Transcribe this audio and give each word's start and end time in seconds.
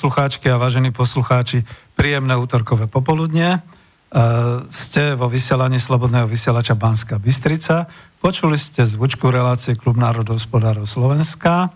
poslucháčky 0.00 0.48
a 0.48 0.56
vážení 0.56 0.96
poslucháči, 0.96 1.60
príjemné 1.92 2.32
útorkové 2.32 2.88
popoludne. 2.88 3.60
E, 3.60 4.24
ste 4.72 5.12
vo 5.12 5.28
vysielaní 5.28 5.76
Slobodného 5.76 6.24
vysielača 6.24 6.72
Banska 6.72 7.20
Bystrica. 7.20 7.84
Počuli 8.16 8.56
ste 8.56 8.88
zvučku 8.88 9.28
relácie 9.28 9.76
Klub 9.76 10.00
národohospodárov 10.00 10.88
Slovenska. 10.88 11.68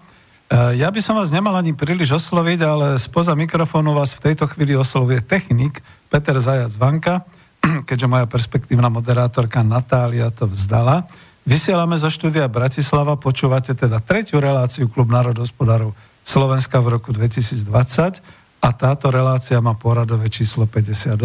E, 0.48 0.80
ja 0.80 0.88
by 0.88 1.04
som 1.04 1.20
vás 1.20 1.36
nemal 1.36 1.52
ani 1.52 1.76
príliš 1.76 2.16
osloviť, 2.16 2.64
ale 2.64 2.86
spoza 2.96 3.36
mikrofónu 3.36 3.92
vás 3.92 4.16
v 4.16 4.32
tejto 4.32 4.48
chvíli 4.48 4.72
oslovuje 4.72 5.20
technik 5.20 5.84
Peter 6.08 6.40
Zajac 6.40 6.72
Vanka, 6.80 7.28
keďže 7.84 8.08
moja 8.08 8.24
perspektívna 8.24 8.88
moderátorka 8.88 9.60
Natália 9.60 10.32
to 10.32 10.48
vzdala. 10.48 11.04
Vysielame 11.44 12.00
zo 12.00 12.08
štúdia 12.08 12.48
Bratislava, 12.48 13.20
počúvate 13.20 13.76
teda 13.76 14.00
tretiu 14.00 14.40
reláciu 14.40 14.88
Klub 14.88 15.12
národohospodárov 15.12 16.13
Slovenska 16.24 16.80
v 16.80 16.96
roku 16.96 17.12
2020 17.12 18.24
a 18.64 18.68
táto 18.72 19.12
relácia 19.12 19.60
má 19.60 19.76
poradové 19.76 20.32
číslo 20.32 20.64
58. 20.64 21.20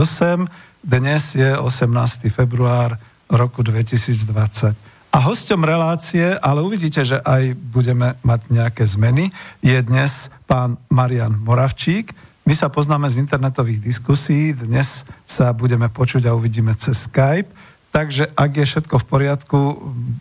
Dnes 0.84 1.24
je 1.40 1.56
18. 1.56 2.28
február 2.28 3.00
roku 3.32 3.64
2020. 3.64 4.76
A 5.10 5.18
hosťom 5.18 5.64
relácie, 5.66 6.36
ale 6.38 6.62
uvidíte, 6.62 7.02
že 7.02 7.18
aj 7.18 7.56
budeme 7.58 8.20
mať 8.22 8.52
nejaké 8.52 8.84
zmeny, 8.86 9.32
je 9.64 9.80
dnes 9.82 10.30
pán 10.46 10.78
Marian 10.92 11.34
Moravčík. 11.34 12.14
My 12.46 12.54
sa 12.54 12.68
poznáme 12.70 13.08
z 13.10 13.24
internetových 13.24 13.80
diskusí, 13.82 14.54
dnes 14.54 15.08
sa 15.26 15.56
budeme 15.56 15.88
počuť 15.90 16.28
a 16.28 16.36
uvidíme 16.36 16.76
cez 16.78 17.08
Skype. 17.08 17.50
Takže 17.90 18.30
ak 18.38 18.52
je 18.54 18.66
všetko 18.70 18.96
v 19.02 19.06
poriadku, 19.10 19.60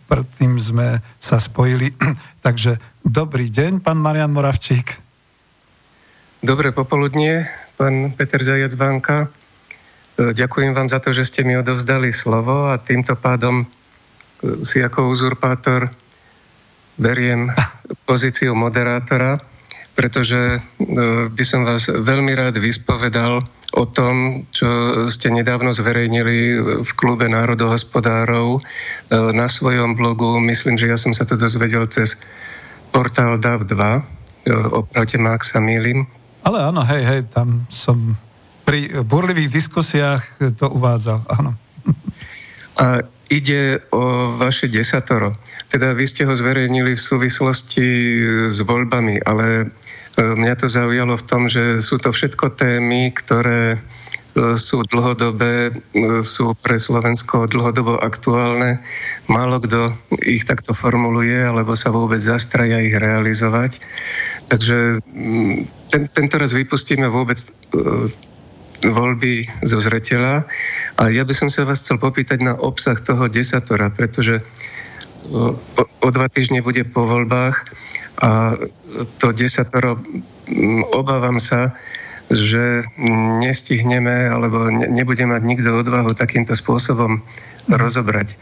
predtým 0.09 0.57
sme 0.57 1.05
sa 1.21 1.37
spojili. 1.37 1.93
Takže 2.45 2.81
dobrý 3.03 3.47
deň, 3.49 3.83
pán 3.83 3.99
Marian 3.99 4.31
Moravčík. 4.31 4.99
Dobré 6.39 6.71
popoludnie, 6.71 7.51
pán 7.75 8.15
Peter 8.15 8.39
Zajac 8.39 8.71
Vanka. 8.79 9.27
E, 9.27 10.31
Ďakujem 10.31 10.71
vám 10.71 10.87
za 10.87 11.03
to, 11.03 11.11
že 11.11 11.27
ste 11.27 11.43
mi 11.43 11.59
odovzdali 11.59 12.15
slovo 12.15 12.71
a 12.71 12.79
týmto 12.79 13.19
pádom 13.19 13.63
e, 13.63 13.65
si 14.63 14.79
ako 14.79 15.11
uzurpátor 15.11 15.91
beriem 16.95 17.51
pozíciu 18.07 18.55
moderátora, 18.55 19.39
pretože 19.99 20.39
e, 20.39 20.59
by 21.27 21.43
som 21.43 21.67
vás 21.67 21.91
veľmi 21.91 22.31
rád 22.35 22.55
vyspovedal 22.59 23.43
o 23.75 23.85
tom, 23.85 24.47
čo 24.49 24.65
ste 25.13 25.29
nedávno 25.29 25.75
zverejnili 25.75 26.57
v 26.81 26.91
klube 26.97 27.29
národohospodárov 27.29 28.65
na 29.13 29.45
svojom 29.45 29.93
blogu. 29.93 30.41
Myslím, 30.41 30.73
že 30.73 30.89
ja 30.89 30.97
som 30.97 31.13
sa 31.13 31.21
to 31.21 31.37
dozvedel 31.37 31.85
cez 31.85 32.17
portál 32.89 33.37
DAV2. 33.37 33.75
E, 33.77 34.01
Opravte 34.73 35.17
ma, 35.17 35.37
ak 35.37 35.43
sa 35.45 35.61
mýlim. 35.61 36.05
Ale 36.43 36.63
áno, 36.63 36.81
hej, 36.87 37.03
hej, 37.05 37.21
tam 37.29 37.67
som 37.69 38.17
pri 38.63 39.01
burlivých 39.01 39.49
diskusiách 39.49 40.21
to 40.57 40.69
uvádzal, 40.69 41.25
áno. 41.25 41.57
A 42.77 43.01
ide 43.33 43.81
o 43.89 44.33
vaše 44.37 44.69
desatoro. 44.69 45.33
Teda 45.69 45.93
vy 45.93 46.05
ste 46.05 46.25
ho 46.25 46.33
zverejnili 46.33 46.97
v 46.97 47.01
súvislosti 47.01 47.87
s 48.49 48.57
voľbami, 48.61 49.21
ale 49.25 49.65
e, 49.65 50.21
mňa 50.21 50.53
to 50.57 50.67
zaujalo 50.69 51.17
v 51.17 51.27
tom, 51.29 51.45
že 51.49 51.81
sú 51.81 52.01
to 52.01 52.09
všetko 52.09 52.57
témy, 52.57 53.13
ktoré 53.13 53.77
e, 53.77 53.79
sú 54.37 54.85
dlhodobé, 54.87 55.73
e, 55.73 56.21
sú 56.21 56.53
pre 56.59 56.77
Slovensko 56.77 57.49
dlhodobo 57.49 57.97
aktuálne. 57.99 58.79
Málo 59.25 59.61
kto 59.61 59.93
ich 60.25 60.45
takto 60.45 60.77
formuluje, 60.77 61.37
alebo 61.37 61.73
sa 61.73 61.89
vôbec 61.89 62.21
zastraja 62.21 62.79
ich 62.81 62.93
realizovať. 62.93 63.81
Takže 64.49 65.01
mm, 65.01 65.55
ten, 65.89 66.01
tento 66.13 66.35
raz 66.37 66.53
vypustíme 66.53 67.09
vôbec 67.09 67.41
voľby 68.83 69.49
zo 69.67 69.83
zreteľa. 69.83 70.47
A 70.99 71.03
ja 71.11 71.23
by 71.23 71.33
som 71.35 71.49
sa 71.51 71.67
vás 71.67 71.83
chcel 71.83 71.99
popýtať 71.99 72.39
na 72.43 72.53
obsah 72.55 72.95
toho 72.99 73.27
desatora, 73.27 73.91
pretože 73.91 74.39
o, 75.31 75.55
o 76.03 76.07
dva 76.11 76.27
týždne 76.31 76.63
bude 76.63 76.83
po 76.87 77.03
voľbách 77.07 77.67
a 78.19 78.59
to 79.19 79.31
desatoro, 79.31 79.99
obávam 80.91 81.39
sa, 81.39 81.71
že 82.29 82.85
nestihneme 83.41 84.29
alebo 84.29 84.69
ne, 84.69 84.85
nebude 84.85 85.25
mať 85.25 85.41
nikto 85.41 85.69
odvahu 85.81 86.13
takýmto 86.13 86.53
spôsobom 86.53 87.25
rozobrať. 87.69 88.37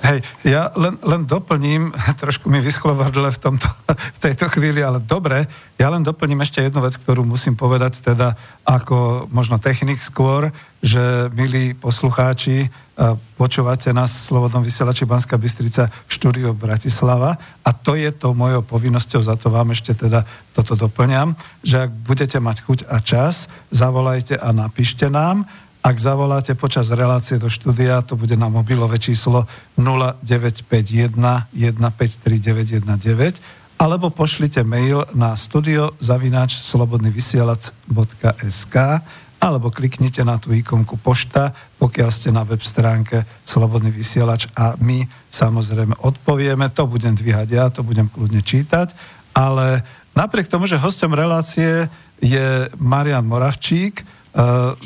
Hej, 0.00 0.24
ja 0.48 0.72
len, 0.80 0.96
len 1.04 1.28
doplním, 1.28 1.92
trošku 2.22 2.48
mi 2.48 2.64
vyschlo 2.64 2.96
v 2.96 3.12
v, 3.12 3.38
tomto, 3.38 3.68
v 4.16 4.18
tejto 4.18 4.48
chvíli, 4.48 4.80
ale 4.80 5.00
dobre, 5.04 5.44
ja 5.76 5.92
len 5.92 6.00
doplním 6.00 6.40
ešte 6.40 6.64
jednu 6.64 6.80
vec, 6.80 6.96
ktorú 6.96 7.24
musím 7.24 7.52
povedať 7.56 8.00
teda 8.00 8.32
ako 8.64 9.28
možno 9.28 9.60
technik 9.60 10.00
skôr, 10.00 10.48
že 10.80 11.28
milí 11.36 11.76
poslucháči, 11.76 12.72
počúvate 13.36 13.92
nás 13.96 14.12
v 14.12 14.26
Slobodnom 14.32 14.64
vysielači 14.64 15.08
Banská 15.08 15.40
Bystrica 15.40 15.88
v 15.88 16.10
štúdiu 16.12 16.52
Bratislava 16.52 17.36
a 17.64 17.70
to 17.72 17.96
je 17.96 18.08
to 18.12 18.36
mojou 18.36 18.60
povinnosťou, 18.64 19.20
za 19.24 19.36
to 19.36 19.48
vám 19.48 19.72
ešte 19.72 19.96
teda 19.96 20.24
toto 20.52 20.76
doplňam, 20.76 21.36
že 21.64 21.88
ak 21.88 21.90
budete 22.04 22.40
mať 22.40 22.56
chuť 22.64 22.78
a 22.88 23.00
čas, 23.00 23.48
zavolajte 23.72 24.36
a 24.36 24.48
napíšte 24.52 25.08
nám 25.08 25.48
ak 25.80 25.96
zavoláte 25.96 26.52
počas 26.54 26.92
relácie 26.92 27.40
do 27.40 27.48
štúdia, 27.48 28.02
to 28.04 28.16
bude 28.16 28.36
na 28.36 28.48
mobilové 28.52 28.98
číslo 29.00 29.46
0951 29.80 31.16
153 31.56 33.40
alebo 33.80 34.12
pošlite 34.12 34.60
mail 34.60 35.08
na 35.16 35.32
studio 35.40 35.96
zavináč 35.96 36.60
slobodnyvysielac.sk 36.60 38.76
alebo 39.40 39.72
kliknite 39.72 40.20
na 40.20 40.36
tú 40.36 40.52
ikonku 40.52 41.00
pošta, 41.00 41.56
pokiaľ 41.80 42.08
ste 42.12 42.28
na 42.28 42.44
web 42.44 42.60
stránke 42.60 43.24
Slobodný 43.48 43.88
vysielač 43.88 44.52
a 44.52 44.76
my 44.76 45.00
samozrejme 45.32 45.96
odpovieme. 46.04 46.68
To 46.76 46.84
budem 46.84 47.16
dvíhať 47.16 47.48
ja, 47.48 47.72
to 47.72 47.80
budem 47.80 48.12
kľudne 48.12 48.44
čítať, 48.44 48.92
ale 49.32 49.80
napriek 50.12 50.44
tomu, 50.44 50.68
že 50.68 50.76
hostom 50.76 51.16
relácie 51.16 51.88
je 52.20 52.68
Marian 52.76 53.24
Moravčík, 53.24 54.04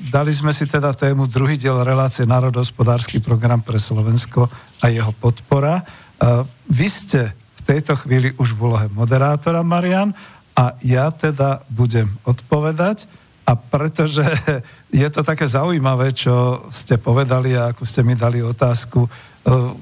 dali 0.09 0.33
sme 0.33 0.57
si 0.57 0.65
teda 0.65 0.97
tému 0.97 1.29
druhý 1.29 1.61
diel 1.61 1.77
relácie 1.85 2.25
Národohospodársky 2.25 3.21
program 3.21 3.61
pre 3.61 3.77
Slovensko 3.77 4.49
a 4.81 4.89
jeho 4.89 5.13
podpora. 5.21 5.85
Uh, 6.17 6.49
vy 6.73 6.89
ste 6.89 7.29
v 7.33 7.61
tejto 7.69 7.93
chvíli 8.01 8.33
už 8.41 8.57
v 8.57 8.73
úlohe 8.73 8.87
moderátora, 8.93 9.61
Marian, 9.61 10.17
a 10.55 10.79
ja 10.81 11.11
teda 11.11 11.67
budem 11.69 12.09
odpovedať. 12.25 13.05
A 13.45 13.53
pretože 13.59 14.25
je 15.05 15.09
to 15.13 15.21
také 15.21 15.45
zaujímavé, 15.45 16.17
čo 16.17 16.65
ste 16.73 16.97
povedali 16.97 17.53
a 17.53 17.77
ako 17.77 17.85
ste 17.85 18.01
mi 18.01 18.17
dali 18.17 18.41
otázku, 18.41 19.05
uh, 19.05 19.77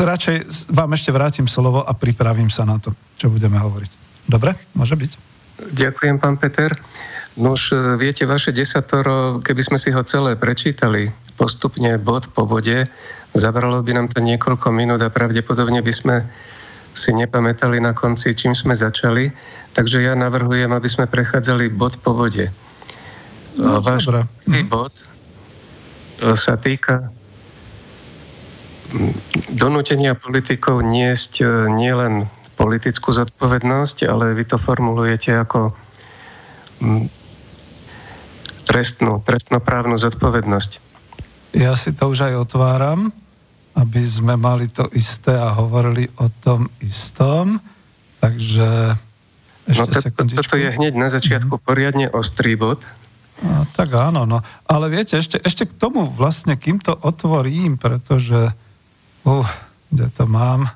radšej 0.00 0.68
vám 0.72 0.96
ešte 0.96 1.12
vrátim 1.12 1.44
slovo 1.44 1.84
a 1.84 1.92
pripravím 1.92 2.48
sa 2.48 2.64
na 2.64 2.80
to, 2.80 2.96
čo 3.20 3.28
budeme 3.28 3.60
hovoriť. 3.60 3.92
Dobre? 4.24 4.56
Môže 4.72 4.96
byť? 4.96 5.12
Ďakujem, 5.76 6.16
pán 6.16 6.40
Peter. 6.40 6.72
No 6.72 7.11
už 7.36 7.72
e, 7.72 7.76
viete, 7.96 8.28
vaše 8.28 8.52
desatoro, 8.52 9.40
keby 9.40 9.62
sme 9.64 9.78
si 9.80 9.88
ho 9.88 10.04
celé 10.04 10.36
prečítali 10.36 11.08
postupne 11.40 11.96
bod 11.96 12.28
po 12.36 12.44
bode, 12.44 12.88
zabralo 13.32 13.80
by 13.80 13.92
nám 13.96 14.06
to 14.12 14.20
niekoľko 14.20 14.68
minút 14.68 15.00
a 15.00 15.08
pravdepodobne 15.08 15.80
by 15.80 15.92
sme 15.92 16.16
si 16.92 17.10
nepamätali 17.16 17.80
na 17.80 17.96
konci, 17.96 18.36
čím 18.36 18.52
sme 18.52 18.76
začali. 18.76 19.32
Takže 19.72 20.04
ja 20.04 20.12
navrhujem, 20.12 20.68
aby 20.68 20.88
sme 20.88 21.08
prechádzali 21.08 21.72
bod 21.72 21.96
po 22.04 22.12
bode. 22.12 22.52
No, 23.56 23.80
Váš 23.80 24.08
dobré. 24.08 24.28
Mhm. 24.48 24.68
bod 24.68 24.92
e, 24.92 25.04
sa 26.36 26.60
týka 26.60 27.08
donútenia 29.48 30.12
politikov 30.12 30.84
niesť 30.84 31.32
e, 31.40 31.44
nielen 31.72 32.28
politickú 32.60 33.16
zodpovednosť, 33.16 34.04
ale 34.04 34.36
vy 34.36 34.44
to 34.44 34.60
formulujete 34.60 35.32
ako 35.32 35.72
trestnú, 38.64 39.20
trestnoprávnu 39.22 39.98
zodpovednosť. 39.98 40.70
Ja 41.52 41.76
si 41.76 41.92
to 41.92 42.08
už 42.08 42.32
aj 42.32 42.48
otváram, 42.48 43.12
aby 43.76 44.02
sme 44.08 44.40
mali 44.40 44.68
to 44.72 44.88
isté 44.96 45.36
a 45.36 45.52
hovorili 45.52 46.08
o 46.16 46.28
tom 46.40 46.68
istom. 46.80 47.60
Takže 48.22 48.96
ešte 49.68 49.98
no, 50.10 50.26
to, 50.26 50.38
toto 50.42 50.56
je 50.58 50.70
hneď 50.72 50.92
na 50.94 51.08
začiatku 51.12 51.54
mm-hmm. 51.58 51.68
poriadne 51.68 52.06
ostrý 52.10 52.56
bod. 52.56 52.82
No, 53.42 53.66
tak 53.74 53.90
áno, 53.94 54.22
no. 54.22 54.38
Ale 54.70 54.86
viete, 54.86 55.18
ešte, 55.18 55.38
ešte 55.42 55.66
k 55.66 55.74
tomu 55.74 56.06
vlastne, 56.06 56.54
kým 56.54 56.78
to 56.78 56.94
otvorím, 56.94 57.76
pretože... 57.76 58.54
Uh, 59.26 59.46
kde 59.92 60.08
to 60.08 60.24
mám? 60.24 60.72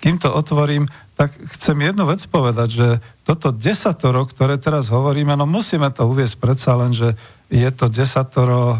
Kým 0.00 0.16
to 0.16 0.32
otvorím, 0.32 0.88
tak 1.18 1.34
chcem 1.58 1.74
jednu 1.82 2.06
vec 2.06 2.22
povedať, 2.30 2.68
že 2.70 2.88
toto 3.26 3.50
desatoro, 3.50 4.22
ktoré 4.22 4.54
teraz 4.54 4.86
hovoríme, 4.86 5.34
no 5.34 5.50
musíme 5.50 5.90
to 5.90 6.06
uviesť 6.06 6.38
predsa 6.38 6.78
len, 6.78 6.94
že 6.94 7.18
je 7.50 7.66
to 7.74 7.90
desatoro 7.90 8.62
e, 8.70 8.76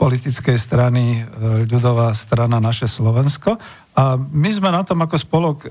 politickej 0.00 0.56
strany 0.56 1.20
e, 1.20 1.22
ľudová 1.68 2.10
strana 2.16 2.64
naše 2.64 2.88
Slovensko. 2.88 3.60
A 3.94 4.18
my 4.18 4.50
sme 4.50 4.74
na 4.74 4.82
tom 4.82 4.98
ako 5.04 5.16
spolok 5.20 5.56
e, 5.62 5.68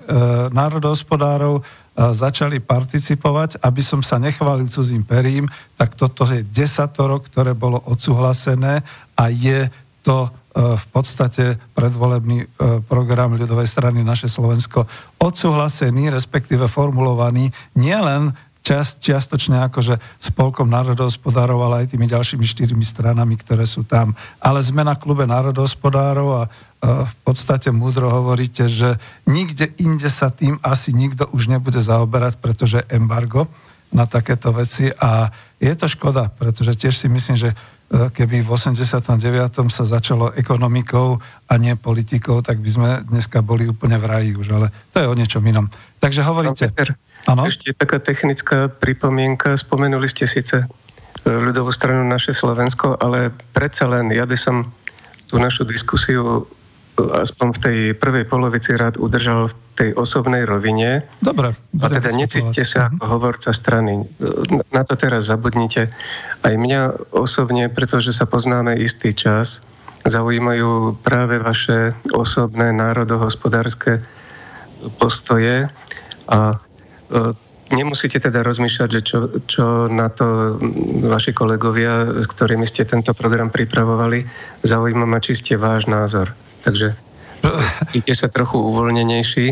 národohospodárov 0.53 1.59
e, 1.59 1.61
začali 1.97 2.63
participovať, 2.63 3.59
aby 3.59 3.81
som 3.83 3.99
sa 3.99 4.21
nechválil 4.21 4.69
cudzím 4.71 5.03
perím, 5.03 5.49
tak 5.75 5.97
toto 5.99 6.23
je 6.29 6.45
desatoro, 6.45 7.19
ktoré 7.19 7.51
bolo 7.57 7.83
odsúhlasené 7.83 8.85
a 9.17 9.23
je 9.27 9.67
to 10.03 10.29
E, 10.53 10.77
v 10.77 10.85
podstate 10.93 11.57
predvolebný 11.73 12.45
e, 12.45 12.47
program 12.85 13.33
ľudovej 13.33 13.65
strany 13.65 14.05
naše 14.05 14.29
Slovensko 14.29 14.85
odsúhlasený, 15.17 16.13
respektíve 16.13 16.69
formulovaný 16.69 17.49
nielen 17.73 18.37
čas, 18.61 18.93
čiastočne 19.01 19.65
akože 19.65 19.97
spolkom 20.21 20.69
národohospodárov, 20.69 21.57
ale 21.57 21.75
aj 21.83 21.97
tými 21.97 22.05
ďalšími 22.05 22.45
štyrmi 22.45 22.85
stranami, 22.85 23.33
ktoré 23.41 23.65
sú 23.65 23.81
tam. 23.81 24.13
Ale 24.37 24.61
sme 24.61 24.85
na 24.85 24.93
klube 24.93 25.25
národohospodárov 25.25 26.27
a 26.37 26.41
e, 26.45 26.49
v 27.01 27.15
podstate 27.25 27.73
múdro 27.73 28.13
hovoríte, 28.13 28.69
že 28.69 29.01
nikde 29.25 29.73
inde 29.81 30.05
sa 30.13 30.29
tým 30.29 30.61
asi 30.61 30.93
nikto 30.93 31.33
už 31.33 31.49
nebude 31.49 31.81
zaoberať, 31.81 32.37
pretože 32.37 32.85
embargo 32.93 33.49
na 33.89 34.05
takéto 34.05 34.53
veci 34.53 34.89
a 34.89 35.33
je 35.57 35.73
to 35.73 35.89
škoda, 35.89 36.29
pretože 36.29 36.77
tiež 36.77 36.93
si 36.93 37.09
myslím, 37.09 37.37
že 37.41 37.57
keby 37.91 38.41
v 38.41 38.49
89. 38.49 39.19
sa 39.69 39.83
začalo 39.85 40.33
ekonomikou 40.33 41.21
a 41.49 41.53
nie 41.61 41.77
politikou, 41.77 42.41
tak 42.41 42.57
by 42.57 42.69
sme 42.69 42.89
dneska 43.05 43.45
boli 43.45 43.69
úplne 43.69 44.01
v 44.01 44.05
raji 44.09 44.31
už, 44.33 44.47
ale 44.55 44.67
to 44.89 45.03
je 45.03 45.07
o 45.07 45.17
niečom 45.17 45.43
inom. 45.45 45.69
Takže 46.01 46.25
hovoríte... 46.25 46.73
Ano? 47.23 47.47
Ešte 47.47 47.71
taká 47.71 48.03
technická 48.03 48.67
pripomienka. 48.67 49.55
Spomenuli 49.55 50.11
ste 50.11 50.27
síce 50.27 50.59
e, 50.59 50.67
ľudovú 51.23 51.71
stranu 51.71 52.03
naše 52.03 52.35
Slovensko, 52.35 52.99
ale 52.99 53.31
predsa 53.55 53.87
len 53.87 54.11
ja 54.11 54.27
by 54.27 54.35
som 54.35 54.67
tú 55.31 55.39
našu 55.39 55.63
diskusiu 55.63 56.43
aspoň 56.97 57.47
v 57.57 57.59
tej 57.59 57.77
prvej 57.97 58.25
polovici 58.29 58.77
rád 58.77 59.01
udržal 59.01 59.49
v 59.49 59.55
tej 59.73 59.89
osobnej 59.97 60.45
rovine. 60.45 61.01
Dobre. 61.17 61.57
A 61.81 61.85
teda 61.89 62.13
necítte 62.13 62.61
sa 62.63 62.93
ako 62.93 63.05
hovorca 63.09 63.49
strany. 63.49 64.05
Na 64.69 64.85
to 64.85 64.93
teraz 64.93 65.25
zabudnite. 65.25 65.89
Aj 66.45 66.53
mňa 66.53 67.11
osobne, 67.17 67.69
pretože 67.73 68.13
sa 68.13 68.29
poznáme 68.29 68.77
istý 68.77 69.17
čas, 69.17 69.57
zaujímajú 70.03 70.99
práve 71.01 71.39
vaše 71.39 71.95
osobné 72.11 72.75
národohospodárske 72.75 74.03
postoje 74.99 75.71
a 76.27 76.39
e, 76.51 76.57
nemusíte 77.71 78.19
teda 78.19 78.43
rozmýšľať, 78.43 78.89
že 78.91 79.01
čo, 79.01 79.17
čo 79.47 79.65
na 79.87 80.11
to 80.11 80.59
vaši 81.07 81.31
kolegovia, 81.31 82.19
s 82.19 82.27
ktorými 82.27 82.67
ste 82.67 82.83
tento 82.83 83.15
program 83.15 83.47
pripravovali, 83.47 84.27
zaujíma 84.67 85.07
ma 85.07 85.23
čiste 85.23 85.55
váš 85.55 85.87
názor. 85.87 86.35
Takže 86.63 86.95
cítite 87.91 88.15
sa 88.15 88.31
trochu 88.31 88.55
uvoľnenejší. 88.55 89.47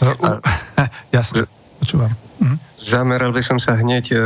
Uh, 0.00 0.40
jasne, 1.16 1.44
počúvam. 1.78 2.12
Mhm. 2.40 2.56
Zameral 2.80 3.30
by 3.32 3.42
som 3.44 3.56
sa 3.56 3.78
hneď, 3.78 4.04
e, 4.12 4.16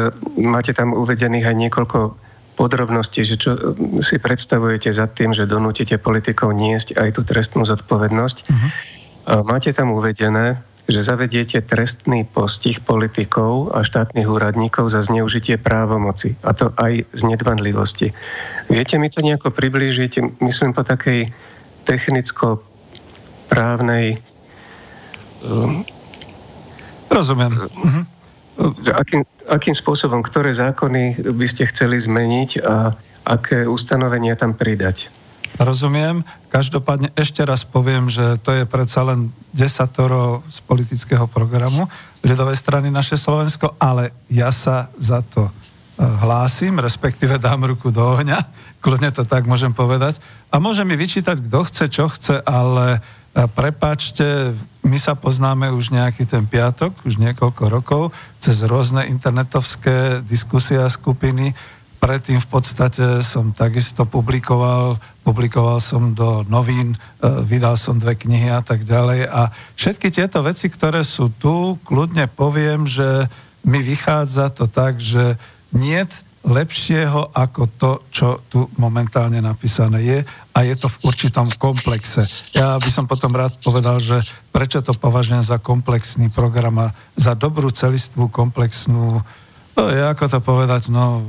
máte 0.43 0.75
tam 0.75 0.91
uvedených 0.91 1.47
aj 1.47 1.57
niekoľko 1.69 1.99
podrobností, 2.59 3.23
že 3.23 3.39
čo 3.39 3.79
si 4.03 4.19
predstavujete 4.19 4.91
za 4.91 5.07
tým, 5.07 5.31
že 5.31 5.47
donútite 5.47 5.95
politikov 5.95 6.51
niesť 6.59 6.99
aj 6.99 7.09
tú 7.15 7.23
trestnú 7.23 7.63
zodpovednosť. 7.63 8.37
Uh-huh. 8.43 9.47
Máte 9.47 9.71
tam 9.71 9.95
uvedené, 9.95 10.59
že 10.91 11.07
zavediete 11.07 11.63
trestný 11.63 12.27
postih 12.27 12.83
politikov 12.83 13.77
a 13.77 13.87
štátnych 13.87 14.27
úradníkov 14.27 14.91
za 14.91 15.07
zneužitie 15.07 15.61
právomoci, 15.61 16.35
a 16.43 16.51
to 16.57 16.75
aj 16.81 17.07
z 17.15 17.23
nedbanlivosti. 17.23 18.11
Viete 18.73 18.97
mi 18.99 19.13
to 19.13 19.23
nejako 19.23 19.55
priblížiť, 19.55 20.41
myslím 20.43 20.75
po 20.75 20.83
takej 20.83 21.31
technicko-právnej... 21.89 24.21
Um, 25.41 25.89
Rozumiem. 27.09 27.57
Uh, 27.57 28.05
akým, 28.93 29.25
akým 29.49 29.73
spôsobom, 29.73 30.21
ktoré 30.21 30.53
zákony 30.53 31.33
by 31.33 31.47
ste 31.49 31.65
chceli 31.73 31.97
zmeniť 31.97 32.61
a 32.61 32.93
aké 33.25 33.65
ustanovenia 33.65 34.37
tam 34.37 34.53
pridať? 34.53 35.09
rozumiem. 35.59 36.23
Každopádne 36.49 37.13
ešte 37.19 37.43
raz 37.43 37.67
poviem, 37.67 38.09
že 38.09 38.39
to 38.41 38.55
je 38.55 38.65
predsa 38.65 39.05
len 39.05 39.35
desatoro 39.51 40.47
z 40.49 40.63
politického 40.65 41.27
programu 41.27 41.91
ľudovej 42.23 42.57
strany 42.57 42.89
naše 42.89 43.19
Slovensko, 43.19 43.75
ale 43.77 44.15
ja 44.31 44.49
sa 44.55 44.89
za 44.97 45.21
to 45.21 45.49
e, 45.49 45.53
hlásim, 46.03 46.79
respektíve 46.79 47.37
dám 47.37 47.69
ruku 47.69 47.91
do 47.91 48.01
ohňa, 48.01 48.49
kľudne 48.79 49.11
to 49.11 49.27
tak 49.27 49.45
môžem 49.45 49.75
povedať. 49.75 50.23
A 50.49 50.63
môže 50.63 50.87
mi 50.87 50.95
vyčítať, 50.95 51.43
kto 51.45 51.59
chce, 51.67 51.85
čo 51.91 52.07
chce, 52.09 52.41
ale 52.47 53.03
Prepačte, 53.47 54.57
my 54.83 54.99
sa 54.99 55.15
poznáme 55.15 55.71
už 55.71 55.95
nejaký 55.95 56.27
ten 56.27 56.43
piatok, 56.43 57.07
už 57.07 57.23
niekoľko 57.23 57.63
rokov, 57.71 58.03
cez 58.43 58.67
rôzne 58.67 59.07
internetovské 59.07 60.27
diskusie 60.27 60.81
a 60.83 60.91
skupiny. 60.91 61.55
Predtým 62.03 62.43
v 62.43 62.49
podstate 62.51 63.23
som 63.23 63.55
takisto 63.55 64.07
publikoval, 64.07 64.99
publikoval 65.23 65.79
som 65.79 66.15
do 66.19 66.43
novín, 66.51 66.95
e, 66.95 66.99
vydal 67.47 67.79
som 67.79 67.99
dve 67.99 68.19
knihy 68.19 68.51
a 68.51 68.63
tak 68.63 68.83
ďalej. 68.83 69.31
A 69.31 69.55
všetky 69.79 70.11
tieto 70.11 70.43
veci, 70.43 70.67
ktoré 70.71 71.07
sú 71.07 71.31
tu, 71.31 71.79
kľudne 71.87 72.27
poviem, 72.27 72.87
že 72.91 73.31
mi 73.67 73.83
vychádza 73.83 74.51
to 74.51 74.67
tak, 74.71 74.99
že 74.99 75.39
niet 75.75 76.28
lepšieho 76.49 77.37
ako 77.37 77.63
to, 77.77 77.91
čo 78.09 78.41
tu 78.49 78.73
momentálne 78.81 79.37
napísané 79.45 80.01
je 80.01 80.19
a 80.57 80.59
je 80.65 80.75
to 80.81 80.89
v 80.89 81.13
určitom 81.13 81.53
komplexe. 81.61 82.25
Ja 82.57 82.81
by 82.81 82.89
som 82.89 83.05
potom 83.05 83.37
rád 83.37 83.61
povedal, 83.61 84.01
že 84.01 84.25
prečo 84.49 84.81
to 84.81 84.97
považujem 84.97 85.45
za 85.45 85.61
komplexný 85.61 86.33
program 86.33 86.89
a 86.89 86.97
za 87.21 87.37
dobrú 87.37 87.69
celistvú 87.69 88.33
komplexnú, 88.33 89.21
no 89.77 89.83
je 89.93 90.01
ako 90.01 90.25
to 90.25 90.39
povedať, 90.41 90.89
no, 90.89 91.21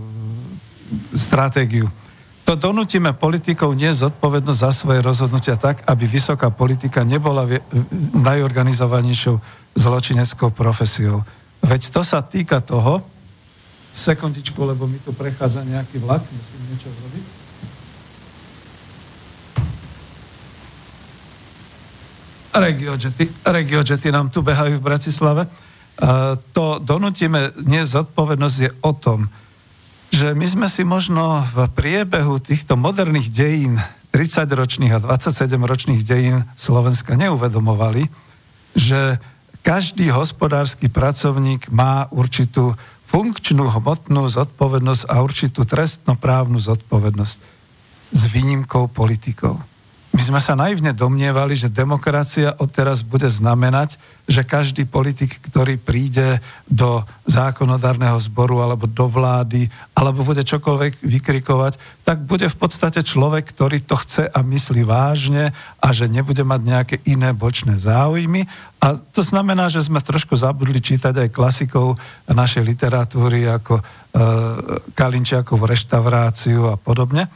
stratégiu. 1.13 1.91
To 2.47 2.57
donútime 2.57 3.13
politikov 3.13 3.77
nie 3.77 3.93
zodpovednosť 3.93 4.57
za 4.57 4.71
svoje 4.73 5.05
rozhodnutia 5.05 5.53
tak, 5.53 5.85
aby 5.85 6.09
vysoká 6.09 6.49
politika 6.49 7.05
nebola 7.05 7.45
najorganizovanejšou 8.17 9.37
zločineckou 9.77 10.49
profesiou. 10.49 11.21
Veď 11.61 11.93
to 11.93 12.01
sa 12.01 12.25
týka 12.25 12.57
toho, 12.65 13.05
sekundičku, 13.91 14.59
lebo 14.61 14.85
mi 14.85 15.01
tu 15.01 15.11
prechádza 15.13 15.65
nejaký 15.65 15.99
vlak, 15.99 16.21
musím 16.21 16.61
niečo 16.69 16.89
zrobiť. 16.89 17.25
Regiojety, 23.45 24.07
nám 24.09 24.33
tu 24.33 24.41
behajú 24.41 24.81
v 24.81 24.85
Bratislave. 24.85 25.45
Uh, 25.99 26.35
to 26.51 26.81
donutíme 26.81 27.53
dnes 27.59 27.93
zodpovednosť 27.93 28.57
je 28.57 28.71
o 28.81 28.91
tom, 28.95 29.29
že 30.09 30.33
my 30.33 30.45
sme 30.47 30.67
si 30.67 30.81
možno 30.81 31.45
v 31.53 31.69
priebehu 31.69 32.41
týchto 32.41 32.73
moderných 32.73 33.29
dejín, 33.29 33.77
30-ročných 34.09 34.97
a 34.97 34.99
27-ročných 34.99 36.01
dejín 36.01 36.41
Slovenska 36.57 37.13
neuvedomovali, 37.13 38.09
že 38.73 39.21
každý 39.61 40.09
hospodársky 40.09 40.89
pracovník 40.89 41.69
má 41.69 42.09
určitú 42.09 42.73
funkčnú 43.09 43.65
hmotnú 43.73 44.29
zodpovednosť 44.29 45.03
a 45.09 45.25
určitú 45.25 45.65
trestnoprávnu 45.65 46.61
zodpovednosť 46.61 47.37
s 48.13 48.21
výnimkou 48.29 48.85
politikov. 48.89 49.57
My 50.09 50.25
sme 50.25 50.41
sa 50.41 50.57
naivne 50.57 50.89
domnievali, 50.89 51.53
že 51.53 51.69
demokracia 51.69 52.57
odteraz 52.57 53.05
bude 53.05 53.29
znamenať, 53.29 54.01
že 54.25 54.41
každý 54.41 54.89
politik, 54.89 55.37
ktorý 55.37 55.77
príde 55.77 56.41
do 56.65 57.05
zákonodárneho 57.29 58.17
zboru 58.17 58.65
alebo 58.65 58.89
do 58.89 59.05
vlády, 59.05 59.69
alebo 59.93 60.25
bude 60.25 60.41
čokoľvek 60.41 61.05
vykrikovať, 61.05 61.77
tak 62.01 62.25
bude 62.25 62.49
v 62.49 62.57
podstate 62.57 63.05
človek, 63.05 63.53
ktorý 63.53 63.85
to 63.85 63.93
chce 64.01 64.25
a 64.25 64.39
myslí 64.41 64.81
vážne 64.81 65.53
a 65.77 65.87
že 65.93 66.09
nebude 66.09 66.41
mať 66.41 66.61
nejaké 66.65 66.95
iné 67.05 67.29
bočné 67.29 67.77
záujmy. 67.77 68.49
A 68.81 68.97
to 68.97 69.21
znamená, 69.21 69.69
že 69.69 69.85
sme 69.85 70.01
trošku 70.01 70.33
zabudli 70.33 70.81
čítať 70.81 71.13
aj 71.21 71.29
klasikov 71.29 72.01
našej 72.25 72.65
literatúry 72.65 73.45
ako 73.45 73.77
e, 73.77 73.83
Kalinčiakov 74.97 75.69
reštauráciu 75.69 76.65
a 76.65 76.81
podobne 76.81 77.29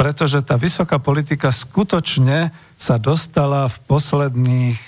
pretože 0.00 0.40
tá 0.40 0.56
vysoká 0.56 0.96
politika 0.96 1.52
skutočne 1.52 2.56
sa 2.80 2.96
dostala 2.96 3.68
v 3.68 3.76
posledných 3.84 4.80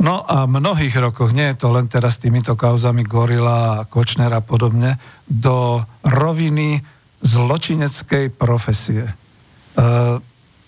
No 0.00 0.24
a 0.24 0.48
mnohých 0.48 0.96
rokoch, 0.96 1.36
nie 1.36 1.52
je 1.52 1.60
to 1.60 1.68
len 1.76 1.84
teraz 1.84 2.16
týmito 2.16 2.56
kauzami 2.56 3.04
Gorila 3.04 3.84
a 3.84 3.84
Kočner 3.84 4.32
a 4.32 4.40
podobne, 4.40 4.96
do 5.28 5.84
roviny 6.00 6.80
zločineckej 7.20 8.32
profesie. 8.32 9.04
E, 9.04 9.14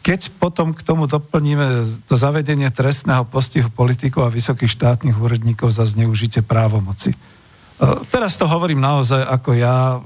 keď 0.04 0.20
potom 0.36 0.76
k 0.76 0.84
tomu 0.84 1.08
doplníme 1.08 1.80
to 2.04 2.12
zavedenie 2.12 2.68
trestného 2.68 3.24
postihu 3.24 3.72
politikov 3.72 4.28
a 4.28 4.34
vysokých 4.36 4.68
štátnych 4.68 5.16
úradníkov 5.16 5.72
za 5.72 5.88
zneužite 5.88 6.44
právomoci. 6.44 7.16
E, 7.16 7.18
teraz 8.12 8.36
to 8.36 8.44
hovorím 8.44 8.84
naozaj 8.84 9.24
ako 9.24 9.56
ja, 9.56 9.96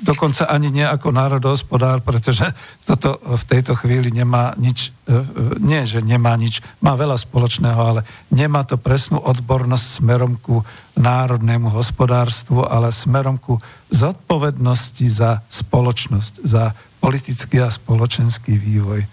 dokonca 0.00 0.48
ani 0.48 0.72
nie 0.72 0.86
ako 0.86 1.12
národohospodár, 1.12 2.00
pretože 2.00 2.48
toto 2.88 3.20
v 3.20 3.44
tejto 3.44 3.76
chvíli 3.76 4.08
nemá 4.08 4.56
nič, 4.56 4.88
e, 5.04 5.12
e, 5.12 5.24
nie, 5.60 5.84
že 5.84 6.00
nemá 6.00 6.32
nič, 6.40 6.64
má 6.80 6.96
veľa 6.96 7.20
spoločného, 7.20 7.76
ale 7.76 8.00
nemá 8.32 8.64
to 8.64 8.80
presnú 8.80 9.20
odbornosť 9.20 9.86
smerom 10.00 10.40
ku 10.40 10.64
národnému 10.96 11.68
hospodárstvu, 11.76 12.64
ale 12.64 12.88
smerom 12.88 13.36
ku 13.36 13.60
zodpovednosti 13.92 15.06
za 15.12 15.44
spoločnosť, 15.52 16.40
za 16.40 16.72
politický 17.04 17.60
a 17.60 17.68
spoločenský 17.68 18.56
vývoj. 18.56 19.04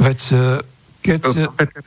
Veď 0.00 0.20
e, 0.32 0.36
keď... 1.02 1.20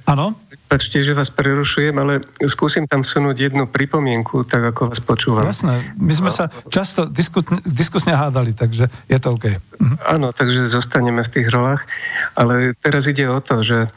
Áno? 0.05 0.35
Pačte, 0.65 1.05
že 1.05 1.13
vás 1.13 1.29
prerušujem, 1.29 1.93
ale 1.93 2.25
skúsim 2.49 2.89
tam 2.89 3.05
sunúť 3.05 3.37
jednu 3.37 3.69
pripomienku, 3.69 4.49
tak 4.49 4.73
ako 4.73 4.89
vás 4.89 5.01
počúvam. 5.01 5.45
Jasné, 5.45 5.93
my 5.93 6.13
sme 6.13 6.33
sa 6.33 6.49
často 6.73 7.05
diskusne, 7.05 7.61
diskusne 7.61 8.17
hádali, 8.17 8.57
takže 8.57 8.89
je 9.05 9.17
to 9.21 9.37
OK. 9.37 9.45
Mhm. 9.77 9.95
Áno, 10.09 10.33
takže 10.33 10.73
zostaneme 10.73 11.21
v 11.21 11.31
tých 11.31 11.47
rolách, 11.53 11.85
ale 12.33 12.73
teraz 12.81 13.05
ide 13.05 13.29
o 13.29 13.37
to, 13.39 13.61
že 13.61 13.93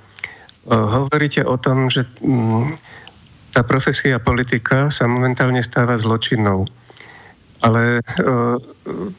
hovoríte 0.68 1.40
o 1.48 1.56
tom, 1.56 1.88
že 1.88 2.04
mm, 2.20 2.76
tá 3.56 3.64
profesia 3.64 4.20
politika 4.20 4.92
sa 4.92 5.08
momentálne 5.08 5.64
stáva 5.64 5.96
zločinnou. 5.96 6.68
Ale 7.58 8.06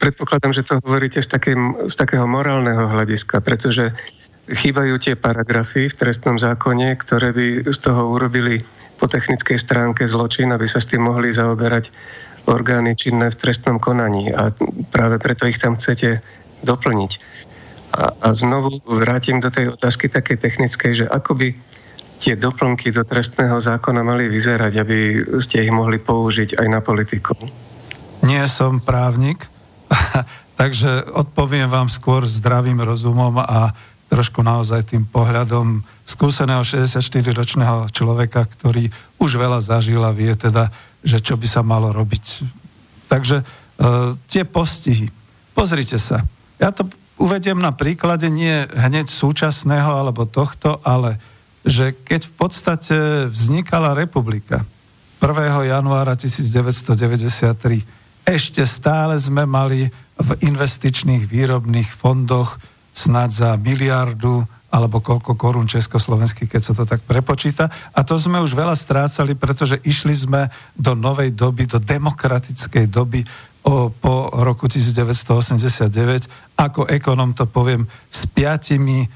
predpokladám, 0.00 0.56
že 0.56 0.64
to 0.64 0.80
hovoríte 0.80 1.20
z, 1.20 1.28
takým, 1.28 1.76
z 1.92 1.94
takého 1.98 2.24
morálneho 2.24 2.88
hľadiska, 2.88 3.44
pretože 3.44 3.92
chýbajú 4.50 4.98
tie 4.98 5.14
paragrafy 5.14 5.88
v 5.88 5.98
trestnom 5.98 6.36
zákone, 6.36 6.98
ktoré 6.98 7.30
by 7.30 7.46
z 7.70 7.78
toho 7.78 8.10
urobili 8.10 8.62
po 9.00 9.08
technickej 9.08 9.56
stránke 9.56 10.04
zločin, 10.04 10.52
aby 10.52 10.68
sa 10.68 10.82
s 10.82 10.90
tým 10.90 11.08
mohli 11.08 11.32
zaoberať 11.32 11.88
orgány 12.50 12.98
činné 12.98 13.32
v 13.32 13.40
trestnom 13.40 13.80
konaní. 13.80 14.28
A 14.34 14.52
práve 14.92 15.16
preto 15.16 15.48
ich 15.48 15.56
tam 15.56 15.80
chcete 15.80 16.20
doplniť. 16.66 17.12
A, 17.90 18.02
a 18.12 18.28
znovu 18.36 18.78
vrátim 18.86 19.40
do 19.40 19.48
tej 19.48 19.74
otázky 19.74 20.12
také 20.12 20.36
technickej, 20.36 21.04
že 21.04 21.06
ako 21.08 21.32
by 21.34 21.48
tie 22.20 22.36
doplnky 22.36 22.92
do 22.92 23.02
trestného 23.02 23.64
zákona 23.64 24.04
mali 24.04 24.28
vyzerať, 24.28 24.72
aby 24.76 24.98
ste 25.40 25.64
ich 25.64 25.72
mohli 25.72 25.96
použiť 25.96 26.60
aj 26.60 26.66
na 26.68 26.84
politikov? 26.84 27.40
Nie 28.20 28.44
som 28.46 28.78
právnik, 28.84 29.48
takže 30.60 31.08
odpoviem 31.16 31.66
vám 31.72 31.88
skôr 31.88 32.28
zdravým 32.28 32.84
rozumom 32.84 33.40
a 33.40 33.72
trošku 34.10 34.42
naozaj 34.42 34.90
tým 34.90 35.06
pohľadom 35.06 35.86
skúseného 36.02 36.66
64-ročného 36.66 37.86
človeka, 37.94 38.42
ktorý 38.42 38.90
už 39.22 39.38
veľa 39.38 39.62
zažil 39.62 40.02
a 40.02 40.10
vie 40.10 40.34
teda, 40.34 40.74
že 41.06 41.22
čo 41.22 41.38
by 41.38 41.46
sa 41.46 41.62
malo 41.62 41.94
robiť. 41.94 42.42
Takže 43.06 43.36
e, 43.40 43.44
tie 44.26 44.42
postihy. 44.42 45.14
Pozrite 45.54 46.02
sa. 46.02 46.26
Ja 46.58 46.74
to 46.74 46.90
uvediem 47.22 47.62
na 47.62 47.70
príklade 47.70 48.26
nie 48.26 48.66
hneď 48.74 49.06
súčasného 49.06 49.94
alebo 49.94 50.26
tohto, 50.26 50.82
ale 50.82 51.22
že 51.62 51.94
keď 51.94 52.26
v 52.26 52.32
podstate 52.34 52.96
vznikala 53.30 53.94
republika 53.94 54.66
1. 55.20 55.70
januára 55.70 56.16
1993, 56.16 57.84
ešte 58.24 58.62
stále 58.64 59.20
sme 59.20 59.44
mali 59.44 59.92
v 60.16 60.30
investičných 60.40 61.28
výrobných 61.28 61.92
fondoch 61.92 62.56
snad 63.00 63.32
za 63.32 63.56
miliardu 63.56 64.44
alebo 64.70 65.02
koľko 65.02 65.34
korún 65.34 65.66
československých, 65.66 66.46
keď 66.46 66.62
sa 66.62 66.74
to 66.78 66.86
tak 66.86 67.02
prepočíta. 67.02 67.66
A 67.90 68.06
to 68.06 68.14
sme 68.20 68.38
už 68.38 68.54
veľa 68.54 68.78
strácali, 68.78 69.34
pretože 69.34 69.82
išli 69.82 70.14
sme 70.14 70.46
do 70.78 70.94
novej 70.94 71.34
doby, 71.34 71.66
do 71.66 71.82
demokratickej 71.82 72.86
doby 72.86 73.26
o, 73.66 73.90
po 73.90 74.30
roku 74.30 74.70
1989. 74.70 76.54
Ako 76.54 76.86
ekonom 76.86 77.34
to 77.34 77.50
poviem, 77.50 77.90
s 78.06 78.30
piatimi 78.30 79.10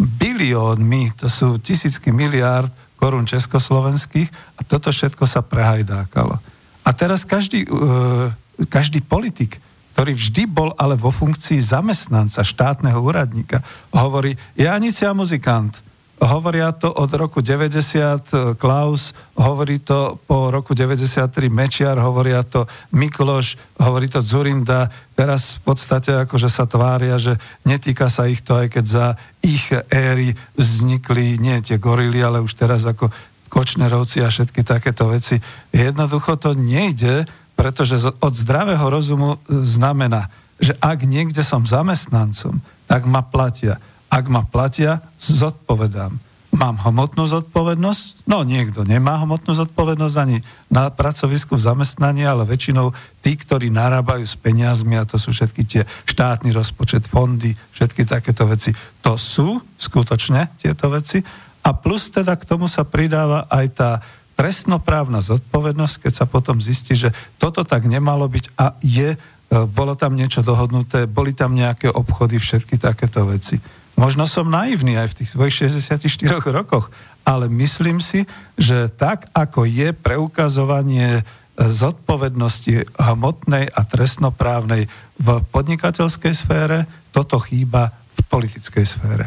biliónmi, 0.00 1.12
to 1.20 1.28
sú 1.28 1.60
tisícky 1.60 2.08
miliárd 2.08 2.72
korún 2.96 3.28
československých 3.28 4.32
a 4.56 4.60
toto 4.64 4.88
všetko 4.88 5.28
sa 5.28 5.44
prehajdákalo. 5.44 6.40
A 6.86 6.90
teraz 6.96 7.28
každý, 7.28 7.68
uh, 7.68 8.32
každý 8.72 9.04
politik 9.04 9.60
ktorý 9.96 10.12
vždy 10.12 10.42
bol 10.44 10.76
ale 10.76 10.92
vo 10.92 11.08
funkcii 11.08 11.56
zamestnanca 11.56 12.44
štátneho 12.44 13.00
úradníka. 13.00 13.64
Hovorí, 13.96 14.36
Janicia 14.52 15.16
muzikant, 15.16 15.80
Hovoria 16.16 16.72
to 16.72 16.88
od 16.88 17.12
roku 17.12 17.44
90 17.44 17.76
e, 17.76 18.16
Klaus, 18.56 19.12
hovorí 19.36 19.84
to 19.84 20.16
po 20.24 20.48
roku 20.48 20.72
93 20.72 21.28
Mečiar, 21.52 22.00
hovoria 22.00 22.40
to 22.40 22.64
Mikloš, 22.96 23.60
hovorí 23.76 24.08
to 24.08 24.24
Zurinda. 24.24 24.88
Teraz 25.12 25.60
v 25.60 25.68
podstate 25.68 26.24
akože 26.24 26.48
sa 26.48 26.64
tvária, 26.64 27.20
že 27.20 27.36
netýka 27.68 28.08
sa 28.08 28.24
ich 28.32 28.40
to, 28.40 28.56
aj 28.56 28.80
keď 28.80 28.84
za 28.88 29.06
ich 29.44 29.68
éry 29.92 30.32
vznikli 30.56 31.36
nie 31.36 31.60
tie 31.60 31.76
gorily, 31.76 32.24
ale 32.24 32.40
už 32.40 32.56
teraz 32.56 32.88
ako 32.88 33.12
Kočnerovci 33.52 34.24
a 34.24 34.32
všetky 34.32 34.64
takéto 34.64 35.12
veci. 35.12 35.36
Jednoducho 35.68 36.40
to 36.40 36.56
nejde, 36.56 37.28
pretože 37.56 37.98
od 38.20 38.34
zdravého 38.36 38.86
rozumu 38.86 39.40
e, 39.42 39.64
znamená, 39.64 40.28
že 40.60 40.76
ak 40.78 41.08
niekde 41.08 41.40
som 41.40 41.64
zamestnancom, 41.64 42.60
tak 42.86 43.08
ma 43.08 43.24
platia 43.24 43.80
ak 44.16 44.24
ma 44.30 44.46
platia, 44.46 45.02
zodpovedám. 45.18 46.14
Mám 46.56 46.80
hmotnú 46.88 47.28
zodpovednosť? 47.28 48.24
No 48.24 48.40
niekto 48.40 48.80
nemá 48.80 49.20
hmotnú 49.20 49.52
zodpovednosť 49.52 50.16
ani 50.16 50.40
na 50.72 50.88
pracovisku 50.88 51.52
v 51.58 51.66
zamestnaní, 51.68 52.24
ale 52.24 52.48
väčšinou 52.48 52.96
tí, 53.20 53.36
ktorí 53.36 53.68
narábajú 53.68 54.24
s 54.24 54.40
peniazmi, 54.40 54.96
a 54.96 55.04
to 55.04 55.20
sú 55.20 55.36
všetky 55.36 55.62
tie 55.68 55.82
štátny 56.08 56.56
rozpočet, 56.56 57.04
fondy, 57.04 57.52
všetky 57.76 58.08
takéto 58.08 58.48
veci, 58.48 58.72
to 59.04 59.20
sú 59.20 59.60
skutočne 59.76 60.56
tieto 60.56 60.88
veci. 60.88 61.20
A 61.66 61.74
plus 61.76 62.08
teda 62.08 62.38
k 62.38 62.48
tomu 62.48 62.70
sa 62.70 62.88
pridáva 62.88 63.44
aj 63.52 63.66
tá 63.76 63.90
trestnoprávna 64.36 65.24
zodpovednosť, 65.24 66.06
keď 66.06 66.12
sa 66.12 66.26
potom 66.28 66.60
zistí, 66.60 66.92
že 66.92 67.10
toto 67.40 67.64
tak 67.64 67.88
nemalo 67.88 68.28
byť 68.28 68.44
a 68.60 68.76
je, 68.84 69.16
e, 69.16 69.18
bolo 69.66 69.96
tam 69.96 70.12
niečo 70.12 70.44
dohodnuté, 70.44 71.08
boli 71.08 71.32
tam 71.32 71.56
nejaké 71.56 71.88
obchody, 71.88 72.36
všetky 72.36 72.76
takéto 72.76 73.24
veci. 73.24 73.56
Možno 73.96 74.28
som 74.28 74.52
naivný 74.52 75.00
aj 75.00 75.16
v 75.16 75.16
tých 75.24 75.30
svojich 75.32 75.54
64 75.72 76.52
rokoch, 76.52 76.92
ale 77.24 77.48
myslím 77.48 77.96
si, 78.04 78.28
že 78.60 78.92
tak, 78.92 79.32
ako 79.32 79.64
je 79.64 79.96
preukazovanie 79.96 81.24
zodpovednosti 81.56 82.92
hmotnej 83.00 83.72
a 83.72 83.80
trestnoprávnej 83.88 84.92
v 85.16 85.28
podnikateľskej 85.48 86.34
sfére, 86.36 86.84
toto 87.16 87.40
chýba 87.40 87.88
v 87.88 88.20
politickej 88.28 88.84
sfére. 88.84 89.24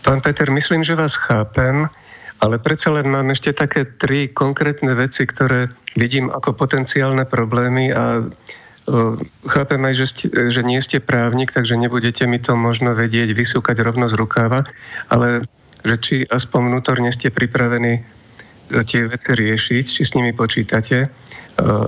Pán 0.00 0.24
Peter, 0.24 0.48
myslím, 0.48 0.80
že 0.84 0.96
vás 0.96 1.16
chápem, 1.16 1.88
ale 2.44 2.60
predsa 2.60 2.92
len 2.92 3.08
mám 3.08 3.32
ešte 3.32 3.56
také 3.56 3.88
tri 3.96 4.28
konkrétne 4.28 4.92
veci, 4.92 5.24
ktoré 5.24 5.72
vidím 5.96 6.28
ako 6.28 6.52
potenciálne 6.52 7.24
problémy 7.24 7.88
a 7.88 8.28
Chápem 9.48 9.80
aj, 9.80 9.94
že, 9.96 10.06
ste, 10.12 10.24
že 10.28 10.60
nie 10.60 10.76
ste 10.84 11.00
právnik, 11.00 11.56
takže 11.56 11.72
nebudete 11.72 12.28
mi 12.28 12.36
to 12.36 12.52
možno 12.52 12.92
vedieť 12.92 13.32
vysúkať 13.32 13.80
rovno 13.80 14.12
z 14.12 14.14
rukáva, 14.20 14.68
ale 15.08 15.48
že 15.88 15.96
či 16.00 16.14
aspoň 16.28 16.60
vnútorne 16.68 17.08
ste 17.08 17.32
pripravení 17.32 17.92
e, 17.96 18.02
tie 18.84 19.08
veci 19.08 19.32
riešiť, 19.32 19.84
či 19.88 20.02
s 20.04 20.12
nimi 20.12 20.36
počítate. 20.36 20.96
E, 21.00 21.08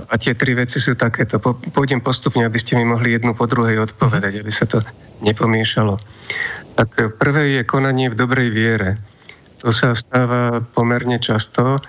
a 0.09 0.13
tie 0.17 0.33
tri 0.33 0.57
veci 0.57 0.81
sú 0.81 0.97
takéto. 0.97 1.37
Pôjdem 1.69 2.01
postupne, 2.01 2.41
aby 2.41 2.57
ste 2.57 2.73
mi 2.73 2.85
mohli 2.85 3.13
jednu 3.13 3.37
po 3.37 3.45
druhej 3.45 3.93
odpovedať, 3.93 4.41
aby 4.41 4.49
sa 4.49 4.65
to 4.65 4.81
nepomiešalo. 5.21 6.01
Tak 6.81 6.89
e, 6.97 7.13
prvé 7.13 7.61
je 7.61 7.69
konanie 7.69 8.09
v 8.09 8.17
dobrej 8.17 8.49
viere. 8.49 8.97
To 9.65 9.73
sa 9.73 9.97
stáva 9.97 10.61
pomerne 10.61 11.17
často, 11.17 11.81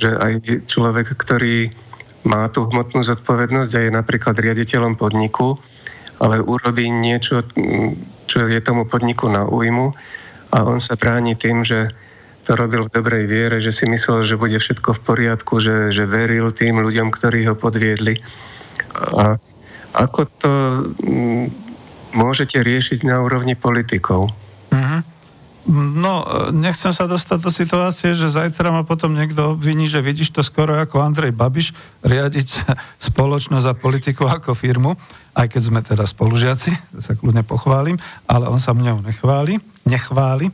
že 0.00 0.16
aj 0.16 0.66
človek, 0.66 1.12
ktorý 1.14 1.68
má 2.24 2.48
tú 2.48 2.66
hmotnú 2.70 3.02
zodpovednosť 3.02 3.72
a 3.74 3.80
je 3.84 3.90
napríklad 3.92 4.38
riaditeľom 4.38 4.94
podniku, 4.94 5.58
ale 6.22 6.38
urobí 6.38 6.86
niečo, 6.86 7.42
čo 8.30 8.38
je 8.46 8.60
tomu 8.62 8.86
podniku 8.86 9.26
na 9.26 9.44
újmu 9.44 9.92
a 10.54 10.58
on 10.62 10.78
sa 10.78 10.94
bráni 10.94 11.34
tým, 11.34 11.66
že 11.66 11.90
to 12.42 12.58
robil 12.58 12.86
v 12.86 12.94
dobrej 12.94 13.24
viere, 13.30 13.58
že 13.62 13.70
si 13.70 13.86
myslel, 13.86 14.26
že 14.26 14.38
bude 14.38 14.58
všetko 14.58 14.98
v 14.98 15.04
poriadku, 15.06 15.62
že, 15.62 15.94
že 15.94 16.04
veril 16.10 16.50
tým 16.50 16.82
ľuďom, 16.82 17.14
ktorí 17.14 17.46
ho 17.46 17.54
podviedli. 17.54 18.18
A 19.14 19.38
ako 19.94 20.20
to 20.42 20.52
môžete 22.12 22.58
riešiť 22.58 23.06
na 23.06 23.22
úrovni 23.22 23.54
politikov? 23.54 24.34
No, 25.70 26.26
nechcem 26.50 26.90
sa 26.90 27.06
dostať 27.06 27.38
do 27.38 27.50
situácie, 27.54 28.18
že 28.18 28.26
zajtra 28.26 28.74
ma 28.74 28.82
potom 28.82 29.14
niekto 29.14 29.54
obviní, 29.54 29.86
že 29.86 30.02
vidíš 30.02 30.34
to 30.34 30.42
skoro 30.42 30.74
ako 30.74 30.98
Andrej 30.98 31.30
Babiš 31.30 31.70
riadiť 32.02 32.66
spoločnosť 33.12 33.66
a 33.70 33.78
politiku 33.78 34.26
ako 34.26 34.58
firmu, 34.58 34.98
aj 35.38 35.46
keď 35.54 35.62
sme 35.62 35.80
teda 35.86 36.02
spolužiaci, 36.02 36.98
sa 36.98 37.14
kľudne 37.14 37.46
pochválim, 37.46 37.94
ale 38.26 38.50
on 38.50 38.58
sa 38.58 38.74
mňou 38.74 39.06
nechváli, 39.06 39.62
nechváli. 39.86 40.50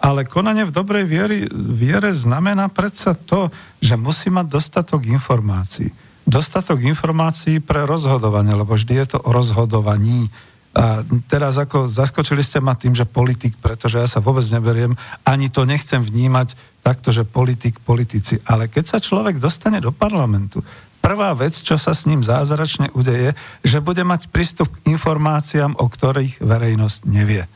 Ale 0.00 0.28
konanie 0.28 0.64
v 0.64 0.76
dobrej 0.76 1.04
viery, 1.04 1.38
viere 1.52 2.12
znamená 2.12 2.72
predsa 2.72 3.12
to, 3.12 3.52
že 3.80 4.00
musí 4.00 4.32
mať 4.32 4.48
dostatok 4.48 5.04
informácií. 5.04 5.92
Dostatok 6.24 6.84
informácií 6.84 7.60
pre 7.60 7.88
rozhodovanie, 7.88 8.56
lebo 8.56 8.76
vždy 8.76 8.94
je 8.96 9.06
to 9.16 9.18
o 9.24 9.32
rozhodovaní 9.32 10.28
a 10.70 11.02
teraz 11.26 11.58
ako 11.58 11.90
zaskočili 11.90 12.46
ste 12.46 12.62
ma 12.62 12.78
tým, 12.78 12.94
že 12.94 13.02
politik, 13.02 13.58
pretože 13.58 13.98
ja 13.98 14.06
sa 14.06 14.22
vôbec 14.22 14.46
neberiem, 14.54 14.94
ani 15.26 15.50
to 15.50 15.66
nechcem 15.66 15.98
vnímať 15.98 16.54
takto, 16.86 17.10
že 17.10 17.26
politik, 17.26 17.82
politici. 17.82 18.38
Ale 18.46 18.70
keď 18.70 18.96
sa 18.96 18.98
človek 19.02 19.42
dostane 19.42 19.82
do 19.82 19.90
parlamentu, 19.90 20.62
prvá 21.02 21.34
vec, 21.34 21.58
čo 21.58 21.74
sa 21.74 21.90
s 21.90 22.06
ním 22.06 22.22
zázračne 22.22 22.94
udeje, 22.94 23.34
že 23.66 23.82
bude 23.82 24.06
mať 24.06 24.30
prístup 24.30 24.70
k 24.70 24.94
informáciám, 24.94 25.74
o 25.74 25.86
ktorých 25.90 26.38
verejnosť 26.38 26.98
nevie. 27.02 27.50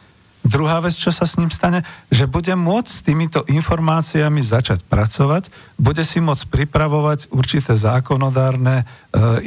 Druhá 0.44 0.76
vec, 0.84 0.92
čo 0.92 1.08
sa 1.08 1.24
s 1.24 1.40
ním 1.40 1.48
stane, 1.48 1.80
že 2.12 2.28
bude 2.28 2.52
môcť 2.52 2.90
s 2.92 3.00
týmito 3.00 3.48
informáciami 3.48 4.44
začať 4.44 4.84
pracovať, 4.84 5.48
bude 5.80 6.04
si 6.04 6.20
môcť 6.20 6.52
pripravovať 6.52 7.32
určité 7.32 7.72
zákonodárne 7.72 8.84
e, 8.84 8.84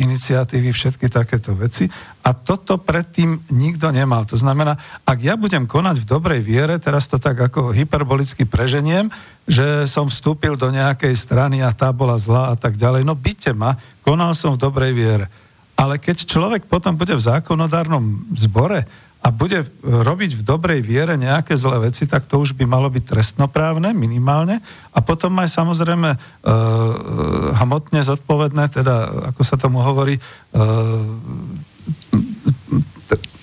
iniciatívy, 0.01 0.73
všetky 0.73 1.05
takéto 1.13 1.53
veci. 1.53 1.85
A 2.25 2.33
toto 2.33 2.81
predtým 2.81 3.45
nikto 3.53 3.93
nemal. 3.93 4.25
To 4.25 4.41
znamená, 4.41 4.73
ak 5.05 5.21
ja 5.21 5.37
budem 5.37 5.69
konať 5.69 6.01
v 6.01 6.09
dobrej 6.09 6.41
viere, 6.41 6.81
teraz 6.81 7.05
to 7.05 7.21
tak 7.21 7.37
ako 7.37 7.77
hyperbolicky 7.77 8.49
preženiem, 8.49 9.13
že 9.45 9.85
som 9.85 10.09
vstúpil 10.09 10.57
do 10.57 10.73
nejakej 10.73 11.13
strany 11.13 11.61
a 11.61 11.77
tá 11.77 11.93
bola 11.93 12.17
zlá 12.17 12.51
a 12.51 12.55
tak 12.57 12.73
ďalej, 12.73 13.05
no 13.05 13.13
byte 13.13 13.53
ma, 13.53 13.77
konal 14.01 14.33
som 14.33 14.57
v 14.57 14.65
dobrej 14.65 14.97
viere. 14.97 15.29
Ale 15.77 16.01
keď 16.01 16.25
človek 16.25 16.65
potom 16.65 16.97
bude 16.97 17.13
v 17.13 17.21
zákonodárnom 17.21 18.33
zbore, 18.33 18.89
a 19.17 19.27
bude 19.33 19.65
robiť 19.81 20.39
v 20.39 20.45
dobrej 20.45 20.79
viere 20.85 21.17
nejaké 21.19 21.57
zlé 21.57 21.89
veci, 21.91 22.07
tak 22.07 22.29
to 22.29 22.39
už 22.39 22.53
by 22.55 22.63
malo 22.63 22.87
byť 22.87 23.03
trestnoprávne 23.03 23.91
minimálne. 23.91 24.61
A 24.93 24.99
potom 25.03 25.35
aj 25.41 25.51
samozrejme 25.51 26.09
e, 26.15 26.17
hmotne 27.59 27.99
zodpovedné, 28.05 28.71
teda 28.71 29.27
ako 29.33 29.41
sa 29.43 29.59
tomu 29.59 29.81
hovorí, 29.83 30.15
e, 30.15 30.21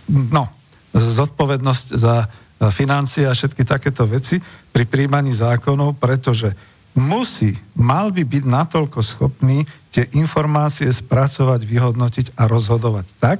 no, 0.08 0.48
zodpovednosť 0.94 1.87
za 1.98 2.30
financie 2.70 3.26
a 3.26 3.34
všetky 3.34 3.66
takéto 3.66 4.06
veci 4.06 4.38
pri 4.70 4.87
príjmaní 4.87 5.34
zákonov, 5.34 5.98
pretože 5.98 6.54
musí, 6.94 7.58
mal 7.74 8.14
by 8.14 8.22
byť 8.22 8.44
natoľko 8.46 9.02
schopný 9.02 9.66
tie 9.90 10.06
informácie 10.14 10.87
spracovať, 10.87 11.60
vyhodnotiť 11.66 12.26
a 12.38 12.46
rozhodovať 12.46 13.06
tak, 13.18 13.38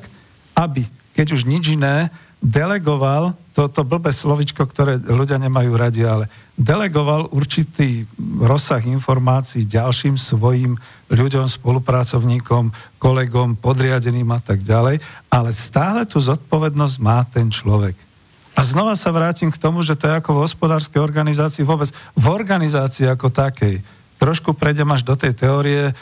aby, 0.59 0.83
keď 1.15 1.27
už 1.33 1.47
nič 1.47 1.79
iné, 1.79 2.11
delegoval, 2.45 3.33
toto 3.57 3.81
to 3.81 3.89
blbé 3.89 4.13
slovičko, 4.13 4.69
ktoré 4.69 5.01
ľudia 5.01 5.41
nemajú 5.41 5.73
radi, 5.79 6.05
ale 6.05 6.29
delegoval 6.61 7.33
určitý 7.33 8.05
rozsah 8.43 8.85
informácií 8.85 9.65
ďalším 9.65 10.21
svojim 10.21 10.77
ľuďom, 11.09 11.49
spolupracovníkom, 11.49 12.75
kolegom, 13.01 13.57
podriadeným 13.57 14.29
a 14.35 14.41
tak 14.45 14.61
ďalej, 14.61 15.01
ale 15.33 15.51
stále 15.57 16.05
tú 16.05 16.21
zodpovednosť 16.21 16.97
má 17.01 17.25
ten 17.25 17.49
človek. 17.49 17.97
A 18.55 18.61
znova 18.63 18.95
sa 18.95 19.11
vrátim 19.11 19.51
k 19.51 19.59
tomu, 19.59 19.83
že 19.83 19.99
to 19.99 20.07
je 20.07 20.15
ako 20.15 20.31
v 20.39 20.43
hospodárskej 20.47 21.01
organizácii, 21.03 21.67
vôbec 21.67 21.91
v 22.15 22.27
organizácii 22.29 23.09
ako 23.11 23.33
takej. 23.33 23.83
Trošku 24.15 24.55
prejdem 24.55 24.87
až 24.95 25.03
do 25.03 25.19
tej 25.19 25.35
teórie. 25.35 25.91
E, 25.91 25.93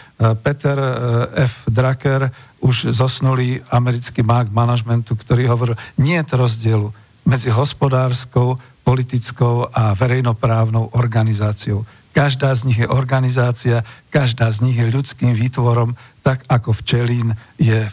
Peter 0.44 0.76
e, 0.76 1.48
F. 1.48 1.64
Drucker, 1.64 2.28
už 2.62 2.94
zosnulý 2.94 3.58
americký 3.74 4.22
mák 4.22 4.54
manažmentu, 4.54 5.18
ktorý 5.18 5.50
hovoril, 5.50 5.76
nie 5.98 6.14
je 6.22 6.38
rozdielu 6.38 6.88
medzi 7.26 7.50
hospodárskou, 7.50 8.56
politickou 8.86 9.66
a 9.70 9.94
verejnoprávnou 9.98 10.94
organizáciou. 10.94 11.82
Každá 12.14 12.54
z 12.54 12.70
nich 12.70 12.78
je 12.78 12.88
organizácia, 12.88 13.82
každá 14.14 14.46
z 14.54 14.62
nich 14.62 14.78
je 14.78 14.86
ľudským 14.86 15.34
výtvorom, 15.34 15.98
tak 16.22 16.46
ako 16.46 16.76
včelín 16.76 17.34
je 17.58 17.88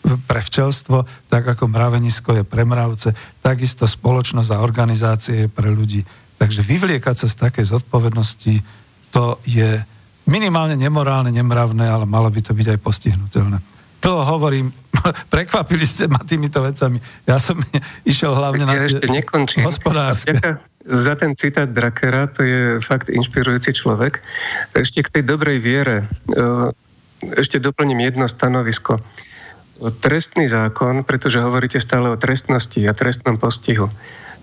pre 0.00 0.40
včelstvo, 0.40 1.04
tak 1.28 1.44
ako 1.44 1.68
mravenisko 1.68 2.40
je 2.40 2.44
pre 2.46 2.64
mravce, 2.64 3.12
takisto 3.44 3.84
spoločnosť 3.84 4.50
a 4.50 4.64
organizácie 4.64 5.34
je 5.44 5.48
pre 5.52 5.68
ľudí. 5.68 6.02
Takže 6.40 6.64
vyvliekať 6.64 7.16
sa 7.20 7.26
z 7.28 7.36
takej 7.36 7.64
zodpovednosti, 7.68 8.64
to 9.12 9.36
je 9.44 9.84
minimálne 10.24 10.78
nemorálne, 10.78 11.28
nemravné, 11.28 11.84
ale 11.84 12.08
malo 12.08 12.32
by 12.32 12.40
to 12.40 12.56
byť 12.56 12.66
aj 12.74 12.78
postihnutelné. 12.80 13.58
To 14.00 14.24
hovorím, 14.24 14.72
prekvapili 15.34 15.84
ste 15.84 16.08
ma 16.08 16.20
týmito 16.24 16.64
vecami. 16.64 16.98
Ja 17.28 17.36
som 17.36 17.60
išiel 18.10 18.32
hlavne 18.32 18.64
tak 18.64 18.68
na 18.68 18.74
ja 18.80 18.88
tie 18.88 19.62
hospodárske. 19.64 20.32
za 20.80 21.14
ten 21.20 21.36
citát 21.36 21.68
Drakera, 21.68 22.26
to 22.32 22.40
je 22.42 22.80
fakt 22.80 23.12
inšpirujúci 23.12 23.76
človek. 23.76 24.24
Ešte 24.72 25.04
k 25.04 25.12
tej 25.20 25.24
dobrej 25.28 25.60
viere, 25.60 26.08
e, 26.32 26.72
ešte 27.36 27.60
doplním 27.60 28.00
jedno 28.00 28.26
stanovisko. 28.26 29.04
Trestný 30.00 30.48
zákon, 30.48 31.04
pretože 31.04 31.40
hovoríte 31.40 31.80
stále 31.80 32.12
o 32.12 32.20
trestnosti 32.20 32.80
a 32.84 32.92
trestnom 32.96 33.36
postihu. 33.36 33.92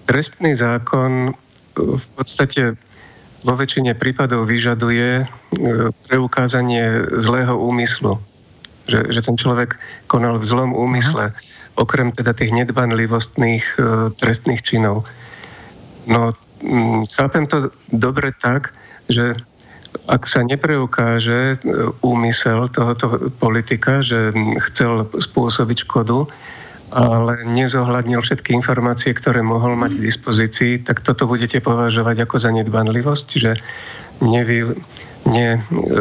Trestný 0.05 0.53
zákon 0.53 1.29
e, 1.29 1.31
v 1.77 2.05
podstate 2.13 2.77
vo 3.41 3.53
väčšine 3.53 3.97
prípadov 3.97 4.45
vyžaduje 4.45 5.09
e, 5.21 5.25
preukázanie 6.09 7.17
zlého 7.17 7.57
úmyslu 7.57 8.21
že, 8.87 9.11
že 9.11 9.21
ten 9.21 9.35
človek 9.35 9.75
konal 10.07 10.39
v 10.39 10.47
zlom 10.47 10.71
úmysle, 10.73 11.35
okrem 11.77 12.09
teda 12.11 12.33
tých 12.33 12.51
nedbanlivostných 12.51 13.65
e, 13.77 13.79
trestných 14.17 14.65
činov. 14.65 15.05
No, 16.09 16.33
m, 16.63 17.03
mm, 17.03 17.13
chápem 17.13 17.45
to 17.45 17.69
dobre 17.93 18.33
tak, 18.41 18.73
že 19.07 19.37
ak 20.07 20.25
sa 20.25 20.41
nepreukáže 20.43 21.55
e, 21.55 21.57
úmysel 22.01 22.71
tohoto 22.73 23.31
politika, 23.37 24.01
že 24.01 24.33
chcel 24.71 25.05
spôsobiť 25.05 25.85
škodu, 25.85 26.27
ale 26.95 27.43
nezohľadnil 27.43 28.23
všetky 28.23 28.55
informácie, 28.55 29.11
ktoré 29.11 29.43
mohol 29.43 29.75
mať 29.75 29.99
k 29.99 30.05
dispozícii, 30.07 30.73
tak 30.87 31.03
toto 31.03 31.27
budete 31.27 31.59
považovať 31.59 32.23
ako 32.23 32.35
za 32.39 32.51
nedbanlivosť, 32.55 33.27
že 33.35 33.51
nevy, 34.23 34.71
ne, 35.27 35.59
e, 35.59 35.95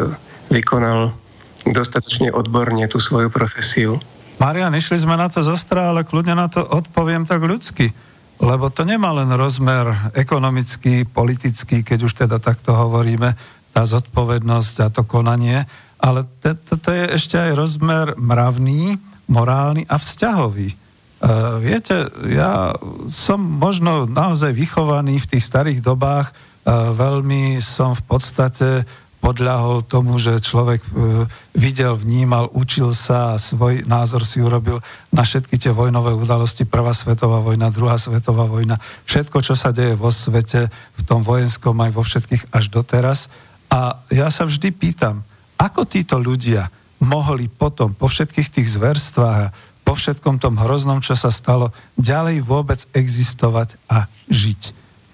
dostatočne 1.71 2.31
odborne 2.31 2.85
tú 2.87 2.99
svoju 3.01 3.31
profesiu. 3.31 3.97
Marian, 4.37 4.75
išli 4.77 5.01
sme 5.01 5.17
na 5.17 5.27
to 5.33 5.41
zostra, 5.41 5.89
ale 5.89 6.05
kľudne 6.05 6.37
na 6.37 6.45
to 6.45 6.61
odpoviem 6.61 7.25
tak 7.25 7.41
ľudsky. 7.41 7.89
Lebo 8.37 8.69
to 8.69 8.85
nemá 8.85 9.09
len 9.17 9.33
rozmer 9.33 10.13
ekonomický, 10.13 11.09
politický, 11.09 11.81
keď 11.81 11.99
už 12.05 12.13
teda 12.13 12.37
takto 12.37 12.69
hovoríme, 12.77 13.33
tá 13.73 13.81
zodpovednosť 13.85 14.75
a 14.85 14.87
to 14.93 15.01
konanie, 15.05 15.65
ale 15.97 16.25
toto 16.41 16.93
je 16.93 17.17
ešte 17.17 17.37
aj 17.37 17.57
rozmer 17.57 18.13
mravný, 18.17 18.97
morálny 19.25 19.89
a 19.89 19.97
vzťahový. 19.97 20.69
Uh, 21.17 21.57
viete, 21.57 22.13
ja 22.29 22.77
som 23.09 23.41
možno 23.41 24.05
naozaj 24.05 24.53
vychovaný 24.53 25.17
v 25.17 25.29
tých 25.33 25.45
starých 25.49 25.81
dobách, 25.81 26.29
uh, 26.29 26.93
veľmi 26.93 27.57
som 27.57 27.97
v 27.97 28.03
podstate 28.05 28.85
podľahol 29.17 29.81
tomu, 29.83 30.21
že 30.21 30.39
človek 30.39 30.81
e, 30.85 30.89
videl, 31.57 31.97
vnímal, 31.97 32.53
učil 32.53 32.93
sa 32.93 33.35
a 33.35 33.41
svoj 33.41 33.83
názor 33.89 34.23
si 34.23 34.39
urobil 34.39 34.79
na 35.09 35.25
všetky 35.25 35.57
tie 35.57 35.73
vojnové 35.73 36.13
udalosti, 36.13 36.69
prvá 36.69 36.93
svetová 36.93 37.41
vojna, 37.41 37.73
druhá 37.73 37.97
svetová 37.97 38.45
vojna, 38.45 38.77
všetko, 39.09 39.41
čo 39.41 39.57
sa 39.57 39.73
deje 39.73 39.97
vo 39.97 40.13
svete, 40.13 40.69
v 40.71 41.01
tom 41.03 41.25
vojenskom 41.25 41.75
aj 41.75 41.91
vo 41.91 42.05
všetkých 42.05 42.53
až 42.53 42.65
doteraz. 42.69 43.19
A 43.67 43.99
ja 44.13 44.29
sa 44.29 44.47
vždy 44.47 44.69
pýtam, 44.71 45.25
ako 45.57 45.83
títo 45.89 46.21
ľudia 46.21 46.69
mohli 47.01 47.49
potom 47.49 47.93
po 47.97 48.07
všetkých 48.07 48.49
tých 48.53 48.67
zverstvách 48.77 49.37
a 49.49 49.53
po 49.81 49.95
všetkom 49.95 50.37
tom 50.37 50.59
hroznom, 50.59 50.99
čo 50.99 51.15
sa 51.15 51.31
stalo, 51.31 51.71
ďalej 51.95 52.43
vôbec 52.43 52.83
existovať 52.91 53.79
a 53.87 54.05
žiť. 54.27 54.61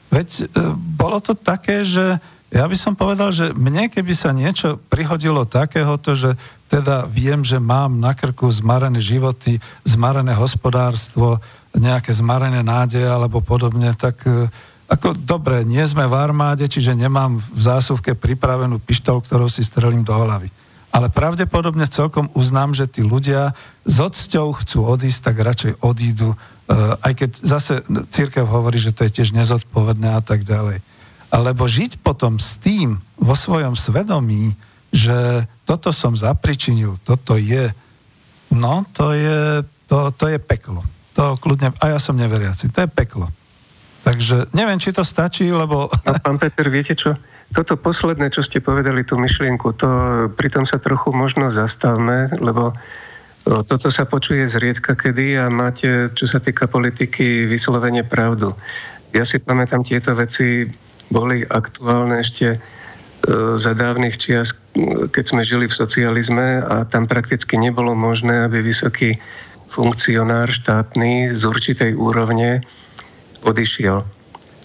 Veď 0.09 0.29
e, 0.29 0.43
bolo 0.75 1.21
to 1.21 1.37
také, 1.37 1.85
že 1.85 2.17
ja 2.53 2.69
by 2.69 2.77
som 2.77 2.93
povedal, 2.93 3.33
že 3.33 3.49
mne 3.57 3.89
keby 3.89 4.13
sa 4.13 4.29
niečo 4.29 4.77
prihodilo 4.85 5.41
takéhoto, 5.41 6.13
že 6.13 6.37
teda 6.69 7.09
viem, 7.09 7.41
že 7.41 7.57
mám 7.57 7.97
na 7.97 8.13
krku 8.13 8.45
zmarené 8.53 9.01
životy, 9.01 9.57
zmarené 9.81 10.37
hospodárstvo, 10.37 11.41
nejaké 11.73 12.13
zmarené 12.13 12.61
nádeje 12.61 13.09
alebo 13.09 13.41
podobne, 13.41 13.97
tak 13.97 14.21
e, 14.29 14.45
ako 14.85 15.17
dobre, 15.17 15.65
nie 15.65 15.81
sme 15.89 16.05
v 16.05 16.13
armáde, 16.13 16.69
čiže 16.69 16.93
nemám 16.93 17.41
v 17.41 17.57
zásuvke 17.57 18.13
pripravenú 18.13 18.77
pištol, 18.77 19.25
ktorou 19.25 19.49
si 19.49 19.65
strelím 19.65 20.05
do 20.05 20.13
hlavy. 20.13 20.53
Ale 20.93 21.09
pravdepodobne 21.09 21.89
celkom 21.89 22.29
uznám, 22.37 22.77
že 22.77 22.85
tí 22.85 23.01
ľudia 23.01 23.57
s 23.81 23.97
odsťou 23.97 24.53
chcú 24.61 24.85
odísť, 24.85 25.19
tak 25.25 25.41
radšej 25.41 25.73
odídu, 25.81 26.37
e, 26.37 26.37
aj 27.01 27.13
keď 27.17 27.29
zase 27.41 27.81
církev 28.13 28.45
hovorí, 28.45 28.77
že 28.77 28.93
to 28.93 29.09
je 29.09 29.13
tiež 29.17 29.33
nezodpovedné 29.33 30.13
a 30.13 30.21
tak 30.21 30.45
ďalej. 30.45 30.92
Alebo 31.33 31.65
žiť 31.65 32.05
potom 32.05 32.37
s 32.37 32.61
tým 32.61 33.01
vo 33.17 33.33
svojom 33.33 33.73
svedomí, 33.73 34.53
že 34.93 35.49
toto 35.65 35.89
som 35.89 36.13
zapričinil, 36.13 37.01
toto 37.01 37.33
je, 37.33 37.73
no 38.53 38.85
to 38.93 39.17
je, 39.17 39.65
to, 39.89 40.13
to 40.13 40.29
je 40.29 40.37
peklo. 40.37 40.85
To 41.17 41.33
kľudne, 41.41 41.73
a 41.81 41.85
ja 41.89 41.97
som 41.97 42.13
neveriaci, 42.13 42.69
to 42.69 42.85
je 42.85 42.89
peklo. 42.89 43.33
Takže 44.05 44.53
neviem, 44.53 44.77
či 44.77 44.93
to 44.93 45.01
stačí, 45.01 45.49
lebo... 45.49 45.89
A 46.05 46.21
pán 46.21 46.37
Peter, 46.37 46.69
viete 46.69 46.93
čo? 46.93 47.17
Toto 47.53 47.77
posledné, 47.79 48.29
čo 48.29 48.45
ste 48.45 48.61
povedali, 48.61 49.01
tú 49.01 49.17
myšlienku, 49.17 49.73
to 49.73 49.89
pritom 50.37 50.69
sa 50.69 50.77
trochu 50.77 51.09
možno 51.15 51.49
zastavme, 51.49 52.29
lebo 52.37 52.77
toto 53.43 53.91
sa 53.91 54.07
počuje 54.07 54.45
zriedka 54.47 54.95
kedy 54.95 55.35
a 55.35 55.51
máte, 55.51 56.13
čo 56.15 56.25
sa 56.29 56.39
týka 56.39 56.69
politiky, 56.69 57.49
vyslovene 57.49 58.05
pravdu. 58.05 58.55
Ja 59.13 59.27
si 59.27 59.37
pamätám 59.37 59.83
tieto 59.85 60.15
veci 60.15 60.65
boli 61.13 61.45
aktuálne 61.45 62.25
ešte 62.25 62.57
e, 62.57 62.59
za 63.61 63.77
dávnych 63.77 64.17
čias, 64.17 64.57
keď 65.13 65.23
sme 65.29 65.45
žili 65.45 65.69
v 65.69 65.77
socializme 65.77 66.65
a 66.65 66.89
tam 66.89 67.05
prakticky 67.05 67.61
nebolo 67.61 67.93
možné, 67.93 68.49
aby 68.49 68.65
vysoký 68.65 69.21
funkcionár 69.69 70.49
štátny 70.49 71.37
z 71.37 71.41
určitej 71.45 71.93
úrovne 71.93 72.65
odišiel 73.45 74.01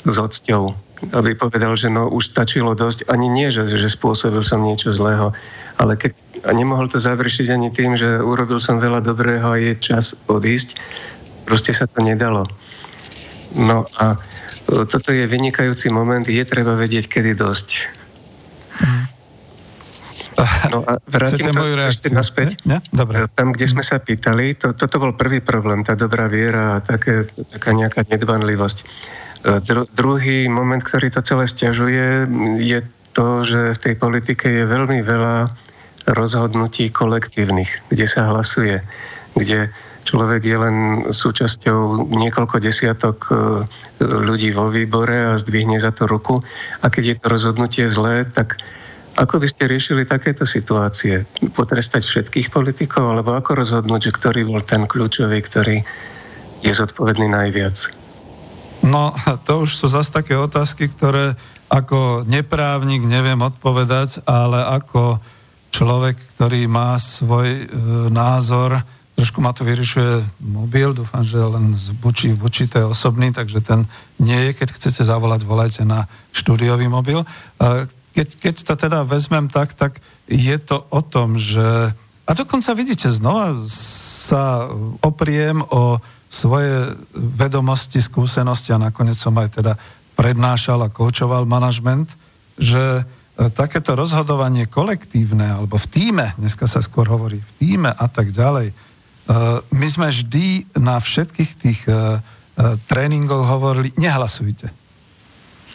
s 0.09 0.17
odsťou. 0.17 0.73
Aby 1.15 1.37
povedal, 1.39 1.79
že 1.79 1.93
no 1.93 2.11
už 2.11 2.33
stačilo 2.33 2.75
dosť, 2.75 3.07
ani 3.13 3.31
nie, 3.31 3.53
že, 3.53 3.69
že 3.69 3.87
spôsobil 3.87 4.43
som 4.43 4.65
niečo 4.65 4.91
zlého, 4.91 5.31
ale 5.79 5.95
keď 5.95 6.13
a 6.47 6.51
nemohol 6.55 6.87
to 6.87 7.03
završiť 7.03 7.51
ani 7.51 7.75
tým, 7.75 7.99
že 7.99 8.23
urobil 8.23 8.63
som 8.63 8.79
veľa 8.79 9.03
dobrého 9.03 9.49
a 9.55 9.59
je 9.59 9.75
čas 9.79 10.15
odísť, 10.31 10.79
proste 11.47 11.75
sa 11.75 11.91
to 11.91 11.99
nedalo. 12.05 12.47
No 13.57 13.89
a 13.99 14.21
toto 14.69 15.09
je 15.11 15.25
vynikajúci 15.25 15.89
moment, 15.89 16.25
je 16.25 16.45
treba 16.45 16.77
vedieť, 16.77 17.09
kedy 17.09 17.33
dosť. 17.33 17.69
No 20.71 20.87
a 20.87 21.03
vrátim 21.11 21.51
to 21.51 21.67
ešte 21.91 22.15
naspäť. 22.15 22.63
Ne? 22.63 22.79
Dobre. 22.95 23.27
Tam, 23.35 23.51
kde 23.51 23.67
sme 23.67 23.83
sa 23.83 23.99
pýtali, 23.99 24.55
to, 24.55 24.71
toto 24.71 25.03
bol 25.03 25.11
prvý 25.11 25.43
problém, 25.43 25.83
tá 25.83 25.99
dobrá 25.99 26.31
viera 26.31 26.79
a 26.79 26.83
také, 26.83 27.27
taká 27.59 27.75
nejaká 27.75 28.07
nedbanlivosť. 28.07 28.79
E, 28.79 28.85
dru, 29.67 29.91
druhý 29.91 30.47
moment, 30.47 30.79
ktorý 30.79 31.11
to 31.11 31.27
celé 31.27 31.51
stiažuje, 31.51 32.31
je 32.63 32.79
to, 33.19 33.43
že 33.43 33.61
v 33.75 33.83
tej 33.83 33.95
politike 33.99 34.47
je 34.47 34.63
veľmi 34.63 35.03
veľa 35.03 35.51
rozhodnutí 36.07 36.95
kolektívnych, 36.95 37.91
kde 37.91 38.07
sa 38.07 38.31
hlasuje, 38.31 38.79
kde 39.35 39.75
človek 40.09 40.41
je 40.41 40.57
len 40.57 40.77
súčasťou 41.13 42.09
niekoľko 42.09 42.57
desiatok 42.65 43.29
e, 43.29 43.33
ľudí 44.01 44.57
vo 44.57 44.73
výbore 44.73 45.37
a 45.37 45.37
zdvihne 45.37 45.77
za 45.77 45.93
to 45.93 46.09
ruku. 46.09 46.41
A 46.81 46.89
keď 46.89 47.05
je 47.05 47.17
to 47.21 47.27
rozhodnutie 47.29 47.85
zlé, 47.93 48.25
tak 48.25 48.57
ako 49.21 49.45
by 49.45 49.47
ste 49.53 49.69
riešili 49.69 50.09
takéto 50.09 50.49
situácie? 50.49 51.29
Potrestať 51.53 52.09
všetkých 52.09 52.49
politikov, 52.49 53.13
alebo 53.13 53.37
ako 53.37 53.67
rozhodnúť, 53.67 54.09
že 54.09 54.17
ktorý 54.17 54.49
bol 54.49 54.65
ten 54.65 54.89
kľúčový, 54.89 55.45
ktorý 55.45 55.85
je 56.65 56.73
zodpovedný 56.73 57.29
najviac? 57.29 57.77
No, 58.87 59.13
to 59.45 59.67
už 59.67 59.75
sú 59.75 59.87
zase 59.91 60.15
také 60.15 60.39
otázky, 60.39 60.89
ktoré 60.89 61.35
ako 61.69 62.25
neprávnik 62.25 63.05
neviem 63.05 63.43
odpovedať, 63.43 64.25
ale 64.25 64.65
ako 64.65 65.21
človek, 65.75 66.17
ktorý 66.39 66.65
má 66.71 66.97
svoj 66.97 67.49
e, 67.51 67.65
názor, 68.09 68.81
Trošku 69.19 69.43
ma 69.43 69.51
to 69.51 69.67
vyrišuje 69.67 70.23
mobil, 70.39 70.95
dúfam, 70.95 71.27
že 71.27 71.43
len 71.43 71.75
z 71.75 71.91
buči 71.91 72.39
v 72.39 72.39
buči, 72.39 72.71
to 72.71 72.79
je 72.79 72.87
osobný, 72.87 73.35
takže 73.35 73.59
ten 73.59 73.83
nie 74.23 74.39
je, 74.39 74.51
keď 74.55 74.79
chcete 74.79 75.03
zavolať, 75.03 75.43
volajte 75.43 75.83
na 75.83 76.07
štúdiový 76.31 76.87
mobil. 76.87 77.27
Keď, 78.15 78.29
keď 78.39 78.55
to 78.63 78.75
teda 78.79 79.03
vezmem 79.03 79.51
tak, 79.51 79.75
tak 79.75 79.99
je 80.31 80.55
to 80.63 80.87
o 80.95 81.03
tom, 81.03 81.35
že... 81.35 81.91
A 81.99 82.31
dokonca 82.31 82.71
vidíte, 82.79 83.11
znova 83.11 83.59
sa 83.67 84.71
opriem 85.03 85.67
o 85.67 85.99
svoje 86.31 86.95
vedomosti, 87.11 87.99
skúsenosti 87.99 88.71
a 88.71 88.79
nakoniec 88.79 89.19
som 89.19 89.35
aj 89.35 89.59
teda 89.59 89.75
prednášal 90.15 90.79
a 90.87 90.95
koučoval 90.95 91.43
manažment, 91.43 92.15
že 92.55 93.03
e, 93.03 93.51
takéto 93.51 93.99
rozhodovanie 93.99 94.71
kolektívne, 94.71 95.59
alebo 95.59 95.75
v 95.75 95.91
týme, 95.91 96.27
dneska 96.39 96.71
sa 96.71 96.79
skôr 96.85 97.11
hovorí 97.11 97.43
v 97.43 97.53
týme 97.59 97.91
a 97.91 98.07
tak 98.07 98.31
ďalej, 98.31 98.87
my 99.69 99.87
sme 99.87 100.09
vždy 100.09 100.73
na 100.81 100.97
všetkých 100.97 101.53
tých 101.61 101.81
eh, 101.85 101.95
eh, 101.95 102.75
tréningoch 102.89 103.45
hovorili, 103.45 103.93
nehlasujte. 104.01 104.73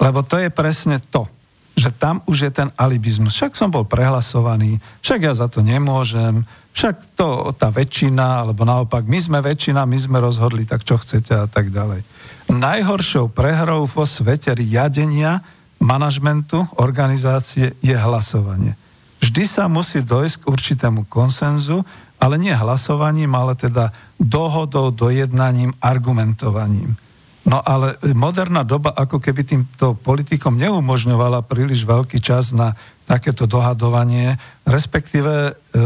Lebo 0.02 0.26
to 0.26 0.42
je 0.42 0.50
presne 0.50 0.98
to. 1.14 1.30
že 1.74 1.90
tam 1.90 2.22
už 2.30 2.38
je 2.38 2.52
ten 2.54 2.70
alibizmus. 2.78 3.34
Však 3.34 3.58
som 3.58 3.74
bol 3.74 3.82
prehlasovaný, 3.82 4.78
však 5.02 5.26
ja 5.26 5.34
za 5.34 5.50
to 5.50 5.66
nemôžem, 5.66 6.46
však 6.78 7.18
to 7.18 7.50
tá 7.58 7.74
väčšina, 7.74 8.46
alebo 8.46 8.62
naopak, 8.62 9.02
my 9.10 9.18
sme 9.18 9.42
väčšina, 9.42 9.82
my 9.82 9.98
sme 9.98 10.22
rozhodli, 10.22 10.70
tak 10.70 10.86
čo 10.86 11.02
chcete 11.02 11.34
a 11.34 11.50
tak 11.50 11.74
ďalej. 11.74 12.06
Najhoršou 12.54 13.34
prehrou 13.34 13.90
vo 13.90 14.06
svete 14.06 14.54
riadenia, 14.54 15.42
manažmentu, 15.82 16.62
organizácie 16.78 17.74
je 17.82 17.98
hlasovanie. 17.98 18.78
Vždy 19.26 19.44
sa 19.50 19.66
musí 19.66 20.06
dojsť 20.06 20.46
k 20.46 20.50
určitému 20.54 21.10
konsenzu, 21.10 21.82
ale 22.24 22.40
nie 22.40 22.56
hlasovaním, 22.56 23.36
ale 23.36 23.60
teda 23.60 23.92
dohodou, 24.16 24.96
dojednaním, 24.96 25.76
argumentovaním. 25.84 26.96
No 27.44 27.60
ale 27.60 28.00
moderná 28.16 28.64
doba 28.64 28.96
ako 28.96 29.20
keby 29.20 29.44
týmto 29.44 30.00
politikom 30.00 30.56
neumožňovala 30.56 31.44
príliš 31.44 31.84
veľký 31.84 32.24
čas 32.24 32.56
na 32.56 32.72
takéto 33.04 33.44
dohadovanie, 33.44 34.40
respektíve, 34.64 35.52
e, 35.52 35.84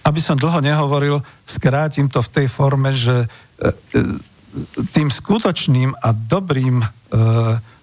aby 0.00 0.20
som 0.24 0.40
dlho 0.40 0.64
nehovoril, 0.64 1.20
skrátim 1.44 2.08
to 2.08 2.24
v 2.24 2.32
tej 2.40 2.46
forme, 2.48 2.96
že 2.96 3.28
e, 3.60 3.76
tým 4.96 5.12
skutočným 5.12 6.00
a 6.00 6.16
dobrým 6.16 6.80
e, 6.80 6.86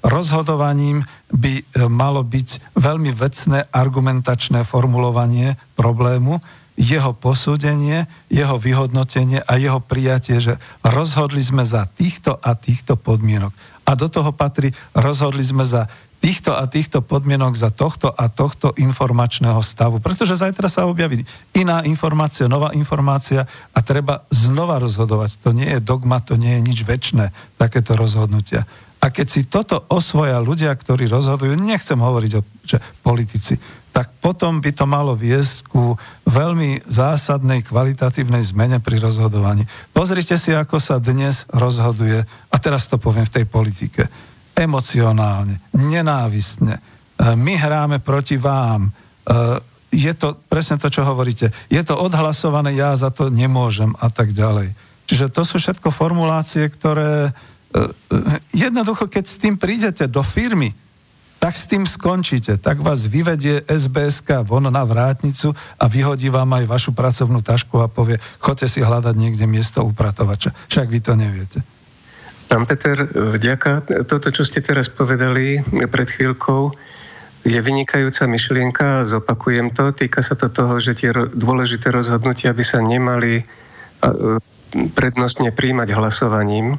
rozhodovaním 0.02 1.06
by 1.30 1.62
malo 1.86 2.26
byť 2.26 2.74
veľmi 2.74 3.14
vecné 3.14 3.70
argumentačné 3.70 4.66
formulovanie 4.66 5.54
problému, 5.78 6.42
jeho 6.78 7.12
posúdenie, 7.18 8.06
jeho 8.30 8.56
vyhodnotenie 8.62 9.42
a 9.42 9.58
jeho 9.58 9.82
prijatie, 9.82 10.38
že 10.38 10.62
rozhodli 10.86 11.42
sme 11.42 11.66
za 11.66 11.90
týchto 11.90 12.38
a 12.38 12.54
týchto 12.54 12.94
podmienok. 12.94 13.50
A 13.90 13.98
do 13.98 14.06
toho 14.08 14.30
patrí, 14.30 14.70
rozhodli 14.94 15.42
sme 15.42 15.66
za 15.66 15.90
týchto 16.18 16.54
a 16.54 16.66
týchto 16.66 17.06
podmienok 17.06 17.54
za 17.54 17.70
tohto 17.70 18.10
a 18.10 18.30
tohto 18.30 18.74
informačného 18.78 19.62
stavu. 19.62 20.02
Pretože 20.02 20.38
zajtra 20.38 20.70
sa 20.70 20.90
objaví 20.90 21.26
iná 21.54 21.86
informácia, 21.86 22.50
nová 22.50 22.74
informácia 22.74 23.46
a 23.74 23.80
treba 23.82 24.26
znova 24.34 24.82
rozhodovať. 24.82 25.38
To 25.46 25.54
nie 25.54 25.70
je 25.78 25.82
dogma, 25.82 26.22
to 26.22 26.38
nie 26.38 26.58
je 26.58 26.62
nič 26.62 26.80
väčšie, 26.86 27.34
takéto 27.58 27.94
rozhodnutia. 27.94 28.66
A 28.98 29.14
keď 29.14 29.28
si 29.30 29.46
toto 29.46 29.86
osvoja 29.94 30.42
ľudia, 30.42 30.74
ktorí 30.74 31.06
rozhodujú, 31.06 31.54
nechcem 31.54 32.02
hovoriť 32.02 32.32
o 32.38 32.42
že 32.68 32.82
politici, 33.06 33.62
tak 33.98 34.14
potom 34.22 34.62
by 34.62 34.70
to 34.78 34.86
malo 34.86 35.18
viesť 35.18 35.74
ku 35.74 35.98
veľmi 36.30 36.86
zásadnej 36.86 37.66
kvalitatívnej 37.66 38.46
zmene 38.46 38.78
pri 38.78 39.02
rozhodovaní. 39.02 39.66
Pozrite 39.90 40.38
si, 40.38 40.54
ako 40.54 40.78
sa 40.78 41.02
dnes 41.02 41.50
rozhoduje, 41.50 42.22
a 42.30 42.56
teraz 42.62 42.86
to 42.86 43.02
poviem 43.02 43.26
v 43.26 43.42
tej 43.42 43.46
politike, 43.50 44.06
emocionálne, 44.54 45.74
nenávistne. 45.74 46.78
E, 46.78 46.82
my 47.34 47.58
hráme 47.58 47.98
proti 47.98 48.38
vám. 48.38 48.86
E, 48.86 48.92
je 49.90 50.14
to 50.14 50.38
presne 50.46 50.78
to, 50.78 50.94
čo 50.94 51.02
hovoríte. 51.02 51.50
Je 51.66 51.82
to 51.82 51.98
odhlasované, 51.98 52.78
ja 52.78 52.94
za 52.94 53.10
to 53.10 53.34
nemôžem 53.34 53.98
a 53.98 54.14
tak 54.14 54.30
ďalej. 54.30 54.78
Čiže 55.10 55.34
to 55.34 55.42
sú 55.42 55.58
všetko 55.58 55.90
formulácie, 55.90 56.70
ktoré 56.70 57.34
e, 57.74 57.82
jednoducho, 58.54 59.10
keď 59.10 59.26
s 59.26 59.42
tým 59.42 59.58
prídete 59.58 60.06
do 60.06 60.22
firmy, 60.22 60.70
tak 61.48 61.56
s 61.56 61.72
tým 61.72 61.88
skončíte. 61.88 62.60
Tak 62.60 62.84
vás 62.84 63.08
vyvedie 63.08 63.64
SBSK 63.64 64.44
von 64.44 64.68
na 64.68 64.84
vrátnicu 64.84 65.56
a 65.80 65.88
vyhodí 65.88 66.28
vám 66.28 66.60
aj 66.60 66.68
vašu 66.68 66.92
pracovnú 66.92 67.40
tašku 67.40 67.80
a 67.80 67.88
povie, 67.88 68.20
chodte 68.44 68.68
si 68.68 68.84
hľadať 68.84 69.16
niekde 69.16 69.48
miesto 69.48 69.80
upratovača. 69.88 70.52
Však 70.68 70.92
vy 70.92 71.00
to 71.00 71.16
neviete. 71.16 71.64
Pán 72.52 72.68
Peter, 72.68 73.00
vďaka 73.16 73.88
toto, 74.12 74.28
čo 74.28 74.44
ste 74.44 74.60
teraz 74.60 74.92
povedali 74.92 75.64
pred 75.88 76.08
chvíľkou, 76.20 76.76
je 77.48 77.60
vynikajúca 77.64 78.28
myšlienka, 78.28 79.08
zopakujem 79.08 79.72
to, 79.72 79.96
týka 79.96 80.28
sa 80.28 80.36
to 80.36 80.52
toho, 80.52 80.84
že 80.84 81.00
tie 81.00 81.16
dôležité 81.16 81.96
rozhodnutia 81.96 82.52
by 82.52 82.64
sa 82.68 82.84
nemali 82.84 83.48
prednostne 85.00 85.56
príjmať 85.56 85.96
hlasovaním, 85.96 86.76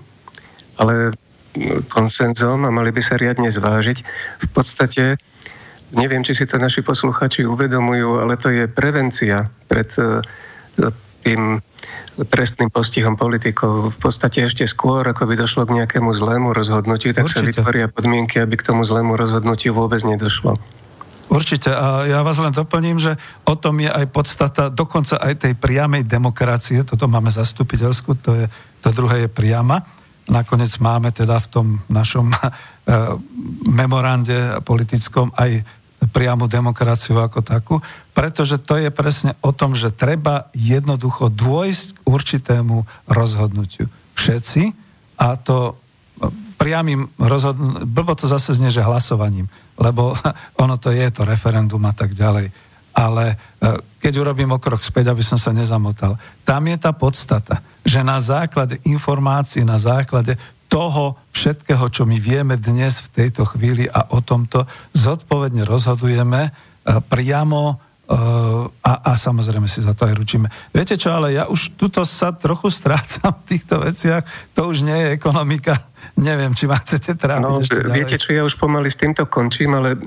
ale 0.76 1.16
konsenzom 1.88 2.66
a 2.66 2.70
mali 2.70 2.90
by 2.94 3.02
sa 3.02 3.14
riadne 3.18 3.50
zvážiť. 3.50 3.98
V 4.44 4.48
podstate, 4.50 5.18
neviem, 5.94 6.22
či 6.22 6.36
si 6.36 6.44
to 6.46 6.60
naši 6.60 6.84
posluchači 6.84 7.44
uvedomujú, 7.44 8.22
ale 8.22 8.38
to 8.38 8.48
je 8.52 8.64
prevencia 8.70 9.48
pred 9.66 9.88
e, 9.98 10.22
tým 11.22 11.60
trestným 12.18 12.70
postihom 12.70 13.14
politikov. 13.14 13.94
V 13.94 13.98
podstate 13.98 14.42
ešte 14.42 14.66
skôr, 14.66 15.06
ako 15.06 15.30
by 15.30 15.34
došlo 15.38 15.62
k 15.70 15.82
nejakému 15.82 16.10
zlému 16.10 16.50
rozhodnutiu, 16.50 17.14
tak 17.14 17.30
Určite. 17.30 17.54
sa 17.54 17.62
vytvoria 17.62 17.86
podmienky, 17.86 18.42
aby 18.42 18.58
k 18.58 18.66
tomu 18.66 18.82
zlému 18.82 19.14
rozhodnutiu 19.14 19.70
vôbec 19.70 20.02
nedošlo. 20.02 20.58
Určite. 21.28 21.70
A 21.76 22.08
ja 22.08 22.24
vás 22.24 22.40
len 22.40 22.56
doplním, 22.56 22.96
že 22.96 23.14
o 23.44 23.54
tom 23.54 23.84
je 23.84 23.90
aj 23.92 24.08
podstata 24.08 24.72
dokonca 24.72 25.20
aj 25.20 25.44
tej 25.44 25.52
priamej 25.54 26.08
demokracie. 26.08 26.80
Toto 26.82 27.04
máme 27.04 27.28
zastupiteľskú, 27.28 28.16
to, 28.18 28.32
je, 28.34 28.46
to 28.80 28.88
druhé 28.96 29.28
je 29.28 29.30
priama 29.30 29.97
Nakoniec 30.28 30.76
máme 30.78 31.08
teda 31.08 31.40
v 31.40 31.48
tom 31.48 31.66
našom 31.88 32.30
eh, 32.36 32.48
memorande 33.64 34.60
politickom 34.62 35.32
aj 35.34 35.64
priamu 36.12 36.46
demokraciu 36.46 37.18
ako 37.18 37.42
takú, 37.42 37.74
pretože 38.14 38.62
to 38.62 38.78
je 38.78 38.86
presne 38.94 39.34
o 39.42 39.50
tom, 39.50 39.74
že 39.74 39.90
treba 39.90 40.46
jednoducho 40.54 41.26
dôjsť 41.26 41.86
k 41.90 41.98
určitému 42.06 42.86
rozhodnutiu. 43.10 43.90
Všetci, 44.14 44.62
a 45.18 45.34
to 45.40 45.74
eh, 45.74 46.30
priamým 46.60 47.08
rozhodnutím, 47.18 47.88
blbo 47.88 48.12
to 48.12 48.28
zase 48.28 48.52
znie, 48.52 48.68
že 48.68 48.84
hlasovaním, 48.84 49.48
lebo 49.80 50.12
ono 50.62 50.76
to 50.76 50.92
je 50.92 51.08
to 51.08 51.24
referendum 51.24 51.82
a 51.88 51.96
tak 51.96 52.12
ďalej. 52.12 52.67
Ale 52.98 53.38
eh, 53.38 53.78
keď 54.02 54.12
urobím 54.18 54.58
okrok 54.58 54.82
späť, 54.82 55.14
aby 55.14 55.22
som 55.22 55.38
sa 55.38 55.54
nezamotal, 55.54 56.18
tam 56.42 56.66
je 56.66 56.76
tá 56.82 56.90
podstata 56.90 57.62
že 57.88 58.04
na 58.04 58.20
základe 58.20 58.76
informácií, 58.84 59.64
na 59.64 59.80
základe 59.80 60.36
toho 60.68 61.16
všetkého, 61.32 61.88
čo 61.88 62.04
my 62.04 62.20
vieme 62.20 62.60
dnes 62.60 63.00
v 63.00 63.24
tejto 63.24 63.48
chvíli 63.48 63.88
a 63.88 64.12
o 64.12 64.20
tomto 64.20 64.68
zodpovedne 64.92 65.64
rozhodujeme 65.64 66.40
e, 66.44 66.50
priamo 67.08 67.62
e, 67.64 67.74
a, 68.08 68.92
a 69.04 69.12
samozrejme 69.20 69.68
si 69.68 69.84
za 69.84 69.92
to 69.92 70.08
aj 70.08 70.16
ručíme. 70.16 70.48
Viete 70.72 70.96
čo, 70.96 71.12
ale 71.12 71.36
ja 71.36 71.44
už 71.44 71.76
tuto 71.76 72.08
sa 72.08 72.32
trochu 72.32 72.72
strácam 72.72 73.36
v 73.36 73.44
týchto 73.44 73.84
veciach, 73.84 74.24
to 74.56 74.64
už 74.64 74.80
nie 74.80 74.96
je 74.96 75.08
ekonomika, 75.12 75.84
neviem, 76.16 76.56
či 76.56 76.64
ma 76.64 76.80
chcete 76.80 77.20
trápiť 77.20 77.52
no, 77.52 77.60
ešte 77.60 77.84
ďalej. 77.84 77.96
Viete 78.00 78.16
čo, 78.16 78.28
ja 78.32 78.42
už 78.48 78.56
pomaly 78.56 78.88
s 78.88 78.96
týmto 78.96 79.28
končím, 79.28 79.76
ale 79.76 79.92
e, 79.92 79.98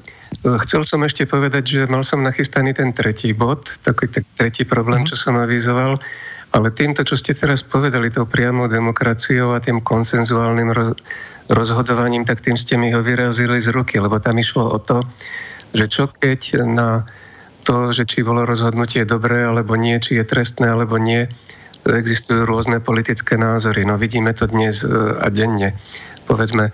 chcel 0.66 0.82
som 0.82 1.06
ešte 1.06 1.30
povedať, 1.30 1.64
že 1.78 1.82
mal 1.86 2.02
som 2.02 2.26
nachystaný 2.26 2.74
ten 2.74 2.90
tretí 2.90 3.38
bod, 3.38 3.70
taký 3.86 4.10
tak 4.10 4.26
tretí 4.34 4.66
problém, 4.66 5.06
mm. 5.06 5.14
čo 5.14 5.16
som 5.22 5.38
avizoval 5.38 6.02
ale 6.52 6.68
týmto, 6.76 7.08
čo 7.08 7.16
ste 7.16 7.32
teraz 7.32 7.64
povedali, 7.64 8.12
tou 8.12 8.28
priamou 8.28 8.68
demokraciou 8.68 9.56
a 9.56 9.64
tým 9.64 9.80
konsenzuálnym 9.80 10.76
roz, 10.76 11.00
rozhodovaním, 11.48 12.28
tak 12.28 12.44
tým 12.44 12.60
ste 12.60 12.76
mi 12.76 12.92
ho 12.92 13.00
vyrazili 13.00 13.56
z 13.64 13.72
ruky, 13.72 14.04
lebo 14.04 14.20
tam 14.20 14.36
išlo 14.36 14.68
o 14.68 14.80
to, 14.84 15.00
že 15.72 15.88
čo 15.88 16.04
keď 16.12 16.68
na 16.68 17.08
to, 17.62 17.94
že 17.94 18.10
či 18.10 18.26
bolo 18.26 18.44
rozhodnutie 18.44 19.06
dobré 19.06 19.46
alebo 19.46 19.78
nie, 19.78 20.02
či 20.02 20.18
je 20.18 20.26
trestné 20.26 20.70
alebo 20.70 20.98
nie, 20.98 21.30
existujú 21.86 22.46
rôzne 22.46 22.78
politické 22.82 23.38
názory. 23.38 23.86
No 23.86 23.98
vidíme 23.98 24.34
to 24.38 24.46
dnes 24.46 24.86
e, 24.86 24.90
a 25.18 25.28
denne. 25.34 25.74
Povedzme, 26.30 26.70
e, 26.70 26.72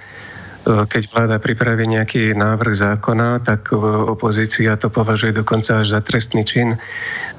keď 0.83 1.03
vláda 1.07 1.37
pripraví 1.39 1.87
nejaký 1.87 2.35
návrh 2.35 2.75
zákona, 2.75 3.39
tak 3.47 3.71
e, 3.71 3.79
opozícia 4.11 4.75
to 4.75 4.91
považuje 4.91 5.31
dokonca 5.31 5.83
až 5.83 5.95
za 5.95 6.01
trestný 6.03 6.43
čin. 6.43 6.75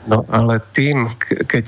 No 0.08 0.24
ale 0.32 0.64
tým, 0.72 1.12
keď 1.28 1.66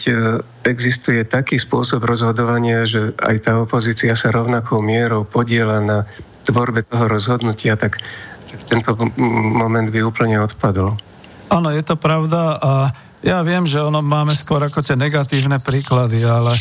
existuje 0.64 1.28
taký 1.28 1.60
spôsob 1.60 2.08
rozhodovania, 2.08 2.88
že 2.88 3.12
aj 3.20 3.36
tá 3.44 3.60
opozícia 3.60 4.16
sa 4.16 4.32
rovnakou 4.32 4.80
mierou 4.80 5.28
podiela 5.28 5.76
na 5.84 6.08
tvorbe 6.48 6.80
toho 6.80 7.04
rozhodnutia, 7.04 7.76
tak, 7.76 8.00
tak 8.48 8.60
tento 8.64 8.96
moment 9.20 9.92
by 9.92 10.00
úplne 10.00 10.40
odpadol. 10.40 10.96
Áno, 11.50 11.68
je 11.74 11.82
to 11.82 11.98
pravda 11.98 12.56
a 12.56 12.72
ja 13.20 13.42
viem, 13.44 13.66
že 13.66 13.82
ono 13.82 14.00
máme 14.00 14.32
skôr 14.32 14.62
ako 14.64 14.80
tie 14.80 14.96
negatívne 14.96 15.60
príklady, 15.60 16.24
ale 16.24 16.56
e, 16.56 16.60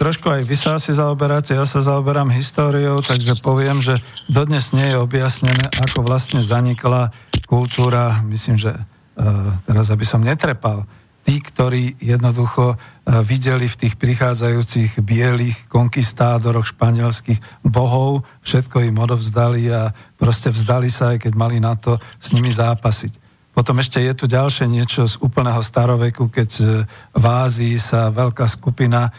trošku 0.00 0.30
aj 0.30 0.46
vy 0.46 0.56
sa 0.56 0.80
asi 0.80 0.94
zaoberáte, 0.96 1.52
ja 1.52 1.66
sa 1.68 1.84
zaoberám 1.84 2.32
históriou, 2.32 3.02
takže 3.04 3.36
poviem, 3.44 3.82
že 3.84 4.00
dodnes 4.30 4.72
nie 4.72 4.94
je 4.94 5.02
objasnené, 5.02 5.66
ako 5.82 6.06
vlastne 6.06 6.40
zanikla 6.40 7.12
kultúra, 7.44 8.22
myslím, 8.24 8.56
že 8.56 8.72
Eh, 9.14 9.50
teraz 9.62 9.94
aby 9.94 10.02
som 10.02 10.26
netrepal, 10.26 10.82
tí, 11.22 11.38
ktorí 11.38 12.02
jednoducho 12.02 12.74
eh, 12.74 13.22
videli 13.22 13.70
v 13.70 13.86
tých 13.86 13.94
prichádzajúcich 13.94 14.98
bielých 15.06 15.70
konkistádoroch 15.70 16.74
španielských 16.74 17.38
bohov, 17.62 18.26
všetko 18.42 18.82
im 18.82 18.98
odovzdali 18.98 19.70
a 19.70 19.94
proste 20.18 20.50
vzdali 20.50 20.90
sa, 20.90 21.14
aj 21.14 21.30
keď 21.30 21.32
mali 21.38 21.62
na 21.62 21.78
to 21.78 22.02
s 22.18 22.34
nimi 22.34 22.50
zápasiť. 22.50 23.22
Potom 23.54 23.78
ešte 23.78 24.02
je 24.02 24.12
tu 24.12 24.26
ďalšie 24.26 24.66
niečo 24.66 25.06
z 25.06 25.16
úplného 25.22 25.62
staroveku, 25.62 26.28
keď 26.28 26.50
eh, 26.60 26.66
v 27.14 27.24
Ázii 27.24 27.78
sa 27.78 28.10
veľká 28.10 28.44
skupina, 28.50 29.14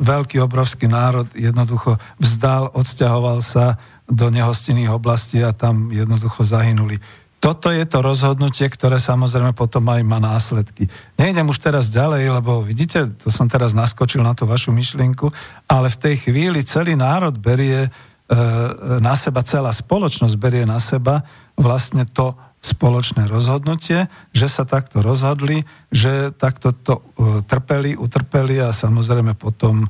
veľký 0.00 0.40
obrovský 0.40 0.88
národ 0.88 1.28
jednoducho 1.36 2.00
vzdal, 2.16 2.72
odsťahoval 2.72 3.44
sa 3.44 3.76
do 4.08 4.32
nehostinných 4.32 4.88
oblastí 4.88 5.44
a 5.44 5.52
tam 5.52 5.92
jednoducho 5.92 6.40
zahynuli. 6.46 6.96
Toto 7.36 7.68
je 7.68 7.84
to 7.84 8.00
rozhodnutie, 8.00 8.64
ktoré 8.64 8.96
samozrejme 8.96 9.52
potom 9.52 9.84
aj 9.92 10.00
má 10.08 10.16
následky. 10.16 10.88
Nejdem 11.20 11.52
už 11.52 11.60
teraz 11.60 11.92
ďalej, 11.92 12.32
lebo 12.32 12.64
vidíte, 12.64 13.12
to 13.20 13.28
som 13.28 13.44
teraz 13.44 13.76
naskočil 13.76 14.24
na 14.24 14.32
tú 14.32 14.48
vašu 14.48 14.72
myšlienku, 14.72 15.28
ale 15.68 15.92
v 15.92 16.00
tej 16.00 16.14
chvíli 16.26 16.64
celý 16.64 16.96
národ 16.96 17.36
berie 17.36 17.86
e, 17.86 17.90
na 19.04 19.12
seba, 19.20 19.44
celá 19.44 19.68
spoločnosť 19.68 20.34
berie 20.40 20.64
na 20.64 20.80
seba 20.80 21.20
vlastne 21.60 22.08
to 22.08 22.32
spoločné 22.60 23.30
rozhodnutie, 23.30 24.10
že 24.34 24.46
sa 24.50 24.66
takto 24.66 25.04
rozhodli, 25.04 25.62
že 25.92 26.34
takto 26.34 26.74
to 26.74 26.94
e, 26.98 27.02
trpeli, 27.46 27.94
utrpeli 27.94 28.58
a 28.58 28.74
samozrejme 28.74 29.38
potom 29.38 29.86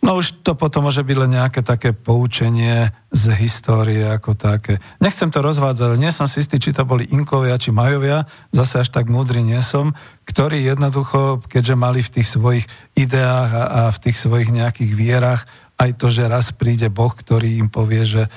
No 0.00 0.16
už 0.16 0.40
to 0.40 0.56
potom 0.56 0.88
môže 0.88 1.04
byť 1.04 1.16
len 1.20 1.36
nejaké 1.36 1.60
také 1.60 1.92
poučenie 1.92 2.88
z 3.12 3.24
histórie 3.36 4.00
ako 4.08 4.32
také. 4.32 4.80
Nechcem 4.96 5.28
to 5.28 5.44
rozvádzať, 5.44 5.84
ale 5.84 6.00
nie 6.00 6.08
som 6.08 6.24
si 6.24 6.40
istý, 6.40 6.56
či 6.56 6.72
to 6.72 6.88
boli 6.88 7.04
Inkovia, 7.12 7.60
či 7.60 7.68
Majovia, 7.68 8.24
zase 8.48 8.80
až 8.80 8.88
tak 8.96 9.12
múdry 9.12 9.44
nie 9.44 9.60
som, 9.60 9.92
ktorí 10.24 10.64
jednoducho, 10.64 11.44
keďže 11.44 11.74
mali 11.76 12.00
v 12.00 12.12
tých 12.16 12.28
svojich 12.32 12.64
ideách 12.96 13.50
a, 13.52 13.64
a 13.68 13.80
v 13.92 13.98
tých 14.08 14.16
svojich 14.16 14.48
nejakých 14.48 14.92
vierach 14.96 15.44
aj 15.80 15.96
to, 15.96 16.12
že 16.12 16.28
raz 16.28 16.52
príde 16.52 16.92
Boh, 16.92 17.08
ktorý 17.08 17.56
im 17.56 17.72
povie, 17.72 18.04
že 18.04 18.22
e, 18.28 18.30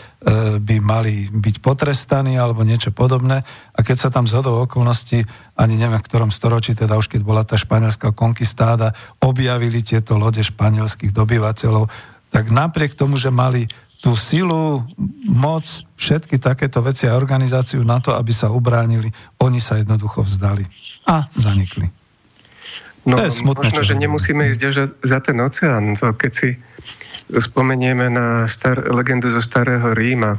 by 0.63 0.79
mali 0.79 1.27
byť 1.27 1.59
potrestaní 1.59 2.39
alebo 2.39 2.63
niečo 2.63 2.95
podobné. 2.95 3.43
A 3.75 3.79
keď 3.83 4.07
sa 4.07 4.09
tam 4.09 4.23
zhodou 4.23 4.63
okolností, 4.63 5.27
ani 5.59 5.75
neviem 5.75 5.99
v 5.99 6.07
ktorom 6.07 6.31
storočí, 6.31 6.71
teda 6.71 6.95
už 6.95 7.11
keď 7.11 7.21
bola 7.27 7.43
tá 7.43 7.59
španielská 7.59 8.15
konkistáda, 8.15 8.95
objavili 9.19 9.83
tieto 9.83 10.15
lode 10.15 10.39
španielských 10.39 11.11
dobyvateľov, 11.11 11.91
tak 12.31 12.47
napriek 12.47 12.95
tomu, 12.95 13.19
že 13.19 13.27
mali 13.27 13.67
tú 13.99 14.15
silu, 14.15 14.83
moc, 15.27 15.63
všetky 15.95 16.39
takéto 16.39 16.83
veci 16.83 17.07
a 17.07 17.15
organizáciu 17.15 17.83
na 17.83 18.03
to, 18.03 18.15
aby 18.15 18.35
sa 18.35 18.51
ubránili, 18.51 19.11
oni 19.39 19.59
sa 19.63 19.79
jednoducho 19.79 20.23
vzdali 20.23 20.63
a 21.07 21.27
zanikli. 21.35 21.87
No, 23.03 23.19
to 23.19 23.27
je 23.27 23.35
smutné, 23.35 23.67
možno, 23.71 23.83
že 23.83 23.95
nemusíme 23.99 24.43
ísť 24.55 24.63
za 25.03 25.19
ten 25.19 25.35
oceán. 25.43 25.99
Keď 25.99 26.31
si 26.31 26.55
spomenieme 27.39 28.09
na 28.09 28.45
star, 28.45 28.83
legendu 28.93 29.31
zo 29.33 29.41
starého 29.41 29.93
Ríma, 29.93 30.37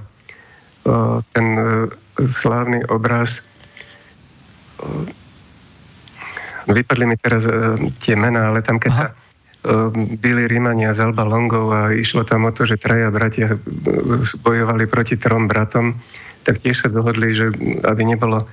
ten 1.33 1.47
e, 1.59 1.65
slávny 2.29 2.85
obraz. 2.93 3.41
Vypadli 6.69 7.05
mi 7.09 7.17
teraz 7.17 7.49
e, 7.49 7.53
tie 8.05 8.17
mená, 8.17 8.53
ale 8.53 8.61
tam 8.61 8.77
keď 8.77 8.93
Aha. 8.93 9.01
sa 9.01 9.07
byli 10.21 10.45
Rímania 10.45 10.93
z 10.93 11.09
Alba 11.09 11.25
Longov 11.25 11.73
a 11.73 11.89
išlo 11.89 12.21
tam 12.29 12.45
o 12.45 12.53
to, 12.53 12.69
že 12.69 12.77
traja 12.77 13.09
bratia 13.09 13.57
e, 13.57 13.59
bojovali 14.45 14.85
proti 14.85 15.17
trom 15.17 15.49
bratom, 15.49 15.97
tak 16.45 16.61
tiež 16.61 16.85
sa 16.85 16.89
dohodli, 16.93 17.33
že 17.33 17.49
aby 17.89 18.05
nebolo 18.05 18.45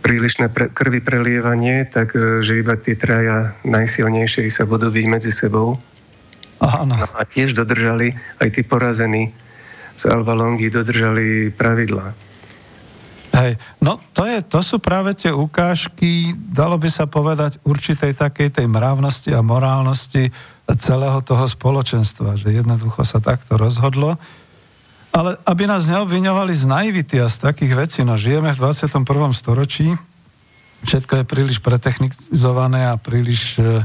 prílišné 0.00 0.48
pre, 0.48 0.72
krvi 0.72 1.04
prelievanie, 1.04 1.84
tak 1.84 2.16
že 2.16 2.64
iba 2.64 2.80
tí 2.80 2.96
traja 2.96 3.52
najsilnejšie 3.68 4.48
sa 4.48 4.64
budú 4.64 4.88
byť 4.88 5.04
medzi 5.04 5.28
sebou 5.28 5.76
Áno. 6.64 6.96
No 6.96 7.08
a 7.12 7.22
tiež 7.28 7.52
dodržali, 7.52 8.16
aj 8.40 8.48
tí 8.56 8.64
porazení 8.64 9.36
z 9.94 10.02
Alba 10.08 10.32
Longy 10.34 10.72
dodržali 10.72 11.52
pravidlá. 11.52 12.16
Hej, 13.34 13.58
no 13.82 13.98
to, 14.14 14.30
je, 14.30 14.38
to 14.46 14.62
sú 14.62 14.78
práve 14.78 15.10
tie 15.18 15.34
ukážky, 15.34 16.38
dalo 16.38 16.78
by 16.78 16.86
sa 16.86 17.10
povedať, 17.10 17.58
určitej 17.66 18.14
takej 18.14 18.54
tej 18.54 18.66
mravnosti 18.70 19.34
a 19.34 19.42
morálnosti 19.42 20.30
celého 20.78 21.18
toho 21.18 21.42
spoločenstva, 21.42 22.38
že 22.38 22.54
jednoducho 22.54 23.02
sa 23.02 23.18
takto 23.18 23.58
rozhodlo. 23.58 24.16
Ale 25.10 25.34
aby 25.46 25.66
nás 25.66 25.90
neobviňovali 25.90 26.54
z 26.54 26.64
naivity 26.66 27.16
a 27.22 27.26
z 27.26 27.42
takých 27.42 27.74
vecí, 27.74 28.00
no 28.06 28.14
žijeme 28.14 28.54
v 28.54 28.58
21. 28.70 29.02
storočí, 29.34 29.94
všetko 30.86 31.22
je 31.22 31.24
príliš 31.26 31.58
pretechnizované 31.58 32.86
a 32.86 32.94
príliš 32.98 33.58
e, 33.58 33.82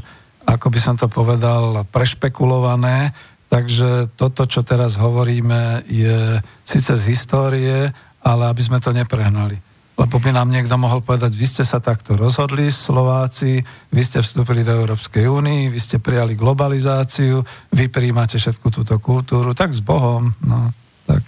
ako 0.50 0.74
by 0.74 0.80
som 0.82 0.96
to 0.98 1.06
povedal, 1.06 1.86
prešpekulované. 1.94 3.14
Takže 3.50 4.14
toto, 4.14 4.46
čo 4.46 4.62
teraz 4.66 4.98
hovoríme, 4.98 5.86
je 5.90 6.38
síce 6.66 6.94
z 6.94 7.04
histórie, 7.10 7.90
ale 8.22 8.44
aby 8.50 8.62
sme 8.62 8.78
to 8.82 8.94
neprehnali. 8.94 9.58
Lebo 10.00 10.16
by 10.16 10.32
nám 10.32 10.48
niekto 10.48 10.80
mohol 10.80 11.04
povedať, 11.04 11.36
vy 11.36 11.44
ste 11.44 11.64
sa 11.68 11.84
takto 11.84 12.16
rozhodli, 12.16 12.72
Slováci, 12.72 13.60
vy 13.92 14.02
ste 14.06 14.24
vstúpili 14.24 14.64
do 14.64 14.72
Európskej 14.72 15.28
únii, 15.28 15.68
vy 15.68 15.80
ste 15.82 16.00
prijali 16.00 16.40
globalizáciu, 16.40 17.44
vy 17.74 17.92
prijímate 17.92 18.40
všetku 18.40 18.72
túto 18.72 18.96
kultúru, 19.04 19.52
tak 19.52 19.76
s 19.76 19.84
Bohom, 19.84 20.32
no, 20.40 20.72
tak. 21.04 21.26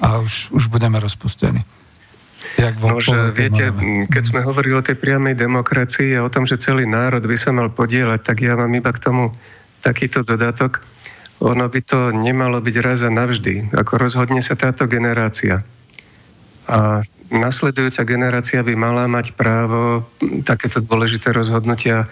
A 0.00 0.22
už, 0.24 0.48
už 0.54 0.72
budeme 0.72 0.96
rozpustení. 0.96 1.60
No, 2.80 2.98
že 3.00 3.32
viete, 3.36 3.68
keď 4.08 4.22
sme 4.24 4.40
hovorili 4.40 4.74
o 4.76 4.84
tej 4.84 4.96
priamej 4.96 5.36
demokracii 5.36 6.16
a 6.16 6.24
o 6.24 6.32
tom, 6.32 6.48
že 6.48 6.60
celý 6.60 6.88
národ 6.88 7.20
by 7.20 7.36
sa 7.36 7.52
mal 7.52 7.68
podielať, 7.68 8.20
tak 8.24 8.42
ja 8.42 8.56
mám 8.56 8.72
iba 8.72 8.90
k 8.92 9.02
tomu 9.02 9.32
takýto 9.84 10.24
dodatok. 10.24 10.80
Ono 11.44 11.68
by 11.68 11.80
to 11.84 12.10
nemalo 12.16 12.64
byť 12.64 12.76
raz 12.80 13.04
a 13.04 13.12
navždy. 13.12 13.76
Ako 13.76 14.00
rozhodne 14.00 14.40
sa 14.40 14.56
táto 14.56 14.88
generácia. 14.88 15.60
A 16.66 17.04
nasledujúca 17.30 18.02
generácia 18.08 18.64
by 18.64 18.74
mala 18.74 19.04
mať 19.06 19.36
právo 19.36 20.06
takéto 20.42 20.80
dôležité 20.80 21.36
rozhodnutia 21.36 22.08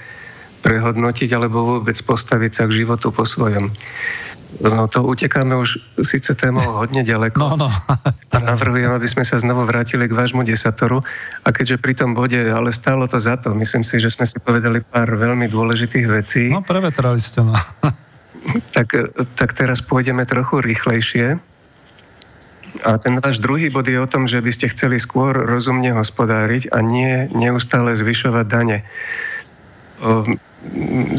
prehodnotiť 0.64 1.28
alebo 1.36 1.80
vôbec 1.80 1.96
postaviť 2.04 2.52
sa 2.52 2.64
k 2.68 2.84
životu 2.84 3.12
po 3.12 3.28
svojom. 3.28 3.68
No 4.62 4.86
to 4.86 5.02
utekáme 5.02 5.58
už 5.58 5.82
síce 6.06 6.30
témou 6.38 6.78
hodne 6.78 7.02
ďaleko. 7.02 7.38
No, 7.38 7.66
no. 7.66 7.68
a 8.34 8.38
navrhujem, 8.38 8.92
aby 8.94 9.08
sme 9.10 9.26
sa 9.26 9.42
znovu 9.42 9.66
vrátili 9.66 10.06
k 10.06 10.14
vášmu 10.14 10.46
desatoru. 10.46 11.02
A 11.42 11.48
keďže 11.50 11.82
pri 11.82 11.94
tom 11.98 12.14
bode, 12.14 12.38
ale 12.38 12.70
stálo 12.70 13.10
to 13.10 13.18
za 13.18 13.34
to, 13.40 13.50
myslím 13.56 13.82
si, 13.82 13.98
že 13.98 14.14
sme 14.14 14.26
si 14.28 14.38
povedali 14.38 14.84
pár 14.84 15.10
veľmi 15.10 15.50
dôležitých 15.50 16.06
vecí. 16.06 16.44
No, 16.54 16.62
prevetrali 16.62 17.18
ste 17.18 17.42
ma. 17.42 17.58
tak, 18.76 18.94
tak 19.34 19.50
teraz 19.58 19.82
pôjdeme 19.82 20.22
trochu 20.28 20.62
rýchlejšie. 20.62 21.40
A 22.82 22.98
ten 22.98 23.22
váš 23.22 23.38
druhý 23.38 23.70
bod 23.70 23.86
je 23.86 23.94
o 23.94 24.10
tom, 24.10 24.26
že 24.26 24.42
by 24.42 24.50
ste 24.50 24.66
chceli 24.74 24.98
skôr 24.98 25.30
rozumne 25.30 25.94
hospodáriť 25.94 26.74
a 26.74 26.82
nie 26.82 27.30
neustále 27.30 27.94
zvyšovať 27.94 28.46
dane. 28.50 28.82
Um, 30.02 30.42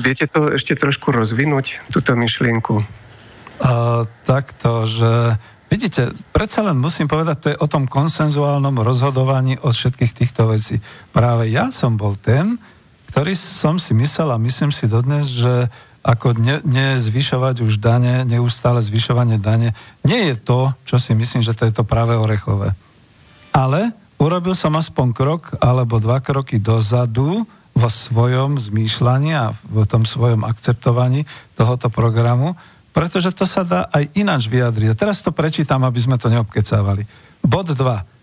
viete 0.04 0.28
to 0.28 0.52
ešte 0.52 0.76
trošku 0.76 1.15
rozvinúť, 1.15 1.80
túto 1.95 2.12
myšlienku? 2.12 2.84
Uh, 3.56 4.04
takto, 4.28 4.84
že 4.84 5.39
vidíte, 5.72 6.12
predsa 6.36 6.60
len 6.60 6.76
musím 6.76 7.08
povedať, 7.08 7.36
to 7.39 7.48
je 7.56 7.62
o 7.63 7.72
tom 7.72 7.88
konsenzuálnom 7.88 8.76
rozhodovaní 8.84 9.56
od 9.63 9.72
všetkých 9.72 10.12
týchto 10.12 10.52
vecí. 10.52 10.84
Práve 11.15 11.48
ja 11.48 11.72
som 11.72 11.96
bol 11.96 12.20
ten, 12.20 12.60
ktorý 13.15 13.32
som 13.32 13.80
si 13.80 13.96
myslel 13.96 14.36
a 14.36 14.44
myslím 14.44 14.76
si 14.76 14.91
dodnes, 14.91 15.32
že 15.32 15.72
ako 16.06 16.38
ne, 16.38 16.62
nezvyšovať 16.68 17.65
už 17.65 17.82
dane, 17.82 18.28
neustále 18.30 18.78
zvyšovanie 18.84 19.41
dane, 19.41 19.74
nie 20.06 20.30
je 20.30 20.36
to, 20.38 20.76
čo 20.86 21.02
si 21.02 21.18
myslím, 21.18 21.41
že 21.41 21.58
to 21.58 21.65
je 21.65 21.74
to 21.74 21.88
práve 21.88 22.13
orechové. 22.13 22.78
Ale 23.56 23.96
urobil 24.22 24.54
som 24.54 24.78
aspoň 24.78 25.08
krok 25.18 25.58
alebo 25.58 25.98
dva 25.98 26.22
kroky 26.22 26.62
dozadu 26.62 27.48
vo 27.76 27.89
svojom 27.89 28.56
zmýšľaní 28.62 29.32
a 29.34 29.52
v 29.65 29.84
tom 29.89 30.06
svojom 30.06 30.46
akceptovaní 30.46 31.26
tohoto 31.58 31.89
programu, 31.89 32.54
pretože 32.95 33.35
to 33.35 33.43
sa 33.43 33.67
dá 33.67 33.91
aj 33.91 34.08
ináč 34.15 34.48
vyjadriť. 34.48 34.96
A 34.96 34.96
teraz 34.96 35.19
to 35.19 35.35
prečítam, 35.35 35.83
aby 35.83 36.00
sme 36.00 36.15
to 36.15 36.31
neobkecávali. 36.31 37.04
Bod 37.43 37.75
2. 37.75 37.75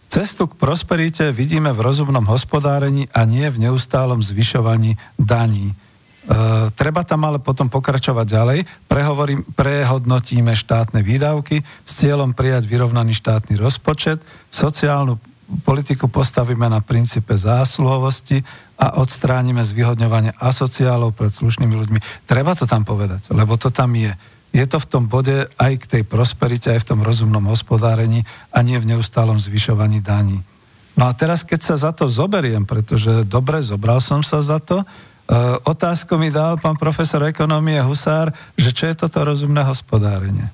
Cestu 0.08 0.48
k 0.48 0.56
prosperite 0.56 1.28
vidíme 1.28 1.68
v 1.76 1.84
rozumnom 1.84 2.24
hospodárení 2.24 3.04
a 3.12 3.28
nie 3.28 3.44
v 3.52 3.68
neustálom 3.68 4.24
zvyšovaní 4.24 4.96
daní. 5.20 5.72
E, 5.72 5.74
treba 6.72 7.04
tam 7.04 7.28
ale 7.28 7.36
potom 7.36 7.68
pokračovať 7.68 8.26
ďalej. 8.28 8.58
Prehovorím, 8.88 9.44
prehodnotíme 9.52 10.56
štátne 10.56 11.04
výdavky 11.04 11.60
s 11.64 11.92
cieľom 11.92 12.32
prijať 12.32 12.64
vyrovnaný 12.64 13.12
štátny 13.12 13.60
rozpočet, 13.60 14.24
sociálnu 14.48 15.20
politiku 15.60 16.08
postavíme 16.08 16.64
na 16.64 16.80
princípe 16.80 17.36
zásluhovosti 17.36 18.40
a 18.80 18.96
odstránime 18.96 19.60
zvyhodňovanie 19.60 20.32
asociálov 20.40 21.12
pred 21.12 21.28
slušnými 21.28 21.74
ľuďmi. 21.76 21.98
Treba 22.24 22.56
to 22.56 22.64
tam 22.64 22.88
povedať, 22.88 23.28
lebo 23.36 23.60
to 23.60 23.68
tam 23.68 23.92
je 23.92 24.16
je 24.52 24.64
to 24.68 24.78
v 24.78 24.88
tom 24.88 25.04
bode 25.08 25.48
aj 25.56 25.72
k 25.80 25.84
tej 25.98 26.02
prosperite, 26.04 26.68
aj 26.68 26.84
v 26.84 26.88
tom 26.94 27.00
rozumnom 27.00 27.48
hospodárení 27.48 28.22
a 28.52 28.60
nie 28.60 28.76
v 28.76 28.94
neustálom 28.94 29.40
zvyšovaní 29.40 30.04
daní. 30.04 30.44
No 30.92 31.08
a 31.08 31.16
teraz, 31.16 31.40
keď 31.40 31.60
sa 31.72 31.74
za 31.88 31.90
to 31.96 32.04
zoberiem, 32.04 32.68
pretože 32.68 33.24
dobre, 33.24 33.64
zobral 33.64 33.96
som 34.04 34.20
sa 34.20 34.44
za 34.44 34.60
to, 34.60 34.84
e, 34.84 34.86
otázku 35.64 36.20
mi 36.20 36.28
dal 36.28 36.60
pán 36.60 36.76
profesor 36.76 37.24
ekonomie 37.24 37.80
Husár, 37.80 38.28
že 38.60 38.76
čo 38.76 38.92
je 38.92 39.00
toto 39.00 39.24
rozumné 39.24 39.64
hospodárenie. 39.64 40.52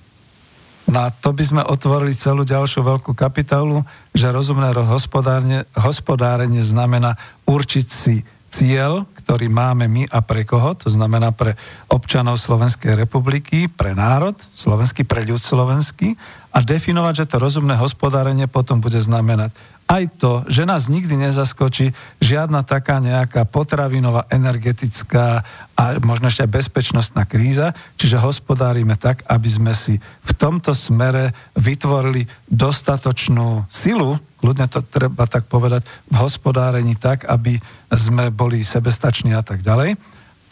No 0.88 1.04
a 1.04 1.12
to 1.12 1.34
by 1.34 1.44
sme 1.44 1.62
otvorili 1.66 2.16
celú 2.16 2.46
ďalšiu 2.46 2.80
veľkú 2.80 3.12
kapitolu, 3.12 3.82
že 4.14 4.30
rozumné 4.30 4.72
hospodárenie, 4.72 5.66
hospodárenie 5.74 6.62
znamená 6.64 7.18
určiť 7.44 7.86
si 7.90 8.22
cieľ, 8.48 9.04
ktorý 9.28 9.52
máme 9.52 9.92
my 9.92 10.08
a 10.08 10.24
pre 10.24 10.48
koho, 10.48 10.72
to 10.72 10.88
znamená 10.88 11.36
pre 11.36 11.52
občanov 11.92 12.40
Slovenskej 12.40 12.96
republiky, 12.96 13.68
pre 13.68 13.92
národ 13.92 14.32
slovenský, 14.56 15.04
pre 15.04 15.20
ľud 15.20 15.44
slovenský 15.44 16.16
a 16.58 16.66
definovať, 16.66 17.14
že 17.22 17.28
to 17.30 17.36
rozumné 17.38 17.78
hospodárenie 17.78 18.50
potom 18.50 18.82
bude 18.82 18.98
znamenať 18.98 19.54
aj 19.88 20.04
to, 20.20 20.44
že 20.44 20.68
nás 20.68 20.92
nikdy 20.92 21.16
nezaskočí 21.16 21.96
žiadna 22.20 22.60
taká 22.60 23.00
nejaká 23.00 23.48
potravinová, 23.48 24.28
energetická 24.28 25.40
a 25.72 25.96
možno 26.04 26.28
ešte 26.28 26.44
aj 26.44 26.54
bezpečnostná 26.60 27.24
kríza, 27.24 27.72
čiže 27.96 28.20
hospodárime 28.20 29.00
tak, 29.00 29.24
aby 29.24 29.48
sme 29.48 29.72
si 29.72 29.96
v 29.98 30.32
tomto 30.36 30.76
smere 30.76 31.32
vytvorili 31.56 32.28
dostatočnú 32.52 33.64
silu, 33.72 34.20
kľudne 34.44 34.68
to 34.68 34.84
treba 34.84 35.24
tak 35.24 35.48
povedať, 35.48 35.88
v 36.12 36.16
hospodárení 36.20 36.92
tak, 37.00 37.24
aby 37.24 37.56
sme 37.88 38.28
boli 38.28 38.60
sebestační 38.60 39.32
a 39.32 39.40
tak 39.40 39.64
ďalej. 39.64 39.96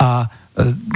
A 0.01 0.33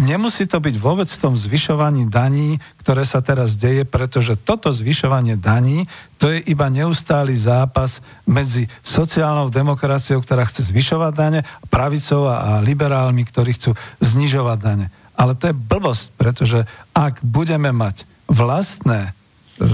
Nemusí 0.00 0.48
to 0.48 0.56
byť 0.56 0.80
vôbec 0.80 1.04
v 1.04 1.20
tom 1.20 1.36
zvyšovaní 1.36 2.08
daní, 2.08 2.56
ktoré 2.80 3.04
sa 3.04 3.20
teraz 3.20 3.60
deje, 3.60 3.84
pretože 3.84 4.32
toto 4.40 4.72
zvyšovanie 4.72 5.36
daní, 5.36 5.84
to 6.16 6.32
je 6.32 6.40
iba 6.48 6.72
neustály 6.72 7.36
zápas 7.36 8.00
medzi 8.24 8.72
sociálnou 8.80 9.52
demokraciou, 9.52 10.24
ktorá 10.24 10.48
chce 10.48 10.72
zvyšovať 10.72 11.12
dane, 11.12 11.40
pravicou 11.68 12.24
a 12.32 12.64
liberálmi, 12.64 13.20
ktorí 13.20 13.52
chcú 13.60 13.76
znižovať 14.00 14.58
dane. 14.64 14.86
Ale 15.12 15.36
to 15.36 15.52
je 15.52 15.60
blbosť, 15.60 16.16
pretože 16.16 16.64
ak 16.96 17.20
budeme 17.20 17.68
mať 17.68 18.08
vlastné 18.32 19.12
e, 19.12 19.68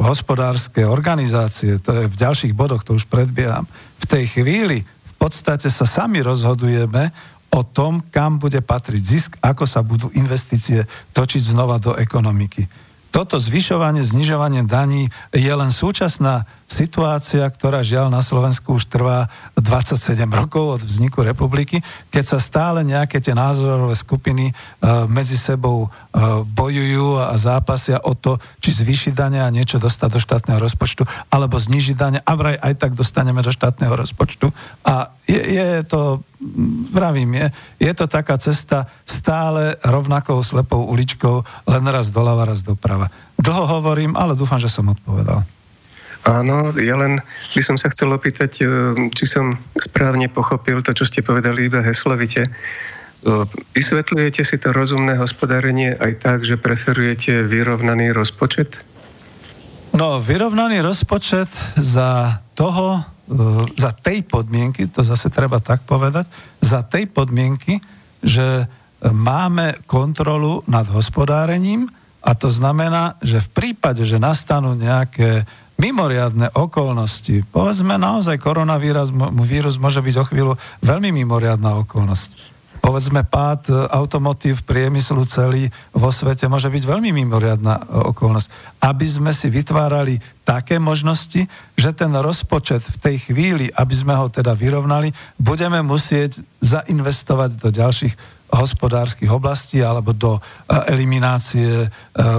hospodárske 0.00 0.88
organizácie, 0.88 1.76
to 1.76 1.92
je 1.92 2.04
v 2.08 2.16
ďalších 2.16 2.56
bodoch, 2.56 2.88
to 2.88 2.96
už 2.96 3.04
predbieham, 3.04 3.68
v 4.00 4.04
tej 4.08 4.32
chvíli 4.32 4.80
v 4.88 5.14
podstate 5.20 5.68
sa 5.68 5.84
sami 5.84 6.24
rozhodujeme 6.24 7.35
o 7.56 7.64
tom, 7.64 8.04
kam 8.12 8.36
bude 8.36 8.60
patriť 8.60 9.02
zisk, 9.02 9.30
ako 9.40 9.64
sa 9.64 9.80
budú 9.80 10.12
investície 10.12 10.84
točiť 11.16 11.42
znova 11.42 11.80
do 11.80 11.96
ekonomiky. 11.96 12.68
Toto 13.08 13.40
zvyšovanie, 13.40 14.04
znižovanie 14.04 14.68
daní 14.68 15.08
je 15.32 15.48
len 15.48 15.72
súčasná 15.72 16.44
situácia, 16.66 17.46
ktorá 17.46 17.80
žiaľ 17.86 18.10
na 18.10 18.18
Slovensku 18.20 18.74
už 18.74 18.90
trvá 18.90 19.30
27 19.54 20.26
rokov 20.26 20.78
od 20.78 20.82
vzniku 20.82 21.22
republiky, 21.22 21.78
keď 22.10 22.24
sa 22.26 22.38
stále 22.42 22.82
nejaké 22.82 23.22
tie 23.22 23.32
názorové 23.32 23.94
skupiny 23.94 24.50
uh, 24.50 25.06
medzi 25.06 25.38
sebou 25.38 25.86
uh, 25.86 26.42
bojujú 26.42 27.22
a 27.22 27.32
zápasia 27.38 28.02
o 28.02 28.18
to, 28.18 28.42
či 28.58 28.82
zvýšiť 28.82 29.14
dane 29.14 29.38
a 29.38 29.48
niečo 29.48 29.78
dostať 29.78 30.08
do 30.10 30.20
štátneho 30.20 30.58
rozpočtu, 30.58 31.06
alebo 31.30 31.54
znižiť 31.54 31.94
dane 31.94 32.18
a 32.18 32.32
vraj 32.34 32.58
aj 32.58 32.74
tak 32.82 32.92
dostaneme 32.98 33.46
do 33.46 33.54
štátneho 33.54 33.94
rozpočtu. 33.94 34.50
A 34.82 35.14
je, 35.24 35.38
je 35.38 35.86
to 35.86 36.20
vravím, 36.92 37.34
je, 37.34 37.46
je 37.80 37.92
to 37.94 38.06
taká 38.10 38.36
cesta 38.42 38.90
stále 39.06 39.78
rovnakou 39.86 40.42
slepou 40.42 40.84
uličkou, 40.90 41.46
len 41.70 41.84
raz 41.88 42.10
doľava, 42.10 42.44
raz 42.44 42.60
doprava. 42.60 43.08
Dlho 43.38 43.64
hovorím, 43.80 44.18
ale 44.18 44.34
dúfam, 44.36 44.60
že 44.60 44.68
som 44.68 44.90
odpovedal. 44.90 45.55
Áno, 46.26 46.74
ja 46.74 46.98
len 46.98 47.22
by 47.54 47.62
som 47.62 47.78
sa 47.78 47.86
chcel 47.94 48.10
opýtať, 48.10 48.58
e, 48.58 48.64
či 49.14 49.24
som 49.30 49.54
správne 49.78 50.26
pochopil 50.26 50.82
to, 50.82 50.90
čo 50.90 51.06
ste 51.06 51.22
povedali 51.22 51.70
iba 51.70 51.78
heslovite. 51.86 52.46
E, 52.46 52.50
vysvetľujete 53.78 54.42
si 54.42 54.58
to 54.58 54.74
rozumné 54.74 55.14
hospodárenie 55.14 55.94
aj 55.94 56.12
tak, 56.18 56.38
že 56.42 56.58
preferujete 56.58 57.46
vyrovnaný 57.46 58.10
rozpočet? 58.10 58.74
No, 59.94 60.18
vyrovnaný 60.18 60.82
rozpočet 60.82 61.48
za 61.78 62.42
toho, 62.58 63.06
E, 63.26 63.34
za 63.74 63.90
tej 63.90 64.22
podmienky, 64.22 64.86
to 64.86 65.02
zase 65.02 65.34
treba 65.34 65.58
tak 65.58 65.82
povedať, 65.82 66.30
za 66.62 66.86
tej 66.86 67.10
podmienky, 67.10 67.82
že 68.22 68.70
máme 69.02 69.82
kontrolu 69.90 70.62
nad 70.70 70.86
hospodárením 70.86 71.90
a 72.22 72.38
to 72.38 72.46
znamená, 72.46 73.18
že 73.18 73.42
v 73.42 73.50
prípade, 73.50 74.06
že 74.06 74.22
nastanú 74.22 74.78
nejaké 74.78 75.42
mimoriadne 75.76 76.52
okolnosti, 76.56 77.44
povedzme 77.52 78.00
naozaj 78.00 78.40
koronavírus 78.40 79.12
vírus 79.44 79.76
môže 79.76 80.00
byť 80.00 80.14
o 80.20 80.24
chvíľu 80.24 80.52
veľmi 80.80 81.12
mimoriadná 81.12 81.76
okolnosť 81.84 82.56
povedzme 82.86 83.26
pád 83.26 83.62
e, 83.66 83.74
automotív 83.90 84.62
priemyslu 84.62 85.26
celý 85.26 85.66
vo 85.90 86.14
svete 86.14 86.46
môže 86.46 86.70
byť 86.70 86.86
veľmi 86.86 87.10
mimoriadná 87.10 87.82
e, 87.82 88.14
okolnosť. 88.14 88.78
Aby 88.78 89.06
sme 89.10 89.34
si 89.34 89.50
vytvárali 89.50 90.22
také 90.46 90.78
možnosti, 90.78 91.50
že 91.74 91.90
ten 91.90 92.14
rozpočet 92.14 92.86
v 92.86 92.96
tej 93.02 93.16
chvíli, 93.26 93.66
aby 93.74 93.90
sme 93.90 94.14
ho 94.14 94.30
teda 94.30 94.54
vyrovnali, 94.54 95.10
budeme 95.34 95.82
musieť 95.82 96.38
zainvestovať 96.62 97.58
do 97.58 97.74
ďalších 97.74 98.35
hospodárskych 98.52 99.30
oblastí 99.30 99.82
alebo 99.82 100.14
do 100.14 100.36
e, 100.36 100.40
eliminácie 100.90 101.90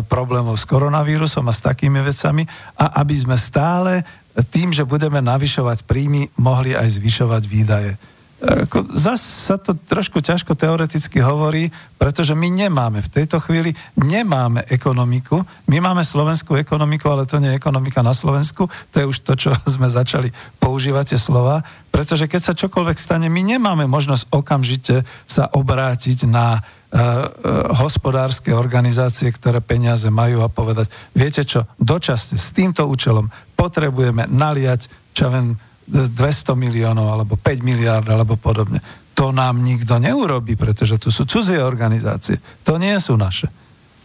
problémov 0.09 0.57
s 0.57 0.65
koronavírusom 0.65 1.45
a 1.47 1.53
s 1.53 1.61
takými 1.61 2.01
vecami 2.01 2.43
a 2.79 3.01
aby 3.01 3.15
sme 3.15 3.37
stále 3.37 4.01
tým, 4.49 4.69
že 4.69 4.85
budeme 4.85 5.17
navyšovať 5.17 5.85
príjmy, 5.85 6.29
mohli 6.37 6.77
aj 6.77 7.01
zvyšovať 7.01 7.43
výdaje. 7.49 7.91
Ako, 8.37 8.85
zas 8.93 9.17
sa 9.17 9.57
to 9.57 9.73
trošku 9.73 10.21
ťažko 10.21 10.53
teoreticky 10.53 11.17
hovorí, 11.25 11.73
pretože 11.97 12.37
my 12.37 12.53
nemáme 12.53 13.01
v 13.01 13.09
tejto 13.09 13.41
chvíli, 13.41 13.73
nemáme 13.97 14.61
ekonomiku. 14.69 15.41
My 15.65 15.81
máme 15.81 16.05
slovenskú 16.05 16.53
ekonomiku, 16.53 17.09
ale 17.09 17.25
to 17.25 17.41
nie 17.41 17.49
je 17.49 17.57
ekonomika 17.57 18.05
na 18.05 18.13
Slovensku. 18.13 18.69
To 18.69 18.95
je 19.01 19.09
už 19.09 19.25
to, 19.25 19.33
čo 19.33 19.49
sme 19.75 19.89
začali 19.89 20.29
používať 20.61 21.17
tie 21.17 21.19
slova. 21.19 21.65
Pretože 21.89 22.29
keď 22.29 22.41
sa 22.45 22.53
čokoľvek 22.53 22.97
stane, 23.01 23.25
my 23.25 23.41
nemáme 23.41 23.89
možnosť 23.89 24.29
okamžite 24.29 25.01
sa 25.25 25.49
obrátiť 25.49 26.29
na 26.29 26.61
uh, 26.61 26.61
uh, 26.61 27.73
hospodárske 27.73 28.53
organizácie, 28.53 29.33
ktoré 29.33 29.65
peniaze 29.65 30.13
majú 30.13 30.45
a 30.45 30.53
povedať, 30.53 30.93
viete 31.17 31.41
čo, 31.41 31.65
dočasne 31.81 32.37
s 32.37 32.53
týmto 32.53 32.85
účelom 32.85 33.33
potrebujeme 33.57 34.29
naliať, 34.29 34.93
čo 35.17 35.33
viem, 35.33 35.57
200 35.87 36.53
miliónov 36.59 37.07
alebo 37.15 37.39
5 37.39 37.63
miliárd 37.63 38.07
alebo 38.11 38.35
podobne. 38.35 38.83
To 39.15 39.31
nám 39.31 39.63
nikto 39.63 39.97
neurobi, 39.97 40.59
pretože 40.59 40.99
tu 40.99 41.09
sú 41.09 41.23
cudzie 41.23 41.63
organizácie. 41.63 42.37
To 42.67 42.75
nie 42.75 42.93
sú 42.99 43.15
naše. 43.15 43.47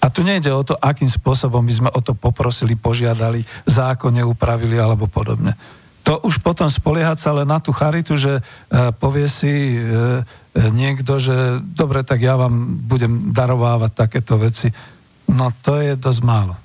A 0.03 0.11
tu 0.11 0.23
nejde 0.27 0.51
o 0.51 0.63
to, 0.67 0.75
akým 0.79 1.11
spôsobom 1.11 1.63
by 1.63 1.75
sme 1.75 1.91
o 1.91 2.01
to 2.03 2.15
poprosili, 2.15 2.75
požiadali, 2.75 3.43
zákonne 3.67 4.23
upravili 4.25 4.79
alebo 4.79 5.07
podobne. 5.07 5.55
To 6.03 6.19
už 6.27 6.43
potom 6.43 6.67
spoliehať 6.67 7.19
sa 7.23 7.31
len 7.31 7.47
na 7.47 7.63
tú 7.63 7.71
charitu, 7.71 8.19
že 8.19 8.39
e, 8.39 8.43
povie 8.99 9.31
si 9.31 9.79
e, 9.79 9.79
niekto, 10.75 11.23
že 11.23 11.63
dobre, 11.63 12.03
tak 12.03 12.19
ja 12.19 12.35
vám 12.35 12.83
budem 12.83 13.31
darovávať 13.31 13.95
takéto 13.95 14.35
veci. 14.35 14.67
No 15.31 15.55
to 15.63 15.79
je 15.79 15.95
dosť 15.95 16.23
málo 16.27 16.62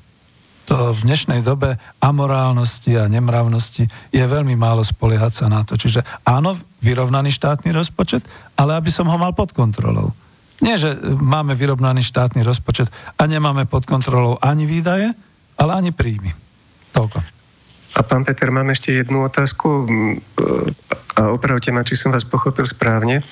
to 0.67 0.91
v 0.91 0.99
dnešnej 1.07 1.39
dobe 1.47 1.79
amorálnosti 2.03 2.99
a 2.99 3.07
nemravnosti 3.07 3.87
je 4.11 4.23
veľmi 4.27 4.59
málo 4.59 4.83
spoliehať 4.83 5.31
sa 5.31 5.45
na 5.47 5.63
to. 5.63 5.79
Čiže 5.79 6.03
áno, 6.27 6.59
vyrovnaný 6.83 7.31
štátny 7.31 7.71
rozpočet, 7.71 8.27
ale 8.59 8.75
aby 8.75 8.91
som 8.91 9.07
ho 9.07 9.15
mal 9.15 9.31
pod 9.31 9.55
kontrolou. 9.55 10.11
Nie, 10.59 10.75
že 10.75 10.99
máme 11.23 11.55
vyrovnaný 11.55 12.03
štátny 12.03 12.43
rozpočet 12.43 12.91
a 13.15 13.23
nemáme 13.23 13.63
pod 13.63 13.87
kontrolou 13.87 14.35
ani 14.43 14.67
výdaje, 14.67 15.15
ale 15.55 15.71
ani 15.71 15.95
príjmy. 15.95 16.35
Toľko. 16.91 17.23
A 17.97 17.99
pán 18.03 18.27
Peter, 18.27 18.51
mám 18.51 18.67
ešte 18.69 18.91
jednu 18.91 19.23
otázku 19.23 19.87
a 21.17 21.31
opravte 21.31 21.71
ma, 21.71 21.87
či 21.87 21.95
som 21.95 22.11
vás 22.11 22.27
pochopil 22.27 22.67
správne. 22.67 23.23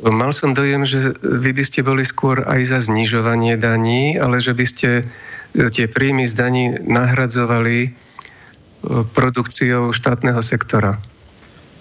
Mal 0.00 0.32
som 0.32 0.56
dojem, 0.56 0.88
že 0.88 1.12
vy 1.20 1.52
by 1.52 1.64
ste 1.66 1.84
boli 1.84 2.06
skôr 2.08 2.46
aj 2.46 2.60
za 2.72 2.78
znižovanie 2.88 3.60
daní, 3.60 4.16
ale 4.16 4.40
že 4.40 4.56
by 4.56 4.64
ste 4.64 4.88
tie 5.54 5.86
príjmy 5.90 6.30
z 6.30 6.34
daní 6.34 6.64
nahradzovali 6.78 7.76
e, 7.84 7.90
produkciou 9.10 9.90
štátneho 9.90 10.40
sektora. 10.42 11.02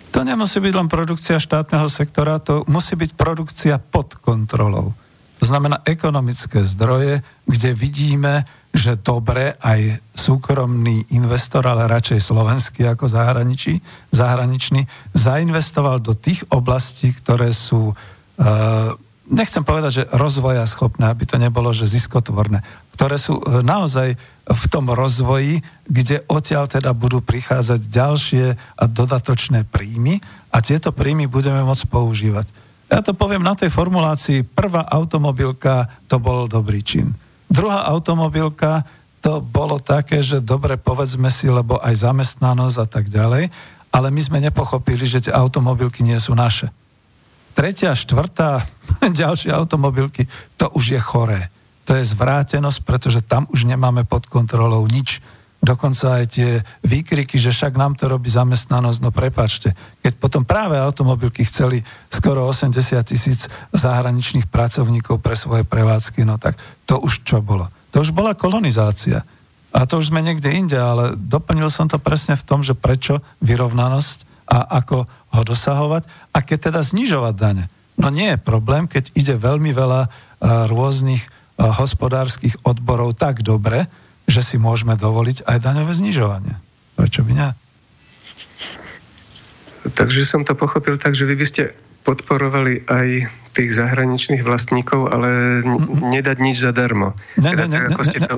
To 0.10 0.26
nemusí 0.26 0.58
byť 0.58 0.74
len 0.74 0.90
produkcia 0.90 1.38
štátneho 1.38 1.86
sektora, 1.86 2.42
to 2.42 2.66
musí 2.66 2.98
byť 2.98 3.14
produkcia 3.14 3.78
pod 3.78 4.18
kontrolou. 4.18 4.98
To 5.40 5.46
znamená 5.46 5.80
ekonomické 5.86 6.66
zdroje, 6.66 7.22
kde 7.48 7.70
vidíme, 7.78 8.44
že 8.76 9.00
dobre 9.00 9.58
aj 9.62 10.02
súkromný 10.14 11.10
investor, 11.16 11.66
ale 11.66 11.90
radšej 11.90 12.22
slovenský 12.22 12.86
ako 12.86 13.10
zahraničí, 13.10 13.82
zahraničný, 14.14 14.86
zainvestoval 15.16 16.04
do 16.04 16.14
tých 16.14 16.46
oblastí, 16.54 17.14
ktoré 17.16 17.50
sú, 17.56 17.94
e, 17.94 17.96
nechcem 19.30 19.62
povedať, 19.62 19.92
že 20.04 20.10
rozvoja 20.12 20.66
schopné, 20.66 21.08
aby 21.08 21.24
to 21.24 21.38
nebolo, 21.38 21.70
že 21.70 21.88
ziskotvorné, 21.88 22.66
ktoré 22.98 23.16
sú 23.16 23.38
e, 23.40 23.62
naozaj 23.62 24.18
v 24.50 24.64
tom 24.68 24.90
rozvoji, 24.90 25.62
kde 25.86 26.26
odtiaľ 26.26 26.66
teda 26.66 26.92
budú 26.98 27.22
prichádzať 27.22 27.80
ďalšie 27.86 28.46
a 28.58 28.84
dodatočné 28.90 29.70
príjmy 29.70 30.20
a 30.50 30.58
tieto 30.66 30.90
príjmy 30.90 31.30
budeme 31.30 31.62
môcť 31.62 31.86
používať. 31.88 32.50
Ja 32.90 33.06
to 33.06 33.14
poviem 33.14 33.46
na 33.46 33.54
tej 33.54 33.70
formulácii, 33.70 34.42
prvá 34.50 34.82
automobilka 34.90 35.94
to 36.10 36.18
bol 36.18 36.50
dobrý 36.50 36.82
čin. 36.82 37.14
Druhá 37.46 37.86
automobilka 37.86 38.82
to 39.22 39.46
bolo 39.46 39.78
také, 39.78 40.26
že 40.26 40.42
dobre 40.42 40.82
povedzme 40.82 41.30
si, 41.30 41.46
lebo 41.46 41.78
aj 41.78 42.02
zamestnanosť 42.02 42.78
a 42.82 42.88
tak 42.90 43.06
ďalej, 43.14 43.54
ale 43.94 44.08
my 44.10 44.22
sme 44.22 44.42
nepochopili, 44.42 45.06
že 45.06 45.30
tie 45.30 45.34
automobilky 45.34 46.02
nie 46.02 46.18
sú 46.18 46.34
naše. 46.34 46.74
Tretia, 47.54 47.96
štvrtá, 47.96 48.68
ďalšie 49.22 49.54
automobilky, 49.54 50.26
to 50.56 50.70
už 50.74 50.98
je 50.98 51.02
choré. 51.02 51.50
To 51.90 51.98
je 51.98 52.06
zvrátenosť, 52.06 52.86
pretože 52.86 53.26
tam 53.26 53.50
už 53.50 53.66
nemáme 53.66 54.06
pod 54.06 54.30
kontrolou 54.30 54.86
nič. 54.86 55.26
Dokonca 55.60 56.22
aj 56.22 56.26
tie 56.40 56.64
výkriky, 56.88 57.36
že 57.36 57.52
však 57.52 57.76
nám 57.76 57.98
to 57.98 58.08
robí 58.08 58.32
zamestnanosť, 58.32 59.00
no 59.04 59.12
prepačte. 59.12 59.76
Keď 60.00 60.14
potom 60.16 60.48
práve 60.48 60.80
automobilky 60.80 61.44
chceli 61.44 61.84
skoro 62.08 62.48
80 62.48 62.78
tisíc 63.04 63.52
zahraničných 63.76 64.48
pracovníkov 64.48 65.20
pre 65.20 65.36
svoje 65.36 65.68
prevádzky, 65.68 66.24
no 66.24 66.40
tak 66.40 66.56
to 66.88 67.02
už 67.02 67.28
čo 67.28 67.44
bolo? 67.44 67.68
To 67.92 68.06
už 68.06 68.16
bola 68.16 68.38
kolonizácia. 68.38 69.26
A 69.76 69.84
to 69.90 70.00
už 70.00 70.14
sme 70.16 70.24
niekde 70.24 70.50
inde, 70.54 70.78
ale 70.78 71.18
doplnil 71.18 71.68
som 71.68 71.90
to 71.92 71.98
presne 71.98 72.40
v 72.40 72.46
tom, 72.46 72.62
že 72.62 72.78
prečo 72.78 73.20
vyrovnanosť 73.42 74.29
a 74.50 74.82
ako 74.82 75.06
ho 75.06 75.42
dosahovať 75.46 76.10
a 76.34 76.42
keď 76.42 76.74
teda 76.74 76.82
znižovať 76.82 77.34
dane. 77.38 77.66
No 78.02 78.10
nie 78.10 78.34
je 78.34 78.42
problém, 78.42 78.90
keď 78.90 79.14
ide 79.14 79.38
veľmi 79.38 79.70
veľa 79.76 80.10
rôznych 80.72 81.22
hospodárskych 81.60 82.58
odborov 82.66 83.14
tak 83.20 83.46
dobre, 83.46 83.86
že 84.26 84.42
si 84.42 84.56
môžeme 84.58 84.98
dovoliť 84.98 85.46
aj 85.46 85.58
daňové 85.60 85.94
znižovanie. 85.94 86.56
Prečo 86.96 87.22
by 87.28 87.32
nie? 87.36 87.50
Takže 89.94 90.24
som 90.26 90.42
to 90.48 90.56
pochopil 90.56 90.96
tak, 90.96 91.14
že 91.14 91.28
vy 91.28 91.36
by 91.38 91.46
ste 91.46 91.64
podporovali 92.08 92.88
aj 92.88 93.08
tých 93.60 93.76
zahraničných 93.76 94.40
vlastníkov, 94.40 95.12
ale 95.12 95.60
nedať 96.16 96.38
nič 96.40 96.64
zadarmo. 96.64 97.12
Ne, 97.36 97.52
ne, 97.52 97.68
ne, 97.68 97.80
ne, 97.92 97.96
ne, 98.00 98.20
to... 98.24 98.38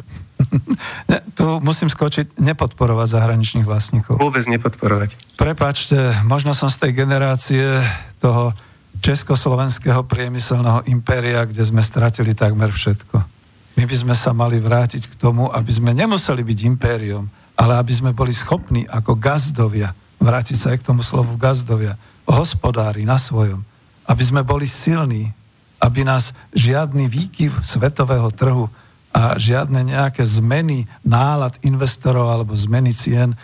ne, 1.13 1.17
tu 1.37 1.45
musím 1.61 1.93
skočiť, 1.93 2.41
nepodporovať 2.41 3.07
zahraničných 3.21 3.61
vlastníkov. 3.61 4.17
Vôbec 4.17 4.41
nepodporovať. 4.49 5.37
Prepačte, 5.37 6.25
možno 6.25 6.57
som 6.57 6.73
z 6.73 6.89
tej 6.89 7.05
generácie 7.05 7.85
toho 8.17 8.57
československého 9.05 10.01
priemyselného 10.09 10.89
impéria, 10.89 11.45
kde 11.45 11.61
sme 11.61 11.85
stratili 11.85 12.33
takmer 12.33 12.73
všetko. 12.73 13.21
My 13.77 13.83
by 13.85 13.95
sme 13.95 14.15
sa 14.17 14.33
mali 14.33 14.57
vrátiť 14.57 15.05
k 15.05 15.13
tomu, 15.21 15.53
aby 15.53 15.69
sme 15.69 15.93
nemuseli 15.93 16.41
byť 16.41 16.59
impériom, 16.65 17.29
ale 17.61 17.77
aby 17.77 17.93
sme 17.93 18.11
boli 18.11 18.33
schopní 18.33 18.89
ako 18.89 19.21
gazdovia, 19.21 19.93
vrátiť 20.17 20.57
sa 20.57 20.67
aj 20.73 20.77
k 20.81 20.87
tomu 20.89 21.05
slovu 21.05 21.37
gazdovia, 21.37 21.93
hospodári 22.25 23.05
na 23.05 23.21
svojom, 23.21 23.61
aby 24.07 24.23
sme 24.23 24.41
boli 24.41 24.65
silní, 24.65 25.29
aby 25.81 26.05
nás 26.05 26.33
žiadny 26.53 27.09
výkyv 27.09 27.65
svetového 27.65 28.29
trhu 28.33 28.69
a 29.11 29.35
žiadne 29.35 29.91
nejaké 29.91 30.23
zmeny 30.23 30.87
nálad 31.03 31.57
investorov 31.65 32.31
alebo 32.31 32.55
zmeny 32.55 32.95
cien 32.95 33.35
e, 33.35 33.37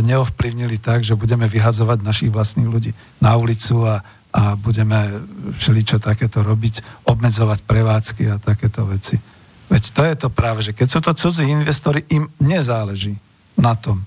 neovplyvnili 0.00 0.80
tak, 0.80 1.04
že 1.04 1.18
budeme 1.18 1.44
vyhadzovať 1.44 1.98
našich 2.00 2.32
vlastných 2.32 2.70
ľudí 2.70 2.90
na 3.20 3.36
ulicu 3.36 3.84
a, 3.84 4.00
a 4.32 4.56
budeme 4.56 5.20
všeličo 5.60 6.00
takéto 6.00 6.40
robiť, 6.40 7.04
obmedzovať 7.04 7.58
prevádzky 7.68 8.22
a 8.32 8.40
takéto 8.40 8.88
veci. 8.88 9.20
Veď 9.70 9.82
to 9.92 10.02
je 10.02 10.14
to 10.16 10.28
práve, 10.32 10.60
že 10.64 10.72
keď 10.72 10.88
sú 10.88 10.98
to 11.04 11.12
cudzí 11.14 11.46
investori, 11.46 12.02
im 12.10 12.26
nezáleží 12.42 13.14
na 13.60 13.76
tom, 13.76 14.02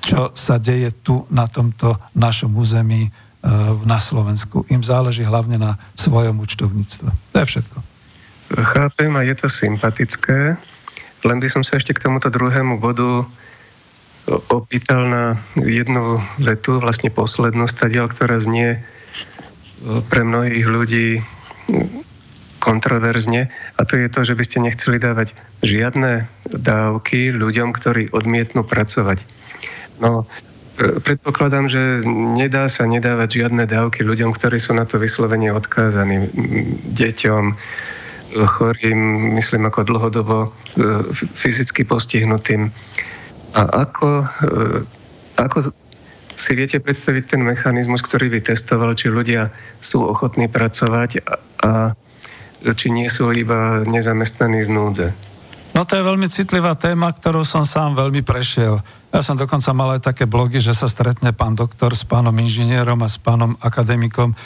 čo 0.00 0.30
sa 0.34 0.56
deje 0.62 0.94
tu 1.02 1.26
na 1.30 1.50
tomto 1.50 1.98
našom 2.14 2.54
území 2.54 3.10
na 3.86 3.98
Slovensku. 4.02 4.66
Im 4.66 4.82
záleží 4.82 5.22
hlavne 5.22 5.56
na 5.56 5.78
svojom 5.94 6.42
účtovníctve. 6.42 7.08
To 7.08 7.36
je 7.38 7.46
všetko. 7.46 7.78
Chápem 8.46 9.10
a 9.14 9.26
je 9.26 9.34
to 9.34 9.48
sympatické, 9.50 10.58
len 11.26 11.38
by 11.42 11.48
som 11.50 11.66
sa 11.66 11.82
ešte 11.82 11.94
k 11.94 12.02
tomuto 12.06 12.30
druhému 12.30 12.78
bodu 12.78 13.26
opýtal 14.50 15.06
na 15.06 15.24
jednu 15.58 16.18
vetu, 16.42 16.82
vlastne 16.82 17.10
poslednú 17.10 17.70
stadiaľ, 17.70 18.10
ktorá 18.10 18.42
znie 18.42 18.82
pre 20.10 20.26
mnohých 20.26 20.66
ľudí 20.66 21.08
kontroverzne 22.58 23.46
a 23.78 23.80
to 23.86 23.94
je 23.94 24.10
to, 24.10 24.20
že 24.26 24.34
by 24.34 24.42
ste 24.42 24.58
nechceli 24.66 24.98
dávať 24.98 25.30
žiadne 25.62 26.26
dávky 26.50 27.30
ľuďom, 27.30 27.70
ktorí 27.70 28.10
odmietnú 28.10 28.66
pracovať. 28.66 29.22
No, 30.02 30.26
predpokladám, 30.76 31.72
že 31.72 32.04
nedá 32.36 32.68
sa 32.68 32.84
nedávať 32.84 33.44
žiadne 33.44 33.64
dávky 33.64 34.04
ľuďom, 34.04 34.36
ktorí 34.36 34.60
sú 34.60 34.76
na 34.76 34.84
to 34.84 35.00
vyslovene 35.00 35.48
odkázaní, 35.52 36.28
deťom, 36.92 37.44
chorým, 38.44 39.32
myslím 39.38 39.70
ako 39.70 39.80
dlhodobo 39.88 40.36
e, 40.44 40.48
fyzicky 41.40 41.88
postihnutým. 41.88 42.68
A 43.56 43.88
ako, 43.88 44.08
e, 44.20 44.26
ako 45.40 45.72
si 46.36 46.52
viete 46.52 46.76
predstaviť 46.76 47.32
ten 47.32 47.40
mechanizmus, 47.40 48.04
ktorý 48.04 48.28
by 48.28 48.40
testoval, 48.44 48.92
či 48.92 49.08
ľudia 49.08 49.48
sú 49.80 50.04
ochotní 50.04 50.52
pracovať 50.52 51.24
a, 51.24 51.34
a 51.64 51.72
či 52.76 52.92
nie 52.92 53.08
sú 53.08 53.32
iba 53.32 53.80
nezamestnaní 53.88 54.60
z 54.66 54.70
núdze. 54.70 55.08
No 55.76 55.84
to 55.84 55.92
je 55.92 56.08
veľmi 56.08 56.24
citlivá 56.32 56.72
téma, 56.72 57.12
ktorú 57.12 57.44
som 57.44 57.60
sám 57.60 58.00
veľmi 58.00 58.24
prešiel. 58.24 58.80
Ja 59.12 59.20
som 59.20 59.36
dokonca 59.36 59.76
mal 59.76 60.00
aj 60.00 60.08
také 60.08 60.24
blogy, 60.24 60.56
že 60.56 60.72
sa 60.72 60.88
stretne 60.88 61.36
pán 61.36 61.52
doktor 61.52 61.92
s 61.92 62.00
pánom 62.00 62.32
inžinierom 62.32 62.96
a 63.04 63.12
s 63.12 63.20
pánom 63.20 63.60
akademikom 63.60 64.32
e, 64.32 64.36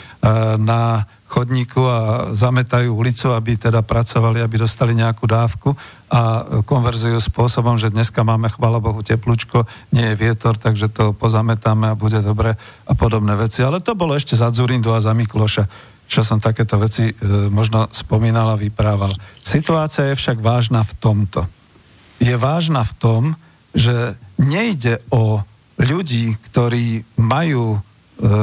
na 0.59 1.07
chodníku 1.31 1.87
a 1.87 1.99
zametajú 2.35 2.91
ulicu, 2.91 3.31
aby 3.31 3.55
teda 3.55 3.79
pracovali, 3.79 4.43
aby 4.43 4.59
dostali 4.59 4.91
nejakú 4.91 5.23
dávku 5.23 5.71
a 6.11 6.43
konverzujú 6.67 7.15
spôsobom, 7.23 7.79
že 7.79 7.87
dneska 7.87 8.27
máme, 8.27 8.51
chvala 8.51 8.83
Bohu, 8.83 8.99
teplúčko, 8.99 9.63
nie 9.95 10.11
je 10.11 10.19
vietor, 10.19 10.59
takže 10.59 10.91
to 10.91 11.15
pozametáme 11.15 11.87
a 11.87 11.95
bude 11.95 12.19
dobre 12.19 12.59
a 12.83 12.91
podobné 12.91 13.39
veci. 13.39 13.63
Ale 13.63 13.79
to 13.79 13.95
bolo 13.95 14.19
ešte 14.19 14.35
za 14.35 14.51
Zurindu 14.51 14.91
a 14.91 14.99
za 14.99 15.15
Mikloša 15.15 15.90
čo 16.11 16.27
som 16.27 16.43
takéto 16.43 16.75
veci 16.75 17.07
e, 17.07 17.13
možno 17.47 17.87
spomínal 17.95 18.51
a 18.51 18.59
vyprával. 18.59 19.15
Situácia 19.39 20.11
je 20.11 20.19
však 20.19 20.43
vážna 20.43 20.83
v 20.83 20.91
tomto. 20.99 21.47
Je 22.19 22.35
vážna 22.35 22.83
v 22.83 22.93
tom, 22.99 23.21
že 23.71 24.19
nejde 24.35 24.99
o 25.07 25.39
ľudí, 25.79 26.35
ktorí 26.51 27.07
majú 27.15 27.79
e, 27.79 27.79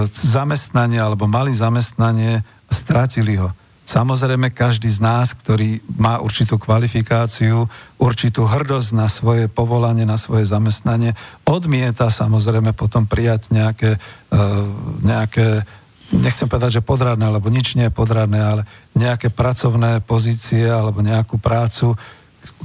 zamestnanie 0.08 0.96
alebo 0.96 1.28
mali 1.28 1.52
zamestnanie 1.52 2.40
a 2.40 2.72
stratili 2.72 3.36
ho. 3.36 3.52
Samozrejme, 3.88 4.52
každý 4.52 4.92
z 4.92 5.00
nás, 5.00 5.32
ktorý 5.32 5.80
má 5.96 6.20
určitú 6.20 6.60
kvalifikáciu, 6.60 7.68
určitú 7.96 8.44
hrdosť 8.44 8.88
na 8.92 9.08
svoje 9.08 9.48
povolanie, 9.48 10.04
na 10.04 10.20
svoje 10.20 10.44
zamestnanie, 10.44 11.16
odmieta 11.48 12.12
samozrejme 12.12 12.76
potom 12.76 13.08
prijať 13.08 13.48
nejaké, 13.48 13.96
e, 14.28 14.38
nejaké 15.04 15.68
nechcem 16.12 16.48
povedať, 16.48 16.80
že 16.80 16.86
podradné, 16.86 17.28
lebo 17.28 17.52
nič 17.52 17.76
nie 17.76 17.88
je 17.88 17.96
podradné, 17.96 18.40
ale 18.40 18.62
nejaké 18.96 19.28
pracovné 19.28 20.00
pozície 20.04 20.64
alebo 20.64 21.04
nejakú 21.04 21.36
prácu, 21.36 21.94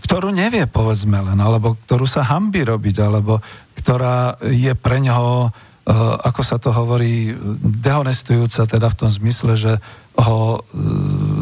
ktorú 0.04 0.32
nevie, 0.32 0.64
povedzme 0.68 1.20
len, 1.20 1.40
alebo 1.40 1.76
ktorú 1.88 2.08
sa 2.08 2.24
hambí 2.24 2.64
robiť, 2.64 2.96
alebo 3.04 3.44
ktorá 3.76 4.40
je 4.48 4.72
pre 4.80 5.04
neho, 5.04 5.50
e, 5.50 5.96
ako 6.24 6.42
sa 6.44 6.56
to 6.56 6.72
hovorí, 6.72 7.36
dehonestujúca, 7.84 8.64
teda 8.64 8.88
v 8.88 8.98
tom 9.00 9.10
zmysle, 9.12 9.60
že 9.60 9.74
ho 10.16 10.40
e, 10.56 10.60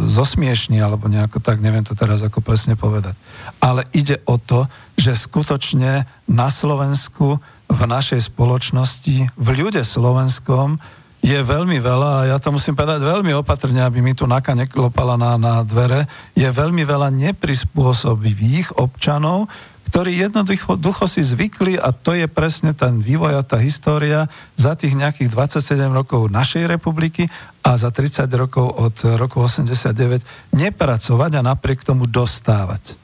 zosmiešni, 0.10 0.82
alebo 0.82 1.06
nejako 1.06 1.38
tak, 1.38 1.62
neviem 1.62 1.86
to 1.86 1.93
teraz 1.93 2.26
ako 2.26 2.41
presne 2.41 2.74
povedať. 2.74 3.14
Ale 3.62 3.86
ide 3.93 4.24
o 4.26 4.41
to, 4.41 4.66
že 4.97 5.14
skutočne 5.14 6.10
na 6.26 6.49
Slovensku, 6.49 7.38
v 7.72 7.82
našej 7.88 8.28
spoločnosti, 8.28 9.32
v 9.32 9.47
ľude 9.56 9.88
slovenskom, 9.88 10.76
je 11.22 11.38
veľmi 11.38 11.78
veľa, 11.78 12.09
a 12.09 12.28
ja 12.34 12.38
to 12.41 12.49
musím 12.49 12.74
povedať 12.74 13.05
veľmi 13.05 13.30
opatrne, 13.38 13.86
aby 13.86 14.01
mi 14.01 14.17
tu 14.17 14.26
naka 14.26 14.57
neklopala 14.57 15.15
na, 15.22 15.38
na 15.38 15.61
dvere, 15.61 16.09
je 16.34 16.49
veľmi 16.49 16.82
veľa 16.82 17.13
neprispôsobivých 17.13 18.82
občanov, 18.82 19.45
ktorí 19.91 20.24
jednoducho 20.24 21.03
si 21.05 21.19
zvykli 21.19 21.76
a 21.76 21.91
to 21.91 22.15
je 22.15 22.26
presne 22.26 22.72
ten 22.72 23.03
vývoj 23.03 23.38
a 23.38 23.43
tá 23.43 23.59
história 23.59 24.32
za 24.55 24.74
tých 24.74 24.95
nejakých 24.95 25.30
27 25.30 25.91
rokov 25.91 26.32
našej 26.32 26.63
republiky 26.63 27.28
a 27.59 27.76
za 27.76 27.91
30 27.91 28.26
rokov 28.39 28.72
od 28.72 28.95
roku 29.19 29.43
89 29.43 30.24
nepracovať 30.55 31.32
a 31.38 31.41
napriek 31.43 31.84
tomu 31.84 32.07
dostávať. 32.07 32.95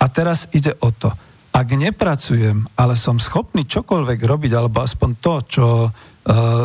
A 0.00 0.08
teraz 0.08 0.48
ide 0.56 0.72
o 0.80 0.88
to, 0.90 1.12
ak 1.54 1.68
nepracujem, 1.70 2.66
ale 2.74 2.98
som 2.98 3.20
schopný 3.20 3.62
čokoľvek 3.62 4.18
robiť, 4.26 4.52
alebo 4.56 4.82
aspoň 4.82 5.10
to, 5.20 5.34
čo 5.46 5.66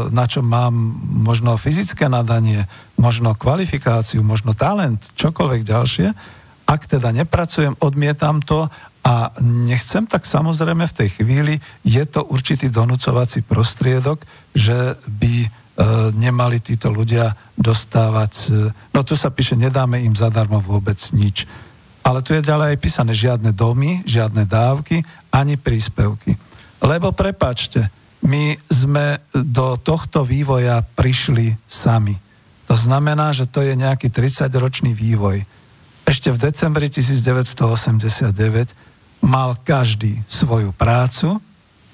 na 0.10 0.24
čo 0.24 0.40
mám 0.40 0.72
možno 1.04 1.60
fyzické 1.60 2.08
nadanie, 2.08 2.64
možno 2.96 3.36
kvalifikáciu, 3.36 4.24
možno 4.24 4.56
talent, 4.56 5.12
čokoľvek 5.20 5.62
ďalšie, 5.68 6.08
ak 6.70 6.82
teda 6.86 7.10
nepracujem, 7.12 7.76
odmietam 7.82 8.40
to 8.46 8.70
a 9.02 9.34
nechcem, 9.42 10.06
tak 10.06 10.30
samozrejme 10.30 10.86
v 10.86 10.98
tej 11.02 11.10
chvíli 11.18 11.56
je 11.82 12.04
to 12.06 12.30
určitý 12.30 12.70
donúcovací 12.70 13.42
prostriedok, 13.42 14.22
že 14.54 14.96
by 15.10 15.36
e, 15.44 15.48
nemali 16.14 16.62
títo 16.62 16.94
ľudia 16.94 17.34
dostávať, 17.58 18.34
e, 18.48 18.70
no 18.70 19.00
tu 19.02 19.18
sa 19.18 19.34
píše, 19.34 19.58
nedáme 19.58 19.98
im 20.06 20.14
zadarmo 20.14 20.62
vôbec 20.62 21.00
nič. 21.12 21.50
Ale 22.06 22.22
tu 22.22 22.38
je 22.38 22.46
ďalej 22.46 22.78
aj 22.78 22.82
písané 22.86 23.14
žiadne 23.18 23.50
domy, 23.50 24.06
žiadne 24.06 24.46
dávky, 24.46 25.02
ani 25.34 25.58
príspevky. 25.58 26.38
Lebo 26.80 27.12
prepačte, 27.12 27.90
my 28.26 28.60
sme 28.68 29.24
do 29.32 29.80
tohto 29.80 30.28
vývoja 30.28 30.84
prišli 30.84 31.56
sami. 31.66 32.16
To 32.68 32.76
znamená, 32.78 33.32
že 33.34 33.50
to 33.50 33.64
je 33.66 33.74
nejaký 33.74 34.12
30-ročný 34.12 34.94
vývoj. 34.94 35.42
Ešte 36.06 36.30
v 36.30 36.38
decembri 36.38 36.90
1989 36.92 38.30
mal 39.26 39.58
každý 39.62 40.22
svoju 40.26 40.74
prácu, 40.76 41.42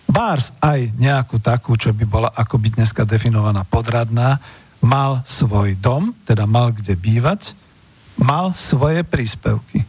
bárs 0.05 0.53
aj 0.61 0.93
nejakú 0.97 1.41
takú, 1.41 1.76
čo 1.76 1.91
by 1.91 2.05
bola 2.05 2.30
ako 2.32 2.61
by 2.61 2.67
dneska 2.76 3.03
definovaná 3.03 3.65
podradná, 3.65 4.39
mal 4.84 5.26
svoj 5.26 5.73
dom, 5.80 6.13
teda 6.28 6.45
mal 6.45 6.69
kde 6.71 6.93
bývať, 6.93 7.57
mal 8.21 8.53
svoje 8.53 9.01
príspevky. 9.01 9.84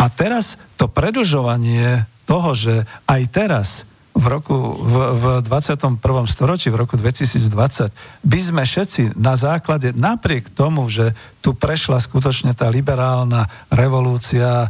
A 0.00 0.08
teraz 0.08 0.56
to 0.80 0.88
predlžovanie 0.88 2.08
toho, 2.24 2.56
že 2.56 2.74
aj 3.04 3.22
teraz 3.30 3.68
v 4.10 4.24
roku, 4.26 4.54
v, 4.82 4.94
v 5.14 5.24
21. 5.46 6.02
storočí, 6.26 6.68
v 6.68 6.82
roku 6.82 6.98
2020, 6.98 7.94
by 8.26 8.40
sme 8.40 8.62
všetci 8.66 9.14
na 9.14 9.38
základe, 9.38 9.94
napriek 9.94 10.50
tomu, 10.50 10.90
že 10.90 11.14
tu 11.38 11.54
prešla 11.54 12.02
skutočne 12.02 12.52
tá 12.52 12.66
liberálna 12.66 13.46
revolúcia 13.70 14.66
e, 14.66 14.68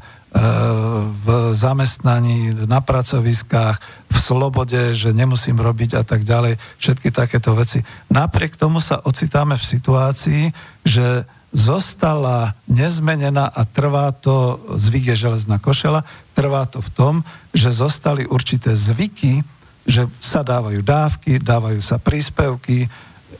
v 1.24 1.56
zamestnaní, 1.56 2.68
na 2.68 2.84
pracoviskách, 2.84 3.76
v 4.12 4.16
slobode, 4.20 4.92
že 4.92 5.16
nemusím 5.16 5.56
robiť 5.56 5.98
a 5.98 6.02
tak 6.04 6.22
ďalej, 6.22 6.60
všetky 6.76 7.08
takéto 7.08 7.56
veci. 7.56 7.80
Napriek 8.12 8.60
tomu 8.60 8.78
sa 8.78 9.00
ocitáme 9.00 9.56
v 9.56 9.64
situácii, 9.64 10.42
že 10.84 11.24
zostala 11.50 12.54
nezmenená 12.70 13.50
a 13.50 13.66
trvá 13.66 14.14
to, 14.14 14.62
zvyk 14.78 15.14
je 15.14 15.26
železná 15.26 15.58
košela, 15.58 16.06
trvá 16.34 16.66
to 16.66 16.78
v 16.78 16.90
tom, 16.94 17.14
že 17.50 17.74
zostali 17.74 18.22
určité 18.26 18.78
zvyky, 18.78 19.42
že 19.82 20.06
sa 20.22 20.46
dávajú 20.46 20.78
dávky, 20.80 21.42
dávajú 21.42 21.82
sa 21.82 21.98
príspevky. 21.98 22.86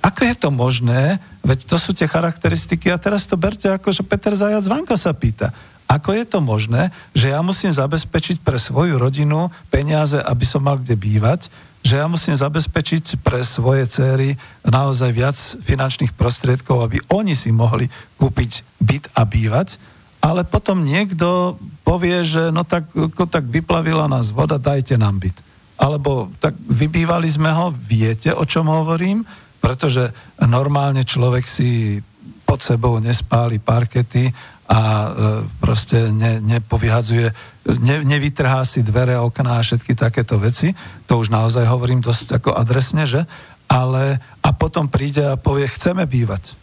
Ako 0.02 0.26
je 0.26 0.34
to 0.34 0.48
možné? 0.50 1.22
Veď 1.46 1.70
to 1.70 1.76
sú 1.78 1.94
tie 1.94 2.10
charakteristiky 2.10 2.90
a 2.90 2.98
teraz 2.98 3.30
to 3.30 3.38
berte 3.38 3.70
ako, 3.70 3.94
že 3.94 4.02
Peter 4.02 4.34
Zajac 4.34 4.66
Vanka 4.66 4.98
sa 4.98 5.14
pýta. 5.14 5.54
Ako 5.90 6.14
je 6.14 6.22
to 6.22 6.38
možné, 6.38 6.94
že 7.14 7.34
ja 7.34 7.42
musím 7.42 7.74
zabezpečiť 7.74 8.46
pre 8.46 8.62
svoju 8.62 8.94
rodinu 8.94 9.50
peniaze, 9.74 10.18
aby 10.22 10.46
som 10.46 10.62
mal 10.62 10.78
kde 10.78 10.94
bývať, 10.94 11.50
že 11.80 11.96
ja 11.96 12.06
musím 12.06 12.36
zabezpečiť 12.36 13.24
pre 13.24 13.40
svoje 13.40 13.88
céry 13.88 14.36
naozaj 14.62 15.10
viac 15.16 15.36
finančných 15.64 16.12
prostriedkov, 16.12 16.84
aby 16.84 16.98
oni 17.08 17.32
si 17.32 17.50
mohli 17.50 17.88
kúpiť 18.20 18.80
byt 18.80 19.04
a 19.16 19.24
bývať, 19.24 19.80
ale 20.20 20.44
potom 20.44 20.84
niekto 20.84 21.56
povie, 21.80 22.20
že 22.20 22.52
no 22.52 22.62
tak, 22.68 22.92
tak 23.32 23.44
vyplavila 23.48 24.04
nás 24.04 24.28
voda, 24.28 24.60
dajte 24.60 25.00
nám 25.00 25.16
byt. 25.16 25.40
Alebo 25.80 26.28
tak 26.44 26.52
vybývali 26.60 27.24
sme 27.24 27.48
ho, 27.56 27.72
viete, 27.72 28.28
o 28.36 28.44
čom 28.44 28.68
hovorím, 28.68 29.24
pretože 29.64 30.12
normálne 30.44 31.08
človek 31.08 31.44
si 31.48 32.00
pod 32.44 32.60
sebou 32.60 33.00
nespáli 33.00 33.56
parkety 33.56 34.28
a 34.68 34.80
e, 34.80 35.08
proste 35.56 36.12
ne, 36.12 36.38
nepovyhadzuje, 36.44 37.32
ne, 37.78 38.02
nevytrhá 38.02 38.64
si 38.64 38.82
dvere, 38.82 39.20
okná 39.20 39.60
a 39.60 39.64
všetky 39.64 39.94
takéto 39.94 40.40
veci. 40.40 40.74
To 41.06 41.20
už 41.20 41.30
naozaj 41.30 41.68
hovorím 41.68 42.02
dosť 42.02 42.40
ako 42.40 42.56
adresne, 42.56 43.06
že? 43.06 43.28
Ale 43.70 44.18
a 44.42 44.50
potom 44.50 44.90
príde 44.90 45.22
a 45.22 45.38
povie, 45.38 45.70
chceme 45.70 46.02
bývať. 46.08 46.58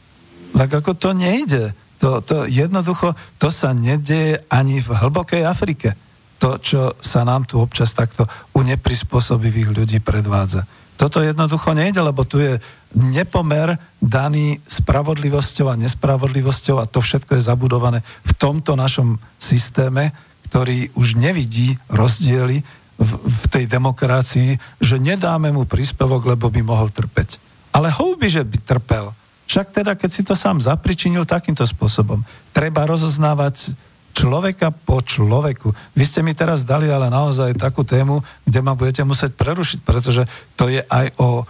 Tak 0.52 0.84
ako 0.84 0.92
to 0.98 1.10
nejde. 1.16 1.72
To, 2.04 2.22
to 2.22 2.46
jednoducho, 2.46 3.18
to 3.42 3.50
sa 3.50 3.74
nedieje 3.74 4.44
ani 4.52 4.84
v 4.84 4.90
hlbokej 4.92 5.48
Afrike. 5.48 5.98
To, 6.38 6.62
čo 6.62 6.94
sa 7.02 7.26
nám 7.26 7.50
tu 7.50 7.58
občas 7.58 7.96
takto 7.98 8.30
u 8.54 8.62
neprispôsobivých 8.62 9.74
ľudí 9.74 9.98
predvádza. 10.04 10.70
Toto 10.98 11.22
jednoducho 11.22 11.78
nejde, 11.78 12.02
lebo 12.02 12.26
tu 12.26 12.42
je 12.42 12.58
nepomer 12.98 13.78
daný 14.02 14.58
spravodlivosťou 14.66 15.70
a 15.70 15.80
nespravodlivosťou 15.80 16.82
a 16.82 16.90
to 16.90 17.02
všetko 17.02 17.38
je 17.38 17.46
zabudované 17.46 18.00
v 18.26 18.34
tomto 18.38 18.74
našom 18.74 19.22
systéme, 19.38 20.14
ktorý 20.48 20.96
už 20.96 21.20
nevidí 21.20 21.76
rozdiely 21.92 22.64
v, 22.98 23.12
v 23.22 23.46
tej 23.54 23.66
demokracii, 23.70 24.58
že 24.82 24.98
nedáme 24.98 25.54
mu 25.54 25.68
príspevok, 25.70 26.26
lebo 26.26 26.50
by 26.50 26.62
mohol 26.66 26.90
trpeť. 26.90 27.38
Ale 27.76 27.94
houby, 27.94 28.32
že 28.32 28.42
by 28.42 28.58
trpel. 28.64 29.14
Však 29.48 29.72
teda, 29.72 29.94
keď 29.94 30.10
si 30.12 30.22
to 30.26 30.34
sám 30.34 30.60
zapričinil 30.60 31.24
takýmto 31.24 31.64
spôsobom, 31.64 32.26
treba 32.52 32.84
rozoznávať 32.90 33.72
človeka 34.18 34.74
po 34.74 34.98
človeku. 35.00 35.70
Vy 35.94 36.04
ste 36.04 36.26
mi 36.26 36.34
teraz 36.34 36.66
dali 36.66 36.90
ale 36.90 37.14
naozaj 37.14 37.54
takú 37.54 37.86
tému, 37.86 38.26
kde 38.50 38.60
ma 38.66 38.74
budete 38.74 39.06
musieť 39.06 39.38
prerušiť, 39.38 39.80
pretože 39.86 40.26
to 40.58 40.74
je 40.74 40.82
aj 40.82 41.14
o 41.22 41.46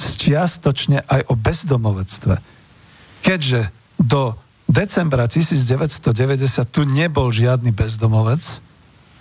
čiastočne 0.00 1.04
aj 1.04 1.28
o 1.28 1.34
bezdomovectve. 1.36 2.40
Keďže 3.20 3.68
do 4.00 4.36
decembra 4.74 5.30
1990 5.30 6.66
tu 6.66 6.82
nebol 6.82 7.30
žiadny 7.30 7.70
bezdomovec, 7.70 8.58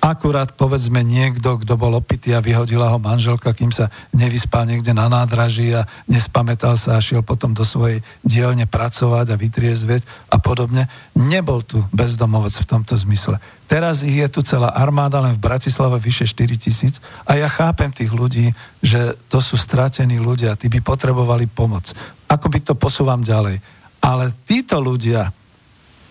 akurát 0.03 0.51
povedzme 0.51 0.99
niekto, 0.99 1.63
kto 1.63 1.79
bol 1.79 1.95
opitý 1.95 2.35
a 2.35 2.43
vyhodila 2.43 2.91
ho 2.91 2.99
manželka, 2.99 3.55
kým 3.55 3.71
sa 3.71 3.87
nevyspal 4.11 4.67
niekde 4.67 4.91
na 4.91 5.07
nádraží 5.07 5.71
a 5.71 5.87
nespamätal 6.11 6.75
sa 6.75 6.99
a 6.99 7.03
šiel 7.05 7.23
potom 7.23 7.55
do 7.55 7.63
svojej 7.63 8.03
dielne 8.19 8.67
pracovať 8.67 9.31
a 9.31 9.39
vytriezvieť 9.39 10.03
a 10.27 10.43
podobne. 10.43 10.91
Nebol 11.15 11.63
tu 11.63 11.87
bezdomovec 11.95 12.51
v 12.51 12.67
tomto 12.67 12.99
zmysle. 12.99 13.39
Teraz 13.71 14.03
ich 14.03 14.19
je 14.19 14.27
tu 14.27 14.43
celá 14.43 14.75
armáda, 14.75 15.23
len 15.23 15.39
v 15.39 15.45
Bratislave 15.47 15.95
vyše 16.03 16.27
4 16.27 16.51
tisíc 16.59 16.99
a 17.23 17.39
ja 17.39 17.47
chápem 17.47 17.87
tých 17.87 18.11
ľudí, 18.11 18.51
že 18.83 19.15
to 19.31 19.39
sú 19.39 19.55
stratení 19.55 20.19
ľudia, 20.19 20.59
tí 20.59 20.67
by 20.67 20.83
potrebovali 20.83 21.47
pomoc. 21.47 21.95
Ako 22.27 22.51
by 22.51 22.59
to 22.59 22.75
posúvam 22.75 23.23
ďalej. 23.23 23.63
Ale 24.03 24.35
títo 24.43 24.83
ľudia 24.83 25.31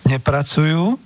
nepracujú, 0.08 0.98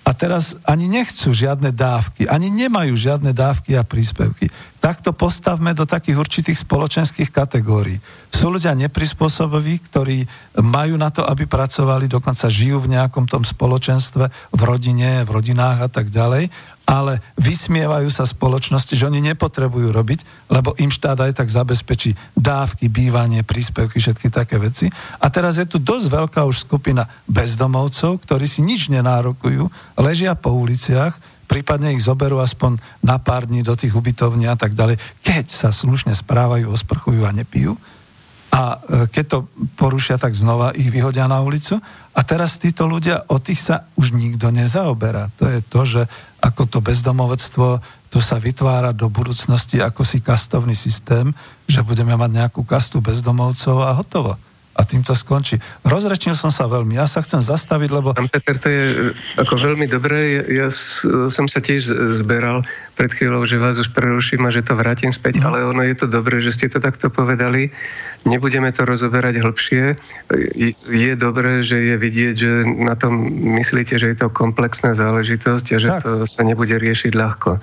a 0.00 0.16
teraz 0.16 0.58
ani 0.66 0.90
nechcú 0.90 1.30
žiadne 1.30 1.70
dávky, 1.70 2.26
ani 2.26 2.50
nemajú 2.50 2.98
žiadne 2.98 3.30
dávky 3.30 3.78
a 3.78 3.86
príspevky. 3.86 4.50
Takto 4.82 5.14
postavme 5.14 5.70
do 5.70 5.86
takých 5.86 6.18
určitých 6.18 6.58
spoločenských 6.66 7.30
kategórií. 7.30 8.02
Sú 8.32 8.50
ľudia 8.50 8.74
neprispôsobiví, 8.74 9.78
ktorí 9.86 10.26
majú 10.58 10.98
na 10.98 11.14
to, 11.14 11.22
aby 11.22 11.46
pracovali, 11.46 12.10
dokonca 12.10 12.50
žijú 12.50 12.82
v 12.82 12.98
nejakom 12.98 13.30
tom 13.30 13.46
spoločenstve, 13.46 14.24
v 14.50 14.60
rodine, 14.66 15.22
v 15.22 15.30
rodinách 15.30 15.86
a 15.86 15.88
tak 15.92 16.10
ďalej 16.10 16.50
ale 16.90 17.22
vysmievajú 17.38 18.10
sa 18.10 18.26
spoločnosti, 18.26 18.98
že 18.98 19.06
oni 19.06 19.22
nepotrebujú 19.30 19.94
robiť, 19.94 20.50
lebo 20.50 20.74
im 20.82 20.90
štát 20.90 21.22
aj 21.22 21.38
tak 21.38 21.46
zabezpečí 21.46 22.18
dávky, 22.34 22.90
bývanie, 22.90 23.46
príspevky, 23.46 24.02
všetky 24.02 24.26
také 24.26 24.58
veci. 24.58 24.90
A 25.22 25.30
teraz 25.30 25.62
je 25.62 25.70
tu 25.70 25.78
dosť 25.78 26.10
veľká 26.10 26.42
už 26.42 26.66
skupina 26.66 27.06
bezdomovcov, 27.30 28.26
ktorí 28.26 28.42
si 28.50 28.66
nič 28.66 28.90
nenárokujú, 28.90 29.70
ležia 30.02 30.34
po 30.34 30.50
uliciach, 30.50 31.14
prípadne 31.46 31.94
ich 31.94 32.02
zoberú 32.02 32.42
aspoň 32.42 32.82
na 33.06 33.22
pár 33.22 33.46
dní 33.46 33.62
do 33.62 33.78
tých 33.78 33.94
ubytovní 33.94 34.50
a 34.50 34.58
tak 34.58 34.74
ďalej, 34.74 34.98
keď 35.22 35.46
sa 35.46 35.70
slušne 35.70 36.10
správajú, 36.18 36.74
osprchujú 36.74 37.22
a 37.22 37.30
nepijú. 37.30 37.78
A 38.50 38.82
e, 38.82 39.06
keď 39.06 39.24
to 39.26 39.38
porušia, 39.78 40.18
tak 40.18 40.34
znova 40.34 40.74
ich 40.74 40.90
vyhodia 40.90 41.30
na 41.30 41.38
ulicu. 41.38 41.78
A 42.10 42.20
teraz 42.26 42.58
títo 42.58 42.90
ľudia, 42.90 43.30
o 43.30 43.38
tých 43.38 43.62
sa 43.62 43.86
už 43.94 44.10
nikto 44.10 44.50
nezaoberá. 44.50 45.30
To 45.38 45.46
je 45.46 45.58
to, 45.62 45.80
že 45.86 46.02
ako 46.40 46.66
to 46.66 46.78
bezdomovectvo 46.80 47.80
tu 48.10 48.18
sa 48.18 48.42
vytvára 48.42 48.90
do 48.90 49.06
budúcnosti 49.06 49.78
ako 49.78 50.02
si 50.02 50.18
kastovný 50.18 50.74
systém, 50.74 51.30
že 51.70 51.86
budeme 51.86 52.18
mať 52.18 52.30
nejakú 52.42 52.66
kastu 52.66 52.98
bezdomovcov 52.98 53.76
a 53.86 53.94
hotovo. 53.94 54.34
A 54.78 54.86
tým 54.86 55.02
to 55.02 55.12
skončí. 55.18 55.58
Rozrečnil 55.82 56.38
som 56.38 56.48
sa 56.48 56.64
veľmi. 56.70 56.96
Ja 56.96 57.04
sa 57.04 57.20
chcem 57.20 57.42
zastaviť, 57.42 57.90
lebo... 57.90 58.14
Pán 58.14 58.30
Peter, 58.30 58.56
to 58.56 58.68
je 58.70 58.84
e, 58.86 58.96
ako 59.36 59.54
veľmi 59.58 59.90
dobré. 59.90 60.46
Ja, 60.46 60.70
som 61.28 61.50
sa 61.50 61.58
tiež 61.58 61.90
zberal 62.16 62.62
pred 62.94 63.10
chvíľou, 63.12 63.44
že 63.44 63.58
vás 63.58 63.76
už 63.76 63.90
preruším 63.92 64.46
a 64.46 64.54
že 64.54 64.62
to 64.62 64.78
vrátim 64.78 65.10
späť, 65.10 65.42
no. 65.42 65.52
ale 65.52 65.66
ono 65.66 65.82
je 65.84 65.96
to 65.98 66.06
dobré, 66.06 66.38
že 66.40 66.54
ste 66.54 66.70
to 66.70 66.78
takto 66.78 67.10
povedali 67.10 67.74
Nebudeme 68.28 68.68
to 68.68 68.84
rozoberať 68.84 69.40
hĺbšie. 69.40 69.96
Je 70.92 71.12
dobré, 71.16 71.64
že 71.64 71.80
je 71.80 71.96
vidieť, 71.96 72.34
že 72.36 72.52
na 72.68 72.92
tom 72.92 73.16
myslíte, 73.56 73.96
že 73.96 74.12
je 74.12 74.16
to 74.20 74.28
komplexná 74.28 74.92
záležitosť 74.92 75.66
a 75.72 75.78
že 75.80 75.88
tak. 75.88 76.00
to 76.04 76.28
sa 76.28 76.44
nebude 76.44 76.76
riešiť 76.76 77.12
ľahko. 77.16 77.56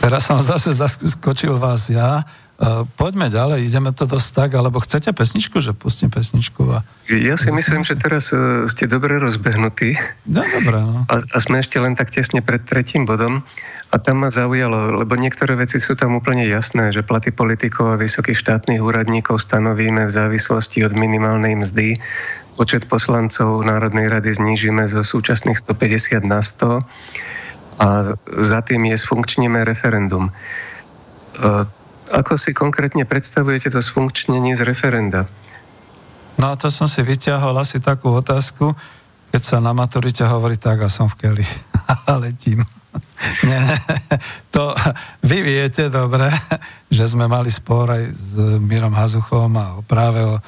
Teraz 0.00 0.24
som 0.24 0.40
zase 0.40 0.72
zaskočil 0.72 1.60
vás 1.60 1.92
ja. 1.92 2.24
E, 2.54 2.86
poďme 2.94 3.26
ďalej, 3.26 3.66
ideme 3.66 3.90
to 3.90 4.06
dosť 4.06 4.28
tak, 4.30 4.50
alebo 4.54 4.78
chcete 4.78 5.10
pesničku, 5.10 5.58
že 5.58 5.74
pustím 5.74 6.06
pesničku? 6.06 6.62
A... 6.70 6.86
Ja 7.10 7.34
si 7.34 7.50
myslím, 7.50 7.82
že 7.82 7.98
teraz 7.98 8.30
e, 8.30 8.70
ste 8.70 8.86
dobre 8.86 9.18
rozbehnutí. 9.18 9.98
No, 10.30 10.46
dobre, 10.46 10.78
no. 10.78 11.02
A, 11.10 11.14
a 11.18 11.36
sme 11.42 11.58
ešte 11.58 11.82
len 11.82 11.98
tak 11.98 12.14
tesne 12.14 12.46
pred 12.46 12.62
tretím 12.62 13.10
bodom. 13.10 13.42
A 13.90 13.98
tam 13.98 14.26
ma 14.26 14.30
zaujalo, 14.30 15.02
lebo 15.02 15.14
niektoré 15.14 15.54
veci 15.54 15.78
sú 15.78 15.94
tam 15.94 16.18
úplne 16.18 16.46
jasné, 16.50 16.90
že 16.90 17.06
platy 17.06 17.30
politikov 17.30 17.94
a 17.94 18.00
vysokých 18.02 18.42
štátnych 18.42 18.82
úradníkov 18.82 19.38
stanovíme 19.42 20.10
v 20.10 20.14
závislosti 20.14 20.82
od 20.82 20.94
minimálnej 20.98 21.54
mzdy. 21.58 21.98
Počet 22.54 22.86
poslancov 22.86 23.66
Národnej 23.66 24.10
rady 24.10 24.34
znížime 24.34 24.86
zo 24.90 25.02
súčasných 25.02 25.58
150 25.58 26.22
na 26.26 26.38
100 26.38 26.82
a 27.82 28.14
za 28.46 28.60
tým 28.62 28.94
je 28.94 28.96
sfunkčníme 28.98 29.62
referendum. 29.66 30.30
E, 30.30 30.32
ako 32.14 32.38
si 32.38 32.54
konkrétne 32.54 33.02
predstavujete 33.02 33.74
to 33.74 33.82
sfunkčnenie 33.82 34.54
z 34.54 34.62
referenda? 34.62 35.26
No 36.38 36.54
a 36.54 36.54
to 36.54 36.70
som 36.70 36.86
si 36.86 37.02
vyťahol 37.02 37.54
asi 37.58 37.82
takú 37.82 38.14
otázku, 38.14 38.74
keď 39.34 39.42
sa 39.42 39.58
na 39.58 39.74
maturite 39.74 40.22
hovorí 40.22 40.54
tak 40.54 40.86
a 40.86 40.88
som 40.90 41.10
v 41.10 41.18
keli. 41.26 41.46
a 42.10 42.14
letím. 42.18 42.62
Nie, 43.48 43.62
to 44.54 44.70
vy 45.26 45.42
viete 45.42 45.90
dobre, 45.90 46.30
že 46.96 47.10
sme 47.10 47.26
mali 47.26 47.50
spor 47.50 47.90
aj 47.90 48.04
s 48.14 48.30
Mírom 48.62 48.94
Hazuchom 48.94 49.50
a 49.58 49.66
práve 49.82 50.22
o 50.22 50.38
e, 50.38 50.40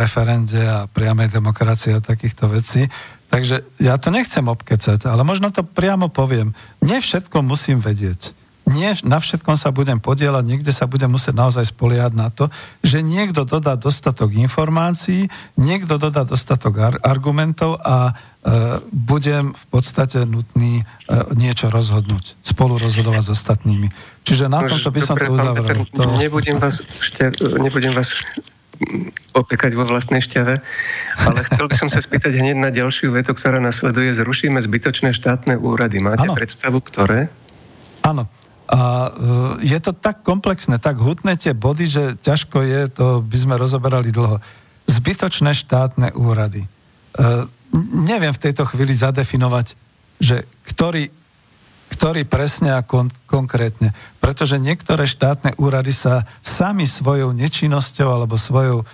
referende 0.00 0.60
a 0.64 0.88
priamej 0.88 1.28
demokracie 1.28 1.96
a 1.96 2.04
takýchto 2.04 2.48
vecí. 2.48 2.88
Takže 3.32 3.80
ja 3.80 3.96
to 3.96 4.12
nechcem 4.12 4.44
obkecať, 4.44 5.08
ale 5.08 5.24
možno 5.24 5.48
to 5.48 5.64
priamo 5.64 6.12
poviem. 6.12 6.52
Nie 6.84 7.00
všetko 7.00 7.40
musím 7.40 7.80
vedieť 7.80 8.41
nie 8.66 8.94
na 9.02 9.18
všetkom 9.18 9.58
sa 9.58 9.74
budem 9.74 9.98
podielať, 9.98 10.44
niekde 10.46 10.70
sa 10.70 10.86
budem 10.86 11.10
musieť 11.10 11.34
naozaj 11.34 11.74
spoliehať 11.74 12.12
na 12.14 12.30
to, 12.30 12.46
že 12.86 13.02
niekto 13.02 13.42
dodá 13.42 13.74
dostatok 13.74 14.30
informácií, 14.38 15.26
niekto 15.58 15.98
dodá 15.98 16.22
dostatok 16.22 16.74
ar- 16.78 17.00
argumentov 17.02 17.82
a 17.82 18.10
e, 18.10 18.12
budem 18.94 19.50
v 19.50 19.64
podstate 19.66 20.22
nutný 20.22 20.82
e, 20.82 20.84
niečo 21.34 21.74
rozhodnúť, 21.74 22.38
spolu 22.46 22.78
rozhodovať 22.78 23.22
s 23.26 23.30
ostatnými. 23.34 23.90
Čiže 24.22 24.46
na 24.46 24.62
tomto 24.62 24.94
by 24.94 25.00
som 25.02 25.18
Dobre, 25.18 25.26
to 25.26 25.32
uzavrel. 25.34 25.82
To... 25.98 26.02
Nebudem 26.22 26.56
vás, 26.62 26.78
šťa, 26.82 27.58
nebudem 27.58 27.90
vás 27.90 28.14
opekať 29.32 29.78
vo 29.78 29.86
vlastnej 29.86 30.22
šťave, 30.22 30.54
ale 31.22 31.38
chcel 31.50 31.66
by 31.70 31.76
som 31.78 31.88
sa 31.90 32.02
spýtať 32.02 32.34
hneď 32.34 32.56
na 32.58 32.70
ďalšiu 32.74 33.14
vetu, 33.14 33.30
ktorá 33.34 33.62
nasleduje. 33.62 34.10
Zrušíme 34.10 34.58
zbytočné 34.58 35.14
štátne 35.14 35.54
úrady. 35.54 36.02
Máte 36.02 36.26
ano. 36.26 36.34
predstavu, 36.34 36.82
ktoré? 36.82 37.30
Áno. 38.02 38.26
A 38.72 38.80
e, 38.80 39.68
je 39.68 39.78
to 39.84 39.92
tak 39.92 40.24
komplexné, 40.24 40.80
tak 40.80 40.96
hutné 40.96 41.36
tie 41.36 41.52
body, 41.52 41.84
že 41.84 42.04
ťažko 42.24 42.64
je, 42.64 42.80
to 42.88 43.06
by 43.20 43.36
sme 43.36 43.54
rozoberali 43.60 44.08
dlho. 44.08 44.40
Zbytočné 44.88 45.52
štátne 45.52 46.16
úrady. 46.16 46.64
E, 46.64 46.68
neviem 47.92 48.32
v 48.32 48.42
tejto 48.48 48.64
chvíli 48.64 48.96
zadefinovať, 48.96 49.76
že 50.16 50.48
ktorý, 50.64 51.12
ktorý 51.92 52.24
presne 52.24 52.72
a 52.72 52.80
kon, 52.80 53.12
konkrétne. 53.28 53.92
Pretože 54.24 54.56
niektoré 54.56 55.04
štátne 55.04 55.52
úrady 55.60 55.92
sa 55.92 56.24
sami 56.40 56.88
svojou 56.88 57.36
nečinnosťou 57.36 58.08
alebo 58.08 58.40
svojou 58.40 58.80
e, 58.80 58.86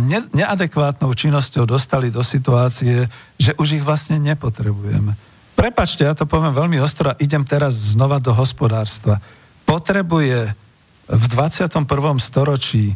ne, 0.00 0.24
neadekvátnou 0.32 1.12
činnosťou 1.12 1.68
dostali 1.68 2.08
do 2.08 2.24
situácie, 2.24 3.12
že 3.36 3.52
už 3.60 3.76
ich 3.76 3.84
vlastne 3.84 4.16
nepotrebujeme. 4.16 5.12
Prepačte, 5.54 6.04
ja 6.04 6.14
to 6.18 6.26
poviem 6.26 6.52
veľmi 6.52 6.78
ostro 6.82 7.14
a 7.14 7.18
idem 7.22 7.46
teraz 7.46 7.94
znova 7.94 8.18
do 8.18 8.34
hospodárstva. 8.34 9.22
Potrebuje 9.64 10.52
v 11.08 11.24
21. 11.30 11.86
storočí 12.20 12.92
e, 12.92 12.94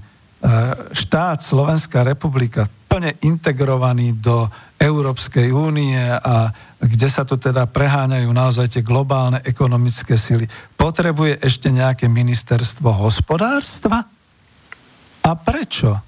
štát 0.93 1.39
Slovenská 1.41 2.03
republika 2.03 2.67
plne 2.89 3.15
integrovaný 3.23 4.17
do 4.17 4.49
Európskej 4.81 5.53
únie 5.53 5.99
a 6.03 6.51
kde 6.81 7.09
sa 7.11 7.27
tu 7.27 7.37
teda 7.37 7.69
preháňajú 7.69 8.31
naozaj 8.31 8.67
tie 8.79 8.83
globálne 8.83 9.43
ekonomické 9.45 10.17
sily, 10.17 10.49
potrebuje 10.79 11.43
ešte 11.45 11.69
nejaké 11.69 12.09
ministerstvo 12.09 12.89
hospodárstva? 12.91 14.09
A 15.23 15.31
prečo? 15.37 16.01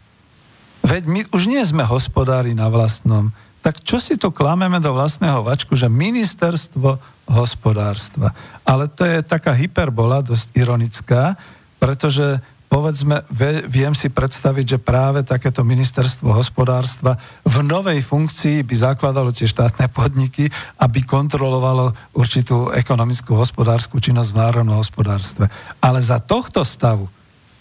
Veď 0.80 1.02
my 1.04 1.20
už 1.36 1.42
nie 1.50 1.60
sme 1.60 1.84
hospodári 1.84 2.56
na 2.56 2.72
vlastnom 2.72 3.34
tak 3.60 3.84
čo 3.84 4.00
si 4.00 4.16
to 4.16 4.32
klameme 4.32 4.80
do 4.80 4.92
vlastného 4.96 5.44
vačku, 5.44 5.76
že 5.76 5.92
ministerstvo 5.92 6.96
hospodárstva. 7.28 8.32
Ale 8.64 8.88
to 8.88 9.04
je 9.04 9.20
taká 9.20 9.52
hyperbola, 9.52 10.24
dosť 10.24 10.56
ironická, 10.56 11.36
pretože 11.76 12.40
povedzme, 12.70 13.26
viem 13.66 13.92
si 13.98 14.06
predstaviť, 14.08 14.64
že 14.64 14.78
práve 14.78 15.26
takéto 15.26 15.66
ministerstvo 15.66 16.30
hospodárstva 16.30 17.18
v 17.42 17.66
novej 17.66 17.98
funkcii 18.00 18.62
by 18.62 18.74
zakladalo 18.78 19.34
tie 19.34 19.50
štátne 19.50 19.90
podniky, 19.90 20.46
aby 20.78 21.02
kontrolovalo 21.02 21.92
určitú 22.14 22.70
ekonomickú 22.70 23.34
hospodárskú 23.34 23.98
činnosť 23.98 24.30
v 24.30 24.40
národnom 24.40 24.78
hospodárstve. 24.78 25.50
Ale 25.82 25.98
za 25.98 26.22
tohto 26.22 26.62
stavu 26.62 27.10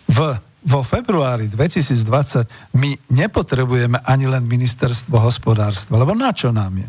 v 0.06 0.38
vo 0.64 0.84
februári 0.84 1.48
2020 1.48 2.76
my 2.76 2.92
nepotrebujeme 3.12 4.04
ani 4.04 4.28
len 4.28 4.44
ministerstvo 4.44 5.16
hospodárstva, 5.20 6.00
lebo 6.00 6.12
na 6.12 6.36
čo 6.36 6.52
nám 6.52 6.84
je? 6.84 6.88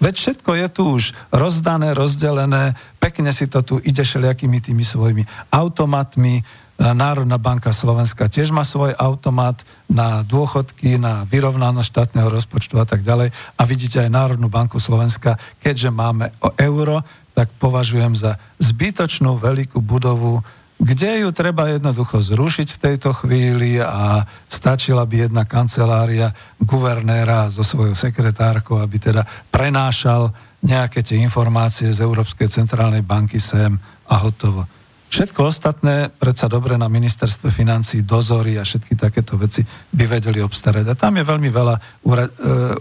Veď 0.00 0.14
všetko 0.16 0.50
je 0.56 0.66
tu 0.72 0.82
už 0.96 1.04
rozdané, 1.28 1.92
rozdelené, 1.92 2.72
pekne 2.96 3.28
si 3.36 3.44
to 3.44 3.60
tu 3.60 3.76
ide 3.84 4.00
všelijakými 4.00 4.56
tými 4.64 4.80
svojimi 4.80 5.28
automatmi. 5.52 6.40
Národná 6.80 7.36
banka 7.36 7.76
Slovenska 7.76 8.32
tiež 8.32 8.56
má 8.56 8.64
svoj 8.64 8.96
automat 8.96 9.60
na 9.84 10.24
dôchodky, 10.24 10.96
na 10.96 11.28
vyrovnanosť 11.28 11.84
štátneho 11.92 12.32
rozpočtu 12.32 12.80
a 12.80 12.88
tak 12.88 13.04
ďalej. 13.04 13.36
A 13.60 13.62
vidíte 13.68 14.00
aj 14.00 14.08
Národnú 14.08 14.48
banku 14.48 14.80
Slovenska, 14.80 15.36
keďže 15.60 15.92
máme 15.92 16.32
o 16.40 16.56
euro, 16.56 17.04
tak 17.36 17.52
považujem 17.60 18.16
za 18.16 18.40
zbytočnú 18.56 19.36
veľkú 19.36 19.84
budovu 19.84 20.40
kde 20.80 21.20
ju 21.20 21.28
treba 21.28 21.68
jednoducho 21.68 22.24
zrušiť 22.24 22.68
v 22.72 22.82
tejto 22.88 23.12
chvíli 23.12 23.76
a 23.76 24.24
stačila 24.48 25.04
by 25.04 25.28
jedna 25.28 25.44
kancelária 25.44 26.32
guvernéra 26.56 27.52
so 27.52 27.60
svojou 27.60 27.92
sekretárkou, 27.92 28.80
aby 28.80 28.96
teda 28.96 29.28
prenášal 29.52 30.32
nejaké 30.64 31.04
tie 31.04 31.20
informácie 31.20 31.92
z 31.92 32.00
Európskej 32.00 32.48
centrálnej 32.48 33.04
banky 33.04 33.36
sem 33.36 33.76
a 34.08 34.14
hotovo. 34.24 34.64
Všetko 35.10 35.40
ostatné, 35.42 36.06
predsa 36.06 36.46
dobre 36.46 36.78
na 36.78 36.86
ministerstve 36.86 37.50
financí, 37.50 38.06
dozory 38.06 38.56
a 38.56 38.64
všetky 38.64 38.94
takéto 38.94 39.34
veci 39.36 39.66
by 39.90 40.06
vedeli 40.06 40.38
obstarať. 40.38 40.86
A 40.86 40.94
tam 40.94 41.18
je 41.18 41.26
veľmi 41.26 41.50
veľa 41.50 41.74
e, 41.76 41.80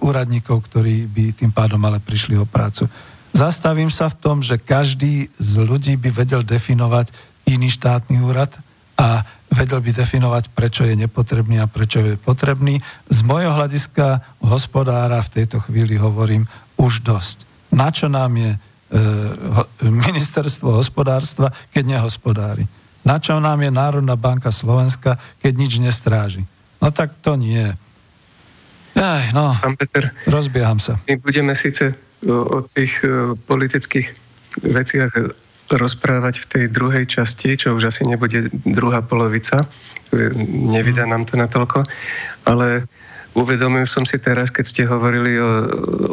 úradníkov, 0.06 0.62
ktorí 0.70 1.10
by 1.10 1.34
tým 1.34 1.50
pádom 1.50 1.82
ale 1.90 1.98
prišli 1.98 2.38
o 2.38 2.46
prácu. 2.46 2.86
Zastavím 3.34 3.90
sa 3.90 4.10
v 4.14 4.20
tom, 4.22 4.38
že 4.46 4.62
každý 4.62 5.30
z 5.42 5.54
ľudí 5.62 5.98
by 5.98 6.10
vedel 6.14 6.42
definovať, 6.46 7.14
iný 7.50 7.74
štátny 7.74 8.22
úrad 8.22 8.54
a 9.00 9.26
vedel 9.50 9.82
by 9.82 9.92
definovať, 9.96 10.54
prečo 10.54 10.86
je 10.86 10.94
nepotrebný 10.94 11.58
a 11.64 11.72
prečo 11.72 12.04
je 12.06 12.20
potrebný. 12.20 12.78
Z 13.10 13.20
mojho 13.26 13.56
hľadiska 13.56 14.22
hospodára 14.46 15.24
v 15.26 15.42
tejto 15.42 15.58
chvíli 15.66 15.98
hovorím 15.98 16.46
už 16.78 17.02
dosť. 17.02 17.48
Na 17.74 17.90
čo 17.90 18.12
nám 18.12 18.38
je 18.38 18.52
e, 18.54 18.58
ministerstvo 19.90 20.78
hospodárstva, 20.78 21.50
keď 21.74 21.98
nehospodári? 21.98 22.66
Na 23.02 23.18
čo 23.18 23.40
nám 23.42 23.64
je 23.64 23.72
Národná 23.74 24.14
banka 24.20 24.54
Slovenska, 24.54 25.18
keď 25.42 25.54
nič 25.56 25.74
nestráži? 25.82 26.44
No 26.84 26.94
tak 26.94 27.18
to 27.24 27.34
nie. 27.34 27.74
Aj, 29.00 29.24
no, 29.32 29.56
Pán 29.56 29.80
Peter, 29.80 30.12
rozbieham 30.28 30.78
sa. 30.78 31.00
My 31.08 31.16
budeme 31.16 31.56
síce 31.56 31.96
o, 32.26 32.36
o 32.36 32.58
tých 32.68 33.00
o, 33.02 33.34
e, 33.34 33.40
politických 33.40 34.08
veciach 34.60 35.12
rozprávať 35.78 36.46
v 36.46 36.50
tej 36.50 36.64
druhej 36.74 37.06
časti, 37.06 37.60
čo 37.60 37.78
už 37.78 37.94
asi 37.94 38.08
nebude 38.08 38.50
druhá 38.66 39.04
polovica, 39.06 39.70
nevydá 40.74 41.06
nám 41.06 41.30
to 41.30 41.38
natoľko, 41.38 41.86
ale 42.50 42.90
uvedomil 43.38 43.86
som 43.86 44.10
si 44.10 44.18
teraz, 44.18 44.50
keď 44.50 44.66
ste 44.66 44.84
hovorili 44.90 45.38
o, 45.38 45.52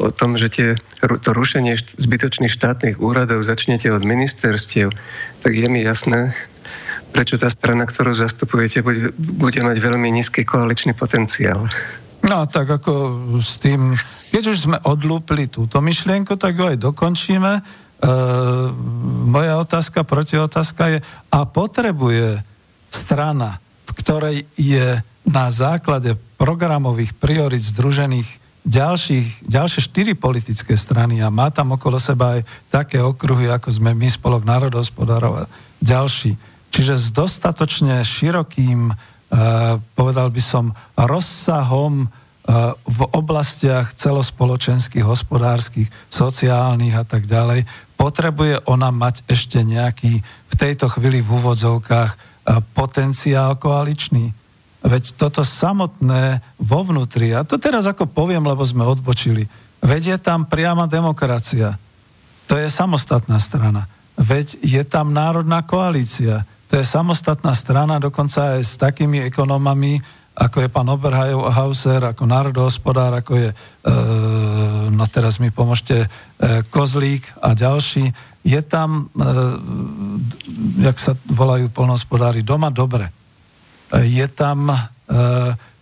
o 0.04 0.10
tom, 0.12 0.36
že 0.36 0.52
tie, 0.52 0.68
to 1.00 1.30
rušenie 1.32 1.80
zbytočných 1.96 2.52
štátnych 2.52 3.00
úradov 3.00 3.40
začnete 3.40 3.88
od 3.88 4.04
ministerstiev, 4.04 4.92
tak 5.40 5.52
je 5.56 5.68
mi 5.70 5.80
jasné, 5.80 6.36
prečo 7.16 7.40
tá 7.40 7.48
strana, 7.48 7.88
ktorú 7.88 8.12
zastupujete, 8.12 8.84
bude, 8.84 9.16
bude 9.16 9.60
mať 9.64 9.76
veľmi 9.80 10.12
nízky 10.12 10.44
koaličný 10.44 10.92
potenciál. 10.92 11.64
No 12.26 12.44
tak 12.44 12.68
ako 12.68 12.92
s 13.38 13.56
tým, 13.62 13.94
keď 14.34 14.42
už 14.50 14.56
sme 14.68 14.78
odlúpli 14.82 15.46
túto 15.48 15.78
myšlienku, 15.80 16.34
tak 16.36 16.58
ju 16.58 16.64
aj 16.74 16.78
dokončíme. 16.80 17.52
E, 17.56 17.62
moja 19.26 19.54
otázka, 19.56 20.04
protiotázka 20.04 20.82
je, 20.88 20.98
a 21.32 21.38
potrebuje 21.48 22.44
strana, 22.92 23.58
v 23.88 23.92
ktorej 23.96 24.36
je 24.56 25.00
na 25.26 25.46
základe 25.50 26.14
programových 26.36 27.16
priorit 27.16 27.64
združených 27.64 28.28
ďalších, 28.66 29.46
ďalšie 29.46 29.80
štyri 29.80 30.12
politické 30.18 30.74
strany 30.74 31.22
a 31.22 31.30
má 31.30 31.54
tam 31.54 31.78
okolo 31.78 32.02
seba 32.02 32.38
aj 32.38 32.40
také 32.68 32.98
okruhy, 32.98 33.46
ako 33.46 33.70
sme 33.70 33.94
my, 33.94 34.10
Spolok 34.10 34.42
národohospodárov 34.42 35.46
a 35.46 35.50
ďalší. 35.78 36.34
Čiže 36.74 36.94
s 36.98 37.06
dostatočne 37.14 38.02
širokým, 38.02 38.90
e, 38.90 38.94
povedal 39.94 40.28
by 40.34 40.42
som, 40.42 40.74
rozsahom 40.98 42.10
v 42.86 43.00
oblastiach 43.10 43.90
celospoločenských, 43.98 45.02
hospodárskych, 45.02 45.90
sociálnych 46.06 46.94
a 46.94 47.02
tak 47.02 47.26
ďalej, 47.26 47.66
potrebuje 47.98 48.62
ona 48.70 48.94
mať 48.94 49.26
ešte 49.26 49.66
nejaký 49.66 50.22
v 50.22 50.54
tejto 50.54 50.86
chvíli 50.86 51.18
v 51.26 51.42
úvodzovkách 51.42 52.12
potenciál 52.78 53.58
koaličný. 53.58 54.30
Veď 54.86 55.18
toto 55.18 55.42
samotné 55.42 56.38
vo 56.62 56.86
vnútri, 56.86 57.34
a 57.34 57.42
to 57.42 57.58
teraz 57.58 57.90
ako 57.90 58.06
poviem, 58.06 58.46
lebo 58.46 58.62
sme 58.62 58.86
odbočili, 58.86 59.50
veď 59.82 60.14
je 60.14 60.18
tam 60.22 60.46
priama 60.46 60.86
demokracia. 60.86 61.74
To 62.46 62.54
je 62.54 62.70
samostatná 62.70 63.42
strana. 63.42 63.90
Veď 64.14 64.62
je 64.62 64.82
tam 64.86 65.10
národná 65.10 65.66
koalícia. 65.66 66.46
to 66.66 66.78
je 66.78 66.86
samostatná 66.86 67.54
strana, 67.54 68.02
dokonca 68.02 68.58
aj 68.58 68.62
s 68.66 68.74
takými 68.74 69.22
ekonomami, 69.22 70.02
ako 70.36 70.60
je 70.60 70.68
pán 70.68 70.84
Oberhauser, 70.92 72.04
ako 72.04 72.28
národohospodár, 72.28 73.16
ako 73.16 73.40
je, 73.40 73.48
e, 73.48 73.54
no 74.92 75.08
teraz 75.08 75.40
mi 75.40 75.48
pomôžte, 75.48 76.04
e, 76.04 76.08
Kozlík 76.68 77.24
a 77.40 77.56
ďalší. 77.56 78.12
Je 78.44 78.60
tam, 78.60 79.08
e, 79.16 79.24
jak 80.84 81.00
sa 81.00 81.16
volajú 81.32 81.72
polnohospodári, 81.72 82.44
doma 82.44 82.68
dobre. 82.68 83.08
Je 83.96 84.26
tam 84.26 84.66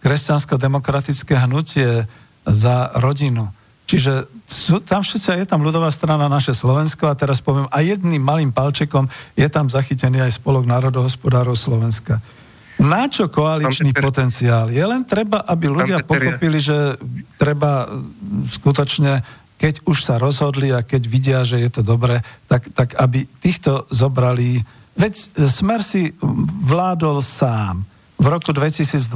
kresťansko-demokratické 0.04 1.40
hnutie 1.48 2.04
za 2.44 2.92
rodinu. 3.00 3.48
Čiže 3.88 4.28
sú, 4.44 4.84
tam 4.84 5.00
všetci, 5.00 5.40
je 5.40 5.48
tam 5.48 5.64
ľudová 5.64 5.88
strana 5.88 6.28
naše 6.28 6.52
Slovensko 6.52 7.08
a 7.08 7.16
teraz 7.16 7.40
poviem, 7.40 7.64
a 7.72 7.80
jedným 7.80 8.20
malým 8.20 8.52
palčekom 8.52 9.08
je 9.32 9.48
tam 9.48 9.72
zachytený 9.72 10.20
aj 10.20 10.36
spolok 10.36 10.68
národohospodárov 10.68 11.56
Slovenska. 11.56 12.20
Na 12.82 13.06
čo 13.06 13.30
koaličný 13.30 13.94
potenciál? 13.94 14.70
Je 14.70 14.82
len 14.82 15.06
treba, 15.06 15.46
aby 15.46 15.70
ľudia 15.70 16.02
pochopili, 16.02 16.58
že 16.58 16.98
treba 17.38 17.86
skutočne, 18.50 19.22
keď 19.56 19.86
už 19.86 19.98
sa 20.02 20.18
rozhodli 20.18 20.74
a 20.74 20.82
keď 20.82 21.02
vidia, 21.06 21.40
že 21.46 21.62
je 21.62 21.70
to 21.70 21.82
dobré, 21.86 22.20
tak, 22.50 22.66
tak 22.74 22.98
aby 22.98 23.24
týchto 23.38 23.86
zobrali. 23.94 24.60
Veď 24.98 25.14
Smer 25.46 25.86
si 25.86 26.14
vládol 26.66 27.22
sám 27.22 27.86
v 28.18 28.26
roku 28.30 28.50
2012. 28.50 29.06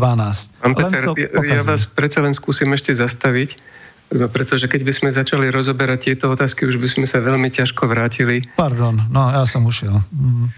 Pán 0.63 0.75
Peter, 0.75 1.03
ja, 1.43 1.63
vás 1.67 1.87
predsa 1.87 2.23
len 2.23 2.35
skúsim 2.35 2.71
ešte 2.75 2.95
zastaviť 2.95 3.78
pretože 4.09 4.65
keď 4.73 4.83
by 4.89 4.93
sme 4.97 5.11
začali 5.13 5.53
rozoberať 5.53 5.99
tieto 6.13 6.33
otázky, 6.33 6.65
už 6.65 6.81
by 6.81 6.89
sme 6.89 7.07
sa 7.07 7.21
veľmi 7.21 7.53
ťažko 7.53 7.85
vrátili. 7.85 8.49
Pardon, 8.57 8.97
no 9.13 9.29
ja 9.29 9.45
som 9.45 9.69
ušiel. 9.69 10.01
Mm. 10.09 10.49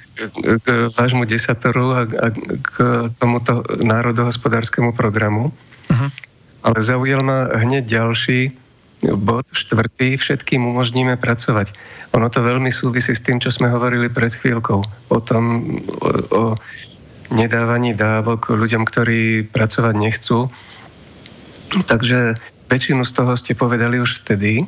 K 0.62 0.66
vášmu 0.94 1.26
desatoru 1.26 1.98
a, 1.98 2.03
a 2.07 2.26
k 2.61 2.72
tomuto 3.18 3.66
národohospodárskému 3.82 4.94
programu. 4.94 5.51
Uh-huh. 5.90 6.09
Ale 6.62 6.78
zaujal 6.78 7.26
ma 7.26 7.51
hneď 7.59 7.88
ďalší 7.88 8.55
bod, 9.16 9.48
štvrtý, 9.51 10.20
všetkým 10.20 10.61
umožníme 10.61 11.16
pracovať. 11.16 11.72
Ono 12.14 12.28
to 12.28 12.44
veľmi 12.44 12.68
súvisí 12.68 13.16
s 13.16 13.24
tým, 13.24 13.40
čo 13.40 13.48
sme 13.48 13.72
hovorili 13.72 14.12
pred 14.12 14.30
chvíľkou. 14.30 14.80
O 15.11 15.18
tom, 15.24 15.44
o, 16.05 16.09
o 16.36 16.42
nedávaní 17.32 17.96
dávok 17.96 18.53
ľuďom, 18.53 18.84
ktorí 18.84 19.48
pracovať 19.48 19.94
nechcú. 19.96 20.53
Takže 21.88 22.36
väčšinu 22.71 23.03
z 23.03 23.12
toho 23.12 23.35
ste 23.35 23.59
povedali 23.59 23.99
už 23.99 24.23
vtedy. 24.23 24.62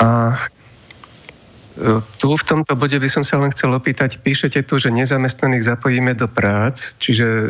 A 0.00 0.34
e, 0.34 2.00
tu 2.16 2.28
v 2.32 2.44
tomto 2.48 2.72
bode 2.72 2.96
by 2.96 3.08
som 3.12 3.22
sa 3.22 3.36
len 3.36 3.52
chcel 3.52 3.76
opýtať, 3.76 4.24
píšete 4.24 4.64
tu, 4.64 4.80
že 4.80 4.88
nezamestnaných 4.88 5.68
zapojíme 5.68 6.16
do 6.16 6.26
prác, 6.26 6.96
čiže 6.96 7.26
e, 7.26 7.48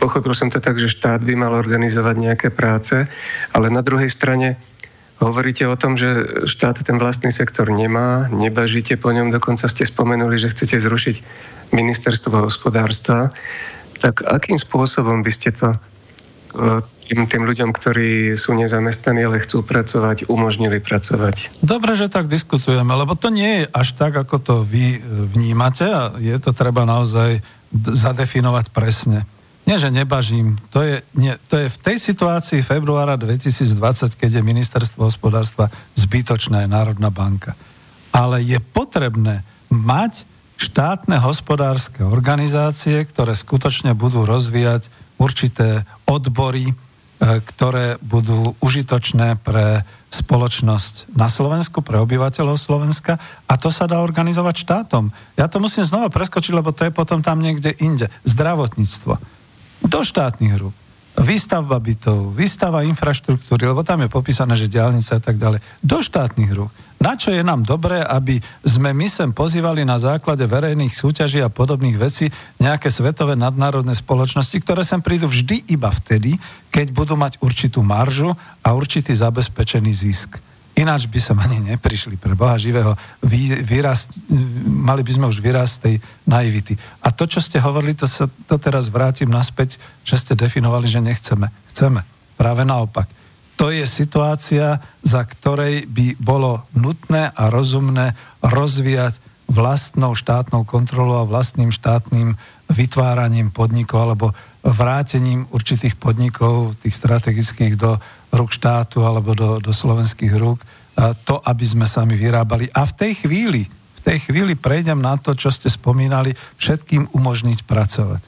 pochopil 0.00 0.32
som 0.32 0.48
to 0.48 0.58
tak, 0.64 0.80
že 0.80 0.88
štát 0.88 1.20
by 1.20 1.36
mal 1.36 1.52
organizovať 1.52 2.16
nejaké 2.16 2.48
práce, 2.48 3.04
ale 3.52 3.66
na 3.68 3.84
druhej 3.84 4.08
strane 4.08 4.56
hovoríte 5.20 5.64
o 5.68 5.76
tom, 5.76 5.96
že 5.96 6.44
štát 6.48 6.80
ten 6.84 6.96
vlastný 6.96 7.32
sektor 7.32 7.68
nemá, 7.68 8.28
nebažíte 8.32 8.96
po 8.96 9.12
ňom, 9.12 9.32
dokonca 9.32 9.68
ste 9.68 9.88
spomenuli, 9.88 10.36
že 10.40 10.52
chcete 10.52 10.76
zrušiť 10.80 11.16
ministerstvo 11.72 12.46
hospodárstva. 12.46 13.32
Tak 13.96 14.28
akým 14.28 14.60
spôsobom 14.60 15.24
by 15.24 15.32
ste 15.32 15.56
to 15.56 15.72
tým, 17.06 17.30
tým 17.30 17.42
ľuďom, 17.46 17.70
ktorí 17.70 18.34
sú 18.34 18.58
nezamestnaní, 18.58 19.22
ale 19.22 19.44
chcú 19.46 19.62
pracovať, 19.62 20.26
umožnili 20.26 20.82
pracovať. 20.82 21.62
Dobre, 21.62 21.94
že 21.94 22.10
tak 22.10 22.26
diskutujeme, 22.26 22.90
lebo 22.90 23.14
to 23.14 23.30
nie 23.30 23.62
je 23.62 23.64
až 23.70 23.94
tak, 23.94 24.18
ako 24.18 24.36
to 24.42 24.54
vy 24.66 24.98
e, 24.98 25.00
vnímate 25.30 25.86
a 25.86 26.16
je 26.18 26.34
to 26.42 26.50
treba 26.50 26.82
naozaj 26.82 27.38
zadefinovať 27.76 28.74
presne. 28.74 29.22
Nie, 29.66 29.82
že 29.82 29.90
nebažím. 29.90 30.62
To 30.70 30.82
je, 30.82 31.02
nie, 31.18 31.34
to 31.50 31.58
je 31.58 31.66
v 31.66 31.78
tej 31.82 31.96
situácii 31.98 32.62
februára 32.62 33.18
2020, 33.18 34.14
keď 34.14 34.38
je 34.38 34.42
ministerstvo 34.46 35.10
hospodárstva 35.10 35.74
zbytočná 35.98 36.62
je 36.62 36.70
Národná 36.70 37.10
banka. 37.10 37.58
Ale 38.14 38.46
je 38.46 38.62
potrebné 38.62 39.42
mať 39.66 40.22
štátne 40.56 41.18
hospodárske 41.18 42.06
organizácie, 42.06 43.02
ktoré 43.04 43.34
skutočne 43.34 43.92
budú 43.92 44.22
rozvíjať 44.22 44.86
určité 45.16 45.84
odbory, 46.08 46.70
e, 46.70 46.74
ktoré 47.42 47.96
budú 48.00 48.54
užitočné 48.60 49.40
pre 49.40 49.84
spoločnosť 50.12 51.12
na 51.12 51.26
Slovensku, 51.28 51.82
pre 51.82 52.00
obyvateľov 52.00 52.56
Slovenska 52.56 53.18
a 53.44 53.54
to 53.58 53.68
sa 53.68 53.90
dá 53.90 54.00
organizovať 54.00 54.54
štátom. 54.64 55.10
Ja 55.36 55.50
to 55.50 55.60
musím 55.60 55.84
znova 55.84 56.08
preskočiť, 56.08 56.52
lebo 56.54 56.72
to 56.72 56.88
je 56.88 56.92
potom 56.94 57.20
tam 57.20 57.42
niekde 57.42 57.74
inde. 57.82 58.08
Zdravotníctvo. 58.24 59.18
Do 59.84 60.00
štátnych 60.00 60.56
rúk 60.56 60.76
výstavba 61.16 61.80
bytov, 61.80 62.36
výstava 62.36 62.84
infraštruktúry, 62.84 63.64
lebo 63.64 63.80
tam 63.80 64.04
je 64.04 64.12
popísané, 64.12 64.52
že 64.52 64.68
diálnice 64.68 65.16
a 65.16 65.20
tak 65.20 65.40
ďalej, 65.40 65.64
do 65.80 65.98
štátnych 66.04 66.52
rúk. 66.52 66.68
Na 66.96 67.12
čo 67.12 67.28
je 67.28 67.44
nám 67.44 67.60
dobré, 67.60 68.00
aby 68.00 68.40
sme 68.64 68.96
my 68.96 69.06
sem 69.06 69.28
pozývali 69.28 69.84
na 69.84 70.00
základe 70.00 70.42
verejných 70.48 70.96
súťaží 70.96 71.44
a 71.44 71.52
podobných 71.52 72.00
vecí 72.00 72.32
nejaké 72.56 72.88
svetové 72.88 73.36
nadnárodné 73.36 73.92
spoločnosti, 73.92 74.56
ktoré 74.64 74.80
sem 74.80 75.04
prídu 75.04 75.28
vždy 75.28 75.68
iba 75.68 75.92
vtedy, 75.92 76.40
keď 76.72 76.96
budú 76.96 77.14
mať 77.14 77.36
určitú 77.44 77.84
maržu 77.84 78.32
a 78.64 78.68
určitý 78.72 79.12
zabezpečený 79.12 79.92
zisk. 79.92 80.40
Ináč 80.76 81.08
by 81.08 81.20
som 81.20 81.40
ani 81.40 81.72
neprišli 81.72 82.20
pre 82.20 82.36
Boha 82.36 82.60
živého. 82.60 82.92
Vy, 83.24 83.64
vyrast, 83.64 84.12
mali 84.68 85.00
by 85.00 85.12
sme 85.12 85.26
už 85.32 85.40
vyrast 85.40 85.80
tej 85.80 85.96
naivity. 86.28 86.76
A 87.00 87.08
to, 87.16 87.24
čo 87.24 87.40
ste 87.40 87.56
hovorili, 87.56 87.96
to 87.96 88.04
sa 88.04 88.28
to 88.28 88.60
teraz 88.60 88.92
vrátim 88.92 89.32
naspäť, 89.32 89.80
že 90.04 90.20
ste 90.20 90.36
definovali, 90.36 90.84
že 90.84 91.00
nechceme. 91.00 91.48
Chceme. 91.72 92.04
Práve 92.36 92.68
naopak. 92.68 93.08
To 93.56 93.72
je 93.72 93.88
situácia, 93.88 94.84
za 95.00 95.22
ktorej 95.24 95.88
by 95.88 96.20
bolo 96.20 96.68
nutné 96.76 97.32
a 97.32 97.48
rozumné 97.48 98.12
rozvíjať 98.44 99.16
vlastnou 99.48 100.12
štátnou 100.12 100.68
kontrolou 100.68 101.24
a 101.24 101.28
vlastným 101.28 101.72
štátnym 101.72 102.36
vytváraním 102.66 103.54
podnikov 103.54 103.98
alebo 104.02 104.26
vrátením 104.60 105.46
určitých 105.54 105.94
podnikov, 105.96 106.74
tých 106.82 106.98
strategických 106.98 107.78
do 107.78 107.96
rúk 108.34 108.50
štátu 108.50 109.06
alebo 109.06 109.32
do, 109.32 109.62
do 109.62 109.70
slovenských 109.70 110.34
rúk, 110.34 110.60
to, 111.24 111.38
aby 111.40 111.64
sme 111.64 111.86
sami 111.86 112.18
vyrábali. 112.18 112.68
A 112.74 112.84
v 112.84 112.92
tej 112.92 113.12
chvíli, 113.24 113.70
v 113.70 114.00
tej 114.02 114.18
chvíli 114.26 114.58
prejdem 114.58 114.98
na 114.98 115.14
to, 115.16 115.32
čo 115.32 115.48
ste 115.54 115.70
spomínali, 115.70 116.34
všetkým 116.58 117.14
umožniť 117.14 117.64
pracovať. 117.64 118.22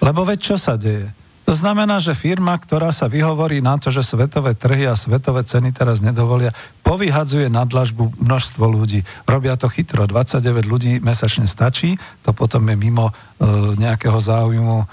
Lebo 0.00 0.22
veď 0.22 0.38
čo 0.38 0.56
sa 0.56 0.78
deje? 0.78 1.10
To 1.42 1.52
znamená, 1.58 1.98
že 1.98 2.14
firma, 2.14 2.54
ktorá 2.54 2.94
sa 2.94 3.10
vyhovorí 3.10 3.58
na 3.58 3.74
to, 3.74 3.90
že 3.90 4.06
svetové 4.06 4.54
trhy 4.54 4.86
a 4.86 4.94
svetové 4.94 5.42
ceny 5.42 5.74
teraz 5.74 5.98
nedovolia, 5.98 6.54
povyhadzuje 6.86 7.50
na 7.50 7.66
dlažbu 7.66 8.14
množstvo 8.22 8.62
ľudí. 8.62 9.02
Robia 9.26 9.58
to 9.58 9.66
chytro, 9.66 10.06
29 10.06 10.62
ľudí 10.62 11.02
mesačne 11.02 11.50
stačí, 11.50 11.98
to 12.22 12.30
potom 12.30 12.62
je 12.70 12.76
mimo 12.78 13.10
e, 13.10 13.12
nejakého 13.74 14.22
záujmu 14.22 14.78
e, 14.82 14.86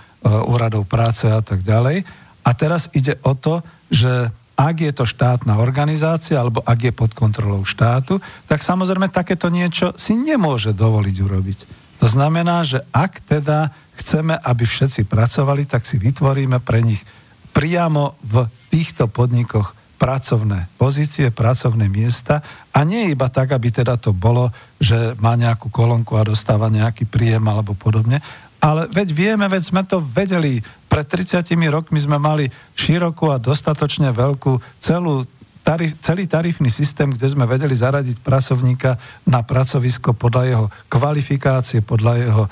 úradov 0.50 0.90
práce 0.90 1.30
a 1.30 1.46
tak 1.46 1.62
ďalej. 1.62 2.02
A 2.42 2.50
teraz 2.58 2.90
ide 2.98 3.22
o 3.22 3.38
to, 3.38 3.62
že 3.94 4.34
ak 4.60 4.76
je 4.84 4.92
to 4.92 5.08
štátna 5.08 5.56
organizácia 5.62 6.36
alebo 6.36 6.60
ak 6.66 6.92
je 6.92 6.94
pod 6.94 7.16
kontrolou 7.16 7.64
štátu, 7.64 8.20
tak 8.50 8.60
samozrejme 8.60 9.08
takéto 9.08 9.48
niečo 9.48 9.96
si 9.96 10.20
nemôže 10.20 10.76
dovoliť 10.76 11.16
urobiť. 11.24 11.60
To 12.04 12.08
znamená, 12.08 12.64
že 12.68 12.84
ak 12.92 13.24
teda 13.24 13.72
chceme, 14.00 14.34
aby 14.40 14.64
všetci 14.64 15.06
pracovali, 15.06 15.68
tak 15.68 15.84
si 15.84 16.00
vytvoríme 16.00 16.64
pre 16.64 16.80
nich 16.80 17.04
priamo 17.52 18.16
v 18.24 18.48
týchto 18.72 19.12
podnikoch 19.12 19.76
pracovné 20.00 20.72
pozície, 20.80 21.28
pracovné 21.28 21.92
miesta 21.92 22.40
a 22.72 22.88
nie 22.88 23.12
iba 23.12 23.28
tak, 23.28 23.52
aby 23.52 23.68
teda 23.68 24.00
to 24.00 24.16
bolo, 24.16 24.48
že 24.80 25.14
má 25.20 25.36
nejakú 25.36 25.68
kolónku 25.68 26.16
a 26.16 26.24
dostáva 26.24 26.72
nejaký 26.72 27.04
príjem 27.04 27.44
alebo 27.52 27.76
podobne, 27.76 28.24
ale 28.64 28.88
veď 28.88 29.08
vieme, 29.12 29.46
veď 29.48 29.64
sme 29.64 29.84
to 29.84 30.00
vedeli. 30.00 30.64
Pred 30.88 31.06
30 31.06 31.52
rokmi 31.72 32.00
sme 32.00 32.16
mali 32.20 32.48
širokú 32.76 33.32
a 33.32 33.40
dostatočne 33.40 34.12
veľkú 34.16 34.80
celú 34.80 35.28
tarif, 35.64 35.96
celý 36.02 36.26
tarifný 36.26 36.70
systém, 36.72 37.10
kde 37.12 37.30
sme 37.30 37.46
vedeli 37.46 37.76
zaradiť 37.76 38.20
pracovníka 38.24 38.98
na 39.28 39.46
pracovisko 39.46 40.18
podľa 40.18 40.44
jeho 40.46 40.66
kvalifikácie, 40.90 41.86
podľa 41.86 42.14
jeho, 42.18 42.44
e, 42.46 42.50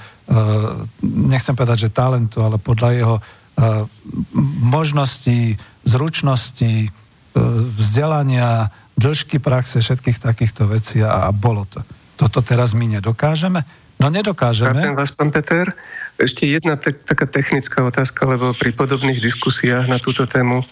nechcem 1.04 1.56
povedať, 1.56 1.90
že 1.90 1.96
talentu, 1.96 2.44
ale 2.44 2.62
podľa 2.62 2.90
jeho 2.94 3.16
e, 3.18 3.22
možností, 4.62 5.58
zručností, 5.84 6.88
e, 6.88 6.90
vzdelania, 7.74 8.70
dĺžky 8.98 9.38
praxe, 9.38 9.82
všetkých 9.82 10.18
takýchto 10.22 10.68
vecí 10.68 11.02
a, 11.06 11.30
a 11.30 11.32
bolo 11.34 11.66
to. 11.70 11.82
Toto 12.18 12.42
teraz 12.42 12.74
my 12.74 12.98
nedokážeme? 12.98 13.62
No 13.98 14.10
nedokážeme. 14.10 14.78
Chápem 14.78 14.98
vás, 14.98 15.14
pán 15.14 15.30
Peter. 15.34 15.74
Ešte 16.18 16.50
jedna 16.50 16.78
te- 16.78 16.98
taká 16.98 17.30
technická 17.30 17.86
otázka, 17.86 18.26
lebo 18.26 18.54
pri 18.58 18.74
podobných 18.74 19.22
diskusiách 19.22 19.86
na 19.86 20.02
túto 20.02 20.26
tému 20.26 20.66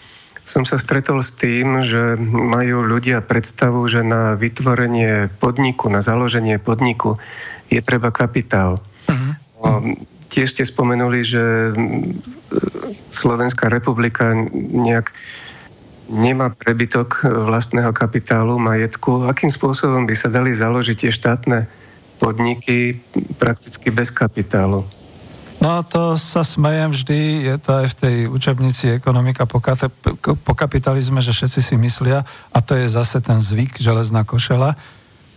som 0.46 0.62
sa 0.62 0.78
stretol 0.78 1.26
s 1.26 1.34
tým, 1.34 1.82
že 1.82 2.14
majú 2.22 2.86
ľudia 2.86 3.18
predstavu, 3.18 3.82
že 3.90 4.06
na 4.06 4.38
vytvorenie 4.38 5.26
podniku, 5.42 5.90
na 5.90 5.98
založenie 5.98 6.62
podniku 6.62 7.18
je 7.66 7.82
treba 7.82 8.14
kapitál. 8.14 8.78
Uh-huh. 9.10 9.98
Tiež 10.30 10.54
ste 10.54 10.62
spomenuli, 10.62 11.26
že 11.26 11.74
Slovenská 13.10 13.66
republika 13.66 14.30
nejak 14.54 15.10
nemá 16.06 16.54
prebytok 16.54 17.26
vlastného 17.26 17.90
kapitálu, 17.90 18.62
majetku. 18.62 19.26
Akým 19.26 19.50
spôsobom 19.50 20.06
by 20.06 20.14
sa 20.14 20.30
dali 20.30 20.54
založiť 20.54 20.96
tie 21.02 21.10
štátne 21.10 21.66
podniky 22.22 23.02
prakticky 23.42 23.90
bez 23.90 24.14
kapitálu? 24.14 24.86
No 25.56 25.80
to 25.82 26.20
sa 26.20 26.44
smejem 26.44 26.92
vždy, 26.92 27.48
je 27.48 27.56
to 27.56 27.70
aj 27.80 27.86
v 27.90 27.98
tej 27.98 28.16
učebnici 28.28 28.92
ekonomika 28.92 29.48
po, 29.48 29.58
kate, 29.58 29.88
po 30.20 30.52
kapitalizme, 30.52 31.24
že 31.24 31.32
všetci 31.32 31.60
si 31.64 31.74
myslia, 31.80 32.28
a 32.52 32.58
to 32.60 32.76
je 32.76 32.86
zase 32.92 33.18
ten 33.24 33.40
zvyk, 33.40 33.80
železná 33.80 34.22
košela, 34.22 34.76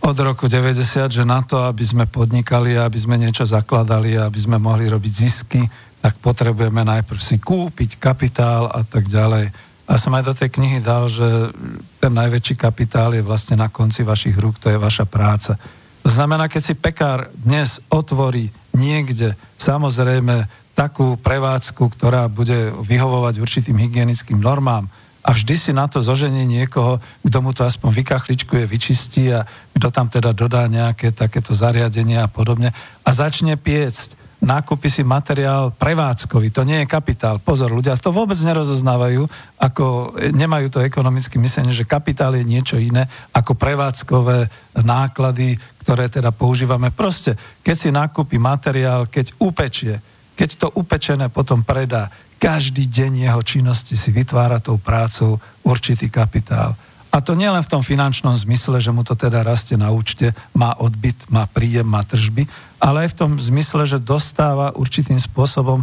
od 0.00 0.16
roku 0.16 0.48
90, 0.48 1.12
že 1.12 1.24
na 1.28 1.44
to, 1.44 1.60
aby 1.68 1.84
sme 1.84 2.04
podnikali, 2.08 2.72
aby 2.76 2.96
sme 2.96 3.20
niečo 3.20 3.44
zakladali, 3.44 4.16
aby 4.16 4.38
sme 4.40 4.56
mohli 4.56 4.88
robiť 4.88 5.12
zisky, 5.12 5.60
tak 6.00 6.16
potrebujeme 6.24 6.80
najprv 6.80 7.20
si 7.20 7.36
kúpiť 7.36 8.00
kapitál 8.00 8.72
a 8.72 8.80
tak 8.80 9.04
ďalej. 9.04 9.52
A 9.84 9.92
som 10.00 10.16
aj 10.16 10.24
do 10.24 10.32
tej 10.32 10.48
knihy 10.56 10.80
dal, 10.80 11.04
že 11.10 11.52
ten 12.00 12.12
najväčší 12.16 12.56
kapitál 12.56 13.12
je 13.12 13.20
vlastne 13.20 13.60
na 13.60 13.68
konci 13.68 14.00
vašich 14.00 14.38
rúk, 14.40 14.56
to 14.56 14.72
je 14.72 14.80
vaša 14.80 15.04
práca. 15.04 15.60
To 16.00 16.08
znamená, 16.08 16.48
keď 16.48 16.62
si 16.64 16.74
pekár 16.78 17.28
dnes 17.36 17.84
otvorí 17.92 18.48
niekde. 18.74 19.34
Samozrejme 19.58 20.48
takú 20.74 21.20
prevádzku, 21.20 21.92
ktorá 21.92 22.24
bude 22.30 22.72
vyhovovať 22.72 23.42
určitým 23.42 23.76
hygienickým 23.76 24.40
normám. 24.40 24.88
A 25.20 25.36
vždy 25.36 25.54
si 25.60 25.70
na 25.76 25.84
to 25.84 26.00
zoženie 26.00 26.48
niekoho, 26.48 26.96
kto 27.20 27.38
mu 27.44 27.52
to 27.52 27.68
aspoň 27.68 27.92
vykachličkuje, 27.92 28.64
vyčistí 28.64 29.28
a 29.28 29.44
kto 29.76 29.92
tam 29.92 30.08
teda 30.08 30.32
dodá 30.32 30.64
nejaké 30.64 31.12
takéto 31.12 31.52
zariadenie 31.52 32.16
a 32.16 32.32
podobne. 32.32 32.72
A 33.04 33.10
začne 33.12 33.60
piecť. 33.60 34.16
Nákupy 34.40 34.88
si 34.88 35.04
materiál 35.04 35.68
prevádzkový, 35.76 36.48
to 36.48 36.64
nie 36.64 36.80
je 36.80 36.88
kapitál. 36.88 37.36
Pozor, 37.44 37.68
ľudia 37.68 38.00
to 38.00 38.08
vôbec 38.08 38.40
nerozoznávajú, 38.40 39.28
ako 39.60 40.16
nemajú 40.32 40.72
to 40.72 40.80
ekonomické 40.80 41.36
myslenie, 41.36 41.76
že 41.76 41.84
kapitál 41.84 42.32
je 42.32 42.48
niečo 42.48 42.80
iné 42.80 43.04
ako 43.36 43.52
prevádzkové 43.52 44.48
náklady, 44.80 45.60
ktoré 45.90 46.06
teda 46.06 46.30
používame. 46.30 46.94
Proste, 46.94 47.34
keď 47.66 47.74
si 47.74 47.90
nakúpi 47.90 48.38
materiál, 48.38 49.10
keď 49.10 49.34
upečie, 49.42 49.98
keď 50.38 50.48
to 50.54 50.66
upečené 50.78 51.26
potom 51.34 51.66
predá, 51.66 52.06
každý 52.38 52.86
deň 52.86 53.26
jeho 53.26 53.42
činnosti 53.42 53.98
si 53.98 54.14
vytvára 54.14 54.62
tou 54.62 54.78
prácou 54.78 55.42
určitý 55.66 56.06
kapitál. 56.06 56.78
A 57.10 57.18
to 57.18 57.34
nie 57.34 57.50
len 57.50 57.58
v 57.58 57.72
tom 57.74 57.82
finančnom 57.82 58.38
zmysle, 58.38 58.78
že 58.78 58.94
mu 58.94 59.02
to 59.02 59.18
teda 59.18 59.42
rastie 59.42 59.74
na 59.74 59.90
účte, 59.90 60.30
má 60.54 60.78
odbyt, 60.78 61.26
má 61.26 61.50
príjem, 61.50 61.90
má 61.90 62.06
tržby, 62.06 62.46
ale 62.78 63.10
aj 63.10 63.18
v 63.18 63.18
tom 63.26 63.30
zmysle, 63.34 63.82
že 63.82 63.98
dostáva 63.98 64.70
určitým 64.78 65.18
spôsobom 65.18 65.82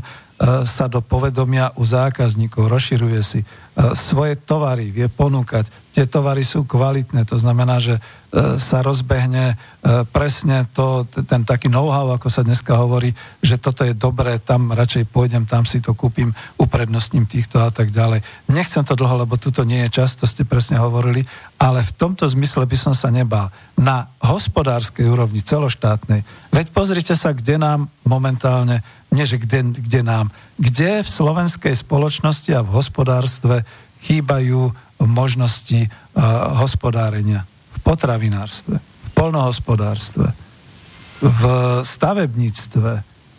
sa 0.70 0.86
do 0.86 1.02
povedomia 1.02 1.74
u 1.82 1.84
zákazníkov, 1.84 2.70
rozširuje 2.70 3.22
si 3.26 3.42
e, 3.42 3.46
svoje 3.98 4.38
tovary, 4.38 4.94
vie 4.94 5.10
ponúkať. 5.10 5.66
Tie 5.90 6.06
tovary 6.06 6.46
sú 6.46 6.62
kvalitné, 6.62 7.26
to 7.26 7.42
znamená, 7.42 7.82
že 7.82 7.98
e, 7.98 8.02
sa 8.62 8.86
rozbehne 8.86 9.58
presne 10.12 10.68
to, 10.76 11.08
ten 11.08 11.48
taký 11.48 11.72
know-how, 11.72 12.12
ako 12.12 12.28
sa 12.28 12.44
dneska 12.44 12.76
hovorí, 12.76 13.16
že 13.40 13.56
toto 13.56 13.88
je 13.88 13.96
dobré, 13.96 14.36
tam 14.36 14.76
radšej 14.76 15.08
pôjdem, 15.08 15.48
tam 15.48 15.64
si 15.64 15.80
to 15.80 15.96
kúpim, 15.96 16.36
uprednostním 16.60 17.24
týchto 17.24 17.64
a 17.64 17.72
tak 17.72 17.96
ďalej. 17.96 18.20
Nechcem 18.52 18.84
to 18.84 19.00
dlho, 19.00 19.24
lebo 19.24 19.40
tuto 19.40 19.64
nie 19.64 19.88
je 19.88 20.04
čas, 20.04 20.20
to 20.20 20.28
ste 20.28 20.44
presne 20.44 20.76
hovorili, 20.76 21.24
ale 21.56 21.88
v 21.88 21.96
tomto 21.96 22.28
zmysle 22.28 22.68
by 22.68 22.78
som 22.78 22.92
sa 22.92 23.08
nebal. 23.08 23.48
Na 23.80 24.12
hospodárskej 24.20 25.08
úrovni, 25.08 25.40
celoštátnej, 25.40 26.28
veď 26.52 26.68
pozrite 26.76 27.16
sa, 27.16 27.32
kde 27.32 27.56
nám 27.56 27.88
momentálne 28.04 28.84
nie 29.12 29.26
že 29.26 29.40
kde, 29.40 29.80
kde 29.80 30.02
nám, 30.04 30.34
kde 30.60 31.04
v 31.04 31.10
slovenskej 31.10 31.76
spoločnosti 31.76 32.52
a 32.54 32.66
v 32.66 32.74
hospodárstve 32.76 33.64
chýbajú 34.04 34.76
možnosti 35.06 35.88
uh, 35.88 36.58
hospodárenia. 36.60 37.46
V 37.78 37.78
potravinárstve, 37.86 38.78
v 38.82 39.10
polnohospodárstve, 39.14 40.34
v 41.22 41.44
stavebníctve, 41.82 42.92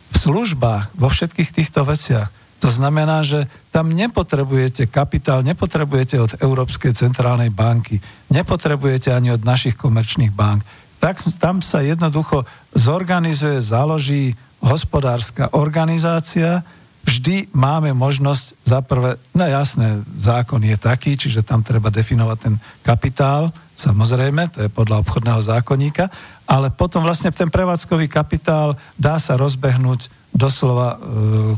v 0.08 0.16
službách, 0.16 0.94
vo 0.96 1.08
všetkých 1.10 1.50
týchto 1.52 1.84
veciach. 1.84 2.30
To 2.58 2.70
znamená, 2.74 3.22
že 3.22 3.46
tam 3.70 3.94
nepotrebujete 3.94 4.90
kapitál, 4.90 5.46
nepotrebujete 5.46 6.18
od 6.18 6.32
Európskej 6.42 6.90
centrálnej 6.90 7.54
banky, 7.54 8.02
nepotrebujete 8.34 9.14
ani 9.14 9.30
od 9.30 9.46
našich 9.46 9.78
komerčných 9.78 10.34
bank. 10.34 10.66
Tak, 10.98 11.22
tam 11.38 11.62
sa 11.62 11.86
jednoducho 11.86 12.42
zorganizuje, 12.74 13.62
založí 13.62 14.34
hospodárska 14.59 15.54
organizácia, 15.54 16.66
vždy 17.06 17.48
máme 17.56 17.96
možnosť 17.96 18.44
za 18.66 18.84
prvé, 18.84 19.16
no 19.32 19.44
jasné, 19.48 20.04
zákon 20.18 20.61
je 20.61 20.76
taký, 20.76 21.16
čiže 21.16 21.46
tam 21.46 21.64
treba 21.64 21.88
definovať 21.88 22.38
ten 22.38 22.54
kapitál, 22.84 23.54
samozrejme, 23.78 24.52
to 24.52 24.66
je 24.66 24.70
podľa 24.70 25.00
obchodného 25.06 25.40
zákonníka, 25.40 26.11
ale 26.44 26.68
potom 26.68 27.06
vlastne 27.06 27.32
ten 27.32 27.48
prevádzkový 27.48 28.11
kapitál 28.11 28.76
dá 28.98 29.16
sa 29.16 29.38
rozbehnúť 29.38 30.11
doslova, 30.34 30.94
e, 30.94 30.98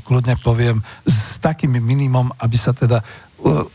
kľudne 0.07 0.39
poviem, 0.39 0.85
s 1.03 1.41
takým 1.43 1.75
minimum, 1.83 2.31
aby 2.39 2.57
sa 2.61 2.71
teda 2.71 3.03
e, 3.03 3.05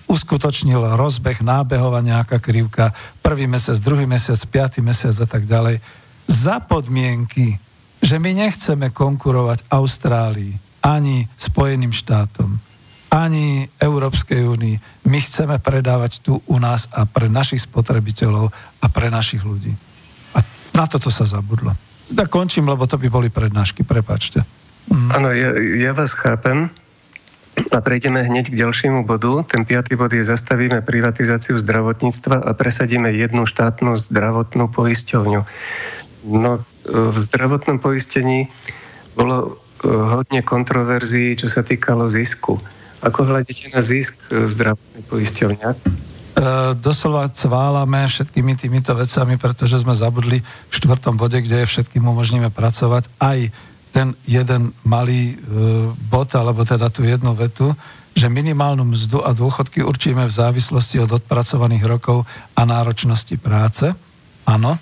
uskutočnil 0.07 0.95
rozbeh, 0.95 1.43
nábehová 1.43 1.99
nejaká 1.99 2.39
krivka, 2.39 2.95
prvý 3.19 3.49
mesiac, 3.51 3.75
druhý 3.83 4.07
mesiac, 4.07 4.39
piatý 4.47 4.79
mesiac 4.79 5.15
a 5.19 5.27
tak 5.27 5.43
ďalej, 5.43 5.83
za 6.25 6.63
podmienky, 6.63 7.59
že 8.05 8.21
my 8.21 8.37
nechceme 8.37 8.93
konkurovať 8.93 9.65
Austrálii, 9.73 10.53
ani 10.85 11.25
Spojeným 11.33 11.89
štátom, 11.89 12.61
ani 13.09 13.65
Európskej 13.81 14.45
únii. 14.45 15.09
My 15.09 15.17
chceme 15.17 15.57
predávať 15.57 16.21
tu 16.21 16.37
u 16.37 16.57
nás 16.61 16.85
a 16.93 17.09
pre 17.09 17.25
našich 17.25 17.65
spotrebiteľov 17.65 18.53
a 18.53 18.85
pre 18.93 19.09
našich 19.09 19.41
ľudí. 19.41 19.73
A 20.37 20.39
na 20.77 20.85
toto 20.85 21.09
sa 21.09 21.25
zabudlo. 21.25 21.73
Tak 22.13 22.29
končím, 22.29 22.69
lebo 22.69 22.85
to 22.85 23.01
by 23.01 23.09
boli 23.09 23.33
prednášky, 23.33 23.81
prepačte. 23.81 24.45
Mm. 24.93 25.09
Áno, 25.09 25.29
ja, 25.33 25.57
ja 25.57 25.91
vás 25.97 26.13
chápem. 26.13 26.69
A 27.71 27.79
prejdeme 27.79 28.19
hneď 28.19 28.51
k 28.51 28.59
ďalšiemu 28.61 29.07
bodu. 29.07 29.41
Ten 29.47 29.63
piatý 29.63 29.95
bod 29.95 30.11
je 30.11 30.27
zastavíme 30.27 30.83
privatizáciu 30.83 31.55
zdravotníctva 31.55 32.43
a 32.43 32.51
presadíme 32.51 33.09
jednu 33.15 33.47
štátnu 33.47 33.95
zdravotnú 33.95 34.67
poisťovňu. 34.69 35.41
No, 36.35 36.51
v 36.85 37.17
zdravotnom 37.17 37.81
poistení 37.81 38.47
bolo 39.15 39.35
e, 39.47 39.87
hodne 39.89 40.43
kontroverzií, 40.43 41.39
čo 41.39 41.47
sa 41.49 41.63
týkalo 41.63 42.05
zisku. 42.11 42.59
Ako 43.01 43.25
hľadíte 43.25 43.71
na 43.73 43.81
zisk 43.81 44.19
e, 44.29 44.45
zdravotnej 44.51 45.03
poisťovňa? 45.07 45.69
E, 45.71 45.77
doslova 46.77 47.31
cválame 47.31 48.05
všetkými 48.05 48.53
týmito 48.59 48.91
vecami, 48.93 49.39
pretože 49.39 49.81
sme 49.81 49.95
zabudli 49.95 50.43
v 50.43 50.73
štvrtom 50.73 51.15
bode, 51.15 51.39
kde 51.41 51.63
je 51.63 51.69
všetkým 51.71 52.03
umožníme 52.03 52.51
pracovať, 52.51 53.09
aj 53.23 53.49
ten 53.95 54.11
jeden 54.27 54.75
malý 54.83 55.39
bod, 56.11 56.27
alebo 56.35 56.67
teda 56.67 56.91
tú 56.91 57.07
jednu 57.07 57.31
vetu, 57.31 57.71
že 58.11 58.27
minimálnu 58.27 58.83
mzdu 58.91 59.23
a 59.23 59.31
dôchodky 59.31 59.87
určíme 59.87 60.27
v 60.27 60.35
závislosti 60.35 60.99
od 60.99 61.15
odpracovaných 61.15 61.87
rokov 61.87 62.27
a 62.59 62.67
náročnosti 62.67 63.39
práce. 63.39 63.87
Áno, 64.43 64.75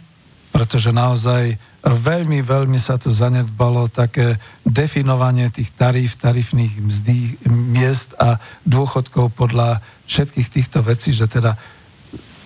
pretože 0.54 0.94
naozaj 0.94 1.58
Veľmi, 1.84 2.40
veľmi 2.40 2.80
sa 2.80 2.96
tu 2.96 3.12
zanedbalo 3.12 3.92
také 3.92 4.40
definovanie 4.64 5.52
tých 5.52 5.76
tarif, 5.76 6.16
tarifných 6.16 6.80
mzdí, 6.80 7.44
miest 7.52 8.16
a 8.16 8.40
dôchodkov 8.64 9.36
podľa 9.36 9.84
všetkých 10.08 10.48
týchto 10.48 10.80
vecí, 10.80 11.12
že 11.12 11.28
teda 11.28 11.60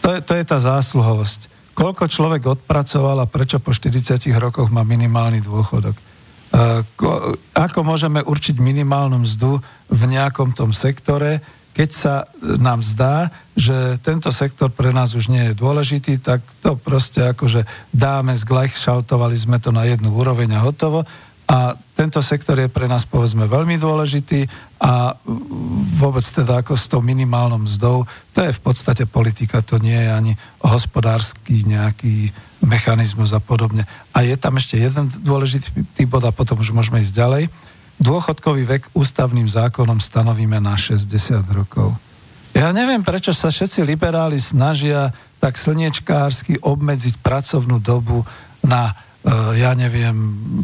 to 0.02 0.18
je, 0.18 0.20
to 0.26 0.34
je 0.34 0.42
tá 0.42 0.58
zásluhovosť. 0.58 1.54
Koľko 1.78 2.10
človek 2.10 2.50
odpracoval 2.50 3.22
a 3.22 3.30
prečo 3.30 3.62
po 3.62 3.70
40 3.70 4.26
rokoch 4.42 4.74
má 4.74 4.82
minimálny 4.82 5.46
dôchodok? 5.46 5.94
E, 5.94 6.04
ako 7.54 7.80
môžeme 7.86 8.26
určiť 8.26 8.58
minimálnu 8.58 9.22
mzdu 9.22 9.62
v 9.94 10.02
nejakom 10.10 10.58
tom 10.58 10.74
sektore, 10.74 11.46
keď 11.78 11.90
sa 11.94 12.26
nám 12.42 12.82
zdá, 12.82 13.30
že 13.54 14.02
tento 14.02 14.34
sektor 14.34 14.74
pre 14.74 14.90
nás 14.90 15.14
už 15.14 15.30
nie 15.30 15.54
je 15.54 15.54
dôležitý, 15.54 16.18
tak 16.18 16.42
to 16.66 16.74
proste 16.74 17.22
akože 17.22 17.70
dáme, 17.94 18.34
zglajšaltovali 18.34 19.38
sme 19.38 19.62
to 19.62 19.70
na 19.70 19.86
jednu 19.86 20.10
úroveň 20.10 20.58
a 20.58 20.66
hotovo. 20.66 21.06
A 21.46 21.78
tento 21.94 22.18
sektor 22.26 22.58
je 22.58 22.66
pre 22.66 22.90
nás 22.90 23.06
povedzme 23.06 23.46
veľmi 23.46 23.78
dôležitý 23.78 24.50
a 24.82 25.14
vôbec 26.02 26.26
teda 26.26 26.66
ako 26.66 26.74
s 26.74 26.90
tou 26.90 27.00
minimálnou 27.06 27.62
mzdou, 27.62 28.10
to 28.34 28.42
je 28.42 28.52
v 28.58 28.62
podstate 28.66 29.06
politika, 29.06 29.62
to 29.62 29.78
nie 29.78 29.96
je 29.96 30.10
ani 30.12 30.34
hospodársky 30.66 31.62
nejaký 31.62 32.34
mechanizmus 32.66 33.38
a 33.38 33.40
podobne. 33.40 33.86
A 34.18 34.26
je 34.26 34.34
tam 34.34 34.58
ešte 34.58 34.82
jeden 34.82 35.14
dôležitý 35.22 36.04
bod 36.10 36.26
a 36.26 36.34
potom 36.34 36.58
už 36.58 36.74
môžeme 36.74 37.06
ísť 37.06 37.14
ďalej 37.14 37.44
Dôchodkový 37.98 38.64
vek 38.70 38.84
ústavným 38.94 39.50
zákonom 39.50 39.98
stanovíme 39.98 40.62
na 40.62 40.78
60 40.78 41.10
rokov. 41.50 41.98
Ja 42.54 42.74
neviem, 42.74 43.06
prečo 43.06 43.34
sa 43.34 43.54
všetci 43.54 43.86
liberáli 43.86 44.42
snažia 44.42 45.14
tak 45.38 45.58
slniečkársky 45.62 46.62
obmedziť 46.62 47.22
pracovnú 47.22 47.78
dobu 47.78 48.26
na, 48.66 48.98
e, 49.22 49.62
ja 49.62 49.78
neviem, 49.78 50.18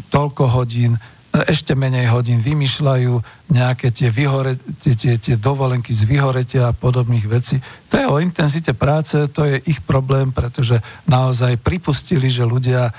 toľko 0.09 0.49
hodín, 0.49 0.97
ešte 1.33 1.73
menej 1.73 2.13
hodín 2.13 2.37
vymýšľajú 2.37 3.13
nejaké 3.49 3.89
tie, 3.89 4.13
vyhore, 4.13 4.53
tie, 4.85 4.93
tie, 4.93 5.17
tie 5.17 5.33
dovolenky 5.33 5.89
z 5.89 6.05
vyhoretia 6.05 6.69
a 6.69 6.77
podobných 6.77 7.25
vecí. 7.25 7.57
To 7.89 7.97
je 7.97 8.05
o 8.05 8.21
intenzite 8.21 8.77
práce, 8.77 9.17
to 9.33 9.41
je 9.41 9.57
ich 9.65 9.81
problém, 9.81 10.29
pretože 10.29 10.77
naozaj 11.09 11.57
pripustili, 11.57 12.29
že 12.29 12.45
ľudia 12.45 12.89
e, 12.89 12.91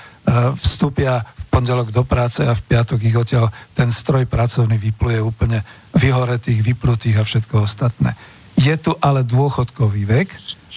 vstúpia 0.59 1.23
pondelok 1.55 1.95
do 1.95 2.03
práce 2.03 2.43
a 2.43 2.51
v 2.51 2.65
piatok 2.67 2.99
ich 2.99 3.15
odtiaľ 3.15 3.47
ten 3.71 3.87
stroj 3.87 4.27
pracovný 4.27 4.75
vypluje 4.75 5.23
úplne 5.23 5.63
vyhoretých, 5.95 6.59
vyplutých 6.59 7.23
a 7.23 7.23
všetko 7.23 7.63
ostatné. 7.63 8.11
Je 8.59 8.75
tu 8.75 8.91
ale 8.99 9.23
dôchodkový 9.23 10.03
vek, 10.03 10.29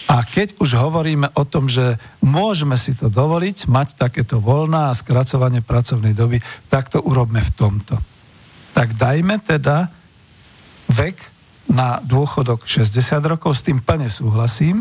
a 0.08 0.22
keď 0.24 0.56
už 0.62 0.78
hovoríme 0.78 1.34
o 1.36 1.42
tom, 1.44 1.68
že 1.68 1.98
môžeme 2.24 2.78
si 2.78 2.94
to 2.94 3.10
dovoliť, 3.10 3.68
mať 3.68 3.88
takéto 3.98 4.38
voľná 4.38 4.88
a 4.88 4.96
skracovanie 4.96 5.60
pracovnej 5.60 6.16
doby, 6.16 6.38
tak 6.70 6.88
to 6.88 7.02
urobme 7.02 7.42
v 7.42 7.52
tomto. 7.52 7.98
Tak 8.72 8.94
dajme 8.94 9.36
teda 9.42 9.90
vek 10.88 11.18
na 11.68 12.00
dôchodok 12.00 12.64
60 12.64 13.20
rokov, 13.26 13.58
s 13.58 13.66
tým 13.66 13.82
plne 13.84 14.08
súhlasím, 14.08 14.80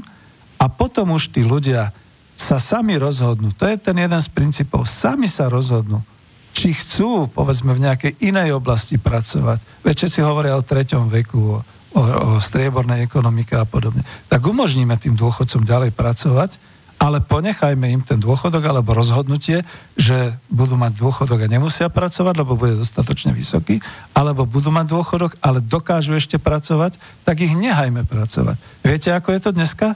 a 0.62 0.72
potom 0.72 1.12
už 1.12 1.34
tí 1.34 1.44
ľudia 1.44 1.92
sa 2.38 2.62
sami 2.62 3.02
rozhodnú. 3.02 3.50
To 3.58 3.66
je 3.66 3.82
ten 3.82 3.98
jeden 3.98 4.22
z 4.22 4.30
princípov. 4.30 4.86
Sami 4.86 5.26
sa 5.26 5.50
rozhodnú, 5.50 6.06
či 6.54 6.72
chcú, 6.78 7.26
povedzme, 7.34 7.74
v 7.74 7.90
nejakej 7.90 8.14
inej 8.22 8.56
oblasti 8.56 9.02
pracovať. 9.02 9.82
Veď 9.82 10.06
si 10.06 10.22
hovoria 10.22 10.54
o 10.54 10.62
treťom 10.62 11.10
veku, 11.10 11.42
o 11.42 11.60
o, 11.98 12.02
o 12.02 12.30
striebornej 12.38 13.06
ekonomike 13.06 13.58
a 13.58 13.66
podobne, 13.66 14.06
tak 14.30 14.46
umožníme 14.46 14.94
tým 15.02 15.18
dôchodcom 15.18 15.66
ďalej 15.66 15.92
pracovať, 15.98 16.62
ale 16.98 17.22
ponechajme 17.22 17.86
im 17.94 18.02
ten 18.02 18.18
dôchodok 18.18 18.74
alebo 18.74 18.98
rozhodnutie, 18.98 19.62
že 19.94 20.34
budú 20.50 20.74
mať 20.82 20.98
dôchodok 20.98 21.46
a 21.46 21.52
nemusia 21.52 21.94
pracovať, 21.94 22.34
lebo 22.42 22.58
bude 22.58 22.74
dostatočne 22.74 23.38
vysoký, 23.38 23.78
alebo 24.18 24.50
budú 24.50 24.74
mať 24.74 24.90
dôchodok, 24.90 25.38
ale 25.46 25.62
dokážu 25.62 26.18
ešte 26.18 26.42
pracovať, 26.42 26.98
tak 27.22 27.46
ich 27.46 27.54
nehajme 27.54 28.02
pracovať. 28.02 28.58
Viete, 28.82 29.14
ako 29.14 29.30
je 29.30 29.42
to 29.46 29.52
dneska? 29.54 29.94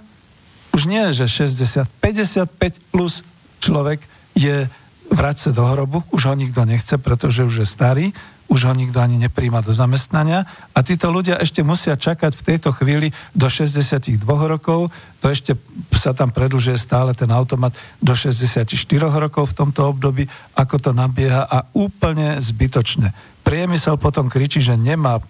Už 0.71 0.87
nie, 0.87 1.11
že 1.11 1.27
60, 1.27 1.87
55 1.99 2.91
plus 2.91 3.27
človek 3.59 3.99
je 4.35 4.71
vrať 5.11 5.37
sa 5.37 5.49
do 5.51 5.67
hrobu, 5.67 6.07
už 6.15 6.31
ho 6.31 6.35
nikto 6.39 6.63
nechce, 6.63 6.95
pretože 6.95 7.43
už 7.43 7.63
je 7.63 7.67
starý, 7.67 8.05
už 8.51 8.67
ho 8.67 8.73
nikto 8.75 8.99
ani 8.99 9.15
nepríjma 9.15 9.63
do 9.63 9.71
zamestnania 9.71 10.43
a 10.75 10.79
títo 10.83 11.07
ľudia 11.07 11.39
ešte 11.39 11.63
musia 11.63 11.95
čakať 11.95 12.35
v 12.35 12.45
tejto 12.51 12.75
chvíli 12.75 13.15
do 13.31 13.47
62 13.47 14.19
rokov, 14.27 14.91
to 15.23 15.31
ešte 15.31 15.55
sa 15.95 16.11
tam 16.11 16.35
predlžuje 16.35 16.75
stále 16.75 17.15
ten 17.15 17.31
automat 17.31 17.71
do 18.03 18.11
64 18.11 18.67
rokov 18.99 19.55
v 19.55 19.57
tomto 19.63 19.87
období, 19.87 20.27
ako 20.55 20.75
to 20.79 20.91
nabieha 20.91 21.47
a 21.47 21.63
úplne 21.71 22.39
zbytočne. 22.43 23.15
Priemysel 23.47 23.95
potom 23.95 24.27
kričí, 24.27 24.59
že 24.59 24.75
nemá 24.75 25.23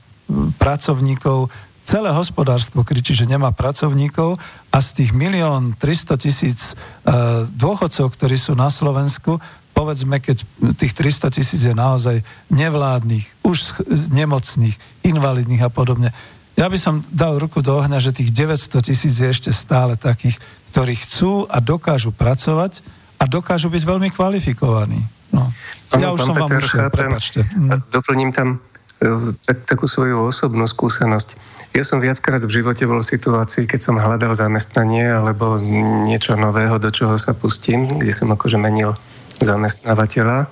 pracovníkov, 0.58 1.54
celé 1.92 2.08
hospodárstvo 2.16 2.88
kričí, 2.88 3.12
že 3.12 3.28
nemá 3.28 3.52
pracovníkov 3.52 4.40
a 4.72 4.78
z 4.80 4.90
tých 5.04 5.12
milión 5.12 5.76
300 5.76 6.16
tisíc 6.16 6.72
e, 6.72 6.74
dôchodcov, 7.52 8.16
ktorí 8.16 8.40
sú 8.40 8.56
na 8.56 8.72
Slovensku, 8.72 9.44
povedzme, 9.76 10.24
keď 10.24 10.48
tých 10.80 10.96
300 10.96 11.36
tisíc 11.36 11.68
je 11.68 11.76
naozaj 11.76 12.24
nevládnych, 12.48 13.28
už 13.44 13.84
nemocných, 14.08 15.04
invalidných 15.04 15.68
a 15.68 15.68
podobne. 15.68 16.16
Ja 16.56 16.72
by 16.72 16.80
som 16.80 17.04
dal 17.12 17.36
ruku 17.36 17.60
do 17.60 17.84
ohňa, 17.84 18.00
že 18.00 18.16
tých 18.16 18.32
900 18.32 18.88
tisíc 18.88 19.20
je 19.20 19.28
ešte 19.28 19.52
stále 19.52 20.00
takých, 20.00 20.40
ktorí 20.72 20.96
chcú 20.96 21.44
a 21.52 21.60
dokážu 21.60 22.16
pracovať 22.16 22.80
a 23.20 23.28
dokážu 23.28 23.68
byť 23.68 23.84
veľmi 23.84 24.10
kvalifikovaní. 24.16 25.04
No. 25.36 25.52
Ja 25.92 26.16
už 26.16 26.24
som 26.24 26.36
Peter, 26.40 26.48
vám 26.48 26.52
ušiel, 26.56 26.88
prepačte. 26.88 27.40
Mm. 27.52 27.84
Doplním 27.92 28.32
tam 28.32 28.64
tak, 29.46 29.58
takú 29.66 29.90
svoju 29.90 30.30
osobnú 30.30 30.70
skúsenosť. 30.70 31.34
Ja 31.72 31.88
som 31.88 32.04
viackrát 32.04 32.44
v 32.44 32.52
živote 32.52 32.84
bol 32.84 33.00
v 33.02 33.12
situácii, 33.16 33.66
keď 33.66 33.80
som 33.80 33.96
hľadal 33.96 34.36
zamestnanie 34.36 35.08
alebo 35.08 35.58
niečo 36.06 36.36
nového, 36.36 36.78
do 36.78 36.92
čoho 36.92 37.16
sa 37.16 37.32
pustím, 37.32 37.88
kde 37.88 38.12
som 38.12 38.30
akože 38.30 38.60
menil 38.60 38.94
zamestnávateľa. 39.40 40.52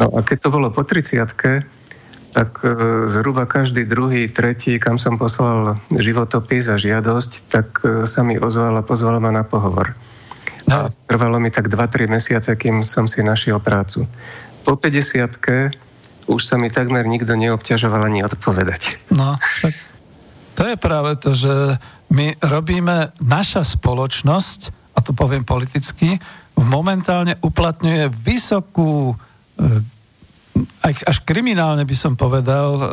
No 0.00 0.06
a 0.16 0.18
keď 0.24 0.48
to 0.48 0.48
bolo 0.48 0.72
po 0.72 0.82
30 0.82 1.20
tak 2.30 2.62
e, 2.62 2.70
zhruba 3.10 3.42
každý 3.44 3.82
druhý, 3.82 4.30
tretí, 4.30 4.78
kam 4.78 5.02
som 5.02 5.18
poslal 5.18 5.82
životopis 5.90 6.70
a 6.70 6.78
žiadosť, 6.78 7.32
tak 7.50 7.66
e, 7.82 8.06
sa 8.06 8.22
mi 8.22 8.38
ozval 8.38 8.78
a 8.78 8.86
pozval 8.86 9.18
ma 9.18 9.34
na 9.34 9.42
pohovor. 9.42 9.98
No. 10.70 10.86
A 10.86 10.94
trvalo 11.10 11.42
mi 11.42 11.50
tak 11.50 11.66
2-3 11.66 12.06
mesiace, 12.06 12.54
kým 12.54 12.86
som 12.86 13.10
si 13.10 13.26
našiel 13.26 13.58
prácu. 13.58 14.06
Po 14.62 14.78
50 14.78 15.26
už 16.30 16.46
sa 16.46 16.54
mi 16.54 16.70
takmer 16.70 17.02
nikto 17.10 17.34
neobťažoval 17.34 18.06
ani 18.06 18.22
odpovedať. 18.22 19.10
No, 19.10 19.36
tak 19.60 19.74
to 20.60 20.68
je 20.68 20.76
práve 20.76 21.16
to, 21.16 21.32
že 21.32 21.80
my 22.12 22.36
robíme, 22.42 23.16
naša 23.22 23.64
spoločnosť, 23.64 24.92
a 24.92 25.00
to 25.00 25.16
poviem 25.16 25.40
politicky, 25.40 26.20
momentálne 26.60 27.40
uplatňuje 27.40 28.12
vysokú, 28.12 29.16
eh, 29.56 31.08
až 31.08 31.16
kriminálne 31.24 31.88
by 31.88 31.96
som 31.96 32.12
povedal, 32.12 32.68
eh, 32.76 32.86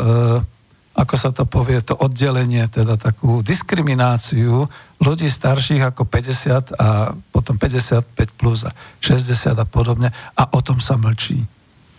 ako 0.98 1.16
sa 1.20 1.30
to 1.36 1.44
povie, 1.44 1.78
to 1.84 1.94
oddelenie, 1.94 2.66
teda 2.72 2.96
takú 2.96 3.44
diskrimináciu 3.44 4.66
ľudí 5.04 5.28
starších 5.30 5.92
ako 5.94 6.08
50 6.08 6.74
a 6.74 7.12
potom 7.36 7.60
55 7.60 8.32
plus 8.34 8.64
a 8.64 8.72
60 9.04 9.60
a 9.60 9.66
podobne 9.68 10.10
a 10.34 10.44
o 10.56 10.60
tom 10.64 10.80
sa 10.80 10.96
mlčí 10.96 11.57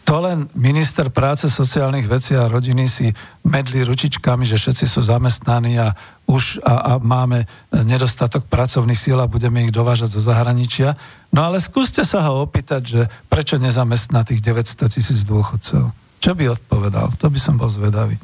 to 0.09 0.25
len 0.25 0.49
minister 0.57 1.13
práce, 1.13 1.53
sociálnych 1.53 2.09
vecí 2.09 2.33
a 2.33 2.49
rodiny 2.49 2.89
si 2.89 3.13
medli 3.45 3.85
ručičkami, 3.85 4.49
že 4.49 4.57
všetci 4.57 4.89
sú 4.89 5.05
zamestnaní 5.05 5.77
a 5.77 5.93
už 6.25 6.65
a, 6.65 6.73
a 6.81 6.93
máme 6.97 7.45
nedostatok 7.85 8.49
pracovných 8.49 8.97
síl 8.97 9.21
a 9.21 9.29
budeme 9.29 9.69
ich 9.69 9.73
dovážať 9.73 10.17
zo 10.17 10.25
zahraničia. 10.25 10.97
No 11.29 11.45
ale 11.45 11.61
skúste 11.61 12.09
sa 12.09 12.25
ho 12.25 12.41
opýtať, 12.41 12.83
že 12.89 13.03
prečo 13.29 13.61
nezamestná 13.61 14.25
tých 14.25 14.41
900 14.41 14.89
tisíc 14.89 15.29
dôchodcov. 15.29 15.93
Čo 16.25 16.33
by 16.33 16.57
odpovedal? 16.57 17.13
To 17.21 17.29
by 17.29 17.37
som 17.37 17.61
bol 17.61 17.69
zvedavý. 17.69 18.17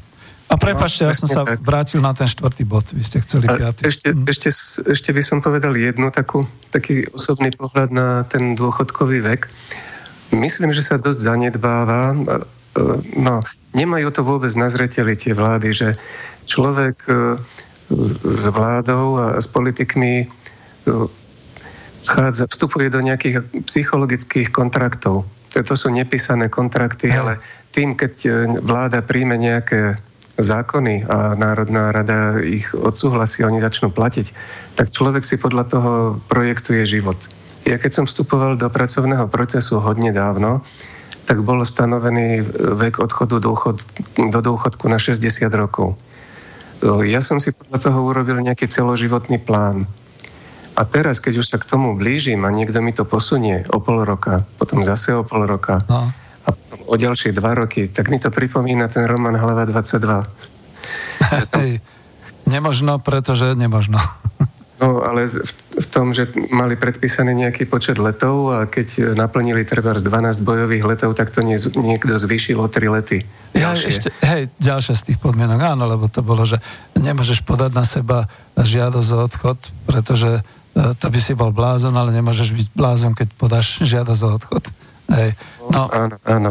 A 0.48 0.56
prepačte, 0.56 1.04
ja 1.04 1.12
som 1.12 1.28
sa 1.28 1.44
vrátil 1.60 2.00
na 2.00 2.16
ten 2.16 2.28
štvrtý 2.28 2.64
bod, 2.64 2.88
vy 2.96 3.04
ste 3.04 3.20
chceli 3.20 3.44
piatý. 3.44 3.92
Ešte, 3.92 4.08
hm. 4.12 4.24
ešte, 4.24 4.48
ešte 4.88 5.10
by 5.12 5.20
som 5.20 5.44
povedal 5.44 5.76
jednu 5.76 6.08
takú, 6.08 6.48
taký 6.72 7.04
osobný 7.12 7.52
pohľad 7.52 7.92
na 7.92 8.24
ten 8.24 8.56
dôchodkový 8.56 9.20
vek. 9.20 9.52
Myslím, 10.32 10.72
že 10.72 10.86
sa 10.86 10.96
dosť 10.96 11.20
zanedbáva. 11.20 12.14
E, 12.14 12.16
no, 13.18 13.44
nemajú 13.76 14.08
to 14.14 14.22
vôbec 14.24 14.50
na 14.56 14.70
zreteli 14.72 15.18
tie 15.18 15.36
vlády, 15.36 15.74
že 15.74 15.88
človek 16.48 16.96
e, 17.10 17.36
s 18.24 18.44
vládou 18.48 19.20
a 19.20 19.26
s 19.36 19.46
politikmi 19.50 20.24
e, 20.24 20.26
vchádza, 22.08 22.48
vstupuje 22.48 22.88
do 22.88 23.04
nejakých 23.04 23.44
psychologických 23.68 24.48
kontraktov. 24.52 25.28
To 25.54 25.74
sú 25.78 25.88
nepísané 25.92 26.50
kontrakty, 26.50 27.14
ale 27.14 27.38
tým, 27.70 27.94
keď 27.94 28.26
vláda 28.58 29.06
príjme 29.06 29.38
nejaké 29.38 30.02
zákony 30.38 31.06
a 31.06 31.38
Národná 31.38 31.94
rada 31.94 32.42
ich 32.42 32.66
odsúhlasí, 32.74 33.46
oni 33.46 33.62
začnú 33.62 33.94
platiť, 33.94 34.26
tak 34.74 34.90
človek 34.90 35.22
si 35.22 35.38
podľa 35.38 35.64
toho 35.70 35.92
projektuje 36.26 36.82
život. 36.82 37.18
Ja 37.64 37.80
keď 37.80 37.90
som 37.92 38.04
vstupoval 38.04 38.60
do 38.60 38.68
pracovného 38.68 39.28
procesu 39.32 39.80
hodne 39.80 40.12
dávno, 40.12 40.60
tak 41.24 41.40
bol 41.40 41.64
stanovený 41.64 42.44
vek 42.76 43.00
odchodu 43.00 43.40
dôchod, 43.40 43.80
do 44.20 44.40
dôchodku 44.44 44.84
na 44.92 45.00
60 45.00 45.24
rokov. 45.56 45.96
Ja 47.08 47.24
som 47.24 47.40
si 47.40 47.56
podľa 47.56 47.80
toho 47.80 47.98
urobil 48.04 48.44
nejaký 48.44 48.68
celoživotný 48.68 49.40
plán. 49.40 49.88
A 50.74 50.82
teraz, 50.84 51.22
keď 51.22 51.40
už 51.40 51.46
sa 51.48 51.56
k 51.56 51.64
tomu 51.64 51.96
blížim 51.96 52.44
a 52.44 52.52
niekto 52.52 52.82
mi 52.84 52.92
to 52.92 53.08
posunie 53.08 53.64
o 53.72 53.80
pol 53.80 54.04
roka, 54.04 54.44
potom 54.60 54.84
zase 54.84 55.14
o 55.14 55.22
pol 55.22 55.46
roka 55.46 55.80
no. 55.86 56.10
a 56.44 56.48
potom 56.50 56.78
o 56.90 56.94
ďalšie 56.98 57.30
dva 57.32 57.54
roky, 57.54 57.88
tak 57.88 58.10
mi 58.10 58.18
to 58.18 58.28
pripomína 58.28 58.90
ten 58.90 59.06
román 59.06 59.38
Hlava 59.38 59.64
22. 59.70 60.28
Hej, 61.56 61.78
nemožno, 62.44 62.98
pretože 63.00 63.54
nemožno. 63.54 64.02
No, 64.82 65.06
ale 65.06 65.30
v, 65.30 65.38
v 65.78 65.86
tom, 65.86 66.10
že 66.10 66.26
mali 66.50 66.74
predpísaný 66.74 67.46
nejaký 67.46 67.70
počet 67.70 67.94
letov 67.94 68.50
a 68.50 68.58
keď 68.66 69.14
naplnili 69.14 69.62
treba 69.62 69.94
z 69.94 70.02
12 70.02 70.42
bojových 70.42 70.82
letov, 70.82 71.14
tak 71.14 71.30
to 71.30 71.46
nie, 71.46 71.54
niekto 71.78 72.18
zvýšil 72.18 72.58
o 72.58 72.66
3 72.66 72.90
lety. 72.90 73.22
Ja, 73.54 73.78
ešte, 73.78 74.10
hej, 74.26 74.50
ďalšia 74.58 74.98
z 74.98 75.02
tých 75.14 75.18
podmienok, 75.22 75.62
áno, 75.62 75.86
lebo 75.86 76.10
to 76.10 76.26
bolo, 76.26 76.42
že 76.42 76.58
nemôžeš 76.98 77.46
podať 77.46 77.70
na 77.70 77.86
seba 77.86 78.26
žiadosť 78.58 79.10
o 79.14 79.18
odchod, 79.22 79.58
pretože 79.86 80.42
e, 80.42 80.42
to 80.98 81.06
by 81.06 81.20
si 81.22 81.38
bol 81.38 81.54
blázon, 81.54 81.94
ale 81.94 82.10
nemôžeš 82.10 82.50
byť 82.50 82.66
blázon, 82.74 83.14
keď 83.14 83.30
podáš 83.38 83.78
žiadosť 83.78 84.22
o 84.26 84.30
odchod. 84.34 84.64
Hej. 85.14 85.38
No, 85.70 85.86
áno, 85.86 86.16
áno. 86.26 86.50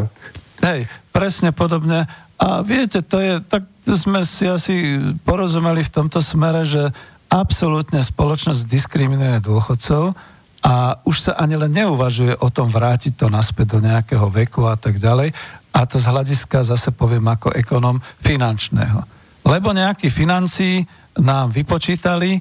Hej, 0.64 0.88
presne 1.12 1.52
podobne. 1.52 2.08
A 2.40 2.64
viete, 2.64 3.04
to 3.04 3.20
je, 3.20 3.38
tak 3.44 3.68
sme 3.84 4.24
si 4.24 4.48
asi 4.48 4.96
porozumeli 5.28 5.84
v 5.84 5.92
tomto 5.92 6.24
smere, 6.24 6.64
že 6.64 6.88
absolútne 7.34 7.98
spoločnosť 7.98 8.62
diskriminuje 8.70 9.42
dôchodcov 9.42 10.14
a 10.62 11.02
už 11.02 11.16
sa 11.28 11.32
ani 11.34 11.58
len 11.58 11.74
neuvažuje 11.74 12.38
o 12.38 12.48
tom 12.48 12.70
vrátiť 12.70 13.18
to 13.18 13.26
naspäť 13.26 13.76
do 13.76 13.78
nejakého 13.82 14.30
veku 14.30 14.70
a 14.70 14.78
tak 14.78 15.02
ďalej. 15.02 15.34
A 15.74 15.80
to 15.90 15.98
z 15.98 16.06
hľadiska 16.06 16.62
zase 16.62 16.94
poviem 16.94 17.26
ako 17.26 17.50
ekonom 17.50 17.98
finančného. 18.22 19.02
Lebo 19.44 19.74
nejakí 19.74 20.08
financí 20.08 20.86
nám 21.18 21.50
vypočítali, 21.50 22.38
e, 22.38 22.40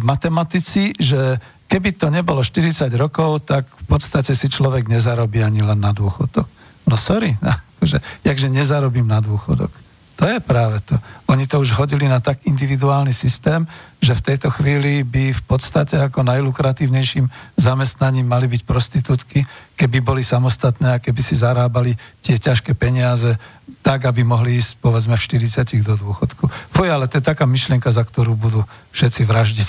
matematici, 0.00 0.94
že 0.94 1.36
keby 1.66 1.98
to 1.98 2.08
nebolo 2.08 2.40
40 2.40 2.94
rokov, 2.94 3.44
tak 3.44 3.66
v 3.66 3.84
podstate 3.90 4.32
si 4.32 4.46
človek 4.46 4.86
nezarobí 4.86 5.42
ani 5.42 5.66
len 5.66 5.82
na 5.82 5.90
dôchodok. 5.90 6.46
No 6.86 6.94
sorry, 6.94 7.34
akože, 7.76 7.98
jakže 8.24 8.48
nezarobím 8.48 9.10
na 9.10 9.18
dôchodok. 9.18 9.89
To 10.20 10.28
je 10.28 10.36
práve 10.36 10.84
to. 10.84 11.00
Oni 11.32 11.48
to 11.48 11.64
už 11.64 11.72
hodili 11.80 12.04
na 12.04 12.20
tak 12.20 12.44
individuálny 12.44 13.08
systém, 13.08 13.64
že 14.04 14.12
v 14.12 14.24
tejto 14.28 14.52
chvíli 14.52 15.00
by 15.00 15.32
v 15.32 15.42
podstate 15.48 15.96
ako 15.96 16.20
najlukratívnejším 16.28 17.24
zamestnaním 17.56 18.28
mali 18.28 18.44
byť 18.44 18.68
prostitútky, 18.68 19.48
keby 19.80 20.04
boli 20.04 20.20
samostatné 20.20 20.92
a 20.92 21.00
keby 21.00 21.24
si 21.24 21.40
zarábali 21.40 21.96
tie 22.20 22.36
ťažké 22.36 22.76
peniaze 22.76 23.32
tak, 23.80 24.04
aby 24.04 24.20
mohli 24.20 24.60
ísť 24.60 24.76
povedzme 24.84 25.16
v 25.16 25.40
40 25.40 25.88
do 25.88 25.96
dôchodku. 25.96 26.52
Fuj, 26.76 26.88
ale 26.92 27.08
to 27.08 27.16
je 27.16 27.24
taká 27.24 27.48
myšlienka, 27.48 27.88
za 27.88 28.04
ktorú 28.04 28.36
budú 28.36 28.60
všetci 28.92 29.24
vraždiť. 29.24 29.68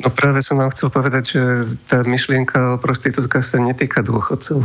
No 0.00 0.08
práve 0.08 0.40
som 0.40 0.56
vám 0.56 0.72
chcel 0.72 0.88
povedať, 0.88 1.36
že 1.36 1.42
tá 1.84 2.00
myšlienka 2.00 2.76
o 2.76 2.80
prostitútkach 2.80 3.44
sa 3.44 3.60
netýka 3.60 4.00
dôchodcov. 4.00 4.64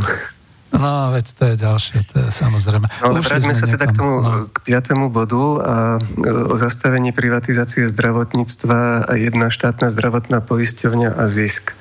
No, 0.72 1.12
veď 1.12 1.26
to 1.36 1.42
je 1.52 1.54
ďalšie, 1.60 1.98
to 2.08 2.14
je 2.24 2.28
samozrejme. 2.32 2.88
No, 3.04 3.12
ale 3.12 3.20
vráťme 3.20 3.52
sa 3.52 3.68
teda 3.68 3.92
k 3.92 3.94
tomu, 3.96 4.24
no. 4.24 4.48
k 4.48 4.58
piatému 4.64 5.12
bodu 5.12 5.44
a 5.60 5.76
e, 6.00 6.48
o 6.48 6.56
zastavení 6.56 7.12
privatizácie 7.12 7.84
zdravotníctva 7.92 9.04
a 9.04 9.12
jedna 9.20 9.52
štátna 9.52 9.92
zdravotná 9.92 10.40
poisťovňa 10.40 11.20
a 11.20 11.24
zisk. 11.28 11.76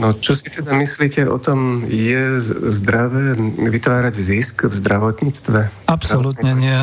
No 0.00 0.10
čo 0.16 0.34
si 0.34 0.50
teda 0.50 0.74
myslíte 0.74 1.28
o 1.28 1.38
tom, 1.38 1.86
je 1.86 2.42
zdravé 2.72 3.38
vytvárať 3.60 4.14
zisk 4.18 4.66
v 4.66 4.74
zdravotníctve? 4.74 5.86
Absolútne 5.86 6.52
nie. 6.56 6.80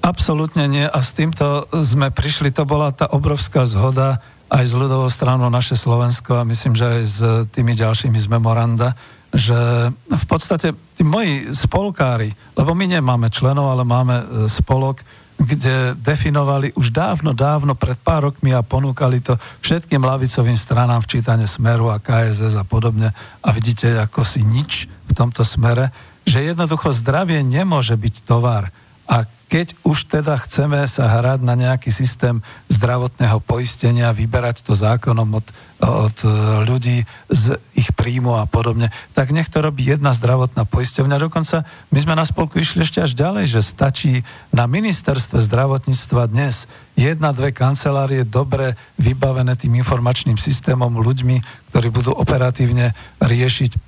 Absolútne 0.00 0.64
nie. 0.70 0.86
A 0.86 0.98
s 1.02 1.12
týmto 1.12 1.66
sme 1.82 2.14
prišli, 2.14 2.54
to 2.54 2.62
bola 2.62 2.94
tá 2.94 3.10
obrovská 3.10 3.66
zhoda 3.66 4.22
aj 4.46 4.64
s 4.64 4.74
ľudovou 4.78 5.10
stranou 5.10 5.50
naše 5.50 5.74
Slovensko 5.74 6.38
a 6.38 6.46
myslím, 6.46 6.78
že 6.78 6.86
aj 6.86 7.02
s 7.02 7.18
tými 7.50 7.74
ďalšími 7.74 8.14
z 8.14 8.30
memoranda, 8.30 8.94
že 9.34 9.58
v 9.92 10.24
podstate 10.28 10.72
tí 10.94 11.02
moji 11.02 11.52
spolkári, 11.52 12.32
lebo 12.56 12.72
my 12.72 12.86
nemáme 12.98 13.28
členov, 13.28 13.72
ale 13.74 13.84
máme 13.84 14.16
e, 14.16 14.24
spolok, 14.46 15.02
kde 15.36 15.92
definovali 16.00 16.72
už 16.72 16.96
dávno, 16.96 17.36
dávno, 17.36 17.76
pred 17.76 18.00
pár 18.00 18.32
rokmi 18.32 18.56
a 18.56 18.64
ponúkali 18.64 19.20
to 19.20 19.36
všetkým 19.60 20.00
lavicovým 20.00 20.56
stranám 20.56 21.04
v 21.04 21.10
čítane 21.12 21.44
Smeru 21.44 21.92
a 21.92 22.00
KSS 22.00 22.56
a 22.56 22.64
podobne. 22.64 23.12
A 23.44 23.48
vidíte, 23.52 24.00
ako 24.00 24.24
si 24.24 24.40
nič 24.42 24.88
v 24.88 25.12
tomto 25.12 25.44
smere, 25.44 25.92
že 26.24 26.42
jednoducho 26.42 26.90
zdravie 26.90 27.44
nemôže 27.44 27.94
byť 27.94 28.24
tovar. 28.24 28.72
A 29.06 29.28
keď 29.46 29.78
už 29.86 30.10
teda 30.10 30.34
chceme 30.42 30.82
sa 30.90 31.06
hrať 31.06 31.40
na 31.46 31.54
nejaký 31.54 31.94
systém 31.94 32.42
zdravotného 32.66 33.38
poistenia, 33.38 34.10
vyberať 34.10 34.66
to 34.66 34.74
zákonom 34.74 35.38
od, 35.38 35.46
od 35.86 36.16
e, 36.26 36.28
ľudí 36.66 37.06
z 37.30 37.54
ich 37.78 37.94
príjmu 37.94 38.42
a 38.42 38.50
podobne, 38.50 38.90
tak 39.14 39.30
nech 39.30 39.46
to 39.46 39.62
robí 39.62 39.86
jedna 39.86 40.10
zdravotná 40.10 40.66
poisťovňa. 40.66 41.22
Dokonca 41.22 41.62
my 41.94 41.98
sme 42.02 42.18
na 42.18 42.26
spolku 42.26 42.58
išli 42.58 42.82
ešte 42.82 42.98
až 42.98 43.14
ďalej, 43.14 43.46
že 43.54 43.60
stačí 43.62 44.26
na 44.50 44.66
ministerstve 44.66 45.38
zdravotníctva 45.38 46.26
dnes 46.26 46.66
jedna, 46.96 47.36
dve 47.36 47.52
kancelárie 47.52 48.24
dobre 48.24 48.72
vybavené 48.96 49.54
tým 49.54 49.76
informačným 49.78 50.40
systémom 50.40 50.90
ľuďmi, 50.96 51.68
ktorí 51.70 51.92
budú 51.92 52.16
operatívne 52.16 52.96
riešiť 53.20 53.70
e, 53.70 53.78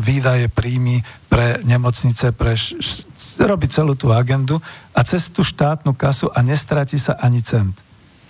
výdaje, 0.00 0.48
príjmy 0.48 1.04
pre 1.28 1.60
nemocnice, 1.62 2.32
pre 2.32 2.56
š, 2.56 2.80
š, 2.80 2.90
robiť 3.36 3.70
celú 3.76 3.92
tú 3.92 4.08
agendu 4.10 4.56
a 4.96 5.04
cez 5.04 5.28
tú 5.28 5.44
štátnu 5.44 5.92
kasu 5.92 6.32
a 6.32 6.40
nestráti 6.40 6.96
sa 6.96 7.20
ani 7.20 7.44
cent. 7.44 7.76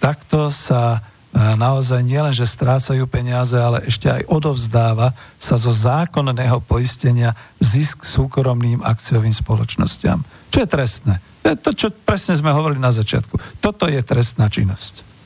Takto 0.03 0.51
sa 0.51 0.99
e, 1.31 1.39
naozaj 1.39 2.03
nielen, 2.03 2.35
že 2.35 2.51
strácajú 2.51 3.07
peniaze, 3.07 3.55
ale 3.55 3.87
ešte 3.87 4.11
aj 4.11 4.27
odovzdáva 4.27 5.15
sa 5.39 5.55
zo 5.55 5.71
zákonného 5.71 6.59
poistenia 6.67 7.39
zisk 7.63 8.03
súkromným 8.03 8.83
akciovým 8.83 9.33
spoločnosťam. 9.33 10.27
Čo 10.51 10.59
je 10.67 10.69
trestné? 10.69 11.15
To 11.55 11.71
čo 11.71 11.95
presne 11.95 12.35
sme 12.35 12.51
hovorili 12.51 12.83
na 12.83 12.91
začiatku. 12.91 13.63
Toto 13.63 13.87
je 13.87 14.03
trestná 14.03 14.51
činnosť. 14.51 15.17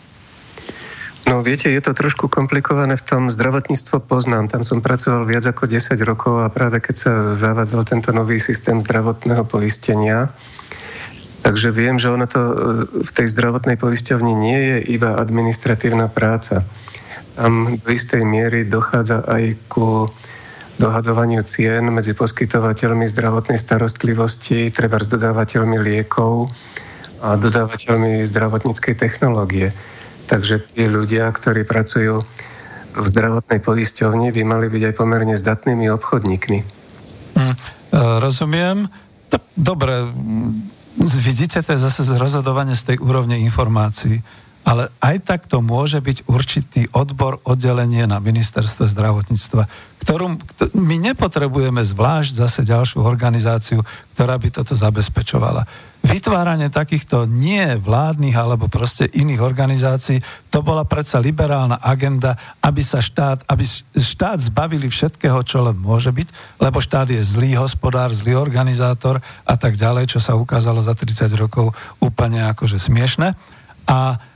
No 1.31 1.47
viete, 1.47 1.71
je 1.71 1.79
to 1.79 1.95
trošku 1.95 2.27
komplikované 2.27 2.99
v 2.99 3.07
tom 3.07 3.23
zdravotníctvo 3.31 4.03
poznám. 4.03 4.51
Tam 4.51 4.67
som 4.67 4.83
pracoval 4.83 5.29
viac 5.29 5.47
ako 5.47 5.71
10 5.71 5.95
rokov 6.03 6.43
a 6.43 6.51
práve 6.51 6.83
keď 6.83 6.97
sa 6.97 7.13
zavádzal 7.39 7.87
tento 7.87 8.11
nový 8.11 8.43
systém 8.43 8.83
zdravotného 8.83 9.47
poistenia, 9.47 10.33
takže 11.47 11.71
viem, 11.71 12.03
že 12.03 12.11
ono 12.11 12.27
to 12.27 12.41
e, 12.41 12.55
v 13.07 13.11
tej 13.15 13.27
zdravotnej 13.31 13.79
poisťovni 13.79 14.33
nie 14.35 14.59
je 14.59 14.77
iba 14.99 15.15
administratívna 15.23 16.11
práca. 16.11 16.67
Tam 17.39 17.79
do 17.79 17.89
istej 17.95 18.27
miery 18.27 18.67
dochádza 18.67 19.23
aj 19.23 19.55
ku 19.71 20.11
dohadovaniu 20.81 21.45
cien 21.45 21.85
medzi 21.93 22.17
poskytovateľmi 22.17 23.05
zdravotnej 23.05 23.61
starostlivosti, 23.61 24.73
treba 24.73 24.97
s 24.97 25.13
dodávateľmi 25.13 25.77
liekov 25.77 26.49
a 27.21 27.37
dodávateľmi 27.37 28.25
zdravotníckej 28.25 28.97
technológie. 28.97 29.77
Takže 30.25 30.65
tí 30.73 30.89
ľudia, 30.89 31.29
ktorí 31.29 31.69
pracujú 31.69 32.25
v 32.97 33.05
zdravotnej 33.05 33.61
poisťovni, 33.61 34.33
by 34.33 34.43
mali 34.43 34.67
byť 34.73 34.83
aj 34.89 34.95
pomerne 34.97 35.37
zdatnými 35.37 35.87
obchodníkmi. 36.01 36.59
Mm, 37.37 37.55
rozumiem. 38.25 38.89
Tak, 39.31 39.45
dobre, 39.55 40.11
vidíte, 40.99 41.63
to 41.63 41.77
je 41.77 41.81
zase 41.87 42.03
rozhodovanie 42.19 42.75
z 42.75 42.95
tej 42.95 42.97
úrovne 42.99 43.39
informácií 43.39 44.25
ale 44.71 44.87
aj 45.03 45.27
tak 45.27 45.41
to 45.51 45.59
môže 45.59 45.99
byť 45.99 46.31
určitý 46.31 46.87
odbor 46.95 47.43
oddelenie 47.43 48.07
na 48.07 48.23
ministerstve 48.23 48.87
zdravotníctva, 48.87 49.67
ktorú 50.07 50.39
my 50.79 50.97
nepotrebujeme 51.11 51.83
zvlášť 51.83 52.39
zase 52.39 52.63
ďalšiu 52.63 53.03
organizáciu, 53.03 53.83
ktorá 54.15 54.39
by 54.39 54.49
toto 54.55 54.79
zabezpečovala. 54.79 55.67
Vytváranie 56.07 56.71
takýchto 56.71 57.27
nie 57.27 57.83
vládnych 57.83 58.39
alebo 58.39 58.71
proste 58.71 59.11
iných 59.11 59.43
organizácií, 59.43 60.23
to 60.55 60.63
bola 60.63 60.87
predsa 60.87 61.19
liberálna 61.19 61.83
agenda, 61.83 62.39
aby 62.63 62.79
sa 62.79 63.03
štát, 63.03 63.51
aby 63.51 63.67
štát 63.99 64.39
zbavili 64.39 64.87
všetkého, 64.87 65.43
čo 65.43 65.67
len 65.67 65.83
môže 65.83 66.15
byť, 66.15 66.63
lebo 66.63 66.79
štát 66.79 67.11
je 67.11 67.19
zlý 67.19 67.59
hospodár, 67.59 68.15
zlý 68.15 68.39
organizátor 68.39 69.19
a 69.43 69.55
tak 69.59 69.75
ďalej, 69.75 70.15
čo 70.15 70.23
sa 70.23 70.39
ukázalo 70.39 70.79
za 70.79 70.95
30 70.95 71.27
rokov 71.35 71.75
úplne 71.99 72.47
akože 72.55 72.79
smiešne. 72.79 73.35
A 73.91 74.30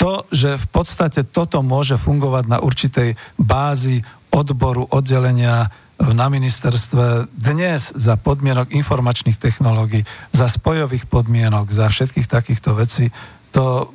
to, 0.00 0.12
že 0.32 0.56
v 0.56 0.66
podstate 0.72 1.20
toto 1.28 1.60
môže 1.60 2.00
fungovať 2.00 2.44
na 2.48 2.58
určitej 2.58 3.20
bázi 3.36 4.00
odboru, 4.32 4.88
oddelenia 4.88 5.68
na 6.00 6.32
ministerstve 6.32 7.28
dnes 7.28 7.92
za 7.92 8.16
podmienok 8.16 8.72
informačných 8.72 9.36
technológií, 9.36 10.08
za 10.32 10.48
spojových 10.48 11.04
podmienok, 11.04 11.68
za 11.68 11.92
všetkých 11.92 12.24
takýchto 12.24 12.72
vecí, 12.72 13.12
to, 13.52 13.92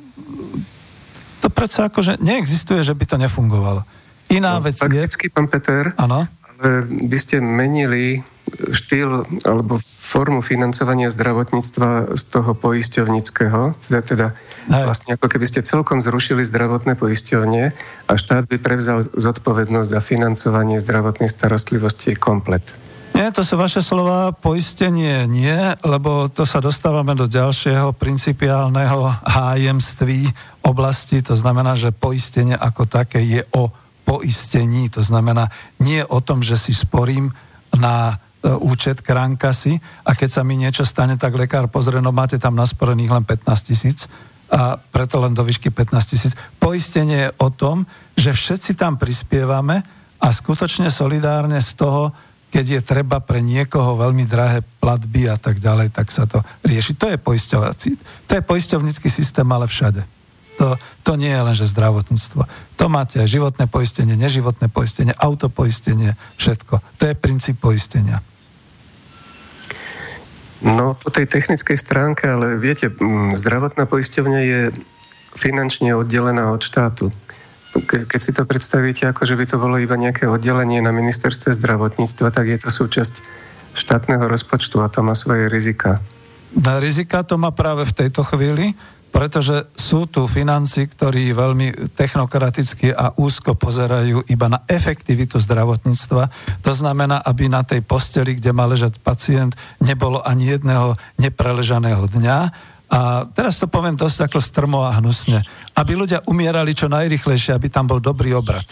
to 1.42 1.48
predsa 1.50 1.90
akože 1.90 2.22
neexistuje, 2.22 2.86
že 2.86 2.94
by 2.94 3.04
to 3.10 3.16
nefungovalo. 3.18 3.82
Iná 4.30 4.62
no, 4.62 4.70
vec 4.70 4.78
je... 4.78 5.30
pán 5.34 5.50
Peter, 5.50 5.90
ano? 5.98 6.30
ale 6.30 6.68
by 6.86 7.18
ste 7.18 7.42
menili 7.42 8.22
štýl 8.70 9.26
alebo 9.42 9.82
formu 9.82 10.38
financovania 10.40 11.10
zdravotníctva 11.10 12.14
z 12.14 12.22
toho 12.30 12.54
poisťovnického, 12.54 13.74
teda, 13.90 14.00
teda 14.06 14.26
vlastne 14.70 15.18
ako 15.18 15.26
keby 15.26 15.46
ste 15.50 15.66
celkom 15.66 15.98
zrušili 15.98 16.46
zdravotné 16.46 16.94
poisťovne 16.94 17.62
a 18.06 18.12
štát 18.14 18.46
by 18.46 18.56
prevzal 18.62 19.02
zodpovednosť 19.02 19.88
za 19.90 20.00
financovanie 20.00 20.78
zdravotnej 20.78 21.26
starostlivosti 21.26 22.14
komplet. 22.14 22.62
Nie, 23.16 23.32
to 23.32 23.40
sú 23.40 23.56
vaše 23.56 23.80
slova, 23.80 24.36
poistenie 24.36 25.24
nie, 25.24 25.56
lebo 25.80 26.28
to 26.28 26.44
sa 26.44 26.60
dostávame 26.60 27.16
do 27.16 27.24
ďalšieho 27.24 27.96
principiálneho 27.96 29.08
hájemství 29.24 30.28
oblasti, 30.60 31.24
to 31.24 31.32
znamená, 31.32 31.80
že 31.80 31.96
poistenie 31.96 32.52
ako 32.52 32.84
také 32.84 33.24
je 33.24 33.40
o 33.56 33.72
poistení, 34.04 34.92
to 34.92 35.00
znamená 35.00 35.48
nie 35.80 36.04
o 36.04 36.20
tom, 36.20 36.44
že 36.44 36.60
si 36.60 36.76
sporím 36.76 37.32
na 37.72 38.20
E, 38.46 38.54
účet 38.62 39.02
kránkasy 39.02 39.82
a 40.06 40.14
keď 40.14 40.30
sa 40.30 40.42
mi 40.46 40.54
niečo 40.54 40.86
stane, 40.86 41.18
tak 41.18 41.34
lekár 41.34 41.66
pozrie, 41.66 41.98
no 41.98 42.14
máte 42.14 42.38
tam 42.38 42.54
nasporených 42.54 43.10
len 43.10 43.24
15 43.26 43.68
tisíc 43.74 44.06
a 44.46 44.78
preto 44.78 45.18
len 45.18 45.34
do 45.34 45.42
výšky 45.42 45.74
15 45.74 46.12
tisíc. 46.14 46.32
Poistenie 46.62 47.26
je 47.26 47.34
o 47.42 47.50
tom, 47.50 47.82
že 48.14 48.30
všetci 48.30 48.78
tam 48.78 48.94
prispievame 49.02 49.82
a 50.22 50.26
skutočne 50.30 50.94
solidárne 50.94 51.58
z 51.58 51.74
toho 51.74 52.14
keď 52.46 52.78
je 52.78 52.80
treba 52.80 53.18
pre 53.20 53.42
niekoho 53.42 53.98
veľmi 53.98 54.22
drahé 54.24 54.62
platby 54.80 55.28
a 55.28 55.36
tak 55.36 55.58
ďalej, 55.60 55.92
tak 55.92 56.08
sa 56.08 56.24
to 56.24 56.40
rieši. 56.64 56.94
To 56.96 57.10
je 57.10 57.18
poisťovací, 57.20 57.90
to 58.24 58.32
je 58.38 58.40
poisťovnícky 58.40 59.10
systém, 59.12 59.44
ale 59.50 59.66
všade. 59.68 60.00
To, 60.56 60.78
to 61.04 61.20
nie 61.20 61.28
je 61.28 61.42
len, 61.42 61.52
že 61.52 61.68
zdravotníctvo. 61.68 62.48
To 62.80 62.84
máte 62.88 63.20
aj 63.20 63.28
životné 63.28 63.68
poistenie, 63.68 64.16
neživotné 64.16 64.72
poistenie, 64.72 65.12
autopoistenie, 65.12 66.16
všetko. 66.40 66.80
To 66.80 67.02
je 67.02 67.14
princíp 67.18 67.60
poistenia. 67.60 68.24
No, 70.64 70.96
po 70.96 71.12
tej 71.12 71.28
technickej 71.28 71.76
stránke, 71.76 72.24
ale 72.32 72.56
viete, 72.56 72.88
zdravotná 73.36 73.84
poisťovňa 73.84 74.40
je 74.40 74.60
finančne 75.36 75.92
oddelená 75.92 76.48
od 76.48 76.64
štátu. 76.64 77.12
Ke, 77.84 78.08
keď 78.08 78.20
si 78.20 78.32
to 78.32 78.48
predstavíte, 78.48 79.04
ako 79.04 79.28
že 79.28 79.36
by 79.36 79.44
to 79.44 79.56
bolo 79.60 79.76
iba 79.76 80.00
nejaké 80.00 80.24
oddelenie 80.24 80.80
na 80.80 80.96
ministerstve 80.96 81.52
zdravotníctva, 81.60 82.32
tak 82.32 82.48
je 82.48 82.58
to 82.58 82.72
súčasť 82.72 83.14
štátneho 83.76 84.24
rozpočtu 84.24 84.80
a 84.80 84.88
to 84.88 85.04
má 85.04 85.12
svoje 85.12 85.52
rizika. 85.52 86.00
Na 86.56 86.80
rizika 86.80 87.20
to 87.20 87.36
má 87.36 87.52
práve 87.52 87.84
v 87.84 87.92
tejto 87.92 88.24
chvíli, 88.24 88.72
pretože 89.16 89.72
sú 89.72 90.04
tu 90.04 90.28
financi, 90.28 90.84
ktorí 90.84 91.32
veľmi 91.32 91.96
technokraticky 91.96 92.92
a 92.92 93.16
úzko 93.16 93.56
pozerajú 93.56 94.28
iba 94.28 94.44
na 94.52 94.60
efektivitu 94.68 95.40
zdravotníctva. 95.40 96.28
To 96.60 96.72
znamená, 96.76 97.24
aby 97.24 97.48
na 97.48 97.64
tej 97.64 97.80
posteli, 97.80 98.36
kde 98.36 98.52
má 98.52 98.68
ležať 98.68 99.00
pacient, 99.00 99.56
nebolo 99.80 100.20
ani 100.20 100.52
jedného 100.52 100.92
nepreležaného 101.16 102.04
dňa. 102.12 102.38
A 102.92 103.24
teraz 103.32 103.56
to 103.56 103.64
poviem 103.72 103.96
dosť 103.96 104.28
ako 104.28 104.36
strmo 104.36 104.84
a 104.84 105.00
hnusne. 105.00 105.40
Aby 105.72 105.96
ľudia 105.96 106.20
umierali 106.28 106.76
čo 106.76 106.92
najrychlejšie, 106.92 107.56
aby 107.56 107.72
tam 107.72 107.88
bol 107.88 108.04
dobrý 108.04 108.36
obrad. 108.36 108.68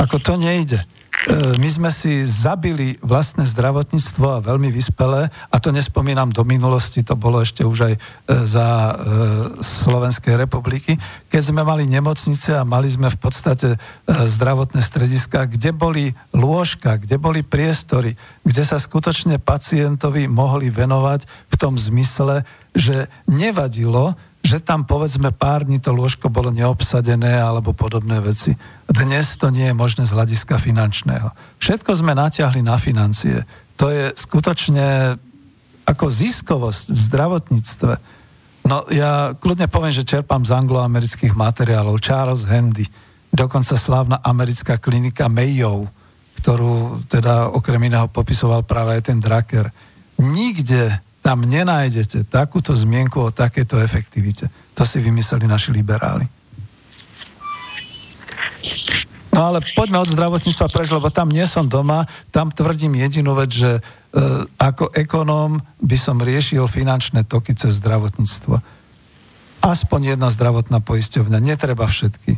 Ako 0.00 0.16
to 0.16 0.40
nejde. 0.40 0.80
E, 1.24 1.56
my 1.56 1.68
sme 1.72 1.88
si 1.88 2.20
zabili 2.20 3.00
vlastné 3.00 3.48
zdravotníctvo 3.48 4.26
a 4.28 4.44
veľmi 4.44 4.68
vyspelé, 4.68 5.32
a 5.48 5.56
to 5.56 5.72
nespomínam 5.72 6.28
do 6.28 6.44
minulosti, 6.44 7.00
to 7.00 7.16
bolo 7.16 7.40
ešte 7.40 7.64
už 7.64 7.78
aj 7.88 7.94
e, 7.96 8.00
za 8.44 8.66
e, 8.68 8.92
Slovenskej 9.64 10.36
republiky, 10.36 11.00
keď 11.32 11.42
sme 11.42 11.64
mali 11.64 11.88
nemocnice 11.88 12.60
a 12.60 12.68
mali 12.68 12.92
sme 12.92 13.08
v 13.08 13.16
podstate 13.16 13.80
zdravotné 14.04 14.84
strediska, 14.84 15.48
kde 15.48 15.72
boli 15.72 16.12
lôžka, 16.36 17.00
kde 17.00 17.16
boli 17.16 17.40
priestory, 17.40 18.20
kde 18.44 18.62
sa 18.62 18.76
skutočne 18.76 19.40
pacientovi 19.40 20.28
mohli 20.28 20.68
venovať 20.68 21.24
v 21.24 21.54
tom 21.56 21.80
zmysle, 21.80 22.44
že 22.76 23.08
nevadilo, 23.24 24.12
že 24.44 24.60
tam 24.60 24.84
povedzme 24.84 25.32
pár 25.32 25.64
dní 25.64 25.80
to 25.80 25.96
lôžko 25.96 26.28
bolo 26.28 26.52
neobsadené 26.52 27.40
alebo 27.40 27.72
podobné 27.72 28.20
veci. 28.20 28.52
Dnes 28.84 29.40
to 29.40 29.48
nie 29.48 29.72
je 29.72 29.74
možné 29.74 30.04
z 30.04 30.12
hľadiska 30.12 30.60
finančného. 30.60 31.32
Všetko 31.56 31.96
sme 31.96 32.12
natiahli 32.12 32.60
na 32.60 32.76
financie. 32.76 33.48
To 33.80 33.88
je 33.88 34.12
skutočne 34.12 35.16
ako 35.88 36.06
ziskovosť 36.12 36.92
v 36.92 36.98
zdravotníctve. 36.98 37.92
No 38.68 38.84
ja 38.92 39.32
kľudne 39.36 39.68
poviem, 39.68 39.92
že 39.92 40.08
čerpám 40.08 40.44
z 40.44 40.56
angloamerických 40.56 41.32
materiálov. 41.36 42.00
Charles 42.00 42.48
Handy, 42.48 42.84
dokonca 43.32 43.76
slávna 43.76 44.20
americká 44.24 44.76
klinika 44.80 45.28
Mayo, 45.28 45.88
ktorú 46.40 47.04
teda 47.08 47.48
okrem 47.52 47.80
iného 47.88 48.08
popisoval 48.12 48.64
práve 48.64 49.00
aj 49.00 49.08
ten 49.08 49.20
Draker. 49.20 49.68
Nikde 50.20 51.03
tam 51.24 51.40
nenájdete 51.48 52.28
takúto 52.28 52.76
zmienku 52.76 53.16
o 53.16 53.32
takéto 53.32 53.80
efektivite. 53.80 54.52
To 54.76 54.84
si 54.84 55.00
vymysleli 55.00 55.48
naši 55.48 55.72
liberáli. 55.72 56.28
No 59.32 59.50
ale 59.50 59.64
poďme 59.74 60.04
od 60.04 60.12
zdravotníctva 60.12 60.68
preč, 60.68 60.92
lebo 60.92 61.08
tam 61.08 61.32
nie 61.32 61.42
som 61.48 61.64
doma, 61.66 62.06
tam 62.28 62.52
tvrdím 62.52 62.94
jedinú 63.00 63.34
vec, 63.34 63.50
že 63.50 63.70
e, 63.76 63.82
ako 64.60 64.94
ekonóm 64.94 65.58
by 65.82 65.96
som 65.98 66.22
riešil 66.22 66.70
finančné 66.70 67.26
toky 67.26 67.56
cez 67.56 67.82
zdravotníctvo. 67.82 68.60
Aspoň 69.64 70.14
jedna 70.14 70.28
zdravotná 70.28 70.78
poisťovňa, 70.84 71.40
netreba 71.40 71.88
všetky. 71.88 72.36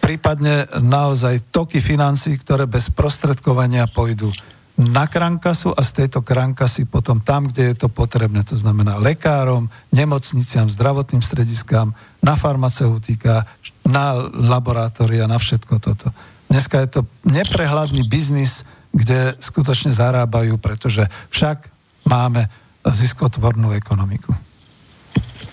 Prípadne 0.00 0.70
naozaj 0.78 1.52
toky 1.52 1.82
financí, 1.82 2.38
ktoré 2.38 2.64
bez 2.64 2.88
prostredkovania 2.88 3.84
pôjdu 3.90 4.32
na 4.76 5.08
krankasu 5.08 5.72
a 5.72 5.80
z 5.80 6.04
tejto 6.04 6.20
krankasy 6.20 6.84
potom 6.84 7.20
tam, 7.24 7.48
kde 7.48 7.72
je 7.72 7.76
to 7.80 7.88
potrebné, 7.88 8.44
to 8.44 8.60
znamená 8.60 9.00
lekárom, 9.00 9.72
nemocniciam, 9.88 10.68
zdravotným 10.68 11.24
strediskám, 11.24 11.96
na 12.20 12.34
farmaceutika, 12.36 13.48
na 13.88 14.12
laboratória, 14.28 15.24
na 15.24 15.40
všetko 15.40 15.80
toto. 15.80 16.12
Dneska 16.52 16.84
je 16.84 16.88
to 16.92 17.00
neprehľadný 17.24 18.04
biznis, 18.06 18.68
kde 18.92 19.34
skutočne 19.40 19.96
zarábajú, 19.96 20.60
pretože 20.60 21.08
však 21.32 21.72
máme 22.04 22.46
ziskotvornú 22.84 23.72
ekonomiku. 23.74 24.45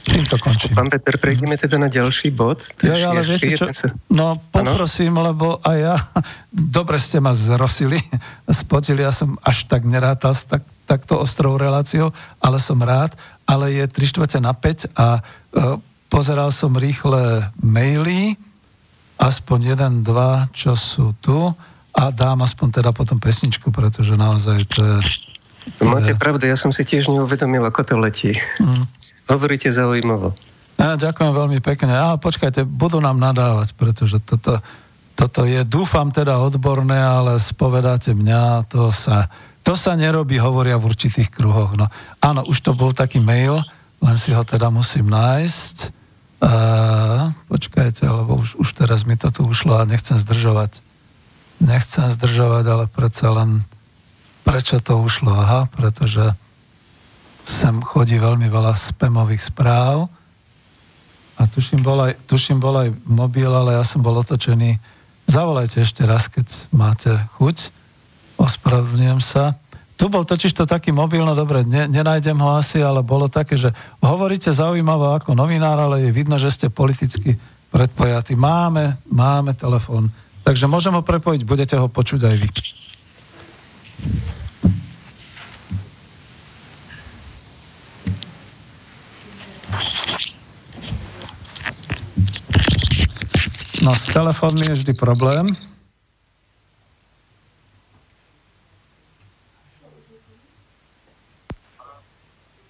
Týmto 0.04 0.36
končím. 0.36 0.76
Pán 0.76 0.92
Peter, 0.92 1.16
prejdeme 1.16 1.56
teda 1.56 1.80
na 1.80 1.88
ďalší 1.88 2.36
bod. 2.36 2.68
Ja, 2.84 3.00
ja 3.00 3.16
ale 3.16 3.24
viete 3.24 3.56
čo? 3.56 3.72
No 4.12 4.36
poprosím, 4.52 5.16
ano? 5.16 5.32
lebo 5.32 5.48
aj 5.64 5.78
ja, 5.80 5.96
dobre 6.52 7.00
ste 7.00 7.24
ma 7.24 7.32
zrosili, 7.32 8.04
spotili, 8.64 9.00
ja 9.00 9.16
som 9.16 9.40
až 9.40 9.64
tak 9.72 9.88
nerátal 9.88 10.36
s 10.36 10.44
tak, 10.44 10.60
takto 10.84 11.24
ostrou 11.24 11.56
reláciou, 11.56 12.12
ale 12.44 12.60
som 12.60 12.76
rád, 12.84 13.16
ale 13.48 13.72
je 13.72 13.86
3 13.88 14.12
čtvrte 14.12 14.38
na 14.44 14.52
5 14.52 14.92
a 14.92 15.20
e, 15.20 15.22
pozeral 16.12 16.52
som 16.52 16.76
rýchle 16.76 17.48
maily, 17.64 18.36
aspoň 19.24 19.60
jeden, 19.76 19.94
dva, 20.04 20.52
čo 20.52 20.76
sú 20.76 21.16
tu 21.24 21.56
a 21.96 22.04
dám 22.12 22.44
aspoň 22.44 22.84
teda 22.84 22.92
potom 22.92 23.24
pesničku, 23.24 23.72
pretože 23.72 24.20
naozaj 24.20 24.68
to 24.68 24.80
je... 24.84 24.98
To 25.80 25.96
Máte 25.96 26.12
je... 26.12 26.20
pravdu, 26.20 26.44
ja 26.44 26.60
som 26.60 26.76
si 26.76 26.84
tiež 26.84 27.08
neuvedomil, 27.08 27.64
ako 27.64 27.82
to 27.88 27.96
letí. 27.96 28.36
Mm. 28.60 28.84
Hovoríte 29.28 29.72
zaujímavo. 29.72 30.36
Ja, 30.76 31.00
ďakujem 31.00 31.32
veľmi 31.32 31.60
pekne. 31.64 31.96
Ale 31.96 32.20
počkajte, 32.20 32.68
budú 32.68 33.00
nám 33.00 33.16
nadávať, 33.22 33.72
pretože 33.78 34.20
toto, 34.20 34.60
toto 35.16 35.48
je, 35.48 35.64
dúfam 35.64 36.12
teda 36.12 36.42
odborné, 36.42 37.00
ale 37.00 37.40
spovedáte 37.40 38.12
mňa, 38.12 38.68
to 38.68 38.92
sa, 38.92 39.32
to 39.64 39.80
sa 39.80 39.96
nerobí, 39.96 40.36
hovoria 40.42 40.76
v 40.76 40.92
určitých 40.92 41.32
kruhoch. 41.32 41.78
No, 41.80 41.88
áno, 42.20 42.44
už 42.44 42.60
to 42.60 42.76
bol 42.76 42.92
taký 42.92 43.24
mail, 43.24 43.64
len 44.04 44.18
si 44.20 44.36
ho 44.36 44.44
teda 44.44 44.68
musím 44.68 45.08
nájsť. 45.08 46.04
Uh, 46.44 47.32
počkajte, 47.48 48.04
lebo 48.04 48.44
už, 48.44 48.60
už 48.60 48.70
teraz 48.76 49.08
mi 49.08 49.16
to 49.16 49.32
tu 49.32 49.48
ušlo 49.48 49.80
a 49.80 49.88
nechcem 49.88 50.20
zdržovať. 50.20 50.84
Nechcem 51.64 52.12
zdržovať, 52.12 52.66
ale 52.68 52.86
predsa 52.92 53.32
len 53.32 53.64
prečo 54.44 54.84
to 54.84 55.00
ušlo? 55.00 55.32
Aha, 55.32 55.72
pretože 55.72 56.36
sem 57.44 57.76
chodí 57.84 58.16
veľmi 58.16 58.48
veľa 58.48 58.74
spamových 58.80 59.52
správ 59.52 60.08
a 61.36 61.44
tuším 61.44 61.84
bol, 61.84 62.08
aj, 62.08 62.16
tuším 62.24 62.58
bol 62.64 62.76
aj 62.80 62.90
mobil, 63.04 63.52
ale 63.52 63.76
ja 63.76 63.84
som 63.84 64.00
bol 64.00 64.16
otočený. 64.16 64.80
Zavolajte 65.28 65.84
ešte 65.84 66.08
raz, 66.08 66.32
keď 66.32 66.48
máte 66.72 67.12
chuť. 67.36 67.68
Ospravedlňujem 68.40 69.20
sa. 69.20 69.60
Tu 69.94 70.10
bol 70.10 70.26
totiž 70.26 70.56
to 70.56 70.66
taký 70.66 70.90
mobil, 70.90 71.22
no 71.22 71.38
dobre, 71.38 71.62
ne, 71.64 71.86
nenájdem 71.86 72.36
ho 72.40 72.58
asi, 72.58 72.82
ale 72.82 73.06
bolo 73.06 73.30
také, 73.30 73.60
že 73.60 73.70
hovoríte 74.02 74.50
zaujímavo 74.50 75.14
ako 75.16 75.38
novinár, 75.38 75.78
ale 75.78 76.10
je 76.10 76.12
vidno, 76.16 76.36
že 76.42 76.50
ste 76.50 76.68
politicky 76.74 77.38
predpojatí. 77.70 78.34
Máme, 78.34 78.98
máme 79.06 79.54
telefón. 79.54 80.10
Takže 80.44 80.68
môžem 80.68 80.92
ho 80.92 81.06
prepojiť, 81.06 81.42
budete 81.48 81.76
ho 81.80 81.88
počuť 81.88 82.22
aj 82.26 82.36
vy. 82.36 82.50
No 93.84 93.92
s 93.92 94.08
telefónmi 94.08 94.64
je 94.64 94.80
vždy 94.80 94.94
problém. 94.96 95.44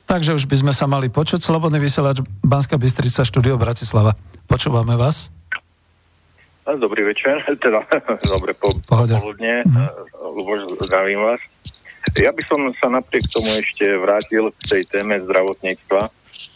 Takže 0.09 0.33
už 0.33 0.49
by 0.49 0.55
sme 0.65 0.73
sa 0.73 0.89
mali 0.89 1.13
počuť. 1.13 1.37
Slobodný 1.37 1.77
vysielač 1.77 2.25
Banská 2.41 2.81
Bystrica, 2.81 3.21
štúdio 3.21 3.61
Bratislava. 3.61 4.17
Počúvame 4.49 4.97
vás. 4.97 5.29
Dobrý 6.65 7.05
večer, 7.05 7.45
teda 7.65 7.85
dobre 8.25 8.57
po, 8.57 8.73
popoludne. 8.89 9.61
Mm. 9.69 9.89
Luboš, 10.17 10.81
zdravím 10.81 11.21
vás. 11.21 11.41
Ja 12.17 12.33
by 12.33 12.41
som 12.49 12.73
sa 12.81 12.89
napriek 12.89 13.29
tomu 13.29 13.53
ešte 13.53 13.85
vrátil 14.01 14.49
k 14.49 14.61
tej 14.65 14.81
téme 14.89 15.21
zdravotníctva 15.21 16.09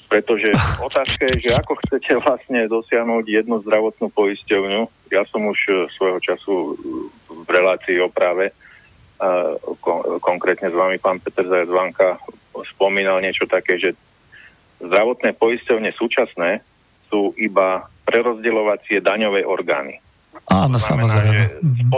pretože 0.07 0.51
otázka 0.79 1.27
je, 1.35 1.47
že 1.47 1.51
ako 1.55 1.79
chcete 1.83 2.11
vlastne 2.23 2.67
dosiahnuť 2.71 3.25
jednu 3.27 3.59
zdravotnú 3.63 4.07
poisťovňu. 4.11 5.11
Ja 5.11 5.27
som 5.27 5.47
už 5.47 5.59
e, 5.67 5.71
svojho 5.91 6.19
času 6.23 6.53
e, 6.53 6.71
v 7.31 7.49
relácii 7.51 7.99
o 8.03 8.11
práve, 8.11 8.51
kon- 9.81 10.21
konkrétne 10.21 10.69
s 10.69 10.77
vami 10.77 11.01
pán 11.01 11.17
Peter 11.17 11.41
Zajadzvanka 11.41 12.21
spomínal 12.73 13.17
niečo 13.21 13.49
také, 13.49 13.81
že 13.81 13.97
zdravotné 14.81 15.33
poisťovne 15.33 15.89
súčasné 15.93 16.61
sú 17.09 17.33
iba 17.37 17.89
prerozdeľovacie 18.05 19.01
daňové 19.01 19.41
orgány. 19.41 19.97
Áno, 20.47 20.77
znamená, 20.77 21.09
samozrejme. 21.11 21.33
Že 21.33 21.43
mhm. 21.65 21.89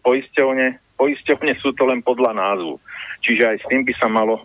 poisťovne 0.00 0.66
poisťovne 1.02 1.58
sú 1.58 1.74
to 1.74 1.82
len 1.90 1.98
podľa 1.98 2.38
názvu. 2.38 2.78
Čiže 3.26 3.42
aj 3.42 3.56
s 3.58 3.66
tým 3.66 3.82
by 3.82 3.94
sa 3.98 4.06
malo 4.06 4.38
e, 4.38 4.42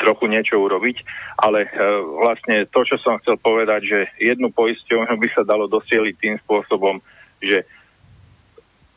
trochu 0.00 0.24
niečo 0.24 0.56
urobiť, 0.56 1.04
ale 1.36 1.68
e, 1.68 1.70
vlastne 2.16 2.64
to, 2.72 2.80
čo 2.88 2.96
som 2.96 3.20
chcel 3.20 3.36
povedať, 3.36 3.80
že 3.84 3.98
jednu 4.16 4.48
poisťovňu 4.56 5.12
by 5.20 5.28
sa 5.36 5.44
dalo 5.44 5.68
dosieliť 5.68 6.14
tým 6.16 6.36
spôsobom, 6.40 7.04
že 7.44 7.68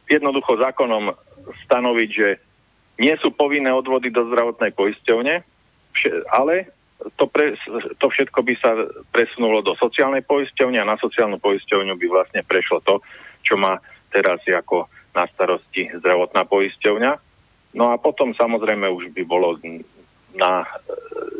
jednoducho 0.08 0.56
zákonom 0.56 1.12
stanoviť, 1.68 2.10
že 2.16 2.40
nie 2.96 3.12
sú 3.20 3.36
povinné 3.36 3.76
odvody 3.76 4.08
do 4.08 4.24
zdravotnej 4.32 4.72
poisťovne, 4.72 5.44
ale 6.32 6.72
to, 7.20 7.28
pre, 7.28 7.60
to 8.00 8.08
všetko 8.08 8.40
by 8.40 8.56
sa 8.56 8.72
presunulo 9.12 9.60
do 9.60 9.76
sociálnej 9.76 10.24
poisťovne 10.24 10.80
a 10.80 10.88
na 10.88 10.96
sociálnu 10.96 11.44
poisťovňu 11.44 11.92
by 12.00 12.08
vlastne 12.08 12.42
prešlo 12.48 12.80
to, 12.88 13.04
čo 13.44 13.60
má 13.60 13.84
teraz 14.16 14.40
ako 14.48 14.88
na 15.16 15.26
starosti 15.32 15.90
zdravotná 15.96 16.44
poisťovňa. 16.44 17.12
No 17.76 17.92
a 17.92 17.96
potom 17.96 18.36
samozrejme 18.36 18.88
už 18.92 19.16
by 19.16 19.24
bolo 19.24 19.56
na 20.36 20.64
e, 20.64 20.68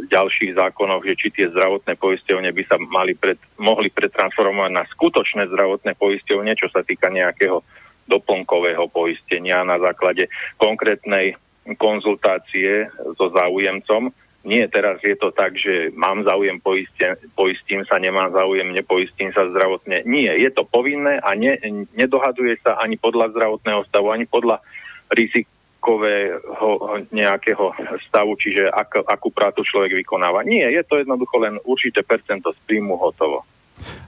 ďalších 0.08 0.56
zákonoch, 0.56 1.04
že 1.04 1.20
či 1.20 1.28
tie 1.32 1.48
zdravotné 1.52 2.00
poisťovne 2.00 2.50
by 2.56 2.64
sa 2.64 2.80
mali 2.80 3.14
pred, 3.16 3.36
mohli 3.60 3.92
pretransformovať 3.92 4.72
na 4.72 4.84
skutočné 4.88 5.52
zdravotné 5.52 5.96
poisťovne, 6.00 6.56
čo 6.56 6.72
sa 6.72 6.84
týka 6.84 7.12
nejakého 7.12 7.60
doplnkového 8.08 8.88
poistenia 8.88 9.66
na 9.68 9.82
základe 9.82 10.32
konkrétnej 10.56 11.36
konzultácie 11.76 12.88
so 13.18 13.34
záujemcom, 13.34 14.14
nie, 14.46 14.62
teraz 14.70 15.02
je 15.02 15.18
to 15.18 15.34
tak, 15.34 15.58
že 15.58 15.90
mám 15.98 16.22
záujem, 16.22 16.62
poistím, 16.62 17.18
poistím 17.34 17.82
sa, 17.90 17.98
nemám 17.98 18.30
záujem, 18.30 18.70
nepoistím 18.70 19.34
sa 19.34 19.50
zdravotne. 19.50 20.06
Nie, 20.06 20.38
je 20.38 20.54
to 20.54 20.62
povinné 20.70 21.18
a 21.18 21.34
ne, 21.34 21.58
nedohaduje 21.98 22.62
sa 22.62 22.78
ani 22.78 22.94
podľa 23.02 23.34
zdravotného 23.34 23.82
stavu, 23.90 24.14
ani 24.14 24.30
podľa 24.30 24.62
rizikového 25.10 27.02
nejakého 27.10 27.74
stavu, 28.06 28.38
čiže 28.38 28.70
ak, 28.70 29.10
akú 29.10 29.34
prácu 29.34 29.66
človek 29.66 29.98
vykonáva. 30.06 30.46
Nie, 30.46 30.70
je 30.70 30.86
to 30.86 31.02
jednoducho 31.02 31.42
len 31.42 31.58
určité 31.66 32.06
percento 32.06 32.54
z 32.54 32.60
príjmu 32.70 33.02
hotovo. 33.02 33.42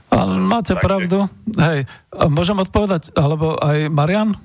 Ale 0.08 0.38
máte 0.38 0.78
Takže... 0.78 0.86
pravdu. 0.86 1.18
Hej, 1.58 1.90
môžem 2.30 2.62
odpovedať, 2.62 3.10
alebo 3.18 3.58
aj 3.58 3.90
Marian? 3.90 4.38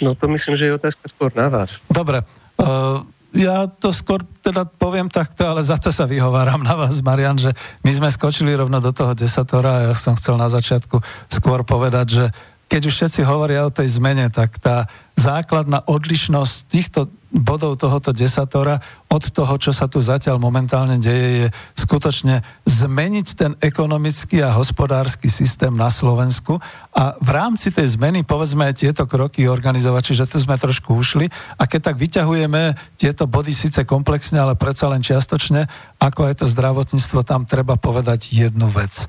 No 0.00 0.16
to 0.16 0.32
myslím, 0.32 0.56
že 0.56 0.64
je 0.72 0.78
otázka 0.80 1.04
skôr 1.12 1.30
na 1.36 1.52
vás. 1.52 1.84
Dobre. 1.92 2.24
Uh, 2.58 3.06
ja 3.36 3.68
to 3.68 3.92
skôr 3.92 4.24
teda 4.40 4.64
poviem 4.64 5.12
takto, 5.12 5.44
ale 5.44 5.60
za 5.60 5.76
to 5.76 5.92
sa 5.92 6.08
vyhováram 6.08 6.64
na 6.64 6.72
vás, 6.72 7.04
Marian, 7.04 7.36
že 7.36 7.52
my 7.84 7.92
sme 7.92 8.08
skočili 8.08 8.56
rovno 8.56 8.80
do 8.80 8.88
toho 8.88 9.12
desatora 9.12 9.70
a 9.70 9.84
ja 9.90 9.94
som 9.94 10.16
chcel 10.16 10.40
na 10.40 10.48
začiatku 10.48 10.96
skôr 11.28 11.60
povedať, 11.60 12.06
že 12.08 12.24
keď 12.68 12.82
už 12.84 12.94
všetci 12.94 13.20
hovoria 13.24 13.64
o 13.64 13.72
tej 13.72 13.88
zmene, 13.96 14.28
tak 14.28 14.60
tá 14.60 14.86
základná 15.16 15.82
odlišnosť 15.88 16.54
týchto 16.68 17.00
bodov 17.28 17.76
tohoto 17.76 18.12
desatora 18.12 18.80
od 19.12 19.24
toho, 19.28 19.54
čo 19.60 19.72
sa 19.72 19.84
tu 19.84 20.00
zatiaľ 20.00 20.40
momentálne 20.40 20.96
deje, 20.96 21.28
je 21.44 21.46
skutočne 21.76 22.40
zmeniť 22.64 23.26
ten 23.36 23.52
ekonomický 23.60 24.40
a 24.40 24.54
hospodársky 24.56 25.28
systém 25.28 25.72
na 25.76 25.92
Slovensku 25.92 26.56
a 26.92 27.20
v 27.20 27.30
rámci 27.32 27.68
tej 27.68 28.00
zmeny 28.00 28.24
povedzme 28.24 28.64
aj 28.64 28.80
tieto 28.80 29.04
kroky 29.04 29.44
organizovať, 29.44 30.02
čiže 30.08 30.28
tu 30.28 30.40
sme 30.40 30.56
trošku 30.56 30.96
ušli 30.96 31.28
a 31.60 31.68
keď 31.68 31.92
tak 31.92 31.96
vyťahujeme 32.00 32.96
tieto 32.96 33.28
body 33.28 33.52
síce 33.52 33.84
komplexne, 33.84 34.40
ale 34.40 34.56
predsa 34.56 34.88
len 34.88 35.04
čiastočne, 35.04 35.68
ako 36.00 36.32
je 36.32 36.34
to 36.44 36.46
zdravotníctvo, 36.48 37.28
tam 37.28 37.44
treba 37.44 37.76
povedať 37.76 38.32
jednu 38.32 38.72
vec 38.72 39.04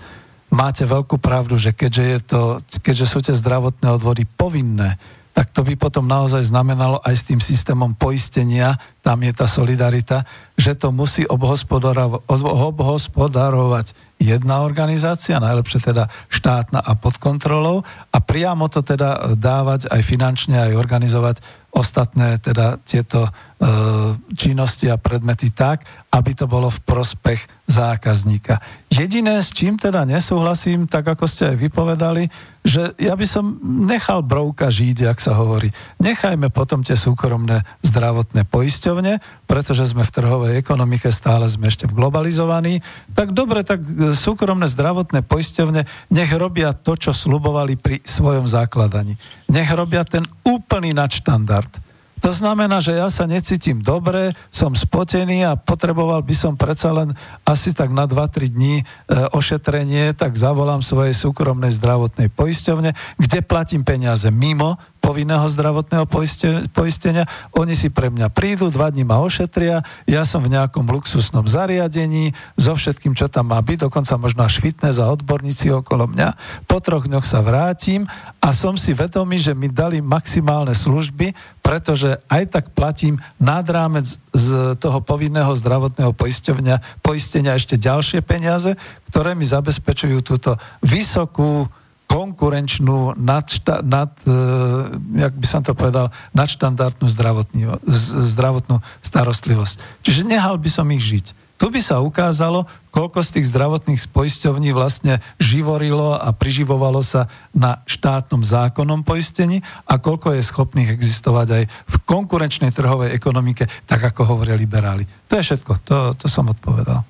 máte 0.49 0.85
veľkú 0.85 1.17
pravdu, 1.21 1.57
že 1.57 1.73
keďže, 1.73 2.03
je 2.03 2.19
to, 2.25 2.57
keďže 2.81 3.05
sú 3.05 3.21
tie 3.21 3.35
zdravotné 3.37 3.89
odvody 3.89 4.25
povinné, 4.25 4.97
tak 5.33 5.49
to 5.55 5.63
by 5.63 5.75
potom 5.79 6.03
naozaj 6.03 6.43
znamenalo 6.43 6.99
aj 7.05 7.15
s 7.15 7.23
tým 7.23 7.39
systémom 7.39 7.95
poistenia, 7.95 8.75
tam 8.99 9.23
je 9.23 9.31
tá 9.31 9.47
solidarita, 9.47 10.27
že 10.59 10.75
to 10.75 10.91
musí 10.91 11.23
obhospodarovať 11.29 13.95
jedna 14.19 14.61
organizácia, 14.67 15.39
najlepšie 15.39 15.79
teda 15.79 16.11
štátna 16.27 16.83
a 16.83 16.91
pod 16.99 17.15
kontrolou 17.17 17.87
a 18.11 18.17
priamo 18.19 18.67
to 18.67 18.83
teda 18.83 19.33
dávať 19.39 19.87
aj 19.87 20.01
finančne, 20.03 20.59
aj 20.59 20.75
organizovať 20.75 21.35
ostatné 21.69 22.41
teda 22.41 22.81
tieto 22.81 23.29
e, 23.29 23.31
činnosti 24.33 24.89
a 24.89 24.97
predmety 24.97 25.53
tak, 25.53 25.85
aby 26.09 26.33
to 26.33 26.49
bolo 26.49 26.73
v 26.73 26.81
prospech 26.81 27.45
zákazníka. 27.69 28.57
Jediné, 28.89 29.45
s 29.45 29.53
čím 29.53 29.77
teda 29.77 30.01
nesúhlasím, 30.09 30.89
tak 30.89 31.05
ako 31.05 31.29
ste 31.29 31.53
aj 31.53 31.57
vypovedali, 31.61 32.25
že 32.65 32.97
ja 32.97 33.13
by 33.13 33.25
som 33.29 33.61
nechal 33.85 34.25
brouka 34.25 34.73
žiť, 34.73 35.05
jak 35.05 35.19
sa 35.21 35.37
hovorí. 35.37 35.69
Nechajme 36.01 36.49
potom 36.49 36.81
tie 36.81 36.97
súkromné 36.97 37.61
zdravotné 37.85 38.49
poisťovne, 38.49 39.45
pretože 39.45 39.93
sme 39.93 40.01
v 40.01 40.13
trhovej 40.13 40.53
ekonomike, 40.57 41.13
stále 41.13 41.45
sme 41.45 41.69
ešte 41.69 41.85
globalizovaní. 41.85 42.81
Tak 43.13 43.37
dobre, 43.37 43.61
tak 43.61 43.85
súkromné 44.13 44.69
zdravotné 44.69 45.25
poisťovne 45.25 45.85
nech 46.13 46.31
robia 46.33 46.71
to, 46.71 46.95
čo 46.95 47.11
slubovali 47.11 47.75
pri 47.75 48.01
svojom 48.05 48.45
základaní. 48.45 49.17
Nech 49.49 49.69
robia 49.73 50.05
ten 50.05 50.23
úplný 50.45 50.93
nadštandard 50.93 51.89
to 52.19 52.35
znamená, 52.35 52.83
že 52.83 52.99
ja 52.99 53.07
sa 53.07 53.23
necítim 53.23 53.79
dobre, 53.79 54.35
som 54.51 54.75
spotený 54.75 55.47
a 55.47 55.55
potreboval 55.55 56.19
by 56.19 56.35
som 56.35 56.53
predsa 56.59 56.91
len 56.91 57.15
asi 57.47 57.71
tak 57.71 57.95
na 57.95 58.03
2-3 58.03 58.51
dní 58.51 58.83
e, 58.83 58.85
ošetrenie, 59.31 60.11
tak 60.11 60.35
zavolám 60.35 60.83
svojej 60.83 61.15
súkromnej 61.15 61.71
zdravotnej 61.71 62.27
poisťovne, 62.27 62.91
kde 63.15 63.39
platím 63.39 63.87
peniaze 63.87 64.27
mimo 64.35 64.75
povinného 64.99 65.47
zdravotného 65.47 66.05
poistenia. 66.69 67.25
Oni 67.55 67.73
si 67.73 67.87
pre 67.89 68.11
mňa 68.11 68.29
prídu, 68.29 68.69
dva 68.69 68.91
dní 68.91 69.07
ma 69.07 69.17
ošetria, 69.23 69.81
ja 70.05 70.23
som 70.27 70.43
v 70.43 70.53
nejakom 70.53 70.85
luxusnom 70.85 71.47
zariadení, 71.47 72.35
so 72.59 72.75
všetkým, 72.75 73.15
čo 73.15 73.31
tam 73.31 73.55
má 73.55 73.59
byť, 73.63 73.87
dokonca 73.87 74.19
možno 74.19 74.45
až 74.45 74.59
fitness 74.59 75.01
a 75.01 75.09
odborníci 75.09 75.71
okolo 75.71 76.05
mňa. 76.11 76.35
Po 76.67 76.77
troch 76.83 77.07
dňoch 77.07 77.25
sa 77.25 77.39
vrátim 77.39 78.05
a 78.43 78.51
som 78.51 78.75
si 78.75 78.91
vedomý, 78.93 79.39
že 79.39 79.55
mi 79.55 79.71
dali 79.71 80.03
maximálne 80.03 80.75
služby, 80.75 81.33
pretože 81.63 82.19
aj 82.27 82.43
tak 82.59 82.65
platím 82.75 83.17
nad 83.39 83.63
rámec 83.63 84.19
z 84.35 84.75
toho 84.77 84.99
povinného 85.01 85.49
zdravotného 85.55 86.13
poistenia, 86.13 87.55
ešte 87.55 87.79
ďalšie 87.79 88.19
peniaze, 88.21 88.75
ktoré 89.09 89.33
mi 89.33 89.47
zabezpečujú 89.47 90.21
túto 90.21 90.53
vysokú 90.85 91.65
konkurenčnú, 92.09 93.13
nadšta, 93.13 93.85
nad, 93.85 94.09
e, 94.25 94.33
jak 95.21 95.33
by 95.37 95.47
som 95.47 95.61
to 95.61 95.77
povedal, 95.77 96.09
nadštandardnú 96.33 97.05
zdravotnú 98.25 98.81
starostlivosť. 99.05 100.01
Čiže 100.01 100.25
nehal 100.25 100.57
by 100.57 100.69
som 100.73 100.89
ich 100.89 101.05
žiť. 101.05 101.25
Tu 101.59 101.67
by 101.67 101.83
sa 101.83 101.99
ukázalo, 101.99 102.65
koľko 102.87 103.19
z 103.19 103.29
tých 103.35 103.51
zdravotných 103.51 103.99
poisťovní 104.15 104.71
vlastne 104.71 105.19
živorilo 105.43 106.15
a 106.15 106.31
priživovalo 106.31 107.03
sa 107.03 107.27
na 107.51 107.83
štátnom 107.83 108.47
zákonnom 108.47 109.03
poistení 109.03 109.59
a 109.83 109.99
koľko 109.99 110.39
je 110.39 110.41
schopných 110.41 110.89
existovať 110.89 111.47
aj 111.51 111.63
v 111.67 111.95
konkurenčnej 112.07 112.71
trhovej 112.71 113.11
ekonomike, 113.11 113.67
tak 113.85 114.01
ako 114.07 114.23
hovoria 114.23 114.55
liberáli. 114.55 115.03
To 115.27 115.35
je 115.35 115.51
všetko, 115.51 115.71
to, 115.83 115.97
to 116.15 116.25
som 116.31 116.47
odpovedal. 116.47 117.03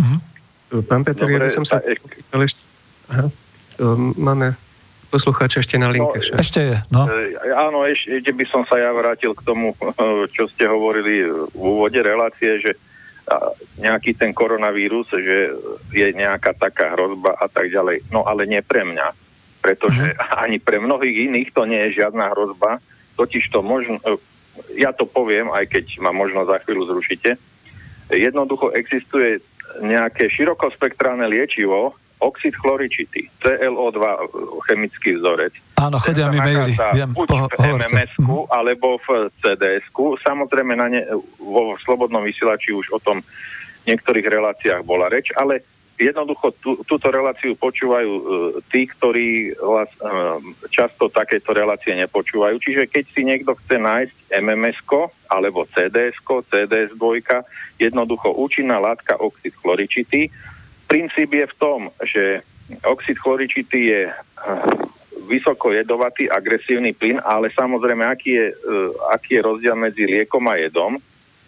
Mhm. 0.00 0.34
Pán 0.88 1.06
Peter, 1.06 1.28
Dobre, 1.28 1.46
ja 1.46 1.46
by 1.46 1.56
som 1.62 1.68
sa... 1.68 1.78
Ešte... 1.84 2.60
Aha. 3.12 3.30
Ehm, 3.76 4.16
máme 4.16 4.56
poslucháča 5.12 5.62
ešte 5.62 5.78
na 5.78 5.88
linke. 5.88 6.18
No, 6.18 6.40
ešte 6.40 6.60
je, 6.60 6.76
no. 6.90 7.06
E, 7.06 7.38
áno, 7.54 7.86
ešte 7.86 8.34
by 8.34 8.44
som 8.50 8.62
sa 8.66 8.76
ja 8.80 8.90
vrátil 8.90 9.32
k 9.32 9.44
tomu, 9.46 9.72
čo 10.34 10.50
ste 10.50 10.66
hovorili 10.66 11.28
v 11.30 11.56
úvode 11.56 12.00
relácie, 12.02 12.58
že 12.60 12.72
nejaký 13.82 14.14
ten 14.14 14.30
koronavírus, 14.30 15.10
že 15.10 15.50
je 15.90 16.08
nejaká 16.14 16.54
taká 16.54 16.94
hrozba 16.94 17.34
a 17.34 17.50
tak 17.50 17.74
ďalej. 17.74 18.06
No 18.14 18.22
ale 18.22 18.46
nie 18.46 18.62
pre 18.62 18.86
mňa, 18.86 19.10
pretože 19.58 20.14
uh-huh. 20.14 20.42
ani 20.46 20.62
pre 20.62 20.78
mnohých 20.78 21.30
iných 21.30 21.50
to 21.50 21.66
nie 21.66 21.90
je 21.90 22.02
žiadna 22.02 22.30
hrozba, 22.32 22.78
totiž 23.18 23.50
to 23.50 23.66
možno, 23.66 23.98
e, 24.06 24.14
ja 24.78 24.94
to 24.94 25.04
poviem, 25.10 25.50
aj 25.50 25.66
keď 25.66 25.98
ma 25.98 26.14
možno 26.14 26.46
za 26.46 26.62
chvíľu 26.62 26.86
zrušite, 26.86 27.34
jednoducho 28.14 28.70
existuje 28.78 29.42
nejaké 29.82 30.30
širokospektrálne 30.30 31.26
liečivo, 31.26 31.98
oxid 32.20 32.56
chloričitý, 32.56 33.28
CLO2 33.44 34.00
chemický 34.68 35.20
vzorec. 35.20 35.52
Áno, 35.76 36.00
chodia 36.00 36.32
mi 36.32 36.40
maily. 36.40 36.72
Viem, 36.96 37.12
buď 37.12 37.28
po, 37.28 37.36
v 37.52 37.76
mms 37.76 38.12
mm. 38.16 38.48
alebo 38.48 38.96
v 39.04 39.28
cds 39.44 39.84
Samozrejme 40.24 40.72
na 40.80 40.86
ne, 40.88 41.04
vo 41.36 41.76
Slobodnom 41.76 42.24
vysielači 42.24 42.72
už 42.72 42.96
o 42.96 42.98
tom 42.98 43.20
v 43.20 43.84
niektorých 43.92 44.26
reláciách 44.26 44.82
bola 44.82 45.12
reč, 45.12 45.30
ale 45.36 45.62
jednoducho 45.96 46.52
tú, 46.60 46.76
túto 46.84 47.08
reláciu 47.08 47.56
počúvajú 47.56 48.12
uh, 48.12 48.22
tí, 48.68 48.84
ktorí 48.84 49.52
uh, 49.56 49.84
často 50.68 51.08
takéto 51.08 51.56
relácie 51.56 51.96
nepočúvajú. 51.96 52.56
Čiže 52.60 52.84
keď 52.88 53.04
si 53.12 53.20
niekto 53.24 53.56
chce 53.56 53.76
nájsť 53.80 54.16
mms 54.32 54.78
alebo 55.32 55.64
cds 55.72 56.20
CDS2, 56.20 57.04
jednoducho 57.80 58.32
účinná 58.36 58.76
látka 58.76 59.16
oxid 59.16 59.56
chloričitý, 59.56 60.28
princíp 60.86 61.34
je 61.34 61.46
v 61.46 61.58
tom, 61.58 61.80
že 62.02 62.42
oxid 62.82 63.18
chloričitý 63.18 63.80
je 63.90 64.02
eh, 64.10 64.14
vysoko 65.26 65.74
jedovatý, 65.74 66.30
agresívny 66.30 66.94
plyn, 66.94 67.18
ale 67.18 67.50
samozrejme, 67.50 68.06
aký 68.06 68.30
je, 68.30 68.46
uh, 68.54 68.94
aký 69.10 69.34
je 69.34 69.42
rozdiel 69.42 69.74
medzi 69.74 70.06
liekom 70.06 70.46
a 70.46 70.54
jedom 70.54 71.02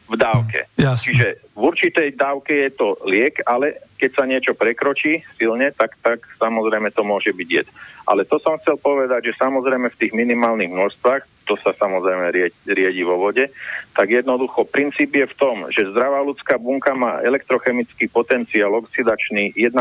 v 0.09 0.15
dávke. 0.17 0.67
Mm, 0.75 0.99
Čiže 0.99 1.29
v 1.55 1.61
určitej 1.63 2.17
dávke 2.19 2.67
je 2.67 2.71
to 2.75 2.99
liek, 3.07 3.39
ale 3.47 3.79
keď 4.01 4.11
sa 4.17 4.25
niečo 4.25 4.57
prekročí 4.57 5.23
silne, 5.37 5.71
tak, 5.71 5.95
tak 6.01 6.25
samozrejme 6.41 6.91
to 6.91 7.05
môže 7.05 7.31
byť 7.31 7.49
jed. 7.49 7.69
Ale 8.09 8.25
to 8.25 8.41
som 8.41 8.57
chcel 8.59 8.81
povedať, 8.81 9.31
že 9.31 9.39
samozrejme 9.39 9.93
v 9.93 10.01
tých 10.01 10.13
minimálnych 10.17 10.73
množstvách, 10.73 11.23
to 11.49 11.57
sa 11.57 11.73
samozrejme 11.73 12.29
riedi 12.69 13.01
vo 13.01 13.17
vode, 13.17 13.49
tak 13.97 14.13
jednoducho 14.13 14.69
princíp 14.69 15.17
je 15.17 15.25
v 15.25 15.35
tom, 15.41 15.57
že 15.73 15.89
zdravá 15.89 16.21
ľudská 16.21 16.61
bunka 16.61 16.93
má 16.93 17.25
elektrochemický 17.25 18.13
potenciál 18.13 18.77
oxidačný 18.77 19.57
1,3 19.57 19.81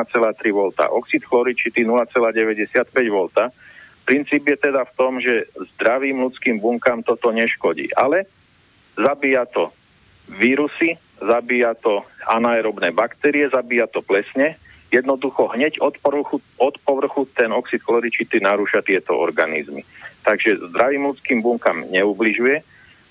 V, 0.56 0.60
oxid 0.95 1.27
chloričitý 1.27 1.84
0,95 1.84 2.88
V. 2.95 3.19
Princíp 4.07 4.48
je 4.48 4.57
teda 4.72 4.88
v 4.88 4.94
tom, 4.95 5.19
že 5.19 5.52
zdravým 5.76 6.23
ľudským 6.23 6.64
bunkám 6.64 7.03
toto 7.03 7.27
neškodí. 7.35 7.91
Ale 7.91 8.23
zabíja 8.95 9.44
to 9.44 9.76
vírusy, 10.31 10.95
zabíja 11.19 11.76
to 11.76 12.07
anaerobné 12.23 12.95
baktérie, 12.95 13.52
zabíja 13.52 13.91
to 13.91 13.99
plesne. 13.99 14.56
Jednoducho 14.88 15.52
hneď 15.52 15.84
od 15.84 15.99
povrchu, 15.99 16.39
od 16.56 16.80
povrchu 16.80 17.27
ten 17.35 17.52
oxid 17.52 17.84
chloričitý 17.84 18.39
narúša 18.39 18.80
tieto 18.80 19.19
organizmy. 19.19 19.84
Takže 20.28 20.60
zdravým 20.76 21.08
ľudským 21.08 21.40
bunkám 21.40 21.88
neubližuje 21.88 22.60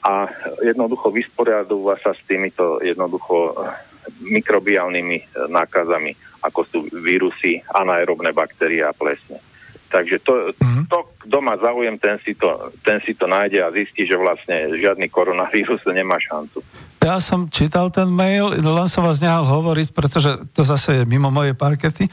a 0.05 0.29
jednoducho 0.61 1.09
vysporiadúva 1.09 1.97
sa 1.97 2.13
s 2.13 2.21
týmito 2.29 2.77
jednoducho 2.85 3.57
eh, 3.57 3.73
mikrobiálnymi 4.21 5.17
eh, 5.17 5.27
nákazami, 5.49 6.13
ako 6.45 6.61
sú 6.69 6.79
vírusy, 6.93 7.65
anaerobné 7.73 8.37
baktérie 8.37 8.85
a 8.85 8.93
plesne. 8.93 9.41
Takže 9.87 10.19
to, 10.21 10.53
mm-hmm. 10.53 10.85
to, 10.93 10.99
kto 11.25 11.39
má 11.41 11.57
záujem, 11.57 11.97
ten 11.97 12.21
si, 12.21 12.37
to, 12.37 12.75
ten 12.85 13.01
si 13.01 13.17
to 13.17 13.25
nájde 13.25 13.65
a 13.65 13.73
zistí, 13.73 14.05
že 14.05 14.19
vlastne 14.19 14.77
žiadny 14.77 15.09
koronavírus 15.09 15.81
nemá 15.97 16.21
šancu. 16.21 16.61
Ja 17.01 17.23
som 17.23 17.49
čítal 17.49 17.89
ten 17.95 18.13
mail, 18.13 18.51
len 18.53 18.89
som 18.91 19.07
vás 19.07 19.23
nehal 19.25 19.47
hovoriť, 19.47 19.95
pretože 19.97 20.43
to 20.53 20.67
zase 20.67 21.01
je 21.01 21.09
mimo 21.09 21.33
mojej 21.33 21.55
parkety, 21.55 22.11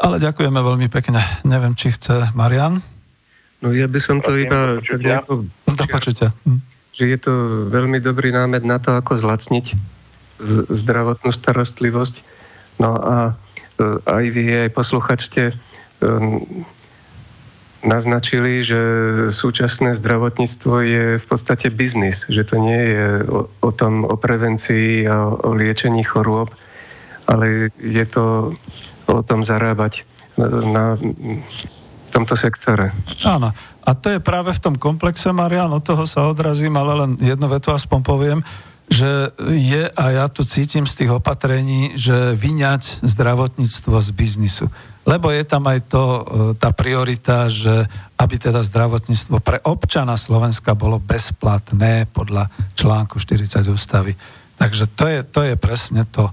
ale 0.00 0.22
ďakujeme 0.22 0.56
veľmi 0.56 0.88
pekne. 0.88 1.18
Neviem, 1.42 1.74
či 1.74 1.92
chce 1.92 2.30
Marian. 2.32 2.95
No 3.64 3.72
ja 3.72 3.88
by 3.88 4.00
som 4.02 4.20
to 4.20 4.34
Prosím, 4.34 4.46
iba... 4.48 4.58
Do 5.66 5.86
počutia. 5.88 6.28
Hm. 6.44 6.60
Že 6.96 7.04
je 7.12 7.18
to 7.20 7.32
veľmi 7.68 8.00
dobrý 8.00 8.32
námed 8.32 8.64
na 8.64 8.80
to, 8.80 8.96
ako 8.96 9.16
zlacniť 9.16 9.76
zdravotnú 10.68 11.32
starostlivosť. 11.32 12.20
No 12.80 12.96
a 12.96 13.16
e, 13.26 13.32
aj 14.04 14.24
vy, 14.32 14.44
aj 14.68 14.70
posluchačte 14.76 15.56
naznačili, 17.86 18.66
že 18.66 18.80
súčasné 19.30 19.94
zdravotníctvo 19.94 20.74
je 20.82 21.04
v 21.22 21.26
podstate 21.26 21.70
biznis, 21.70 22.26
že 22.26 22.42
to 22.42 22.58
nie 22.58 22.82
je 22.92 23.06
o, 23.30 23.46
o 23.46 23.70
tom, 23.70 24.02
o 24.02 24.18
prevencii 24.18 25.06
a 25.06 25.30
o, 25.30 25.38
o 25.38 25.50
liečení 25.54 26.02
chorôb, 26.02 26.50
ale 27.30 27.70
je 27.78 28.04
to 28.10 28.52
o 29.06 29.22
tom 29.22 29.46
zarábať 29.46 30.02
na, 30.34 30.46
na 30.66 30.84
tomto 32.16 32.34
sektore. 32.34 32.96
Áno. 33.20 33.52
A 33.86 33.90
to 33.94 34.10
je 34.10 34.18
práve 34.18 34.50
v 34.50 34.62
tom 34.62 34.74
komplexe, 34.74 35.30
Marian, 35.30 35.70
od 35.70 35.84
toho 35.84 36.08
sa 36.08 36.26
odrazím, 36.26 36.74
ale 36.74 37.06
len 37.06 37.10
jednu 37.20 37.46
vetu 37.46 37.70
aspoň 37.70 38.00
poviem 38.02 38.40
že 38.86 39.34
je, 39.50 39.90
a 39.90 40.04
ja 40.14 40.26
tu 40.30 40.46
cítim 40.46 40.86
z 40.86 40.94
tých 40.94 41.10
opatrení, 41.18 41.98
že 41.98 42.38
vyňať 42.38 43.02
zdravotníctvo 43.02 43.98
z 43.98 44.08
biznisu. 44.14 44.66
Lebo 45.02 45.30
je 45.34 45.42
tam 45.42 45.66
aj 45.66 45.90
to, 45.90 46.02
e, 46.06 46.22
tá 46.58 46.70
priorita, 46.70 47.50
že 47.50 47.86
aby 48.14 48.34
teda 48.38 48.62
zdravotníctvo 48.62 49.42
pre 49.42 49.58
občana 49.66 50.14
Slovenska 50.14 50.78
bolo 50.78 51.02
bezplatné 51.02 52.06
podľa 52.14 52.46
článku 52.78 53.18
40 53.18 53.66
ústavy. 53.66 54.14
Takže 54.54 54.86
to 54.94 55.04
je, 55.10 55.20
to 55.26 55.40
je 55.42 55.54
presne 55.58 56.06
to. 56.06 56.30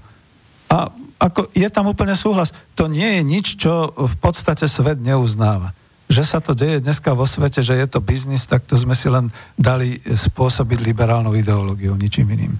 A 0.70 0.94
ako, 1.24 1.48
je 1.56 1.68
tam 1.72 1.88
úplne 1.88 2.12
súhlas. 2.12 2.52
To 2.76 2.84
nie 2.84 3.18
je 3.18 3.22
nič, 3.24 3.46
čo 3.56 3.96
v 3.96 4.14
podstate 4.20 4.68
svet 4.68 5.00
neuznáva 5.00 5.72
že 6.04 6.20
sa 6.20 6.38
to 6.40 6.52
deje 6.52 6.84
dneska 6.84 7.16
vo 7.16 7.24
svete, 7.24 7.64
že 7.64 7.74
je 7.80 7.86
to 7.88 8.04
biznis, 8.04 8.44
tak 8.44 8.68
to 8.68 8.76
sme 8.76 8.92
si 8.92 9.08
len 9.08 9.32
dali 9.56 9.98
spôsobiť 10.04 10.84
liberálnou 10.84 11.32
ideológiou, 11.32 11.96
ničím 11.96 12.28
iným. 12.28 12.54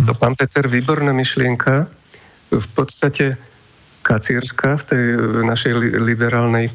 No, 0.00 0.16
pán 0.16 0.32
Peter, 0.32 0.64
výborná 0.64 1.12
myšlienka. 1.12 1.90
V 2.50 2.68
podstate 2.72 3.36
kacírska 4.00 4.80
v 4.80 4.84
tej 4.88 5.02
našej 5.44 5.72
liberálnej 6.00 6.72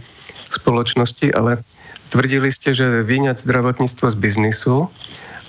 spoločnosti, 0.53 1.33
ale 1.33 1.65
tvrdili 2.13 2.53
ste, 2.53 2.77
že 2.77 3.03
vyňať 3.03 3.43
zdravotníctvo 3.43 4.13
z 4.13 4.15
biznisu 4.15 4.87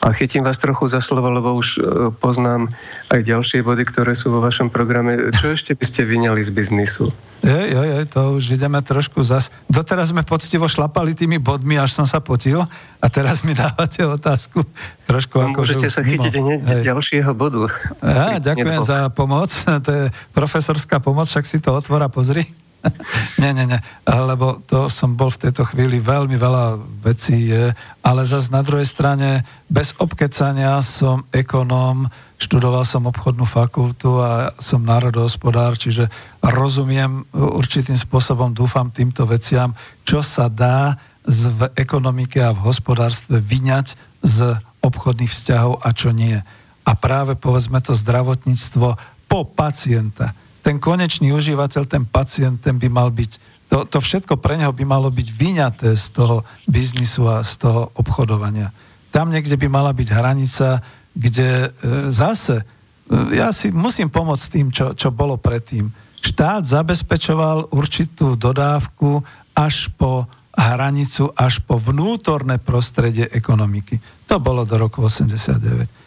a 0.03 0.13
chytím 0.13 0.45
vás 0.45 0.61
trochu 0.61 0.87
za 0.87 1.01
slovo, 1.01 1.33
lebo 1.33 1.57
už 1.57 1.69
e, 1.77 1.81
poznám 2.21 2.69
aj 3.09 3.21
ďalšie 3.25 3.65
body, 3.65 3.85
ktoré 3.89 4.13
sú 4.13 4.29
vo 4.31 4.45
vašom 4.45 4.69
programe. 4.69 5.33
Čo 5.33 5.57
ešte 5.57 5.73
by 5.73 5.85
ste 5.89 6.05
vyňali 6.05 6.41
z 6.45 6.51
biznisu? 6.53 7.05
Je, 7.45 7.61
je, 7.73 7.79
je, 7.79 8.01
to 8.09 8.37
už 8.37 8.59
ideme 8.59 8.81
trošku 8.83 9.23
zas. 9.23 9.49
Doteraz 9.71 10.11
sme 10.11 10.27
poctivo 10.27 10.67
šlapali 10.67 11.15
tými 11.15 11.41
bodmi, 11.41 11.79
až 11.81 11.97
som 11.97 12.07
sa 12.09 12.21
potil 12.21 12.65
a 13.01 13.07
teraz 13.09 13.41
mi 13.47 13.57
dávate 13.59 14.05
otázku 14.05 14.67
trošku 15.07 15.39
no, 15.39 15.55
ako... 15.55 15.59
Môžete 15.63 15.89
sa 15.89 16.03
chytiť 16.03 16.33
hneď 16.35 16.61
ďalšieho 16.83 17.31
bodu. 17.33 17.71
Ja, 18.03 18.43
ďakujem 18.43 18.83
za 18.83 19.09
pomoc. 19.15 19.55
To 19.87 19.91
je 19.93 20.05
profesorská 20.35 20.99
pomoc, 20.99 21.31
však 21.31 21.47
si 21.47 21.63
to 21.63 21.71
otvora, 21.71 22.11
pozri. 22.11 22.66
nie, 23.43 23.51
nie, 23.53 23.67
nie, 23.67 23.81
lebo 24.07 24.63
to 24.65 24.87
som 24.87 25.19
bol 25.19 25.31
v 25.33 25.49
tejto 25.49 25.67
chvíli, 25.67 25.99
veľmi 25.99 26.37
veľa 26.39 26.79
vecí 27.03 27.51
je, 27.51 27.73
ale 28.03 28.21
zase 28.23 28.53
na 28.55 28.63
druhej 28.63 28.87
strane, 28.87 29.43
bez 29.67 29.93
obkecania 29.99 30.79
som 30.83 31.27
ekonóm, 31.35 32.07
študoval 32.37 32.85
som 32.85 33.09
obchodnú 33.09 33.49
fakultu 33.49 34.21
a 34.21 34.53
som 34.61 34.85
národohospodár, 34.85 35.75
čiže 35.81 36.09
rozumiem 36.45 37.25
určitým 37.33 37.97
spôsobom, 37.97 38.53
dúfam 38.53 38.93
týmto 38.93 39.25
veciam, 39.27 39.73
čo 40.07 40.21
sa 40.21 40.47
dá 40.47 41.01
v 41.27 41.67
ekonomike 41.75 42.39
a 42.39 42.55
v 42.55 42.71
hospodárstve 42.71 43.43
vyňať 43.43 43.99
z 44.23 44.39
obchodných 44.79 45.33
vzťahov 45.33 45.83
a 45.83 45.91
čo 45.91 46.15
nie. 46.15 46.39
A 46.87 46.93
práve 46.95 47.35
povedzme 47.35 47.83
to 47.83 47.99
zdravotníctvo 47.99 48.95
po 49.27 49.41
pacienta 49.43 50.46
ten 50.67 50.83
konečný 50.83 51.31
užívateľ, 51.31 51.87
ten 51.87 52.03
pacient, 52.03 52.59
ten 52.59 52.75
by 52.75 52.91
mal 52.91 53.15
byť, 53.15 53.39
to, 53.71 53.87
to 53.87 54.03
všetko 54.03 54.35
pre 54.35 54.59
neho 54.59 54.75
by 54.75 54.83
malo 54.83 55.15
byť 55.15 55.29
vyňaté 55.31 55.95
z 55.95 56.07
toho 56.11 56.43
biznisu 56.67 57.31
a 57.31 57.47
z 57.47 57.63
toho 57.63 57.95
obchodovania. 57.95 58.75
Tam 59.15 59.31
niekde 59.31 59.55
by 59.55 59.71
mala 59.71 59.95
byť 59.95 60.09
hranica, 60.11 60.83
kde 61.15 61.71
e, 61.71 62.11
zase, 62.11 62.67
e, 63.07 63.39
ja 63.39 63.55
si 63.55 63.71
musím 63.71 64.11
pomôcť 64.11 64.47
tým, 64.51 64.75
čo, 64.75 64.91
čo 64.99 65.15
bolo 65.15 65.39
predtým. 65.39 65.87
Štát 66.19 66.67
zabezpečoval 66.67 67.71
určitú 67.71 68.35
dodávku 68.35 69.23
až 69.55 69.87
po 69.95 70.27
hranicu, 70.51 71.31
až 71.39 71.63
po 71.63 71.79
vnútorné 71.79 72.59
prostredie 72.59 73.31
ekonomiky. 73.31 74.03
To 74.27 74.43
bolo 74.43 74.67
do 74.67 74.75
roku 74.83 75.07
89. 75.07 76.06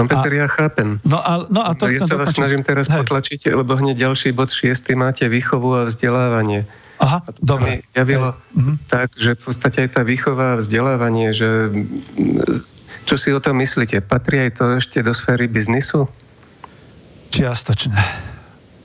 Pán 0.00 0.08
Peter, 0.08 0.32
a, 0.32 0.36
ja 0.44 0.46
chápem. 0.48 0.88
No 1.04 1.20
a, 1.20 1.44
no 1.52 1.60
a 1.60 1.76
to 1.76 1.92
ja 1.92 2.00
sa 2.00 2.16
vás 2.16 2.32
snažím 2.32 2.64
teraz 2.64 2.88
Hej. 2.88 3.04
potlačiť, 3.04 3.52
lebo 3.52 3.76
hneď 3.76 4.08
ďalší 4.08 4.32
bod 4.32 4.48
6. 4.48 4.72
máte 4.96 5.28
výchovu 5.28 5.76
a 5.76 5.82
vzdelávanie. 5.88 6.64
Aha, 7.00 7.24
a 7.24 7.30
to 7.32 7.40
dobre. 7.40 7.84
Javilo 7.92 8.36
Hej. 8.56 8.80
tak, 8.88 9.08
že 9.16 9.36
v 9.36 9.40
podstate 9.40 9.88
aj 9.88 10.00
tá 10.00 10.02
výchova 10.04 10.56
a 10.56 10.60
vzdelávanie, 10.60 11.32
že 11.36 11.48
čo 13.08 13.14
si 13.16 13.32
o 13.32 13.40
tom 13.40 13.60
myslíte? 13.60 14.04
Patrí 14.04 14.48
aj 14.48 14.50
to 14.56 14.64
ešte 14.76 15.00
do 15.04 15.12
sféry 15.12 15.48
biznisu? 15.48 16.06
Čiastočne. 17.32 17.96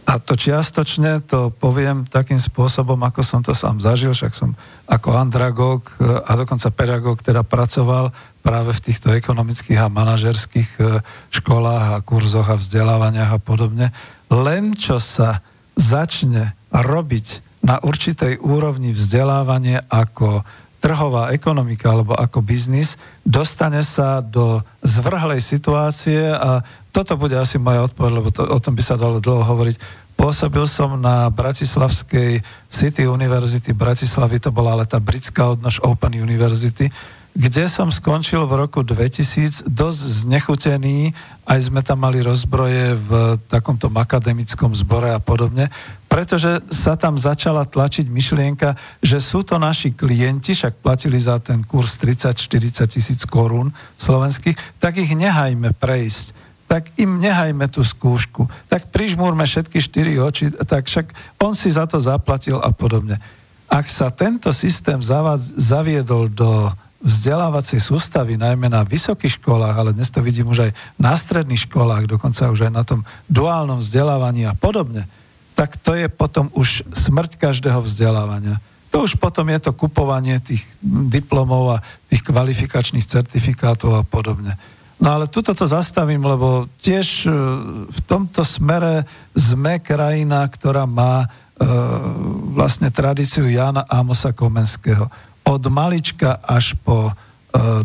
A 0.05 0.21
to 0.21 0.37
čiastočne 0.37 1.25
to 1.25 1.49
poviem 1.49 2.05
takým 2.05 2.37
spôsobom, 2.37 3.01
ako 3.01 3.25
som 3.25 3.41
to 3.41 3.57
sám 3.57 3.81
zažil, 3.81 4.13
však 4.13 4.37
som 4.37 4.53
ako 4.85 5.17
andragóg 5.17 5.89
a 5.97 6.31
dokonca 6.37 6.69
pedagóg 6.69 7.25
teda 7.25 7.41
pracoval 7.41 8.13
práve 8.45 8.77
v 8.77 8.83
týchto 8.93 9.09
ekonomických 9.09 9.81
a 9.81 9.89
manažerských 9.89 10.69
e, 10.77 11.01
školách 11.33 11.97
a 11.97 12.03
kurzoch 12.05 12.45
a 12.45 12.61
vzdelávaniach 12.61 13.33
a 13.33 13.39
podobne. 13.41 13.89
Len 14.29 14.77
čo 14.77 15.01
sa 15.01 15.41
začne 15.73 16.53
robiť 16.69 17.41
na 17.65 17.81
určitej 17.81 18.37
úrovni 18.45 18.93
vzdelávanie 18.93 19.81
ako 19.89 20.45
trhová 20.77 21.33
ekonomika 21.33 21.89
alebo 21.89 22.13
ako 22.13 22.45
biznis, 22.45 22.93
dostane 23.25 23.81
sa 23.81 24.21
do 24.21 24.61
zvrhlej 24.85 25.41
situácie 25.41 26.29
a 26.29 26.61
toto 26.93 27.17
bude 27.17 27.33
asi 27.33 27.57
moja 27.57 27.89
odpoveď, 27.89 28.11
lebo 28.13 28.29
to, 28.29 28.45
o 28.45 28.59
tom 28.61 28.77
by 28.77 28.83
sa 28.85 28.93
dalo 28.93 29.17
dlho 29.17 29.41
hovoriť. 29.41 30.05
Pôsobil 30.15 30.63
som 30.69 30.95
na 30.95 31.27
Bratislavskej 31.27 32.39
City 32.69 33.03
University 33.09 33.73
Bratislavy, 33.73 34.37
to 34.37 34.53
bola 34.53 34.77
ale 34.77 34.85
tá 34.85 35.01
britská 35.01 35.57
odnož 35.57 35.81
Open 35.81 36.13
University, 36.13 36.87
kde 37.35 37.67
som 37.67 37.91
skončil 37.91 38.47
v 38.47 38.63
roku 38.63 38.79
2000 38.79 39.67
dosť 39.67 40.01
znechutený, 40.23 41.11
aj 41.43 41.59
sme 41.67 41.83
tam 41.83 42.07
mali 42.07 42.23
rozbroje 42.23 42.95
v 42.95 43.35
takomto 43.51 43.91
akademickom 43.91 44.71
zbore 44.71 45.11
a 45.11 45.19
podobne, 45.19 45.67
pretože 46.07 46.63
sa 46.71 46.95
tam 46.95 47.19
začala 47.19 47.67
tlačiť 47.67 48.07
myšlienka, 48.07 48.79
že 49.03 49.19
sú 49.19 49.43
to 49.43 49.59
naši 49.59 49.91
klienti, 49.91 50.55
však 50.55 50.79
platili 50.79 51.19
za 51.19 51.35
ten 51.43 51.59
kurz 51.67 51.99
30-40 51.99 52.87
tisíc 52.87 53.21
korún 53.27 53.75
slovenských, 53.99 54.79
tak 54.79 54.95
ich 54.95 55.11
nehajme 55.11 55.75
prejsť 55.75 56.47
tak 56.65 56.89
im 56.97 57.21
nehajme 57.21 57.69
tú 57.69 57.85
skúšku. 57.85 58.49
Tak 58.65 58.89
prižmúrme 58.89 59.45
všetky 59.45 59.77
štyri 59.77 60.17
oči, 60.17 60.49
tak 60.65 60.89
však 60.89 61.37
on 61.37 61.53
si 61.53 61.69
za 61.69 61.85
to 61.85 62.01
zaplatil 62.01 62.57
a 62.57 62.73
podobne. 62.73 63.21
Ak 63.69 63.85
sa 63.85 64.09
tento 64.09 64.49
systém 64.49 64.97
zaviedol 64.97 66.25
do 66.33 66.73
vzdelávacej 67.05 67.77
sústavy, 67.77 68.33
najmä 68.33 68.65
na 68.65 68.81
vysokých 68.81 69.37
školách, 69.37 69.77
ale 69.77 69.93
dnes 69.93 70.09
to 70.09 70.25
vidím 70.25 70.49
už 70.49 70.67
aj 70.67 70.71
na 70.97 71.13
stredných 71.13 71.69
školách, 71.69 72.09
dokonca 72.09 72.49
už 72.49 72.65
aj 72.65 72.73
na 72.73 72.81
tom 72.81 73.05
duálnom 73.29 73.77
vzdelávaní 73.77 74.49
a 74.49 74.57
podobne, 74.57 75.05
tak 75.53 75.77
to 75.77 75.93
je 75.93 76.09
potom 76.09 76.49
už 76.57 76.81
smrť 76.91 77.37
každého 77.37 77.79
vzdelávania. 77.85 78.57
To 78.89 79.05
už 79.05 79.21
potom 79.21 79.45
je 79.53 79.59
to 79.61 79.71
kupovanie 79.77 80.41
tých 80.41 80.65
diplomov 80.83 81.77
a 81.79 81.83
tých 82.09 82.25
kvalifikačných 82.25 83.05
certifikátov 83.05 84.01
a 84.01 84.03
podobne. 84.03 84.57
No 84.95 85.19
ale 85.19 85.27
tuto 85.27 85.51
to 85.51 85.67
zastavím, 85.67 86.23
lebo 86.23 86.71
tiež 86.79 87.27
e, 87.27 87.29
v 87.91 87.99
tomto 88.07 88.47
smere 88.47 89.03
sme 89.35 89.83
krajina, 89.83 90.47
ktorá 90.47 90.87
má 90.87 91.27
e, 91.27 91.27
vlastne 92.55 92.87
tradíciu 92.87 93.51
Jana 93.51 93.83
Amosa 93.91 94.31
Komenského. 94.31 95.11
Od 95.45 95.63
malička 95.69 96.41
až 96.41 96.73
po 96.81 97.09
e, 97.09 97.13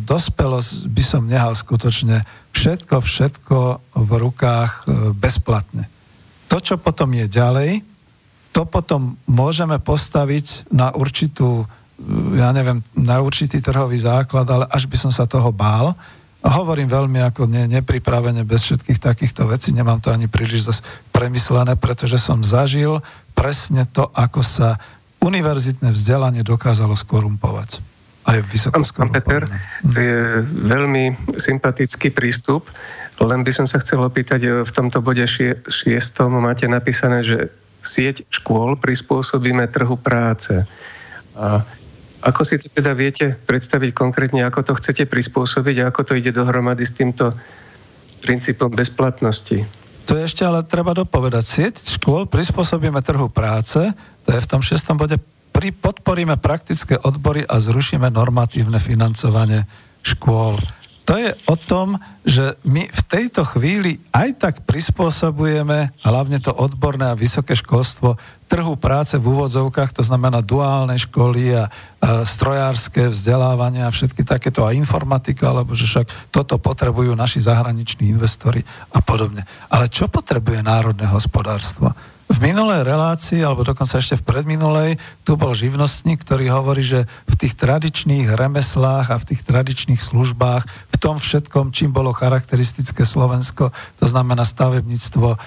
dospelosť 0.00 0.88
by 0.88 1.04
som 1.04 1.28
nehal 1.28 1.52
skutočne 1.52 2.24
všetko, 2.56 3.04
všetko 3.04 3.58
v 3.94 4.10
rukách 4.16 4.72
e, 4.72 5.12
bezplatne. 5.12 5.84
To, 6.48 6.58
čo 6.58 6.80
potom 6.80 7.12
je 7.14 7.28
ďalej, 7.30 7.70
to 8.50 8.66
potom 8.66 9.14
môžeme 9.30 9.78
postaviť 9.78 10.72
na 10.74 10.90
určitú, 10.90 11.62
e, 11.62 11.66
ja 12.40 12.50
neviem, 12.50 12.82
na 12.96 13.22
určitý 13.22 13.62
trhový 13.62 14.00
základ, 14.00 14.48
ale 14.50 14.64
až 14.66 14.88
by 14.90 14.96
som 14.96 15.12
sa 15.14 15.28
toho 15.28 15.54
bál, 15.54 15.94
hovorím 16.40 16.88
veľmi 16.88 17.20
ako 17.20 17.44
ne, 17.44 17.68
nepripravene, 17.68 18.48
bez 18.48 18.64
všetkých 18.64 18.96
takýchto 18.96 19.44
vecí, 19.44 19.76
nemám 19.76 20.00
to 20.00 20.08
ani 20.08 20.24
príliš 20.24 20.72
zase 20.72 20.82
premyslené, 21.12 21.76
pretože 21.76 22.16
som 22.16 22.40
zažil 22.40 23.04
presne 23.36 23.84
to, 23.92 24.08
ako 24.16 24.40
sa 24.40 24.80
univerzitné 25.20 25.92
vzdelanie 25.92 26.42
dokázalo 26.42 26.96
skorumpovať. 26.96 27.80
Aj 28.24 28.38
vysoko 28.44 28.84
Pán 28.84 29.12
Peter, 29.16 29.48
to 29.80 29.96
je 29.96 30.44
veľmi 30.44 31.36
sympatický 31.40 32.12
prístup, 32.12 32.68
len 33.20 33.44
by 33.44 33.52
som 33.52 33.66
sa 33.68 33.80
chcel 33.84 34.00
opýtať, 34.00 34.40
e, 34.44 34.48
v 34.64 34.72
tomto 34.72 35.04
bode 35.04 35.24
šie, 35.28 35.60
šiestom 35.68 36.40
máte 36.40 36.64
napísané, 36.64 37.20
že 37.20 37.52
sieť 37.84 38.24
škôl 38.32 38.76
prispôsobíme 38.80 39.64
trhu 39.72 39.96
práce. 39.96 40.52
A 41.36 41.64
ako 42.20 42.44
si 42.44 42.60
to 42.60 42.68
teda 42.68 42.92
viete 42.92 43.32
predstaviť 43.32 43.96
konkrétne, 43.96 44.44
ako 44.44 44.72
to 44.72 44.72
chcete 44.76 45.08
prispôsobiť 45.08 45.76
a 45.80 45.88
ako 45.88 46.12
to 46.12 46.12
ide 46.20 46.36
dohromady 46.36 46.84
s 46.84 46.92
týmto 46.92 47.32
princípom 48.20 48.68
bezplatnosti? 48.68 49.64
To 50.08 50.16
je 50.16 50.26
ešte 50.26 50.42
ale 50.42 50.66
treba 50.66 50.96
dopovedať. 50.96 51.44
Sieť 51.44 51.74
škôl 51.86 52.26
prispôsobíme 52.26 52.98
trhu 53.04 53.28
práce, 53.28 53.78
to 54.24 54.30
je 54.30 54.40
v 54.40 54.50
tom 54.50 54.62
šestom 54.64 54.96
bode, 54.96 55.20
pri, 55.50 55.74
podporíme 55.74 56.38
praktické 56.40 56.96
odbory 56.96 57.44
a 57.44 57.60
zrušíme 57.60 58.08
normatívne 58.08 58.80
financovanie 58.80 59.68
škôl 60.00 60.56
to 61.10 61.18
je 61.18 61.34
o 61.50 61.58
tom, 61.58 61.98
že 62.22 62.54
my 62.62 62.86
v 62.86 63.02
tejto 63.10 63.42
chvíli 63.42 63.98
aj 64.14 64.30
tak 64.38 64.54
prispôsobujeme, 64.62 65.90
hlavne 66.06 66.38
to 66.38 66.54
odborné 66.54 67.10
a 67.10 67.18
vysoké 67.18 67.58
školstvo, 67.58 68.14
trhu 68.46 68.78
práce 68.78 69.18
v 69.18 69.26
úvodzovkách, 69.26 69.90
to 69.90 70.06
znamená 70.06 70.38
duálne 70.38 70.94
školy 70.94 71.58
a, 71.58 71.66
a 71.98 72.22
strojárske 72.22 73.10
vzdelávanie 73.10 73.82
a 73.82 73.90
všetky 73.90 74.22
takéto 74.22 74.62
a 74.62 74.70
informatika, 74.70 75.50
alebo 75.50 75.74
že 75.74 75.90
však 75.90 76.30
toto 76.30 76.62
potrebujú 76.62 77.10
naši 77.18 77.42
zahraniční 77.42 78.14
investori 78.14 78.62
a 78.94 79.02
podobne. 79.02 79.42
Ale 79.66 79.90
čo 79.90 80.06
potrebuje 80.06 80.62
národné 80.62 81.10
hospodárstvo? 81.10 81.90
V 82.30 82.38
minulej 82.38 82.86
relácii, 82.86 83.42
alebo 83.42 83.66
dokonca 83.66 83.98
ešte 83.98 84.14
v 84.14 84.22
predminulej, 84.22 84.90
tu 85.26 85.34
bol 85.34 85.50
živnostník, 85.50 86.22
ktorý 86.22 86.46
hovorí, 86.54 86.78
že 86.86 87.10
v 87.26 87.34
tých 87.34 87.58
tradičných 87.58 88.30
remeslách 88.38 89.10
a 89.10 89.18
v 89.18 89.34
tých 89.34 89.42
tradičných 89.42 89.98
službách, 89.98 90.62
v 90.62 90.96
tom 91.02 91.18
všetkom, 91.18 91.74
čím 91.74 91.90
bolo 91.90 92.14
charakteristické 92.14 93.02
Slovensko, 93.02 93.74
to 93.98 94.06
znamená 94.06 94.46
stavebníctvo, 94.46 95.28
e, 95.34 95.38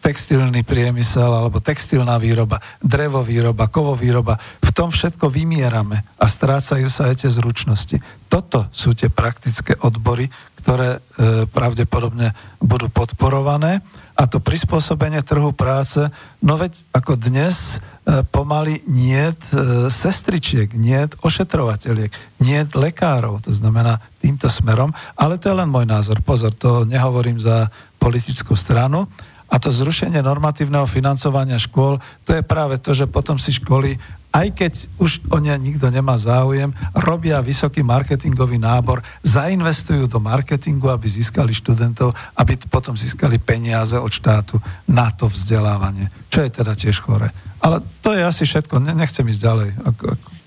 textilný 0.00 0.64
priemysel 0.64 1.28
alebo 1.28 1.60
textilná 1.60 2.16
výroba, 2.16 2.64
drevovýroba, 2.80 3.68
kovovýroba, 3.68 4.40
v 4.64 4.70
tom 4.72 4.88
všetko 4.88 5.28
vymierame 5.28 6.08
a 6.16 6.24
strácajú 6.24 6.88
sa 6.88 7.12
aj 7.12 7.20
tie 7.20 7.30
zručnosti. 7.36 8.00
Toto 8.32 8.72
sú 8.72 8.96
tie 8.96 9.12
praktické 9.12 9.76
odbory, 9.76 10.32
ktoré 10.64 10.98
e, 10.98 11.44
pravdepodobne 11.46 12.32
budú 12.64 12.88
podporované 12.88 13.84
a 14.16 14.24
to 14.24 14.40
prispôsobenie 14.40 15.20
trhu 15.20 15.52
práce, 15.52 16.08
no 16.40 16.56
veď 16.56 16.88
ako 16.96 17.20
dnes 17.20 17.76
e, 17.76 18.24
pomaly 18.24 18.80
niet 18.88 19.36
e, 19.52 19.92
sestričiek, 19.92 20.72
niet 20.72 21.12
ošetrovateľiek, 21.20 22.40
niet 22.40 22.68
lekárov, 22.72 23.44
to 23.44 23.52
znamená 23.52 24.00
týmto 24.24 24.48
smerom, 24.48 24.96
ale 25.20 25.36
to 25.36 25.52
je 25.52 25.58
len 25.60 25.68
môj 25.68 25.84
názor. 25.84 26.24
Pozor, 26.24 26.56
to 26.56 26.88
nehovorím 26.88 27.36
za 27.36 27.68
politickú 28.00 28.56
stranu. 28.56 29.04
A 29.46 29.62
to 29.62 29.70
zrušenie 29.70 30.18
normatívneho 30.26 30.90
financovania 30.90 31.60
škôl, 31.60 32.02
to 32.26 32.34
je 32.34 32.42
práve 32.42 32.82
to, 32.82 32.96
že 32.96 33.06
potom 33.06 33.38
si 33.38 33.54
školy 33.54 33.94
aj 34.36 34.52
keď 34.52 34.74
už 35.00 35.24
o 35.32 35.40
ne 35.40 35.56
nikto 35.56 35.88
nemá 35.88 36.20
záujem, 36.20 36.76
robia 36.92 37.40
vysoký 37.40 37.80
marketingový 37.80 38.60
nábor, 38.60 39.00
zainvestujú 39.24 40.04
do 40.04 40.20
marketingu, 40.20 40.92
aby 40.92 41.08
získali 41.08 41.56
študentov, 41.56 42.12
aby 42.36 42.60
potom 42.68 42.92
získali 42.92 43.40
peniaze 43.40 43.96
od 43.96 44.12
štátu 44.12 44.60
na 44.84 45.08
to 45.08 45.32
vzdelávanie. 45.32 46.12
Čo 46.28 46.44
je 46.44 46.50
teda 46.52 46.76
tiež 46.76 47.00
chore. 47.00 47.32
Ale 47.64 47.80
to 48.04 48.12
je 48.12 48.20
asi 48.20 48.44
všetko, 48.44 48.76
nechcem 48.84 49.24
ísť 49.24 49.40
ďalej. 49.40 49.68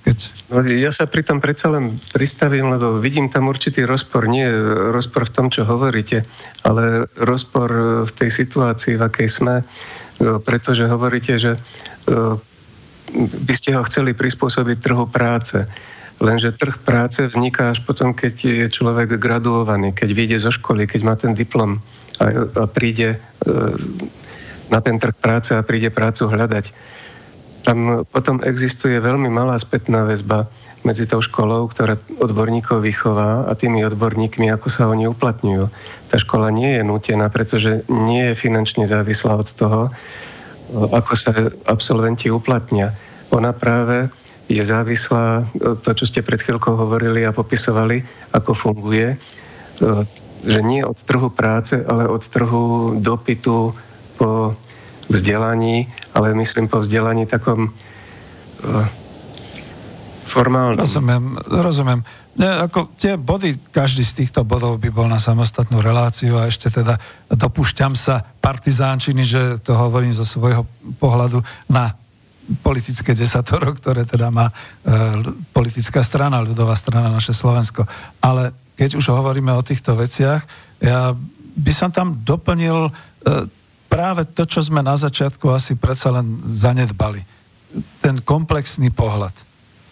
Keď... 0.05 0.17
No, 0.53 0.61
ja 0.63 0.93
sa 0.93 1.09
pri 1.09 1.25
tom 1.25 1.41
predsa 1.41 1.73
len 1.73 1.97
pristavím, 2.13 2.69
lebo 2.69 3.01
vidím 3.01 3.27
tam 3.27 3.49
určitý 3.49 3.83
rozpor. 3.89 4.29
Nie 4.29 4.47
rozpor 4.93 5.25
v 5.27 5.33
tom, 5.33 5.47
čo 5.49 5.65
hovoríte, 5.65 6.23
ale 6.61 7.09
rozpor 7.17 7.69
v 8.05 8.11
tej 8.13 8.29
situácii, 8.31 8.95
v 8.95 9.03
akej 9.09 9.29
sme, 9.33 9.55
pretože 10.45 10.85
hovoríte, 10.85 11.41
že 11.41 11.57
by 13.17 13.53
ste 13.55 13.75
ho 13.75 13.81
chceli 13.85 14.13
prispôsobiť 14.13 14.77
trhu 14.79 15.05
práce. 15.09 15.65
Lenže 16.19 16.51
trh 16.51 16.75
práce 16.83 17.23
vzniká 17.23 17.71
až 17.71 17.79
potom, 17.87 18.11
keď 18.11 18.33
je 18.43 18.65
človek 18.67 19.15
graduovaný, 19.15 19.95
keď 19.95 20.09
vyjde 20.11 20.37
zo 20.43 20.51
školy, 20.51 20.83
keď 20.83 21.01
má 21.07 21.15
ten 21.15 21.31
diplom 21.31 21.79
a, 22.19 22.25
a 22.43 22.63
príde 22.67 23.15
e, 23.15 23.17
na 24.67 24.79
ten 24.83 24.99
trh 24.99 25.15
práce 25.15 25.55
a 25.55 25.63
príde 25.63 25.87
prácu 25.89 26.27
hľadať. 26.27 26.65
Tam 27.63 28.03
potom 28.07 28.43
existuje 28.43 28.99
veľmi 28.99 29.31
malá 29.31 29.55
spätná 29.59 30.03
väzba 30.03 30.51
medzi 30.83 31.03
tou 31.07 31.19
školou, 31.19 31.67
ktorá 31.67 31.99
odborníkov 32.23 32.83
vychová 32.83 33.47
a 33.47 33.51
tými 33.55 33.83
odborníkmi, 33.83 34.47
ako 34.47 34.67
sa 34.71 34.87
oni 34.87 35.11
uplatňujú. 35.11 35.67
Tá 36.07 36.15
škola 36.15 36.51
nie 36.55 36.79
je 36.79 36.83
nutená, 36.87 37.27
pretože 37.27 37.83
nie 37.91 38.31
je 38.31 38.39
finančne 38.39 38.87
závislá 38.87 39.39
od 39.39 39.49
toho, 39.55 39.81
ako 40.73 41.11
sa 41.17 41.31
absolventi 41.65 42.29
uplatnia. 42.29 42.93
Ona 43.33 43.53
práve 43.53 44.09
je 44.49 44.61
závislá, 44.65 45.45
to, 45.85 45.89
čo 45.93 46.05
ste 46.09 46.25
pred 46.25 46.41
chvíľkou 46.41 46.73
hovorili 46.73 47.21
a 47.25 47.33
popisovali, 47.33 48.01
ako 48.33 48.51
funguje, 48.57 49.13
že 50.41 50.59
nie 50.65 50.81
od 50.81 50.97
trhu 51.05 51.29
práce, 51.29 51.77
ale 51.85 52.09
od 52.09 52.25
trhu 52.25 52.97
dopytu 52.97 53.73
po 54.17 54.57
vzdelaní, 55.09 55.85
ale 56.17 56.33
myslím 56.33 56.65
po 56.65 56.81
vzdelaní 56.81 57.29
takom 57.29 57.69
formálnom. 60.29 60.79
Rozumiem, 60.79 61.35
rozumiem. 61.49 61.99
Ne, 62.39 62.69
ako 62.69 62.93
tie 62.95 63.17
body, 63.19 63.57
každý 63.73 64.05
z 64.05 64.23
týchto 64.23 64.45
bodov 64.45 64.79
by 64.79 64.93
bol 64.93 65.09
na 65.09 65.19
samostatnú 65.19 65.81
reláciu 65.83 66.39
a 66.39 66.47
ešte 66.47 66.71
teda 66.71 66.95
dopúšťam 67.27 67.97
sa 67.97 68.23
partizánčiny, 68.39 69.25
že 69.25 69.41
to 69.59 69.75
hovorím 69.75 70.13
zo 70.15 70.23
svojho 70.23 70.63
pohľadu 71.01 71.43
na 71.67 71.97
politické 72.61 73.13
desatoro, 73.13 73.75
ktoré 73.75 74.05
teda 74.05 74.31
má 74.33 74.49
e, 74.49 74.53
politická 75.53 76.01
strana, 76.01 76.41
ľudová 76.41 76.73
strana 76.73 77.13
naše 77.13 77.33
Slovensko. 77.35 77.85
Ale 78.23 78.55
keď 78.73 78.97
už 78.97 79.11
hovoríme 79.11 79.53
o 79.53 79.65
týchto 79.65 79.93
veciach, 79.93 80.41
ja 80.81 81.13
by 81.59 81.73
som 81.75 81.91
tam 81.91 82.23
doplnil 82.23 82.89
e, 82.89 82.91
práve 83.91 84.25
to, 84.31 84.47
čo 84.47 84.63
sme 84.63 84.79
na 84.85 84.95
začiatku 84.95 85.49
asi 85.51 85.75
predsa 85.75 86.13
len 86.13 86.39
zanedbali. 86.45 87.21
Ten 88.01 88.21
komplexný 88.23 88.89
pohľad 88.89 89.48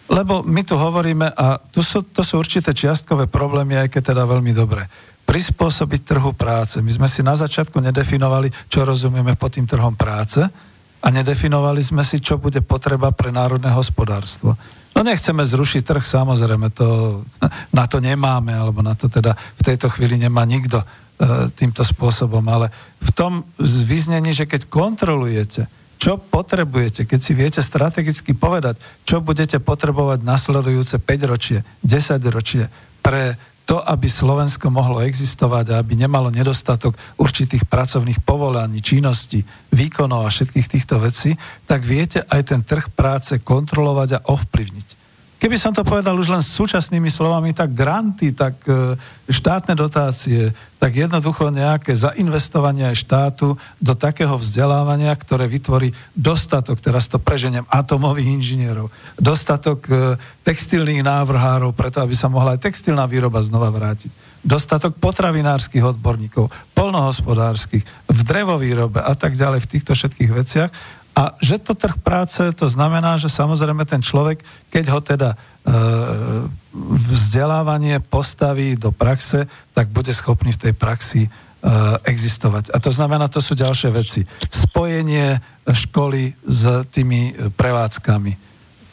Lebo 0.08 0.40
my 0.40 0.62
tu 0.64 0.74
hovoríme, 0.80 1.36
a 1.36 1.60
tu 1.60 1.84
sú, 1.84 2.00
to 2.00 2.24
sú 2.24 2.40
určité 2.40 2.72
čiastkové 2.72 3.28
problémy, 3.28 3.76
aj 3.76 3.88
keď 3.92 4.16
teda 4.16 4.24
veľmi 4.24 4.56
dobré. 4.56 4.88
Prispôsobiť 5.28 6.00
trhu 6.08 6.32
práce. 6.32 6.80
My 6.80 6.88
sme 6.88 7.08
si 7.08 7.20
na 7.20 7.36
začiatku 7.36 7.76
nedefinovali, 7.76 8.48
čo 8.72 8.88
rozumieme 8.88 9.36
pod 9.36 9.52
tým 9.52 9.68
trhom 9.68 9.92
práce 9.92 10.40
a 10.98 11.06
nedefinovali 11.12 11.84
sme 11.84 12.00
si, 12.02 12.18
čo 12.18 12.40
bude 12.40 12.64
potreba 12.64 13.12
pre 13.12 13.28
národné 13.30 13.70
hospodárstvo. 13.70 14.56
No 14.96 15.06
nechceme 15.06 15.46
zrušiť 15.46 15.82
trh, 15.84 16.02
samozrejme, 16.02 16.74
to, 16.74 17.20
na 17.70 17.84
to 17.86 18.02
nemáme, 18.02 18.50
alebo 18.50 18.82
na 18.82 18.98
to 18.98 19.06
teda 19.06 19.36
v 19.36 19.62
tejto 19.62 19.86
chvíli 19.94 20.18
nemá 20.18 20.42
nikto 20.42 20.82
e, 20.82 20.86
týmto 21.54 21.86
spôsobom, 21.86 22.42
ale 22.50 22.72
v 22.98 23.10
tom 23.14 23.32
vyznení, 23.62 24.34
že 24.34 24.48
keď 24.50 24.66
kontrolujete 24.66 25.70
čo 25.98 26.16
potrebujete, 26.16 27.04
keď 27.04 27.20
si 27.20 27.32
viete 27.34 27.60
strategicky 27.60 28.32
povedať, 28.32 28.78
čo 29.02 29.18
budete 29.18 29.58
potrebovať 29.58 30.22
nasledujúce 30.22 31.02
5 31.02 31.30
ročie, 31.30 31.66
10 31.82 32.22
ročie 32.30 32.70
pre 33.02 33.34
to, 33.68 33.76
aby 33.84 34.08
Slovensko 34.08 34.72
mohlo 34.72 35.04
existovať 35.04 35.76
a 35.76 35.84
aby 35.84 35.92
nemalo 35.92 36.32
nedostatok 36.32 36.96
určitých 37.20 37.68
pracovných 37.68 38.24
povolaní, 38.24 38.80
činností, 38.80 39.44
výkonov 39.68 40.24
a 40.24 40.32
všetkých 40.32 40.72
týchto 40.72 40.96
vecí, 41.04 41.36
tak 41.68 41.84
viete 41.84 42.24
aj 42.24 42.48
ten 42.48 42.64
trh 42.64 42.88
práce 42.96 43.36
kontrolovať 43.36 44.08
a 44.16 44.24
ovplyvniť. 44.24 44.97
Keby 45.38 45.54
som 45.54 45.70
to 45.70 45.86
povedal 45.86 46.18
už 46.18 46.34
len 46.34 46.42
súčasnými 46.42 47.06
slovami, 47.06 47.54
tak 47.54 47.70
granty, 47.70 48.34
tak 48.34 48.58
e, 48.66 48.98
štátne 49.30 49.78
dotácie, 49.78 50.50
tak 50.82 50.98
jednoducho 50.98 51.54
nejaké 51.54 51.94
zainvestovanie 51.94 52.90
aj 52.90 53.06
štátu 53.06 53.54
do 53.78 53.94
takého 53.94 54.34
vzdelávania, 54.34 55.14
ktoré 55.14 55.46
vytvorí 55.46 55.94
dostatok, 56.10 56.82
teraz 56.82 57.06
to 57.06 57.22
preženiem, 57.22 57.62
atomových 57.70 58.34
inžinierov, 58.34 58.90
dostatok 59.14 59.86
e, 59.86 60.18
textilných 60.42 61.06
návrhárov, 61.06 61.70
preto 61.70 62.02
aby 62.02 62.18
sa 62.18 62.26
mohla 62.26 62.58
aj 62.58 62.66
textilná 62.66 63.06
výroba 63.06 63.38
znova 63.38 63.70
vrátiť, 63.70 64.10
dostatok 64.42 64.98
potravinárskych 64.98 65.86
odborníkov, 65.86 66.50
polnohospodárskych, 66.74 67.86
v 68.10 68.20
drevovýrobe 68.26 68.98
a 68.98 69.14
tak 69.14 69.38
ďalej 69.38 69.62
v 69.62 69.70
týchto 69.70 69.94
všetkých 69.94 70.30
veciach 70.34 70.70
a 71.18 71.34
že 71.42 71.58
to 71.58 71.74
trh 71.74 71.98
práce, 71.98 72.38
to 72.54 72.66
znamená, 72.70 73.18
že 73.18 73.26
samozrejme 73.26 73.82
ten 73.82 73.98
človek, 73.98 74.38
keď 74.70 74.84
ho 74.94 75.00
teda 75.02 75.30
e, 75.34 75.36
vzdelávanie 77.10 77.98
postaví 77.98 78.78
do 78.78 78.94
praxe, 78.94 79.50
tak 79.74 79.90
bude 79.90 80.14
schopný 80.14 80.54
v 80.54 80.70
tej 80.70 80.72
praxi 80.78 81.26
e, 81.26 81.30
existovať. 82.06 82.70
A 82.70 82.78
to 82.78 82.94
znamená, 82.94 83.26
to 83.26 83.42
sú 83.42 83.58
ďalšie 83.58 83.90
veci. 83.90 84.22
Spojenie 84.46 85.42
školy 85.66 86.38
s 86.46 86.86
tými 86.94 87.50
prevádzkami. 87.50 88.32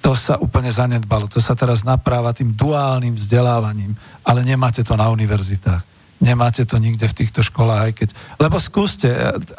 To 0.02 0.18
sa 0.18 0.41
úplne 0.41 0.73
zanedbalo. 0.73 1.30
To 1.30 1.38
sa 1.38 1.53
teraz 1.53 1.85
napráva 1.85 2.34
tým 2.34 2.57
duálnym 2.57 3.14
vzdelávaním, 3.14 3.93
ale 4.26 4.41
nemáte 4.41 4.81
to 4.81 4.97
na 4.97 5.14
univerzitách 5.14 5.95
nemáte 6.24 6.64
to 6.64 6.80
nikde 6.80 7.08
v 7.08 7.18
týchto 7.26 7.44
školách, 7.44 7.82
aj 7.92 7.94
keď... 7.94 8.10
Lebo 8.40 8.58
skúste, 8.60 9.10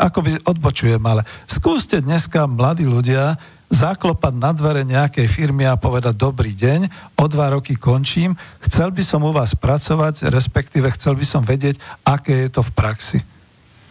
ako 0.01 0.19
by 0.25 0.31
odbočujem, 0.49 1.03
ale 1.05 1.23
skúste 1.45 2.01
dneska 2.01 2.49
mladí 2.49 2.89
ľudia 2.89 3.37
zaklopať 3.67 4.35
na 4.39 4.55
dvere 4.55 4.87
nejakej 4.87 5.27
firmy 5.27 5.67
a 5.67 5.75
povedať 5.75 6.15
dobrý 6.15 6.55
deň, 6.55 6.87
o 7.19 7.25
dva 7.27 7.51
roky 7.51 7.75
končím, 7.75 8.39
chcel 8.63 8.95
by 8.95 9.03
som 9.03 9.27
u 9.27 9.35
vás 9.35 9.59
pracovať, 9.59 10.31
respektíve 10.31 10.87
chcel 10.95 11.19
by 11.19 11.27
som 11.27 11.43
vedieť, 11.43 11.83
aké 12.07 12.47
je 12.47 12.51
to 12.55 12.63
v 12.63 12.71
praxi. 12.73 13.19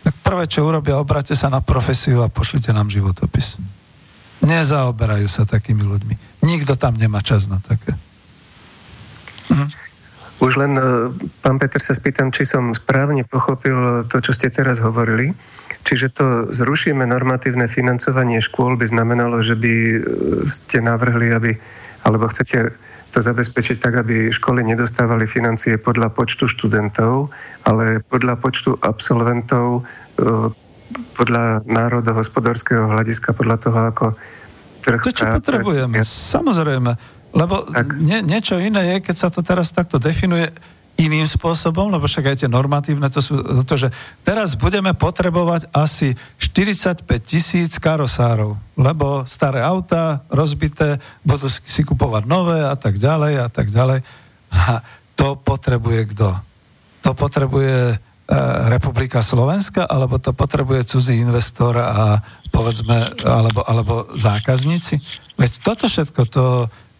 Tak 0.06 0.16
prvé, 0.22 0.46
čo 0.48 0.64
urobia, 0.64 1.02
obrate 1.02 1.36
sa 1.36 1.52
na 1.52 1.60
profesiu 1.60 2.24
a 2.24 2.32
pošlite 2.32 2.72
nám 2.72 2.88
životopis. 2.88 3.60
Nezaoberajú 4.46 5.28
sa 5.28 5.44
takými 5.44 5.82
ľuďmi. 5.82 6.46
Nikto 6.46 6.78
tam 6.78 6.96
nemá 6.96 7.20
čas 7.26 7.50
na 7.50 7.60
také. 7.60 7.98
Mhm. 9.52 9.85
Už 10.44 10.60
len, 10.60 10.76
e, 10.76 10.84
pán 11.40 11.58
Peter, 11.62 11.80
sa 11.80 11.96
spýtam, 11.96 12.32
či 12.36 12.44
som 12.44 12.76
správne 12.76 13.24
pochopil 13.24 14.04
to, 14.12 14.20
čo 14.20 14.36
ste 14.36 14.52
teraz 14.52 14.84
hovorili. 14.84 15.32
Čiže 15.86 16.08
to 16.18 16.26
zrušíme 16.50 17.06
normatívne 17.06 17.70
financovanie 17.70 18.42
škôl 18.42 18.74
by 18.76 18.90
znamenalo, 18.90 19.40
že 19.40 19.56
by 19.56 19.74
e, 19.74 20.00
ste 20.50 20.84
navrhli, 20.84 21.32
aby, 21.32 21.52
alebo 22.04 22.28
chcete 22.28 22.74
to 23.16 23.24
zabezpečiť 23.24 23.80
tak, 23.80 24.04
aby 24.04 24.28
školy 24.28 24.60
nedostávali 24.68 25.24
financie 25.24 25.80
podľa 25.80 26.12
počtu 26.12 26.52
študentov, 26.52 27.32
ale 27.64 28.04
podľa 28.04 28.36
počtu 28.36 28.76
absolventov, 28.84 29.88
e, 30.20 30.52
podľa 31.16 31.64
národohospodárskeho 31.64 32.92
hľadiska, 32.92 33.32
podľa 33.32 33.58
toho, 33.64 33.80
ako 33.88 34.06
trh... 34.84 35.00
To, 35.00 35.16
čo 35.16 35.26
potrebujeme, 35.32 36.04
samozrejme. 36.04 36.92
Lebo 37.36 37.68
nie, 38.00 38.24
niečo 38.24 38.56
iné 38.56 38.96
je, 38.96 39.12
keď 39.12 39.16
sa 39.20 39.28
to 39.28 39.44
teraz 39.44 39.70
takto 39.76 40.00
definuje 40.00 40.48
iným 40.96 41.28
spôsobom, 41.28 41.92
lebo 41.92 42.08
však 42.08 42.32
aj 42.32 42.38
tie 42.40 42.50
normatívne, 42.50 43.12
to 43.12 43.20
sú 43.20 43.36
to, 43.68 43.76
že 43.76 43.92
teraz 44.24 44.56
budeme 44.56 44.96
potrebovať 44.96 45.68
asi 45.76 46.16
45 46.40 47.04
tisíc 47.20 47.76
karosárov, 47.76 48.56
lebo 48.80 49.28
staré 49.28 49.60
auta 49.60 50.24
rozbité 50.32 51.04
budú 51.28 51.52
si 51.52 51.84
kupovať 51.84 52.24
nové 52.24 52.64
a 52.64 52.80
tak 52.80 52.96
ďalej 52.96 53.34
a 53.44 53.48
tak 53.52 53.68
ďalej. 53.76 54.00
A 54.56 54.80
to 55.20 55.36
potrebuje 55.36 56.16
kto? 56.16 56.32
To 57.04 57.12
potrebuje 57.12 57.76
e, 57.92 57.96
Republika 58.72 59.20
Slovenska, 59.20 59.84
alebo 59.84 60.16
to 60.16 60.32
potrebuje 60.32 60.88
cudzí 60.88 61.20
investor 61.20 61.76
a 61.76 62.24
povedzme, 62.56 63.20
alebo, 63.20 63.68
alebo 63.68 63.94
zákazníci? 64.16 65.04
Veď 65.36 65.52
toto 65.60 65.92
všetko, 65.92 66.22
to, 66.32 66.46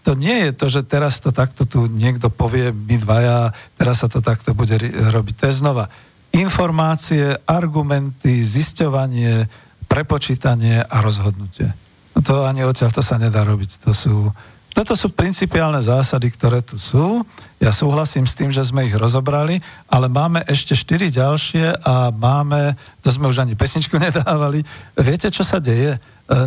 to 0.06 0.14
nie 0.14 0.48
je 0.48 0.52
to, 0.54 0.66
že 0.70 0.86
teraz 0.86 1.18
to 1.18 1.34
takto 1.34 1.66
tu 1.66 1.90
niekto 1.90 2.30
povie, 2.30 2.70
my 2.70 3.02
dvaja, 3.02 3.58
teraz 3.74 4.06
sa 4.06 4.08
to 4.08 4.22
takto 4.22 4.54
bude 4.54 4.78
robiť. 4.94 5.34
To 5.42 5.46
je 5.50 5.56
znova 5.58 5.90
informácie, 6.30 7.34
argumenty, 7.50 8.46
zisťovanie, 8.46 9.50
prepočítanie 9.90 10.86
a 10.86 10.98
rozhodnutie. 11.02 11.74
No 12.14 12.22
to 12.22 12.46
ani 12.46 12.62
odtiaľ 12.62 12.94
to 12.94 13.02
sa 13.02 13.18
nedá 13.18 13.42
robiť. 13.42 13.82
To 13.82 13.92
sú, 13.98 14.30
toto 14.78 14.94
sú 14.94 15.10
principiálne 15.10 15.82
zásady, 15.82 16.30
ktoré 16.30 16.62
tu 16.62 16.78
sú. 16.78 17.26
Ja 17.56 17.72
súhlasím 17.72 18.28
s 18.28 18.36
tým, 18.36 18.52
že 18.52 18.68
sme 18.68 18.84
ich 18.84 18.96
rozobrali, 18.96 19.64
ale 19.88 20.12
máme 20.12 20.44
ešte 20.44 20.76
štyri 20.76 21.08
ďalšie 21.08 21.88
a 21.88 22.12
máme, 22.12 22.76
to 23.00 23.08
sme 23.08 23.32
už 23.32 23.48
ani 23.48 23.56
pesničku 23.56 23.96
nedávali. 24.06 24.62
Viete, 25.00 25.32
čo 25.32 25.48
sa 25.48 25.64
deje? 25.64 25.96
E, 25.96 26.00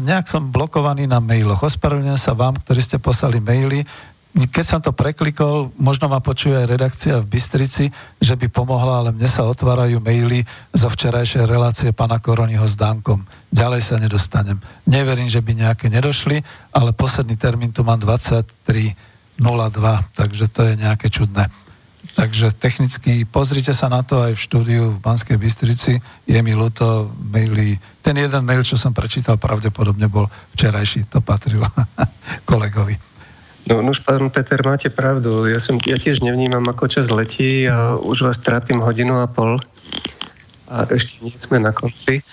nejak 0.04 0.28
som 0.28 0.52
blokovaný 0.52 1.08
na 1.08 1.16
mailoch. 1.16 1.64
Ospravedlňujem 1.64 2.20
sa 2.20 2.36
vám, 2.36 2.60
ktorí 2.60 2.84
ste 2.84 3.00
poslali 3.00 3.40
maily. 3.40 3.88
Keď 4.36 4.66
som 4.68 4.80
to 4.84 4.92
preklikol, 4.92 5.72
možno 5.80 6.12
ma 6.12 6.20
počuje 6.20 6.52
aj 6.52 6.68
redakcia 6.68 7.16
v 7.16 7.26
Bystrici, 7.26 7.88
že 8.20 8.36
by 8.36 8.52
pomohla, 8.52 9.00
ale 9.00 9.10
mne 9.10 9.26
sa 9.26 9.48
otvárajú 9.48 10.04
maily 10.04 10.44
zo 10.76 10.92
včerajšej 10.92 11.48
relácie 11.48 11.90
pana 11.96 12.20
Koroniho 12.20 12.68
s 12.68 12.76
Dankom. 12.76 13.24
Ďalej 13.48 13.80
sa 13.80 13.96
nedostanem. 13.96 14.60
Neverím, 14.84 15.32
že 15.32 15.40
by 15.40 15.56
nejaké 15.56 15.88
nedošli, 15.88 16.44
ale 16.76 16.92
posledný 16.92 17.40
termín 17.40 17.72
tu 17.72 17.80
mám 17.80 17.96
23.02, 19.38 20.18
takže 20.18 20.44
to 20.50 20.60
je 20.66 20.74
nejaké 20.76 21.08
čudné. 21.08 21.46
Takže 22.18 22.50
technicky 22.50 23.22
pozrite 23.22 23.70
sa 23.70 23.86
na 23.86 24.02
to 24.02 24.26
aj 24.26 24.34
v 24.34 24.42
štúdiu 24.42 24.82
v 24.90 24.98
Banskej 24.98 25.38
Bystrici. 25.38 26.02
Je 26.26 26.38
mi 26.42 26.50
ľúto 26.50 27.14
maily. 27.14 27.78
Ten 28.02 28.18
jeden 28.18 28.42
mail, 28.42 28.66
čo 28.66 28.74
som 28.74 28.90
prečítal, 28.90 29.38
pravdepodobne 29.38 30.10
bol 30.10 30.26
včerajší. 30.58 31.06
To 31.14 31.22
patrilo 31.22 31.70
kolegovi. 32.50 32.98
No, 33.70 33.78
no 33.78 33.94
už 33.94 34.02
pán 34.02 34.26
Peter, 34.34 34.58
máte 34.66 34.90
pravdu. 34.90 35.46
Ja, 35.46 35.62
som, 35.62 35.78
ja 35.86 35.94
tiež 35.94 36.18
nevnímam, 36.18 36.66
ako 36.66 36.90
čas 36.90 37.06
letí 37.06 37.70
a 37.70 37.94
už 37.94 38.26
vás 38.26 38.42
trápim 38.42 38.82
hodinu 38.82 39.22
a 39.22 39.30
pol. 39.30 39.62
A 40.66 40.90
ešte 40.90 41.22
nie 41.22 41.36
sme 41.38 41.62
na 41.62 41.70
konci. 41.70 42.26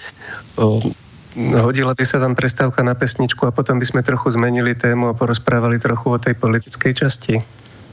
Hodila 1.36 1.92
by 1.92 2.06
sa 2.08 2.18
vám 2.24 2.34
prestávka 2.34 2.80
na 2.82 2.96
pesničku 2.96 3.44
a 3.44 3.52
potom 3.52 3.76
by 3.78 3.86
sme 3.86 4.02
trochu 4.02 4.32
zmenili 4.32 4.72
tému 4.72 5.12
a 5.12 5.18
porozprávali 5.18 5.78
trochu 5.84 6.08
o 6.16 6.18
tej 6.18 6.40
politickej 6.40 6.94
časti. 6.96 7.36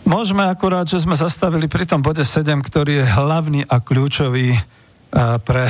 Môžeme 0.03 0.47
akurát, 0.47 0.87
že 0.87 1.03
sme 1.03 1.15
zastavili 1.15 1.71
pri 1.71 1.87
tom 1.87 2.03
bode 2.03 2.27
7, 2.27 2.59
ktorý 2.63 3.03
je 3.03 3.07
hlavný 3.07 3.61
a 3.67 3.79
kľúčový 3.79 4.55
eh, 4.55 4.63
pre 5.43 5.67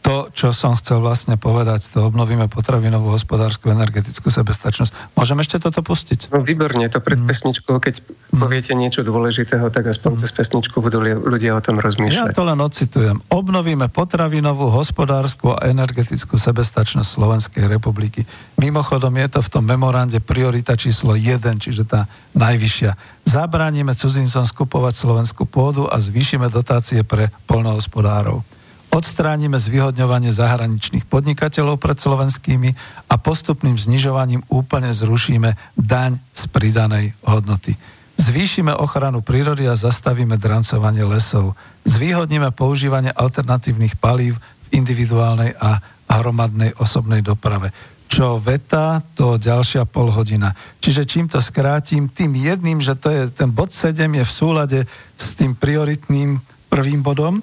to, 0.00 0.32
čo 0.32 0.56
som 0.56 0.72
chcel 0.80 1.04
vlastne 1.04 1.36
povedať, 1.36 1.92
to 1.92 2.08
obnovíme 2.08 2.48
potravinovú, 2.48 3.12
hospodárskú, 3.12 3.68
energetickú 3.68 4.32
sebestačnosť. 4.32 5.12
Môžem 5.12 5.36
ešte 5.44 5.60
toto 5.60 5.84
pustiť? 5.84 6.32
No 6.32 6.40
výborne, 6.40 6.88
to 6.88 7.04
pred 7.04 7.20
mm. 7.20 7.28
pesničkou, 7.28 7.76
keď 7.76 8.00
mm. 8.00 8.40
poviete 8.40 8.72
niečo 8.72 9.04
dôležitého, 9.04 9.68
tak 9.68 9.92
aspoň 9.92 10.16
mm. 10.16 10.20
cez 10.24 10.30
pesničku 10.32 10.80
budú 10.80 11.04
ľudia 11.04 11.52
o 11.52 11.60
tom 11.60 11.76
rozmýšľať. 11.84 12.32
Ja 12.32 12.36
to 12.36 12.48
len 12.48 12.56
ocitujem. 12.64 13.20
Obnovíme 13.28 13.92
potravinovú, 13.92 14.72
hospodárskú 14.72 15.52
a 15.52 15.68
energetickú 15.68 16.40
sebestačnosť 16.40 17.08
Slovenskej 17.20 17.68
republiky. 17.68 18.24
Mimochodom 18.56 19.12
je 19.20 19.28
to 19.36 19.40
v 19.44 19.52
tom 19.52 19.64
memorande 19.68 20.16
priorita 20.24 20.80
číslo 20.80 21.12
1, 21.12 21.44
čiže 21.60 21.84
tá 21.84 22.08
najvyššia. 22.32 23.20
Zabránime 23.28 23.92
cudzincom 23.92 24.48
skupovať 24.48 24.96
slovenskú 24.96 25.44
pôdu 25.44 25.84
a 25.84 26.00
zvýšime 26.00 26.48
dotácie 26.48 27.04
pre 27.04 27.28
polnohospodárov 27.44 28.59
odstránime 28.90 29.56
zvyhodňovanie 29.56 30.34
zahraničných 30.34 31.06
podnikateľov 31.06 31.78
pred 31.78 31.96
slovenskými 31.96 32.70
a 33.06 33.14
postupným 33.16 33.78
znižovaním 33.78 34.42
úplne 34.50 34.90
zrušíme 34.90 35.78
daň 35.78 36.18
z 36.34 36.42
pridanej 36.50 37.14
hodnoty. 37.22 37.78
Zvýšime 38.20 38.76
ochranu 38.76 39.24
prírody 39.24 39.64
a 39.64 39.78
zastavíme 39.78 40.36
drancovanie 40.36 41.08
lesov. 41.08 41.56
Zvýhodníme 41.88 42.52
používanie 42.52 43.08
alternatívnych 43.16 43.96
palív 43.96 44.36
v 44.68 44.76
individuálnej 44.76 45.56
a 45.56 45.80
hromadnej 46.10 46.76
osobnej 46.76 47.24
doprave. 47.24 47.72
Čo 48.10 48.42
veta, 48.42 49.00
to 49.14 49.38
ďalšia 49.38 49.86
pol 49.86 50.10
hodina. 50.10 50.52
Čiže 50.82 51.06
čím 51.06 51.30
to 51.30 51.38
skrátim, 51.38 52.10
tým 52.10 52.34
jedným, 52.34 52.82
že 52.82 52.98
to 52.98 53.08
je, 53.08 53.22
ten 53.30 53.54
bod 53.54 53.70
7 53.70 53.96
je 54.02 54.24
v 54.26 54.32
súlade 54.34 54.78
s 55.14 55.38
tým 55.38 55.54
prioritným 55.54 56.42
prvým 56.66 57.00
bodom, 57.06 57.38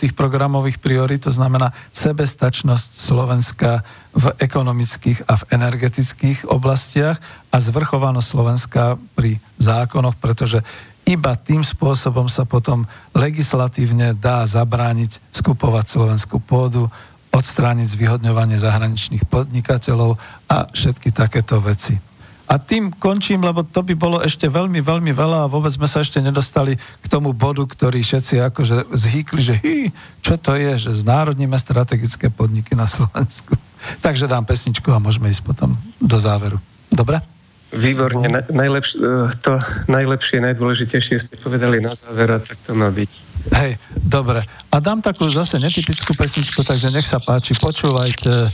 tých 0.00 0.16
programových 0.16 0.80
priorit, 0.80 1.22
to 1.22 1.32
znamená 1.32 1.76
sebestačnosť 1.92 2.88
Slovenska 2.96 3.84
v 4.16 4.32
ekonomických 4.40 5.28
a 5.28 5.36
v 5.36 5.46
energetických 5.54 6.48
oblastiach 6.48 7.20
a 7.52 7.56
zvrchovanosť 7.60 8.26
Slovenska 8.26 8.96
pri 9.12 9.36
zákonoch, 9.60 10.16
pretože 10.16 10.64
iba 11.04 11.36
tým 11.36 11.60
spôsobom 11.60 12.32
sa 12.32 12.48
potom 12.48 12.88
legislatívne 13.12 14.16
dá 14.16 14.46
zabrániť 14.48 15.20
skupovať 15.32 15.86
slovenskú 15.88 16.40
pôdu, 16.40 16.88
odstrániť 17.30 17.86
zvyhodňovanie 17.94 18.58
zahraničných 18.58 19.28
podnikateľov 19.28 20.18
a 20.50 20.66
všetky 20.72 21.14
takéto 21.14 21.62
veci. 21.62 22.09
A 22.50 22.58
tým 22.58 22.90
končím, 22.90 23.46
lebo 23.46 23.62
to 23.62 23.86
by 23.86 23.94
bolo 23.94 24.18
ešte 24.18 24.50
veľmi, 24.50 24.82
veľmi 24.82 25.14
veľa 25.14 25.46
a 25.46 25.50
vôbec 25.50 25.70
sme 25.70 25.86
sa 25.86 26.02
ešte 26.02 26.18
nedostali 26.18 26.74
k 26.74 27.06
tomu 27.06 27.30
bodu, 27.30 27.62
ktorý 27.62 28.02
všetci 28.02 28.42
akože 28.42 28.90
zhýkli, 28.90 29.38
že 29.38 29.54
hý, 29.62 29.94
čo 30.18 30.34
to 30.34 30.58
je, 30.58 30.90
že 30.90 31.06
znárodníme 31.06 31.54
strategické 31.54 32.26
podniky 32.26 32.74
na 32.74 32.90
Slovensku. 32.90 33.54
Takže 34.04 34.26
dám 34.26 34.42
pesničku 34.42 34.90
a 34.90 34.98
môžeme 34.98 35.30
ísť 35.30 35.46
potom 35.46 35.78
do 36.02 36.18
záveru. 36.18 36.58
Dobre? 36.90 37.22
Výborne, 37.70 38.26
na, 38.26 38.42
najlepš- 38.42 38.98
e, 38.98 39.30
to 39.46 39.62
najlepšie, 39.86 40.42
najdôležitejšie 40.42 41.22
ste 41.22 41.34
povedali 41.38 41.78
na 41.78 41.94
záver 41.94 42.34
a 42.34 42.42
tak 42.42 42.58
to 42.66 42.74
má 42.74 42.90
byť. 42.90 43.10
Hej, 43.54 43.78
dobre. 43.94 44.42
A 44.74 44.76
dám 44.82 44.98
takú 44.98 45.30
zase 45.30 45.62
netypickú 45.62 46.18
pesničku, 46.18 46.66
takže 46.66 46.90
nech 46.90 47.06
sa 47.06 47.22
páči, 47.22 47.54
počúvajte. 47.54 48.50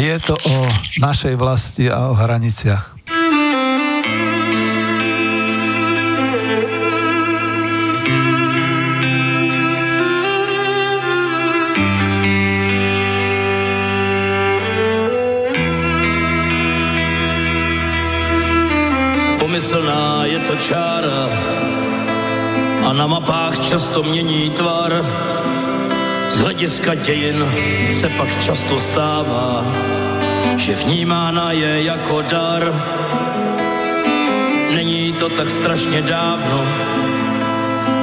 Je 0.00 0.16
to 0.24 0.32
o 0.32 0.56
našej 1.04 1.36
vlasti 1.36 1.92
a 1.92 2.08
o 2.08 2.16
hraniciach. 2.16 2.96
Čára 20.66 21.30
a 22.86 22.92
na 22.92 23.06
mapách 23.06 23.58
často 23.58 24.02
mění 24.02 24.50
tvar. 24.50 24.92
Z 26.30 26.38
hlediska 26.38 26.94
dějin 26.94 27.46
se 27.90 28.08
pak 28.08 28.40
často 28.42 28.78
stává, 28.78 29.64
že 30.56 30.74
vnímána 30.74 31.52
je 31.52 31.82
jako 31.82 32.22
dar. 32.22 32.62
Není 34.74 35.12
to 35.12 35.28
tak 35.28 35.50
strašně 35.50 36.02
dávno, 36.02 36.64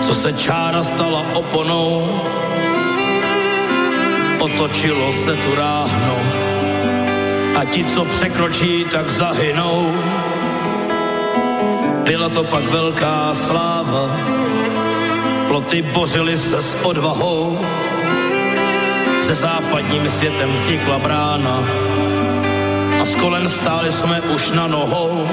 co 0.02 0.14
se 0.14 0.34
čára 0.34 0.84
stala 0.84 1.26
oponou. 1.34 2.22
Otočilo 4.40 5.14
se 5.14 5.36
tu 5.36 5.56
ráhno 5.56 6.18
a 7.60 7.66
ti, 7.66 7.86
co 7.86 8.06
překročí, 8.06 8.86
tak 8.92 9.10
zahynou. 9.10 9.92
Byla 12.04 12.30
to 12.30 12.44
pak 12.44 12.64
velká 12.64 13.34
sláva, 13.34 14.18
ploty 15.48 15.82
bořily 15.82 16.38
se 16.38 16.62
s 16.62 16.76
odvahou, 16.84 17.60
se 19.26 19.36
západním 19.36 20.10
světem 20.10 20.54
vznikla 20.54 21.00
brána 21.00 21.64
a 23.02 23.06
s 23.06 23.16
kolem 23.16 23.50
stáli 23.50 23.92
jsme 23.92 24.22
už 24.22 24.52
na 24.52 24.68
nohou. 24.68 25.28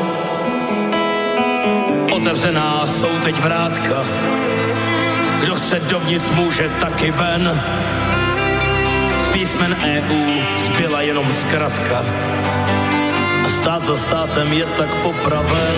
Otevřená 2.13 2.87
jsou 2.87 3.11
teď 3.25 3.37
vrátka, 3.41 4.05
kdo 5.41 5.55
chce 5.55 5.81
dovnitř 5.81 6.31
může 6.31 6.69
taky 6.69 7.11
ven. 7.11 7.63
Z 9.25 9.33
písmen 9.33 9.77
EU 9.85 10.41
zbyla 10.67 11.03
jenom 11.03 11.33
zkratka 11.41 12.05
a 13.47 13.51
stát 13.51 13.83
za 13.83 13.97
státem 13.97 14.53
je 14.53 14.65
tak 14.65 14.95
popraven. 14.95 15.75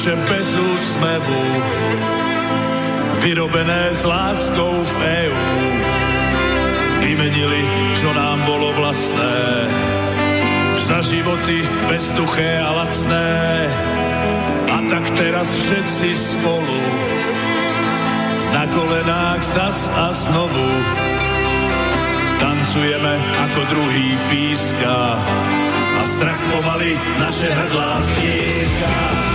Duše 0.00 0.16
bez 0.32 0.48
úsmevu, 0.56 1.44
vyrobené 3.20 3.92
s 3.92 4.00
láskou 4.00 4.80
v 4.80 4.92
EU. 5.28 5.44
Vymenili, 7.04 7.68
čo 8.00 8.08
nám 8.16 8.40
bolo 8.48 8.72
vlastné, 8.80 9.36
za 10.88 11.04
životy 11.04 11.68
bezduché 11.84 12.64
a 12.64 12.80
lacné. 12.80 13.28
A 14.72 14.76
tak 14.88 15.04
teraz 15.20 15.52
všetci 15.68 16.16
spolu 16.16 16.80
na 18.56 18.64
kolenách 18.72 19.44
zas 19.44 19.84
a 20.00 20.16
znovu 20.16 20.64
tancujeme 22.40 23.20
ako 23.20 23.60
druhý 23.68 24.16
píska 24.32 24.96
a 25.92 26.02
strach 26.08 26.40
pomaly 26.56 26.96
naše 27.20 27.52
hrdlá 27.52 28.00
stieska. 28.00 29.29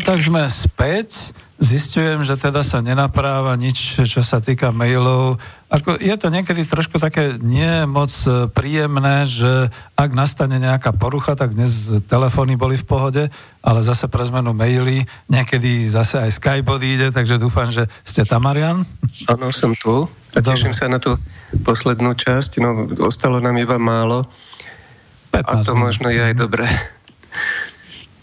No 0.00 0.16
tak 0.16 0.24
sme 0.24 0.48
späť. 0.48 1.36
Zistujem, 1.60 2.24
že 2.24 2.32
teda 2.40 2.64
sa 2.64 2.80
nenapráva 2.80 3.52
nič, 3.52 4.00
čo 4.08 4.24
sa 4.24 4.40
týka 4.40 4.72
mailov. 4.72 5.36
Ako, 5.68 6.00
je 6.00 6.16
to 6.16 6.32
niekedy 6.32 6.64
trošku 6.64 6.96
také 6.96 7.36
nie 7.36 7.84
moc 7.84 8.08
e, 8.24 8.48
príjemné, 8.48 9.28
že 9.28 9.68
ak 10.00 10.16
nastane 10.16 10.56
nejaká 10.56 10.96
porucha, 10.96 11.36
tak 11.36 11.52
dnes 11.52 12.00
telefóny 12.08 12.56
boli 12.56 12.80
v 12.80 12.88
pohode, 12.88 13.22
ale 13.60 13.84
zase 13.84 14.08
pre 14.08 14.24
zmenu 14.24 14.56
maily, 14.56 15.04
niekedy 15.28 15.84
zase 15.84 16.16
aj 16.16 16.32
Skype 16.32 16.72
odíde, 16.72 17.12
takže 17.12 17.36
dúfam, 17.36 17.68
že 17.68 17.84
ste 18.00 18.24
tam, 18.24 18.48
Marian. 18.48 18.88
Áno, 19.28 19.52
som 19.52 19.76
tu 19.76 20.08
a 20.32 20.40
teším 20.40 20.72
sa 20.72 20.88
na 20.88 20.96
tú 20.96 21.20
poslednú 21.60 22.16
časť, 22.16 22.56
no 22.64 22.88
ostalo 23.04 23.36
nám 23.36 23.60
iba 23.60 23.76
málo. 23.76 24.24
A 25.36 25.60
to 25.60 25.76
možno 25.76 26.08
je 26.08 26.24
aj 26.24 26.34
dobré 26.40 26.72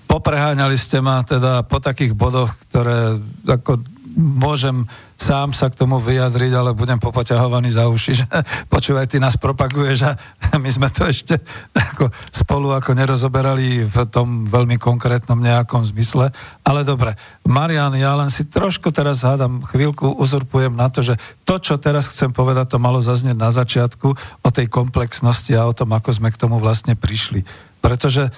popreháňali 0.08 0.80
ste 0.80 1.04
ma 1.04 1.22
teda 1.22 1.68
po 1.68 1.84
takých 1.84 2.16
bodoch, 2.16 2.56
ktoré 2.68 3.20
ako 3.46 3.84
môžem 4.18 4.90
sám 5.18 5.54
sa 5.54 5.70
k 5.70 5.78
tomu 5.78 6.02
vyjadriť, 6.02 6.54
ale 6.54 6.78
budem 6.78 6.98
popoťahovaný 6.98 7.74
za 7.74 7.86
uši, 7.90 8.12
že 8.22 8.26
počúvaj, 8.70 9.06
ty 9.10 9.22
nás 9.22 9.38
propaguješ 9.38 10.10
a 10.10 10.12
my 10.64 10.70
sme 10.70 10.90
to 10.90 11.06
ešte 11.06 11.38
ako 11.74 12.10
spolu 12.34 12.74
ako 12.74 12.98
nerozoberali 12.98 13.86
v 13.86 13.98
tom 14.10 14.50
veľmi 14.50 14.82
konkrétnom 14.82 15.38
nejakom 15.38 15.86
zmysle. 15.90 16.34
Ale 16.66 16.82
dobre, 16.82 17.14
Marian, 17.46 17.94
ja 17.94 18.18
len 18.18 18.34
si 18.34 18.50
trošku 18.50 18.90
teraz 18.90 19.22
hádam, 19.22 19.62
chvíľku 19.66 20.18
uzurpujem 20.18 20.74
na 20.74 20.90
to, 20.90 21.06
že 21.06 21.18
to, 21.46 21.62
čo 21.62 21.78
teraz 21.78 22.10
chcem 22.10 22.34
povedať, 22.34 22.74
to 22.74 22.82
malo 22.82 23.02
zaznieť 23.02 23.38
na 23.38 23.54
začiatku 23.54 24.08
o 24.42 24.50
tej 24.50 24.70
komplexnosti 24.70 25.54
a 25.54 25.70
o 25.70 25.74
tom, 25.78 25.94
ako 25.94 26.10
sme 26.14 26.34
k 26.34 26.42
tomu 26.42 26.58
vlastne 26.58 26.98
prišli. 26.98 27.46
Pretože 27.78 28.34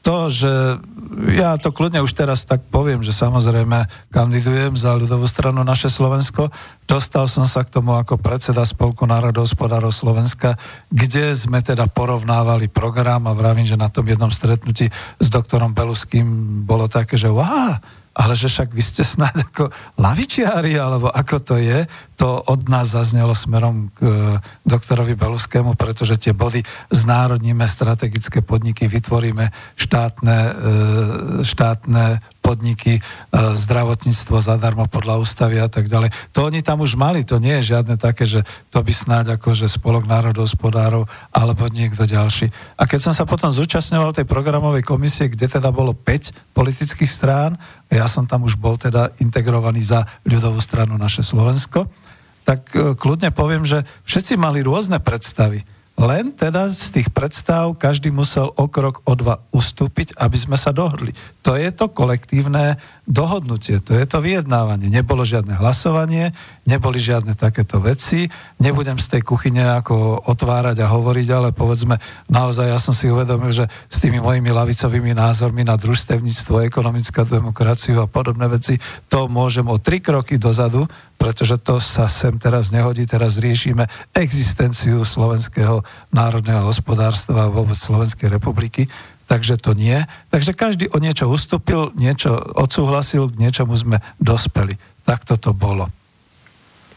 to, 0.00 0.16
že 0.30 0.78
ja 1.34 1.58
to 1.58 1.74
kľudne 1.74 2.06
už 2.06 2.14
teraz 2.14 2.46
tak 2.46 2.62
poviem, 2.70 3.02
že 3.02 3.10
samozrejme 3.10 3.90
kandidujem 4.14 4.78
za 4.78 4.94
ľudovú 4.94 5.26
stranu 5.26 5.66
naše 5.66 5.90
Slovensko. 5.90 6.54
Dostal 6.86 7.26
som 7.26 7.42
sa 7.42 7.66
k 7.66 7.74
tomu 7.74 7.98
ako 7.98 8.14
predseda 8.14 8.62
Spolku 8.62 9.10
národohospodárov 9.10 9.90
Slovenska, 9.90 10.54
kde 10.94 11.34
sme 11.34 11.66
teda 11.66 11.90
porovnávali 11.90 12.70
program 12.70 13.26
a 13.26 13.34
vravím, 13.34 13.66
že 13.66 13.74
na 13.74 13.90
tom 13.90 14.06
jednom 14.06 14.30
stretnutí 14.30 14.86
s 15.18 15.26
doktorom 15.26 15.74
Beluským 15.74 16.26
bolo 16.62 16.86
také, 16.86 17.18
že 17.18 17.26
wow, 17.26 17.82
ale 18.10 18.34
že 18.34 18.50
však 18.50 18.74
vy 18.74 18.82
ste 18.82 19.06
snáď 19.06 19.48
ako 19.48 19.70
lavičiári, 19.96 20.74
alebo 20.74 21.08
ako 21.08 21.36
to 21.40 21.56
je, 21.62 21.86
to 22.18 22.42
od 22.42 22.66
nás 22.66 22.92
zaznelo 22.92 23.32
smerom 23.38 23.94
k 23.94 23.98
e, 24.02 24.10
doktorovi 24.66 25.14
Beluskému, 25.14 25.78
pretože 25.78 26.18
tie 26.18 26.34
body 26.34 26.60
znárodníme 26.90 27.64
strategické 27.70 28.42
podniky, 28.42 28.90
vytvoríme 28.90 29.39
štátne, 29.80 30.38
e, 30.38 30.52
štátne 31.48 32.20
podniky, 32.44 32.98
e, 32.98 33.02
zdravotníctvo 33.32 34.42
zadarmo 34.42 34.84
podľa 34.90 35.22
ústavy 35.22 35.62
a 35.62 35.70
tak 35.70 35.86
ďalej. 35.86 36.10
To 36.36 36.50
oni 36.50 36.60
tam 36.60 36.82
už 36.84 36.98
mali, 36.98 37.24
to 37.24 37.40
nie 37.40 37.56
je 37.62 37.76
žiadne 37.76 37.96
také, 37.96 38.26
že 38.26 38.42
to 38.74 38.82
by 38.82 38.92
snáď 38.92 39.40
ako, 39.40 39.56
že 39.56 39.70
spolok 39.70 40.04
národohospodárov 40.10 41.06
alebo 41.30 41.62
niekto 41.70 42.04
ďalší. 42.04 42.50
A 42.76 42.84
keď 42.90 43.00
som 43.08 43.14
sa 43.14 43.24
potom 43.24 43.48
zúčastňoval 43.48 44.12
tej 44.12 44.26
programovej 44.26 44.82
komisie, 44.82 45.30
kde 45.30 45.46
teda 45.46 45.70
bolo 45.70 45.94
5 45.94 46.52
politických 46.52 47.08
strán, 47.08 47.54
ja 47.86 48.10
som 48.10 48.26
tam 48.26 48.42
už 48.42 48.58
bol 48.58 48.74
teda 48.74 49.14
integrovaný 49.22 49.80
za 49.86 50.04
ľudovú 50.26 50.58
stranu 50.58 50.98
naše 50.98 51.22
Slovensko, 51.22 51.86
tak 52.42 52.72
e, 52.74 52.98
kľudne 52.98 53.30
poviem, 53.30 53.62
že 53.62 53.86
všetci 54.08 54.34
mali 54.34 54.64
rôzne 54.64 54.98
predstavy. 54.98 55.62
Len 56.00 56.32
teda 56.32 56.72
z 56.72 56.96
tých 56.96 57.12
predstav 57.12 57.76
každý 57.76 58.08
musel 58.08 58.48
o 58.56 58.64
krok, 58.72 59.04
o 59.04 59.12
dva 59.12 59.44
ustúpiť, 59.52 60.16
aby 60.16 60.36
sme 60.40 60.56
sa 60.56 60.72
dohodli. 60.72 61.12
To 61.40 61.56
je 61.56 61.72
to 61.72 61.88
kolektívne 61.88 62.76
dohodnutie, 63.08 63.80
to 63.80 63.96
je 63.96 64.04
to 64.06 64.20
vyjednávanie. 64.22 64.92
Nebolo 64.92 65.24
žiadne 65.26 65.56
hlasovanie, 65.56 66.30
neboli 66.68 67.02
žiadne 67.02 67.34
takéto 67.34 67.80
veci. 67.82 68.28
Nebudem 68.62 69.00
z 69.00 69.18
tej 69.18 69.22
kuchyne 69.26 69.66
ako 69.80 70.28
otvárať 70.28 70.84
a 70.84 70.92
hovoriť, 70.92 71.28
ale 71.32 71.48
povedzme, 71.50 71.98
naozaj 72.28 72.70
ja 72.70 72.78
som 72.78 72.94
si 72.94 73.08
uvedomil, 73.08 73.50
že 73.50 73.66
s 73.88 73.98
tými 73.98 74.22
mojimi 74.22 74.52
lavicovými 74.52 75.16
názormi 75.16 75.66
na 75.66 75.74
družstevníctvo, 75.74 76.68
ekonomickú 76.68 77.24
demokraciu 77.26 78.04
a 78.04 78.06
podobné 78.06 78.46
veci, 78.46 78.78
to 79.08 79.26
môžem 79.26 79.66
o 79.66 79.80
tri 79.80 79.98
kroky 79.98 80.38
dozadu 80.38 80.86
pretože 81.20 81.60
to 81.60 81.76
sa 81.76 82.08
sem 82.08 82.40
teraz 82.40 82.72
nehodí, 82.72 83.04
teraz 83.04 83.36
riešime 83.36 83.84
existenciu 84.16 85.04
slovenského 85.04 85.84
národného 86.16 86.64
hospodárstva 86.64 87.44
a 87.44 87.52
vôbec 87.52 87.76
Slovenskej 87.76 88.32
republiky, 88.32 88.88
takže 89.30 89.62
to 89.62 89.78
nie. 89.78 90.02
Takže 90.34 90.58
každý 90.58 90.90
o 90.90 90.98
niečo 90.98 91.30
ustúpil, 91.30 91.94
niečo 91.94 92.34
odsúhlasil, 92.34 93.30
k 93.30 93.38
niečomu 93.38 93.78
sme 93.78 94.02
dospeli. 94.18 94.74
Takto 95.06 95.38
to 95.38 95.54
bolo. 95.54 95.86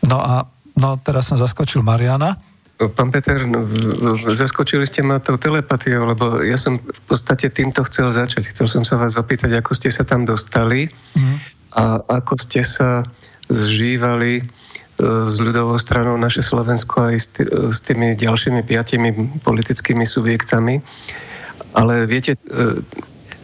No 0.01 0.17
a 0.17 0.49
no, 0.73 0.97
teraz 0.97 1.29
som 1.29 1.37
zaskočil 1.37 1.85
Mariana. 1.85 2.41
Pán 2.81 3.13
Peter, 3.13 3.45
no, 3.45 3.69
zaskočili 4.33 4.89
ste 4.89 5.05
ma 5.05 5.21
tou 5.21 5.37
telepatiou, 5.37 6.09
lebo 6.09 6.41
ja 6.41 6.57
som 6.57 6.81
v 6.81 7.01
podstate 7.05 7.53
týmto 7.53 7.85
chcel 7.85 8.09
začať. 8.09 8.49
Chcel 8.49 8.65
som 8.65 8.83
sa 8.83 8.97
vás 8.97 9.13
opýtať, 9.13 9.53
ako 9.53 9.77
ste 9.77 9.93
sa 9.93 10.01
tam 10.01 10.25
dostali 10.25 10.89
mm. 11.13 11.37
a 11.77 12.01
ako 12.01 12.33
ste 12.41 12.65
sa 12.65 13.05
zžívali 13.53 14.41
e, 14.41 14.43
s 15.29 15.37
ľudovou 15.37 15.77
stranou 15.77 16.17
naše 16.17 16.41
Slovensko 16.41 17.13
aj 17.13 17.15
s 17.71 17.79
tými 17.85 18.17
ďalšími 18.17 18.65
piatimi 18.65 19.37
politickými 19.45 20.03
subjektami. 20.03 20.81
Ale 21.73 22.05
viete, 22.05 22.37
e, 22.37 22.39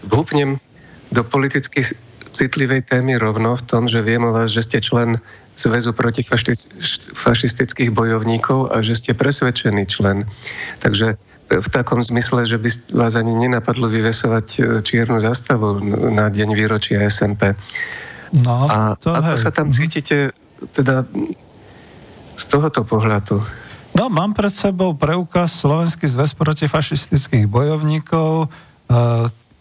vhupnem 0.06 0.62
do 1.10 1.22
politicky 1.26 1.82
citlivej 2.30 2.86
témy 2.86 3.18
rovno 3.18 3.58
v 3.58 3.64
tom, 3.66 3.84
že 3.90 4.06
viem 4.06 4.22
o 4.22 4.32
vás, 4.34 4.54
že 4.54 4.62
ste 4.62 4.80
člen 4.82 5.18
Zväzu 5.60 5.92
fašistických 7.20 7.92
bojovníkov 7.92 8.72
a 8.72 8.80
že 8.80 8.96
ste 8.96 9.12
presvedčený 9.12 9.92
člen. 9.92 10.24
Takže 10.80 11.20
v 11.50 11.68
takom 11.68 12.00
zmysle, 12.00 12.48
že 12.48 12.56
by 12.56 12.70
vás 12.96 13.20
ani 13.20 13.36
nenapadlo 13.36 13.92
vyvesovať 13.92 14.48
e, 14.56 14.60
čiernu 14.86 15.20
zastavu 15.20 15.82
na 16.14 16.30
deň 16.32 16.50
výročia 16.54 17.04
SMP. 17.10 17.58
No, 18.32 18.70
a 18.70 18.94
to 19.02 19.12
ako 19.12 19.34
hej. 19.36 19.42
sa 19.42 19.50
tam 19.50 19.74
cítite 19.74 20.32
teda 20.78 21.04
z 22.38 22.46
tohoto 22.48 22.86
pohľadu? 22.86 23.42
No, 24.00 24.08
mám 24.08 24.32
pred 24.32 24.56
sebou 24.56 24.96
preukaz 24.96 25.60
Slovenský 25.60 26.08
zväz 26.08 26.32
protifašistických 26.32 27.52
bojovníkov, 27.52 28.48
e, 28.48 28.98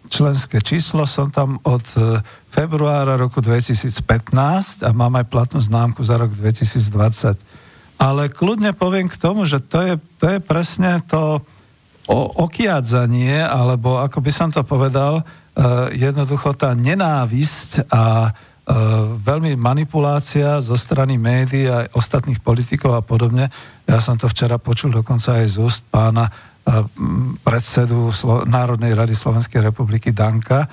členské 0.07 0.63
číslo, 0.63 1.11
som 1.11 1.27
tam 1.27 1.59
od 1.67 1.83
e, 1.99 2.23
februára 2.47 3.19
roku 3.19 3.43
2015 3.43 4.87
a 4.87 4.95
mám 4.95 5.19
aj 5.19 5.27
platnú 5.27 5.59
známku 5.59 6.07
za 6.07 6.23
rok 6.23 6.31
2020. 6.39 7.35
Ale 7.99 8.31
kľudne 8.31 8.79
poviem 8.79 9.11
k 9.11 9.19
tomu, 9.19 9.43
že 9.43 9.59
to 9.59 9.83
je, 9.83 9.95
to 10.23 10.31
je 10.31 10.39
presne 10.39 11.03
to 11.11 11.43
okiadzanie, 12.39 13.43
alebo 13.43 13.99
ako 13.99 14.23
by 14.23 14.31
som 14.31 14.55
to 14.55 14.63
povedal, 14.63 15.19
e, 15.19 15.23
jednoducho 15.99 16.55
tá 16.55 16.79
nenávisť 16.79 17.91
a 17.91 18.31
veľmi 19.25 19.57
manipulácia 19.57 20.61
zo 20.61 20.77
strany 20.77 21.17
médií 21.17 21.65
a 21.73 21.89
ostatných 21.97 22.45
politikov 22.45 23.01
a 23.01 23.03
podobne. 23.03 23.49
Ja 23.89 23.97
som 23.97 24.21
to 24.21 24.29
včera 24.29 24.61
počul 24.61 24.93
dokonca 24.93 25.41
aj 25.41 25.47
z 25.49 25.57
úst 25.57 25.83
pána 25.89 26.29
eh, 26.29 26.85
predsedu 27.41 28.13
Národnej 28.45 28.93
rady 28.93 29.17
Slovenskej 29.17 29.65
republiky 29.65 30.13
Danka. 30.13 30.69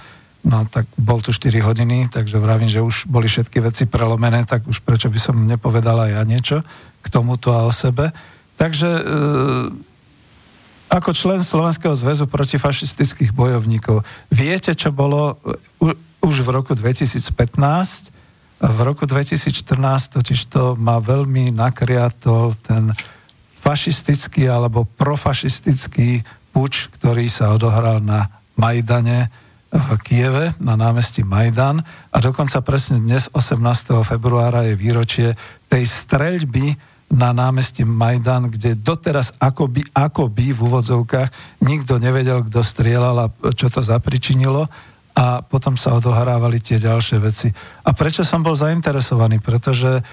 No 0.45 0.67
tak 0.69 0.85
bol 0.99 1.23
tu 1.23 1.34
4 1.34 1.57
hodiny, 1.63 2.11
takže 2.11 2.38
vravím, 2.38 2.69
že 2.69 2.84
už 2.84 3.09
boli 3.09 3.26
všetky 3.26 3.63
veci 3.65 3.89
prelomené, 3.89 4.45
tak 4.45 4.67
už 4.69 4.84
prečo 4.85 5.09
by 5.09 5.17
som 5.17 5.41
nepovedala 5.41 6.13
ja 6.13 6.22
niečo 6.22 6.61
k 7.01 7.07
tomuto 7.09 7.49
a 7.49 7.65
o 7.65 7.73
sebe. 7.73 8.13
Takže 8.53 8.89
e, 8.93 9.01
ako 10.93 11.17
člen 11.17 11.41
Slovenského 11.41 11.97
zväzu 11.97 12.30
protifašistických 12.30 13.34
bojovníkov, 13.34 14.05
viete, 14.30 14.77
čo 14.77 14.93
bolo 14.93 15.41
už 16.26 16.41
v 16.41 16.49
roku 16.57 16.73
2015. 16.73 17.30
V 18.57 18.80
roku 18.81 19.06
2014 19.06 20.18
totiž 20.18 20.49
to 20.49 20.73
ma 20.73 20.97
veľmi 20.97 21.53
nakriatol 21.53 22.57
ten 22.65 22.89
fašistický 23.61 24.49
alebo 24.49 24.89
profašistický 24.97 26.26
puč, 26.49 26.89
ktorý 26.97 27.30
sa 27.30 27.53
odohral 27.53 28.02
na 28.02 28.41
Majdane 28.57 29.30
v 29.69 29.89
Kieve, 30.02 30.57
na 30.57 30.73
námestí 30.73 31.22
Majdan. 31.22 31.85
A 32.10 32.18
dokonca 32.18 32.57
presne 32.65 32.97
dnes, 32.97 33.30
18. 33.30 33.61
februára, 34.02 34.65
je 34.65 34.73
výročie 34.73 35.38
tej 35.69 35.85
streľby 35.85 36.73
na 37.14 37.38
námestí 37.38 37.85
Majdan, 37.85 38.49
kde 38.49 38.73
doteraz 38.73 39.30
akoby, 39.38 39.85
akoby 39.93 40.57
v 40.57 40.60
úvodzovkách 40.65 41.61
nikto 41.61 42.02
nevedel, 42.02 42.41
kto 42.49 42.65
strieľal 42.65 43.30
a 43.30 43.31
čo 43.53 43.69
to 43.69 43.85
zapričinilo 43.85 44.65
a 45.15 45.39
potom 45.39 45.79
sa 45.79 45.95
odohrávali 45.95 46.59
tie 46.59 46.75
ďalšie 46.75 47.17
veci. 47.23 47.47
A 47.87 47.95
prečo 47.95 48.27
som 48.27 48.43
bol 48.43 48.51
zainteresovaný? 48.51 49.39
Pretože 49.39 49.99
e, 49.99 50.03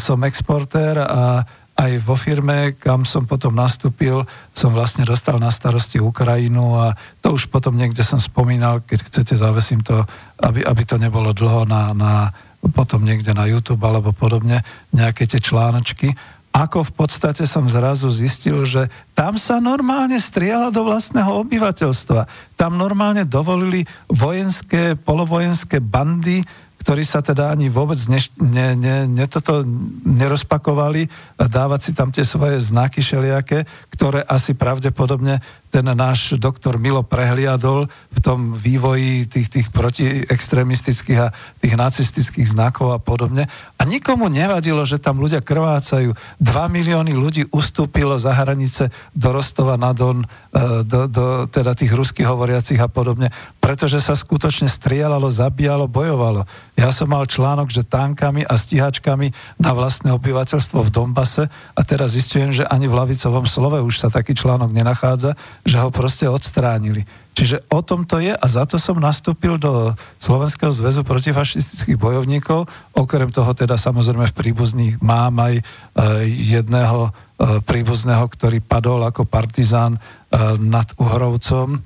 som 0.00 0.24
exportér 0.24 0.96
a 0.96 1.44
aj 1.76 1.92
vo 2.00 2.16
firme, 2.16 2.72
kam 2.72 3.04
som 3.04 3.28
potom 3.28 3.52
nastúpil, 3.52 4.24
som 4.56 4.72
vlastne 4.72 5.04
dostal 5.04 5.36
na 5.36 5.52
starosti 5.52 6.00
Ukrajinu 6.00 6.72
a 6.72 6.96
to 7.20 7.36
už 7.36 7.52
potom 7.52 7.76
niekde 7.76 8.00
som 8.00 8.16
spomínal, 8.16 8.80
keď 8.80 9.04
chcete, 9.12 9.36
zavesím 9.36 9.84
to, 9.84 10.08
aby, 10.40 10.64
aby 10.64 10.82
to 10.88 10.96
nebolo 10.96 11.36
dlho 11.36 11.68
na, 11.68 11.92
na 11.92 12.32
potom 12.72 13.04
niekde 13.04 13.36
na 13.36 13.44
YouTube 13.44 13.84
alebo 13.84 14.16
podobne, 14.16 14.64
nejaké 14.90 15.28
tie 15.28 15.38
článočky, 15.38 16.16
ako 16.56 16.88
v 16.88 16.92
podstate 17.04 17.44
som 17.44 17.68
zrazu 17.68 18.08
zistil, 18.08 18.64
že 18.64 18.88
tam 19.12 19.36
sa 19.36 19.60
normálne 19.60 20.16
strieľa 20.16 20.72
do 20.72 20.88
vlastného 20.88 21.44
obyvateľstva. 21.44 22.24
Tam 22.56 22.80
normálne 22.80 23.28
dovolili 23.28 23.84
vojenské, 24.08 24.96
polovojenské 24.96 25.84
bandy, 25.84 26.40
ktorí 26.80 27.04
sa 27.04 27.20
teda 27.20 27.52
ani 27.52 27.68
vôbec 27.68 28.00
ne, 28.08 28.22
ne, 28.40 28.66
ne, 28.72 28.96
ne 29.04 29.26
toto 29.28 29.66
nerozpakovali 30.06 31.10
dávať 31.36 31.80
si 31.82 31.92
tam 31.92 32.08
tie 32.08 32.24
svoje 32.24 32.56
znaky 32.62 33.04
šeliaké, 33.04 33.66
ktoré 33.96 34.20
asi 34.20 34.52
pravdepodobne 34.52 35.40
ten 35.72 35.84
náš 35.92 36.36
doktor 36.40 36.80
Milo 36.80 37.04
prehliadol 37.04 37.88
v 37.88 38.18
tom 38.24 38.56
vývoji 38.56 39.28
tých, 39.28 39.48
tých 39.52 39.68
protiextremistických 39.72 41.18
a 41.20 41.32
tých 41.60 41.74
nacistických 41.76 42.48
znakov 42.48 42.96
a 42.96 43.00
podobne. 43.00 43.44
A 43.76 43.82
nikomu 43.84 44.32
nevadilo, 44.32 44.84
že 44.88 44.96
tam 44.96 45.20
ľudia 45.20 45.44
krvácajú. 45.44 46.16
Dva 46.40 46.64
milióny 46.72 47.12
ľudí 47.12 47.42
ustúpilo 47.52 48.16
za 48.16 48.32
hranice 48.32 48.88
do 49.12 49.36
Rostova 49.36 49.76
na 49.76 49.92
Don, 49.92 50.24
e, 50.24 50.26
do, 50.80 51.08
do 51.08 51.44
teda 51.48 51.76
tých 51.76 51.92
ruských 51.92 52.24
hovoriacich 52.24 52.80
a 52.80 52.88
podobne, 52.88 53.28
pretože 53.60 54.00
sa 54.00 54.16
skutočne 54.16 54.72
strieľalo, 54.72 55.28
zabíjalo, 55.28 55.88
bojovalo. 55.88 56.48
Ja 56.72 56.88
som 56.88 57.12
mal 57.12 57.28
článok, 57.28 57.68
že 57.68 57.84
tankami 57.84 58.48
a 58.48 58.56
stíhačkami 58.56 59.60
na 59.60 59.76
vlastné 59.76 60.08
obyvateľstvo 60.16 60.78
v 60.84 60.92
Dombase 60.92 61.52
a 61.76 61.80
teraz 61.84 62.16
zistujem, 62.16 62.52
že 62.56 62.64
ani 62.64 62.88
v 62.88 62.96
lavicovom 62.96 63.44
slove 63.44 63.76
už 63.86 64.02
sa 64.02 64.08
taký 64.10 64.34
článok 64.34 64.74
nenachádza, 64.74 65.38
že 65.62 65.78
ho 65.78 65.94
proste 65.94 66.26
odstránili. 66.26 67.06
Čiže 67.36 67.68
o 67.68 67.84
tom 67.84 68.08
to 68.08 68.16
je 68.16 68.32
a 68.32 68.46
za 68.48 68.64
to 68.64 68.80
som 68.80 68.96
nastúpil 68.96 69.60
do 69.60 69.92
Slovenského 70.16 70.72
zväzu 70.72 71.04
protifašistických 71.04 72.00
bojovníkov. 72.00 72.64
Okrem 72.96 73.28
toho 73.28 73.52
teda 73.52 73.76
samozrejme 73.76 74.24
v 74.32 74.38
príbuzných 74.40 74.94
mám 75.04 75.36
aj 75.44 75.60
e, 75.60 75.62
jedného 76.32 77.08
e, 77.08 77.60
príbuzného, 77.60 78.24
ktorý 78.24 78.64
padol 78.64 79.04
ako 79.04 79.28
partizán 79.28 79.96
e, 79.96 80.00
nad 80.56 80.88
Uhrovcom. 80.96 81.76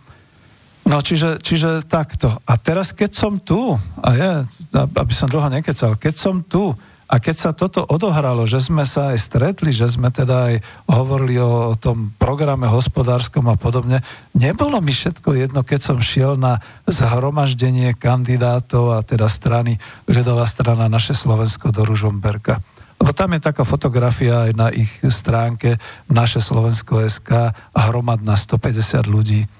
No 0.86 0.96
čiže, 1.02 1.42
čiže 1.42 1.82
takto. 1.82 2.38
A 2.46 2.54
teraz 2.54 2.94
keď 2.94 3.10
som 3.10 3.42
tu, 3.42 3.74
a 3.98 4.08
je, 4.14 4.32
aby 4.74 5.14
som 5.14 5.26
dlho 5.26 5.50
nekecal, 5.50 5.98
keď 5.98 6.14
som 6.14 6.46
tu, 6.46 6.78
a 7.10 7.18
keď 7.18 7.36
sa 7.36 7.50
toto 7.50 7.82
odohralo, 7.82 8.46
že 8.46 8.62
sme 8.62 8.86
sa 8.86 9.10
aj 9.10 9.18
stretli, 9.18 9.74
že 9.74 9.90
sme 9.90 10.14
teda 10.14 10.54
aj 10.54 10.54
hovorili 10.86 11.42
o, 11.42 11.74
tom 11.74 12.14
programe 12.14 12.70
hospodárskom 12.70 13.50
a 13.50 13.58
podobne, 13.58 14.06
nebolo 14.30 14.78
mi 14.78 14.94
všetko 14.94 15.34
jedno, 15.34 15.66
keď 15.66 15.80
som 15.82 15.98
šiel 15.98 16.38
na 16.38 16.62
zhromaždenie 16.86 17.98
kandidátov 17.98 18.94
a 18.94 19.02
teda 19.02 19.26
strany, 19.26 19.82
ľudová 20.06 20.46
strana 20.46 20.86
naše 20.86 21.18
Slovensko 21.18 21.74
do 21.74 21.82
Ružomberka. 21.82 22.62
Lebo 23.02 23.10
tam 23.10 23.34
je 23.34 23.42
taká 23.42 23.66
fotografia 23.66 24.46
aj 24.46 24.52
na 24.54 24.70
ich 24.70 24.92
stránke 25.02 25.82
naše 26.06 26.38
Slovensko 26.38 27.02
SK 27.10 27.50
a 27.50 27.80
hromad 27.90 28.22
na 28.22 28.38
150 28.38 29.10
ľudí. 29.10 29.50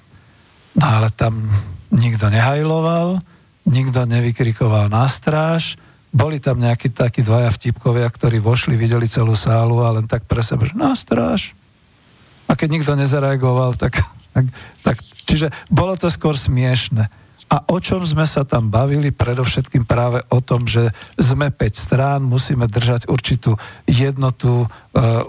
No 0.79 0.87
ale 0.87 1.11
tam 1.11 1.51
nikto 1.91 2.31
nehajloval, 2.31 3.19
nikto 3.67 4.07
nevykrikoval 4.07 4.87
na 4.87 5.11
stráž, 5.11 5.75
boli 6.11 6.43
tam 6.43 6.59
nejakí 6.59 6.91
takí 6.91 7.23
dvaja 7.23 7.55
vtipkovia, 7.55 8.11
ktorí 8.11 8.43
vošli, 8.43 8.75
videli 8.75 9.07
celú 9.07 9.39
sálu 9.39 9.83
a 9.87 9.95
len 9.95 10.11
tak 10.11 10.27
pre 10.27 10.43
seba, 10.43 10.67
že 10.67 10.75
no 10.75 10.91
stráž. 10.95 11.55
A 12.51 12.59
keď 12.59 12.69
nikto 12.83 12.93
nezareagoval, 12.99 13.79
tak, 13.79 14.03
tak, 14.35 14.45
tak... 14.83 14.97
Čiže 15.31 15.55
bolo 15.71 15.95
to 15.95 16.11
skôr 16.11 16.35
smiešne. 16.35 17.07
A 17.51 17.67
o 17.71 17.79
čom 17.83 18.03
sme 18.03 18.27
sa 18.27 18.43
tam 18.43 18.71
bavili? 18.71 19.15
Predovšetkým 19.15 19.87
práve 19.87 20.23
o 20.31 20.39
tom, 20.43 20.67
že 20.67 20.91
sme 21.19 21.51
5 21.51 21.75
strán, 21.75 22.21
musíme 22.23 22.67
držať 22.67 23.11
určitú 23.11 23.59
jednotu, 23.87 24.67
e, 24.67 24.67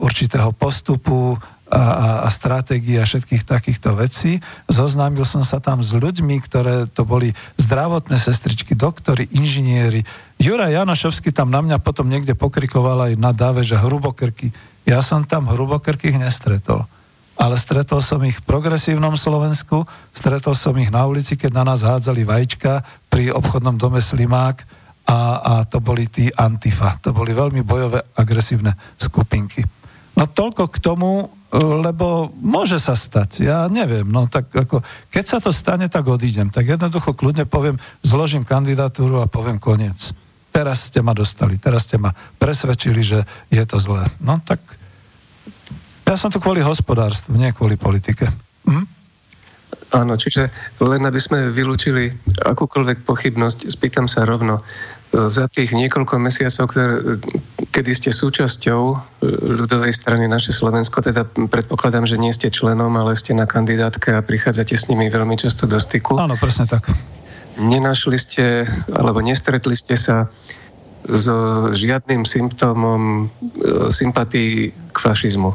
určitého 0.01 0.53
postupu, 0.53 1.37
a, 1.71 1.79
a, 1.79 2.07
a 2.27 2.29
stratégie 2.29 2.99
a 2.99 3.07
všetkých 3.07 3.47
takýchto 3.47 3.95
vecí. 3.95 4.43
Zoznámil 4.67 5.23
som 5.23 5.39
sa 5.39 5.63
tam 5.63 5.79
s 5.79 5.95
ľuďmi, 5.95 6.35
ktoré 6.43 6.91
to 6.91 7.07
boli 7.07 7.31
zdravotné 7.55 8.19
sestričky, 8.19 8.75
doktory, 8.75 9.31
inžinieri. 9.31 10.03
Jura 10.35 10.67
Janošovský 10.67 11.31
tam 11.31 11.47
na 11.47 11.63
mňa 11.63 11.79
potom 11.79 12.11
niekde 12.11 12.35
pokrikoval 12.35 13.07
aj 13.07 13.13
na 13.15 13.31
dáve, 13.31 13.63
že 13.63 13.79
hrubokrky. 13.79 14.51
Ja 14.83 14.99
som 14.99 15.23
tam 15.23 15.47
hrubokrkých 15.47 16.19
nestretol. 16.19 16.83
Ale 17.39 17.55
stretol 17.55 18.03
som 18.03 18.21
ich 18.27 18.37
v 18.37 18.45
progresívnom 18.45 19.15
Slovensku, 19.15 19.87
stretol 20.11 20.53
som 20.53 20.75
ich 20.77 20.91
na 20.91 21.07
ulici, 21.07 21.39
keď 21.39 21.57
na 21.57 21.63
nás 21.73 21.81
hádzali 21.81 22.27
vajíčka 22.27 22.83
pri 23.07 23.31
obchodnom 23.31 23.79
dome 23.79 24.03
Slimák 24.03 24.61
a, 25.07 25.19
a 25.41 25.53
to 25.65 25.81
boli 25.81 26.05
tí 26.05 26.29
Antifa. 26.29 26.99
To 27.01 27.15
boli 27.15 27.33
veľmi 27.33 27.65
bojové, 27.65 28.03
agresívne 28.13 28.77
skupinky. 28.99 29.65
No 30.13 30.29
toľko 30.29 30.69
k 30.69 30.77
tomu, 30.83 31.33
lebo 31.59 32.31
môže 32.39 32.79
sa 32.79 32.95
stať, 32.95 33.43
ja 33.43 33.67
neviem, 33.67 34.07
no 34.07 34.31
tak 34.31 34.47
ako, 34.55 34.79
keď 35.11 35.25
sa 35.27 35.37
to 35.43 35.51
stane, 35.51 35.91
tak 35.91 36.07
odídem. 36.07 36.47
Tak 36.47 36.63
jednoducho 36.63 37.11
kľudne 37.11 37.43
poviem, 37.43 37.75
zložím 37.99 38.47
kandidatúru 38.47 39.19
a 39.19 39.27
poviem 39.27 39.59
koniec. 39.59 40.15
Teraz 40.51 40.87
ste 40.87 41.03
ma 41.03 41.11
dostali, 41.11 41.59
teraz 41.59 41.87
ste 41.87 41.99
ma 41.99 42.15
presvedčili, 42.39 43.03
že 43.03 43.19
je 43.51 43.63
to 43.67 43.83
zlé. 43.83 44.07
No 44.23 44.39
tak 44.39 44.63
ja 46.07 46.15
som 46.15 46.31
tu 46.31 46.39
kvôli 46.43 46.63
hospodárstvu, 46.63 47.35
nie 47.35 47.55
kvôli 47.55 47.75
politike. 47.75 48.31
Hm? 48.67 48.87
Áno, 49.91 50.15
čiže 50.15 50.47
len 50.79 51.03
aby 51.03 51.19
sme 51.19 51.51
vylúčili 51.51 52.15
akúkoľvek 52.47 53.03
pochybnosť, 53.03 53.67
spýtam 53.67 54.07
sa 54.07 54.23
rovno, 54.23 54.63
za 55.11 55.45
tých 55.51 55.75
niekoľko 55.75 56.23
mesiacov, 56.23 56.71
ktoré, 56.71 57.19
kedy 57.75 57.91
ste 57.91 58.09
súčasťou 58.15 58.81
e, 58.87 58.95
ľudovej 59.59 59.91
strany 59.91 60.23
naše 60.31 60.55
Slovensko, 60.55 61.03
teda 61.03 61.27
predpokladám, 61.51 62.07
že 62.07 62.15
nie 62.15 62.31
ste 62.31 62.47
členom, 62.47 62.95
ale 62.95 63.19
ste 63.19 63.35
na 63.35 63.43
kandidátke 63.43 64.15
a 64.15 64.23
prichádzate 64.23 64.71
s 64.79 64.87
nimi 64.87 65.11
veľmi 65.11 65.35
často 65.35 65.67
do 65.67 65.75
styku. 65.83 66.15
Áno, 66.15 66.39
presne 66.39 66.63
tak. 66.63 66.87
Nenašli 67.59 68.15
ste, 68.15 68.63
alebo 68.95 69.19
nestretli 69.19 69.75
ste 69.75 69.99
sa 69.99 70.31
so 71.03 71.67
žiadnym 71.75 72.23
symptómom 72.23 73.27
e, 73.27 73.91
sympatí 73.91 74.71
k 74.71 74.95
fašizmu? 74.95 75.51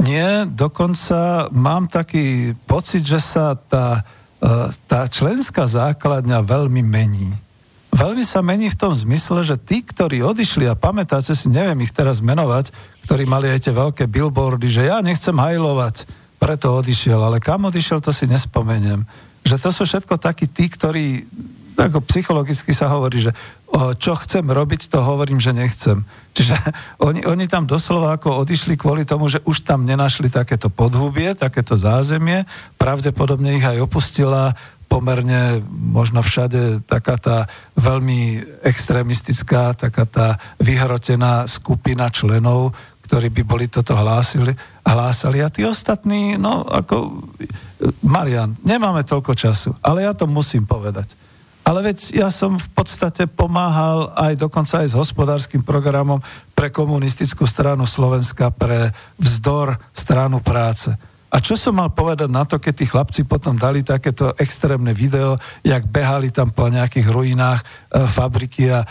Nie, 0.00 0.48
dokonca 0.48 1.52
mám 1.52 1.92
taký 1.92 2.56
pocit, 2.64 3.04
že 3.04 3.20
sa 3.20 3.52
tá, 3.52 4.00
e, 4.40 4.72
tá 4.88 5.04
členská 5.12 5.68
základňa 5.68 6.40
veľmi 6.40 6.80
mení 6.80 7.51
veľmi 7.92 8.24
sa 8.24 8.40
mení 8.40 8.72
v 8.72 8.80
tom 8.80 8.92
zmysle, 8.96 9.44
že 9.44 9.56
tí, 9.60 9.84
ktorí 9.84 10.24
odišli, 10.24 10.64
a 10.66 10.74
pamätáte 10.74 11.36
si, 11.36 11.52
neviem 11.52 11.84
ich 11.84 11.92
teraz 11.92 12.24
menovať, 12.24 12.72
ktorí 13.04 13.28
mali 13.28 13.52
aj 13.52 13.68
tie 13.68 13.74
veľké 13.76 14.04
billboardy, 14.08 14.68
že 14.72 14.88
ja 14.88 15.04
nechcem 15.04 15.36
hajlovať, 15.36 16.08
preto 16.40 16.74
odišiel, 16.74 17.20
ale 17.22 17.38
kam 17.38 17.68
odišiel, 17.68 18.02
to 18.02 18.10
si 18.10 18.26
nespomeniem. 18.26 19.06
Že 19.46 19.56
to 19.62 19.68
sú 19.70 19.82
všetko 19.86 20.18
takí 20.18 20.50
tí, 20.50 20.66
ktorí, 20.66 21.22
ako 21.78 22.02
psychologicky 22.08 22.74
sa 22.74 22.90
hovorí, 22.90 23.22
že 23.22 23.32
čo 23.72 24.12
chcem 24.20 24.44
robiť, 24.44 24.92
to 24.92 25.00
hovorím, 25.00 25.40
že 25.40 25.56
nechcem. 25.56 26.04
Čiže 26.36 26.56
oni, 27.06 27.24
oni 27.24 27.46
tam 27.48 27.64
doslova 27.64 28.16
ako 28.16 28.44
odišli 28.44 28.76
kvôli 28.76 29.08
tomu, 29.08 29.32
že 29.32 29.40
už 29.48 29.64
tam 29.64 29.88
nenašli 29.88 30.28
takéto 30.28 30.68
podhubie, 30.68 31.32
takéto 31.32 31.78
zázemie, 31.78 32.44
pravdepodobne 32.76 33.56
ich 33.56 33.64
aj 33.64 33.80
opustila 33.80 34.52
pomerne 34.92 35.64
možno 35.72 36.20
všade 36.20 36.84
taká 36.84 37.16
tá 37.16 37.36
veľmi 37.80 38.44
extrémistická, 38.60 39.72
taká 39.72 40.04
tá 40.04 40.36
vyhrotená 40.60 41.48
skupina 41.48 42.12
členov, 42.12 42.76
ktorí 43.08 43.32
by 43.32 43.42
boli 43.48 43.72
toto 43.72 43.96
hlásili, 43.96 44.52
hlásali. 44.84 45.40
A 45.40 45.48
tí 45.48 45.64
ostatní, 45.64 46.36
no 46.36 46.68
ako... 46.68 47.24
Marian, 48.04 48.54
nemáme 48.62 49.02
toľko 49.02 49.32
času, 49.34 49.74
ale 49.82 50.06
ja 50.06 50.14
to 50.14 50.30
musím 50.30 50.68
povedať. 50.68 51.16
Ale 51.66 51.82
veď 51.82 52.14
ja 52.14 52.28
som 52.30 52.58
v 52.58 52.68
podstate 52.70 53.26
pomáhal 53.26 54.14
aj 54.14 54.38
dokonca 54.38 54.82
aj 54.82 54.92
s 54.92 54.98
hospodárskym 54.98 55.66
programom 55.66 56.22
pre 56.54 56.70
komunistickú 56.70 57.42
stranu 57.42 57.86
Slovenska, 57.88 58.54
pre 58.54 58.94
vzdor 59.18 59.78
stranu 59.90 60.38
práce. 60.38 60.94
A 61.32 61.40
čo 61.40 61.56
som 61.56 61.80
mal 61.80 61.88
povedať 61.88 62.28
na 62.28 62.44
to, 62.44 62.60
keď 62.60 62.74
tí 62.76 62.84
chlapci 62.84 63.24
potom 63.24 63.56
dali 63.56 63.80
takéto 63.80 64.36
extrémne 64.36 64.92
video, 64.92 65.40
jak 65.64 65.88
behali 65.88 66.28
tam 66.28 66.52
po 66.52 66.68
nejakých 66.68 67.08
ruinách 67.08 67.64
e, 67.64 68.04
fabriky 68.04 68.68
a 68.68 68.84
e, 68.84 68.86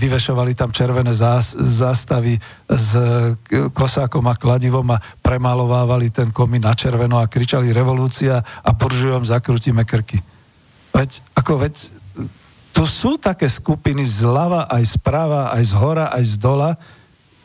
vyvešovali 0.00 0.56
tam 0.56 0.72
červené 0.72 1.12
zás, 1.12 1.52
zástavy 1.52 2.40
s 2.64 2.96
e, 2.96 3.36
kosákom 3.76 4.24
a 4.24 4.40
kladivom 4.40 4.88
a 4.88 5.04
premalovávali 5.20 6.08
ten 6.08 6.32
komín 6.32 6.64
na 6.64 6.72
červeno 6.72 7.20
a 7.20 7.28
kričali 7.28 7.76
revolúcia 7.76 8.40
a 8.40 8.70
buržujom 8.72 9.28
zakrutíme 9.28 9.84
krky. 9.84 10.16
Veď, 10.96 11.20
ako 11.36 11.60
veď, 11.60 11.92
tu 12.72 12.88
sú 12.88 13.20
také 13.20 13.52
skupiny 13.52 14.00
zľava, 14.08 14.64
aj 14.64 14.96
zprava, 14.96 15.52
aj 15.52 15.62
z 15.68 15.72
hora, 15.76 16.08
aj 16.08 16.24
z 16.24 16.34
dola, 16.40 16.70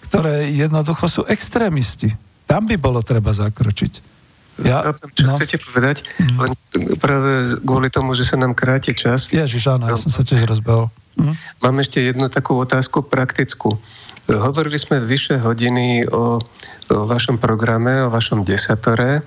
ktoré 0.07 0.55
jednoducho 0.55 1.03
sú 1.11 1.21
extrémisti. 1.27 2.15
Tam 2.47 2.63
by 2.63 2.79
bolo 2.79 3.03
treba 3.03 3.35
zakročiť. 3.35 4.15
Ja, 4.65 4.89
čo 5.13 5.29
no. 5.29 5.37
chcete 5.37 5.61
povedať, 5.61 6.01
mm. 6.17 6.37
len 6.41 6.51
práve 6.97 7.61
kvôli 7.61 7.93
tomu, 7.93 8.17
že 8.17 8.25
sa 8.25 8.41
nám 8.41 8.57
kráti 8.57 8.97
čas. 8.97 9.29
Ježiš, 9.29 9.69
áno, 9.69 9.85
ja 9.85 9.97
som 9.97 10.09
sa 10.09 10.25
tiež 10.25 10.49
rozbehol. 10.49 10.89
Mm. 11.17 11.33
Mám 11.61 11.75
ešte 11.81 12.01
jednu 12.01 12.25
takú 12.33 12.57
otázku 12.57 13.05
praktickú. 13.05 13.77
Hovorili 14.27 14.75
sme 14.81 14.97
vyše 14.97 15.37
hodiny 15.39 16.09
o, 16.09 16.41
o 16.89 16.95
vašom 17.05 17.37
programe, 17.37 18.01
o 18.03 18.09
vašom 18.09 18.43
desatore 18.43 19.21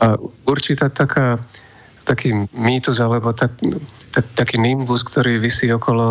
a 0.00 0.06
určitá 0.48 0.88
taká, 0.88 1.42
taký 2.06 2.46
mýtus 2.54 3.02
alebo 3.02 3.34
tak, 3.34 3.52
tak, 4.14 4.24
taký 4.38 4.62
nimbus, 4.62 5.02
ktorý 5.02 5.42
vysí 5.42 5.66
okolo 5.74 6.06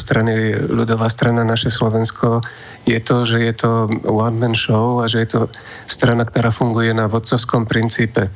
strany 0.00 0.56
ľudová 0.56 1.12
strana 1.12 1.44
naše 1.44 1.68
Slovensko, 1.68 2.40
je 2.88 2.96
to, 2.98 3.28
že 3.28 3.38
je 3.44 3.54
to 3.54 3.70
one-man 4.08 4.56
show 4.56 5.04
a 5.04 5.06
že 5.06 5.22
je 5.22 5.28
to 5.36 5.40
strana, 5.86 6.24
ktorá 6.24 6.48
funguje 6.48 6.90
na 6.96 7.06
vodcovskom 7.06 7.68
princípe. 7.68 8.32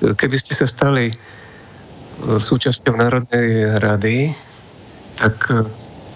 Keby 0.00 0.36
ste 0.36 0.52
sa 0.52 0.68
stali 0.68 1.16
súčasťou 2.20 3.00
Národnej 3.00 3.80
rady, 3.80 4.36
tak 5.16 5.40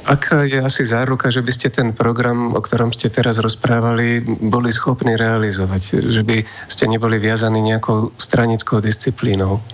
Aká 0.04 0.44
je 0.44 0.60
asi 0.60 0.84
záruka, 0.84 1.32
že 1.32 1.40
by 1.40 1.48
ste 1.48 1.72
ten 1.72 1.96
program, 1.96 2.52
o 2.52 2.60
ktorom 2.60 2.92
ste 2.92 3.08
teraz 3.08 3.40
rozprávali, 3.40 4.20
boli 4.52 4.68
schopní 4.68 5.16
realizovať? 5.16 5.96
Že 5.96 6.22
by 6.28 6.36
ste 6.68 6.84
neboli 6.92 7.16
viazaní 7.16 7.64
nejakou 7.64 8.12
stranickou 8.20 8.84
disciplínou? 8.84 9.64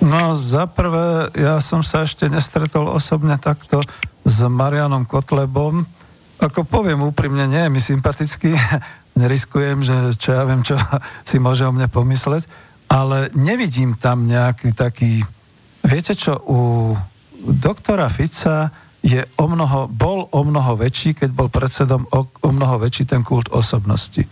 No, 0.00 0.32
za 0.32 0.64
prvé, 0.64 1.28
ja 1.36 1.60
som 1.60 1.84
sa 1.84 2.08
ešte 2.08 2.24
nestretol 2.32 2.88
osobne 2.88 3.36
takto 3.36 3.84
s 4.24 4.38
Marianom 4.48 5.04
Kotlebom. 5.04 5.84
Ako 6.40 6.64
poviem 6.64 7.04
úprimne, 7.04 7.44
nie 7.44 7.68
je 7.68 7.72
mi 7.72 7.80
sympatický, 7.84 8.56
neriskujem, 9.20 9.84
že 9.84 10.16
čo 10.16 10.32
ja 10.32 10.48
viem, 10.48 10.64
čo 10.64 10.80
si 11.28 11.36
môže 11.36 11.68
o 11.68 11.72
mne 11.72 11.92
pomysleť, 11.92 12.48
ale 12.88 13.28
nevidím 13.36 13.94
tam 14.00 14.24
nejaký 14.24 14.72
taký... 14.72 15.20
Viete 15.84 16.16
čo, 16.16 16.36
u 16.48 16.60
doktora 17.40 18.08
Fica 18.08 18.72
je 19.04 19.20
o 19.36 19.44
mnoho, 19.48 19.88
bol 19.88 20.28
o 20.32 20.40
mnoho 20.44 20.76
väčší, 20.80 21.16
keď 21.16 21.30
bol 21.32 21.48
predsedom 21.52 22.08
o, 22.08 22.20
o 22.24 22.50
mnoho 22.52 22.80
väčší 22.80 23.04
ten 23.04 23.20
kult 23.20 23.52
osobnosti. 23.52 24.24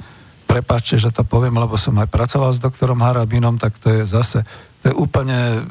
Prepačte, 0.48 0.96
že 0.96 1.12
to 1.12 1.28
poviem, 1.28 1.56
lebo 1.60 1.76
som 1.76 1.96
aj 2.00 2.08
pracoval 2.08 2.52
s 2.52 2.60
doktorom 2.60 3.00
Harabinom, 3.00 3.60
tak 3.60 3.76
to 3.80 3.92
je 3.92 4.08
zase, 4.08 4.44
to 4.82 4.84
je 4.90 4.94
úplne 4.94 5.64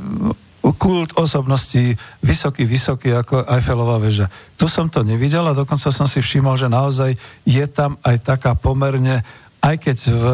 kult 0.76 1.16
osobnosti 1.16 1.96
vysoký, 2.20 2.68
vysoký 2.68 3.16
ako 3.16 3.48
Eiffelová 3.48 4.04
väža. 4.04 4.28
Tu 4.60 4.68
som 4.68 4.92
to 4.92 5.00
nevidel 5.06 5.48
a 5.48 5.56
dokonca 5.56 5.88
som 5.90 6.06
si 6.10 6.20
všimol, 6.20 6.60
že 6.60 6.68
naozaj 6.68 7.16
je 7.48 7.66
tam 7.72 7.96
aj 8.04 8.20
taká 8.20 8.52
pomerne, 8.52 9.24
aj 9.64 9.76
keď 9.80 9.98
v 10.12 10.26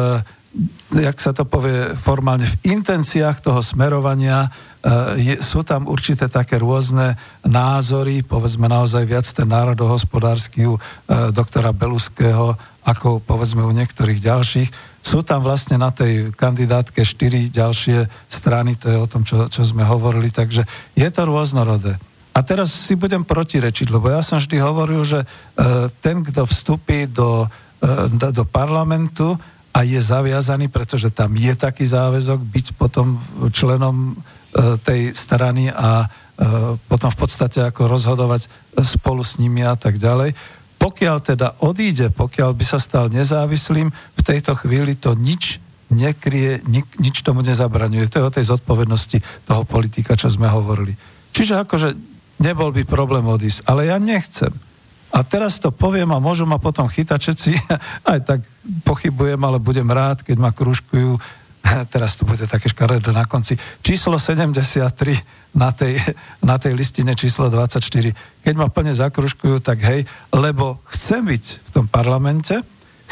jak 0.94 1.18
sa 1.18 1.34
to 1.34 1.42
povie 1.42 1.98
formálne, 1.98 2.46
v 2.46 2.78
intenciách 2.78 3.42
toho 3.42 3.58
smerovania 3.58 4.54
je, 5.18 5.40
sú 5.40 5.66
tam 5.66 5.90
určité 5.90 6.30
také 6.30 6.60
rôzne 6.60 7.18
názory, 7.42 8.22
povedzme 8.22 8.70
naozaj 8.70 9.02
viac 9.02 9.26
ten 9.26 9.48
národohospodársky 9.48 10.68
u 10.68 10.76
e, 10.76 10.80
doktora 11.32 11.72
Beluského, 11.72 12.54
ako 12.84 13.24
povedzme 13.24 13.64
u 13.64 13.72
niektorých 13.72 14.20
ďalších. 14.20 14.68
Sú 15.04 15.20
tam 15.20 15.44
vlastne 15.44 15.76
na 15.76 15.92
tej 15.92 16.32
kandidátke 16.32 17.04
štyri 17.04 17.52
ďalšie 17.52 18.08
strany, 18.24 18.72
to 18.80 18.88
je 18.88 18.96
o 18.96 19.04
tom, 19.04 19.20
čo, 19.20 19.52
čo 19.52 19.60
sme 19.60 19.84
hovorili, 19.84 20.32
takže 20.32 20.64
je 20.96 21.08
to 21.12 21.22
rôznorodé. 21.28 22.00
A 22.34 22.40
teraz 22.40 22.72
si 22.72 22.96
budem 22.96 23.22
protirečiť, 23.22 23.92
lebo 23.92 24.08
ja 24.08 24.24
som 24.24 24.40
vždy 24.40 24.56
hovoril, 24.58 25.04
že 25.04 25.22
e, 25.22 25.26
ten, 26.00 26.24
kto 26.24 26.48
vstúpi 26.48 27.06
do, 27.06 27.46
e, 27.78 28.32
do 28.32 28.42
parlamentu 28.48 29.36
a 29.70 29.84
je 29.84 30.00
zaviazaný, 30.00 30.72
pretože 30.72 31.12
tam 31.12 31.36
je 31.36 31.52
taký 31.52 31.84
záväzok 31.84 32.40
byť 32.40 32.66
potom 32.74 33.20
členom 33.54 34.18
E, 34.54 34.78
tej 34.78 35.10
strany 35.18 35.66
a 35.66 36.06
potom 36.90 37.14
v 37.14 37.18
podstate 37.18 37.62
ako 37.62 37.86
rozhodovať 37.86 38.50
spolu 38.82 39.22
s 39.22 39.38
nimi 39.38 39.62
a 39.62 39.78
tak 39.78 40.02
ďalej. 40.02 40.34
Pokiaľ 40.84 41.16
teda 41.24 41.64
odíde, 41.64 42.12
pokiaľ 42.12 42.52
by 42.52 42.64
sa 42.68 42.76
stal 42.76 43.08
nezávislým, 43.08 43.88
v 43.88 44.22
tejto 44.22 44.52
chvíli 44.52 45.00
to 45.00 45.16
nič 45.16 45.64
nekrie, 45.88 46.60
nik, 46.68 46.84
nič 47.00 47.24
tomu 47.24 47.40
nezabraňuje. 47.40 48.12
To 48.12 48.20
je 48.20 48.28
o 48.28 48.34
tej 48.34 48.44
zodpovednosti 48.52 49.48
toho 49.48 49.64
politika, 49.64 50.12
čo 50.12 50.28
sme 50.28 50.44
hovorili. 50.52 50.92
Čiže 51.32 51.64
akože 51.64 51.88
nebol 52.44 52.68
by 52.68 52.84
problém 52.84 53.24
odísť, 53.24 53.64
ale 53.64 53.88
ja 53.88 53.96
nechcem. 53.96 54.52
A 55.14 55.22
teraz 55.24 55.62
to 55.62 55.70
poviem 55.72 56.10
a 56.12 56.20
môžu 56.20 56.44
ma 56.44 56.60
potom 56.60 56.90
chytať 56.90 57.18
všetci, 57.22 57.50
aj 58.12 58.18
tak 58.28 58.40
pochybujem, 58.84 59.40
ale 59.40 59.62
budem 59.62 59.88
rád, 59.88 60.20
keď 60.20 60.36
ma 60.36 60.52
kružkujú 60.52 61.16
teraz 61.92 62.16
tu 62.16 62.28
bude 62.28 62.44
také 62.44 62.68
škaredé 62.68 63.10
na 63.12 63.24
konci, 63.24 63.56
číslo 63.80 64.20
73 64.20 65.56
na 65.56 65.72
tej, 65.72 65.96
na 66.48 66.60
tej 66.60 66.76
listine 66.76 67.16
číslo 67.16 67.48
24. 67.48 67.80
Keď 68.44 68.54
ma 68.54 68.68
plne 68.68 68.92
zakružkujú, 68.92 69.64
tak 69.64 69.80
hej, 69.84 70.04
lebo 70.34 70.84
chcem 70.92 71.24
byť 71.24 71.44
v 71.44 71.70
tom 71.72 71.86
parlamente, 71.88 72.60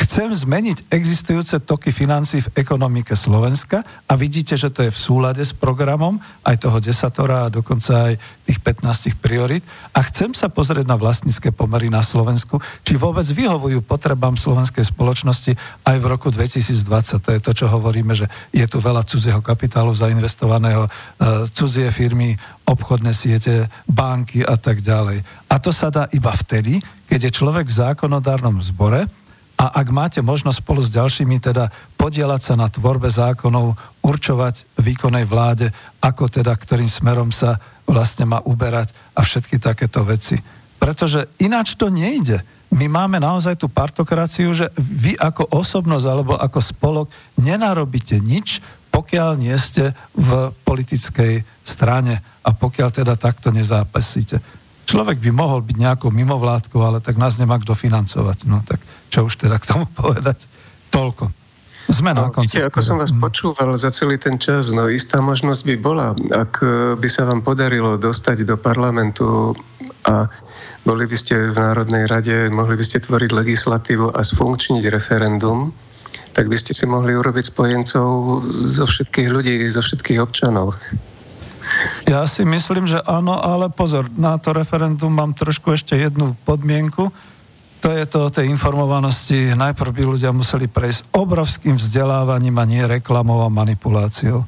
Chcem 0.03 0.35
zmeniť 0.35 0.91
existujúce 0.91 1.63
toky 1.63 1.95
financí 1.95 2.43
v 2.43 2.51
ekonomike 2.59 3.15
Slovenska 3.15 3.87
a 4.11 4.19
vidíte, 4.19 4.59
že 4.59 4.67
to 4.67 4.83
je 4.83 4.91
v 4.91 4.99
súlade 4.99 5.39
s 5.39 5.55
programom 5.55 6.19
aj 6.43 6.59
toho 6.59 6.83
desatora 6.83 7.47
a 7.47 7.53
dokonca 7.55 8.11
aj 8.11 8.19
tých 8.43 8.59
15 8.67 9.23
priorit. 9.23 9.63
A 9.95 10.03
chcem 10.03 10.35
sa 10.35 10.51
pozrieť 10.51 10.91
na 10.91 10.99
vlastnícke 10.99 11.55
pomery 11.55 11.87
na 11.87 12.03
Slovensku, 12.03 12.59
či 12.83 12.99
vôbec 12.99 13.23
vyhovujú 13.31 13.79
potrebám 13.87 14.35
slovenskej 14.35 14.91
spoločnosti 14.91 15.55
aj 15.87 15.97
v 16.03 16.07
roku 16.11 16.35
2020. 16.35 17.23
To 17.23 17.31
je 17.39 17.41
to, 17.41 17.53
čo 17.55 17.71
hovoríme, 17.71 18.19
že 18.19 18.27
je 18.51 18.67
tu 18.67 18.83
veľa 18.83 19.07
cudzieho 19.07 19.39
kapitálu 19.39 19.95
zainvestovaného, 19.95 20.83
e, 20.83 20.91
cudzie 21.55 21.95
firmy, 21.95 22.35
obchodné 22.67 23.15
siete, 23.15 23.71
banky 23.87 24.43
a 24.43 24.59
tak 24.59 24.83
ďalej. 24.83 25.23
A 25.47 25.63
to 25.63 25.71
sa 25.71 25.95
dá 25.95 26.11
iba 26.11 26.35
vtedy, 26.35 26.83
keď 27.07 27.31
je 27.31 27.37
človek 27.39 27.71
v 27.71 27.79
zákonodárnom 27.87 28.59
zbore, 28.67 29.22
a 29.63 29.79
ak 29.79 29.95
máte 29.95 30.19
možnosť 30.19 30.59
spolu 30.59 30.83
s 30.83 30.91
ďalšími 30.91 31.39
teda 31.39 31.71
podielať 31.95 32.41
sa 32.43 32.55
na 32.59 32.67
tvorbe 32.67 33.07
zákonov, 33.07 33.79
určovať 34.03 34.67
výkonnej 34.75 35.23
vláde, 35.23 35.71
ako 36.03 36.27
teda 36.27 36.51
ktorým 36.51 36.91
smerom 36.91 37.31
sa 37.31 37.63
vlastne 37.87 38.27
má 38.27 38.43
uberať 38.43 38.91
a 39.15 39.23
všetky 39.23 39.63
takéto 39.63 40.03
veci. 40.03 40.43
Pretože 40.83 41.31
ináč 41.39 41.79
to 41.79 41.95
nejde. 41.95 42.43
My 42.75 42.91
máme 42.91 43.23
naozaj 43.23 43.55
tú 43.63 43.71
partokraciu, 43.71 44.51
že 44.51 44.67
vy 44.75 45.15
ako 45.15 45.55
osobnosť 45.55 46.07
alebo 46.11 46.35
ako 46.35 46.59
spolok 46.59 47.07
nenarobíte 47.39 48.19
nič, 48.19 48.59
pokiaľ 48.91 49.39
nie 49.39 49.55
ste 49.63 49.95
v 50.11 50.51
politickej 50.67 51.47
strane 51.63 52.19
a 52.43 52.51
pokiaľ 52.51 52.89
teda 52.91 53.15
takto 53.15 53.55
nezápasíte. 53.55 54.43
Človek 54.87 55.23
by 55.23 55.31
mohol 55.31 55.63
byť 55.63 55.77
nejakou 55.79 56.11
mimovládkou, 56.11 56.81
ale 56.83 56.99
tak 56.99 57.17
nás 57.17 57.39
nemá 57.39 57.57
kto 57.63 57.73
financovať. 57.73 58.45
No 58.51 58.61
tak 58.67 58.83
čo 59.09 59.27
už 59.27 59.39
teda 59.39 59.57
k 59.61 59.69
tomu 59.69 59.85
povedať? 60.01 60.47
Toľko. 60.93 61.33
Sme 61.91 62.15
na 62.15 62.31
no, 62.31 62.33
konci. 62.33 62.63
Ako 62.63 62.79
som 62.79 63.03
vás 63.03 63.11
počúval 63.11 63.75
za 63.75 63.91
celý 63.91 64.17
ten 64.17 64.39
čas, 64.39 64.71
no 64.71 64.87
istá 64.87 65.19
možnosť 65.19 65.63
by 65.67 65.77
bola, 65.83 66.15
ak 66.31 66.63
e, 66.63 66.95
by 66.95 67.09
sa 67.11 67.27
vám 67.27 67.43
podarilo 67.43 67.99
dostať 67.99 68.47
do 68.47 68.55
parlamentu 68.55 69.53
a 70.07 70.31
boli 70.87 71.05
by 71.07 71.17
ste 71.19 71.53
v 71.53 71.59
Národnej 71.59 72.07
rade, 72.07 72.51
mohli 72.51 72.79
by 72.79 72.85
ste 72.87 73.03
tvoriť 73.03 73.31
legislatívu 73.35 74.15
a 74.15 74.21
sfunkčniť 74.23 74.85
referendum, 74.89 75.75
tak 76.33 76.49
by 76.49 76.57
ste 76.57 76.73
si 76.73 76.89
mohli 76.89 77.13
urobiť 77.13 77.51
spojencov 77.51 78.09
zo 78.73 78.85
všetkých 78.89 79.29
ľudí, 79.29 79.63
zo 79.69 79.85
všetkých 79.85 80.19
občanov. 80.23 80.75
Ja 82.07 82.27
si 82.29 82.45
myslím, 82.45 82.85
že 82.85 83.01
áno, 83.03 83.39
ale 83.39 83.73
pozor, 83.73 84.11
na 84.15 84.37
to 84.37 84.53
referendum 84.53 85.11
mám 85.11 85.33
trošku 85.33 85.73
ešte 85.73 85.97
jednu 85.97 86.37
podmienku, 86.45 87.09
to 87.83 87.91
je 87.91 88.07
to 88.07 88.31
o 88.31 88.31
tej 88.31 88.47
informovanosti. 88.47 89.59
Najprv 89.59 89.91
by 89.91 90.03
ľudia 90.15 90.31
museli 90.31 90.71
prejsť 90.71 91.11
obrovským 91.11 91.75
vzdelávaním 91.75 92.55
a 92.63 92.65
nie 92.65 92.83
reklamou 92.87 93.43
a 93.43 93.51
manipuláciou. 93.51 94.47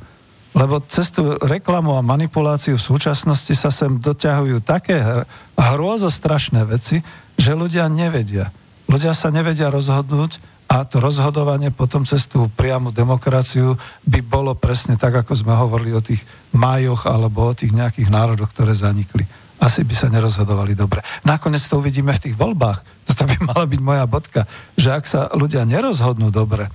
Lebo 0.55 0.79
cez 0.87 1.11
tú 1.11 1.35
reklamu 1.43 1.99
a 1.99 2.07
manipuláciu 2.07 2.79
v 2.79 2.87
súčasnosti 2.95 3.51
sa 3.59 3.75
sem 3.75 3.99
doťahujú 3.99 4.63
také 4.63 5.27
hrôzostrašné 5.59 6.63
veci, 6.63 7.03
že 7.35 7.59
ľudia 7.59 7.91
nevedia. 7.91 8.55
Ľudia 8.87 9.11
sa 9.19 9.35
nevedia 9.35 9.67
rozhodnúť 9.67 10.39
a 10.65 10.83
to 10.89 10.99
rozhodovanie 10.99 11.69
potom 11.71 12.09
cez 12.09 12.25
tú 12.25 12.49
priamu 12.49 12.91
demokraciu 12.91 13.77
by 14.09 14.21
bolo 14.25 14.57
presne 14.57 14.97
tak, 14.97 15.15
ako 15.23 15.33
sme 15.37 15.53
hovorili 15.55 15.93
o 15.93 16.03
tých 16.03 16.25
majoch 16.57 17.05
alebo 17.07 17.53
o 17.53 17.57
tých 17.57 17.77
nejakých 17.77 18.09
národoch, 18.09 18.51
ktoré 18.51 18.73
zanikli 18.73 19.25
asi 19.65 19.81
by 19.81 19.95
sa 19.97 20.13
nerozhodovali 20.13 20.77
dobre. 20.77 21.01
Nakoniec 21.25 21.65
to 21.65 21.81
uvidíme 21.81 22.13
v 22.13 22.23
tých 22.29 22.37
voľbách. 22.37 22.85
Toto 23.09 23.25
by 23.25 23.37
mala 23.49 23.65
byť 23.65 23.81
moja 23.81 24.05
bodka, 24.05 24.45
že 24.77 24.93
ak 24.93 25.05
sa 25.09 25.33
ľudia 25.33 25.65
nerozhodnú 25.65 26.29
dobre, 26.29 26.69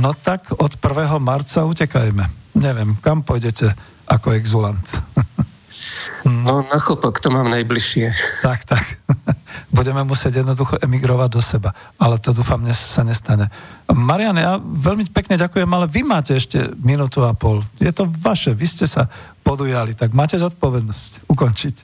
no 0.00 0.16
tak 0.16 0.56
od 0.56 0.80
1. 0.80 1.20
marca 1.20 1.68
utekajme. 1.68 2.24
Neviem, 2.56 2.96
kam 3.04 3.20
pôjdete 3.20 3.76
ako 4.08 4.32
exulant. 4.40 4.84
No 6.24 6.64
na 6.64 6.80
chopok, 6.80 7.20
to 7.20 7.28
mám 7.28 7.52
najbližšie. 7.52 8.40
Tak, 8.40 8.64
tak. 8.64 8.84
budeme 9.74 10.06
musieť 10.06 10.40
jednoducho 10.40 10.78
emigrovať 10.78 11.28
do 11.34 11.42
seba. 11.42 11.70
Ale 11.98 12.16
to 12.22 12.30
dúfam, 12.30 12.62
dnes 12.62 12.78
sa 12.78 13.02
nestane. 13.02 13.50
Marian, 13.90 14.38
ja 14.38 14.56
veľmi 14.62 15.10
pekne 15.10 15.34
ďakujem, 15.34 15.66
ale 15.66 15.90
vy 15.90 16.06
máte 16.06 16.38
ešte 16.38 16.72
minútu 16.78 17.26
a 17.26 17.34
pol. 17.34 17.66
Je 17.82 17.90
to 17.90 18.06
vaše, 18.22 18.54
vy 18.54 18.66
ste 18.70 18.86
sa 18.86 19.10
podujali, 19.42 19.92
tak 19.98 20.14
máte 20.14 20.38
zodpovednosť 20.38 21.26
ukončiť. 21.26 21.76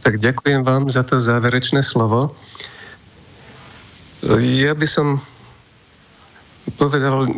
Tak 0.00 0.22
ďakujem 0.22 0.64
vám 0.64 0.88
za 0.88 1.04
to 1.04 1.20
záverečné 1.20 1.84
slovo. 1.84 2.32
Ja 4.26 4.72
by 4.72 4.86
som 4.88 5.20
povedal 6.80 7.30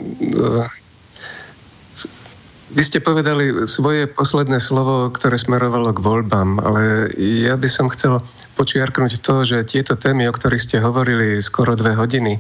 vy 2.69 2.83
ste 2.85 3.01
povedali 3.01 3.65
svoje 3.65 4.05
posledné 4.09 4.61
slovo, 4.61 5.09
ktoré 5.09 5.41
smerovalo 5.41 5.97
k 5.97 6.05
voľbám, 6.05 6.61
ale 6.61 7.09
ja 7.17 7.57
by 7.57 7.69
som 7.69 7.89
chcel 7.89 8.21
počiarknúť 8.61 9.25
to, 9.25 9.47
že 9.47 9.71
tieto 9.71 9.97
témy, 9.97 10.29
o 10.29 10.37
ktorých 10.37 10.65
ste 10.65 10.79
hovorili 10.83 11.41
skoro 11.41 11.79
dve 11.79 11.97
hodiny, 11.97 12.37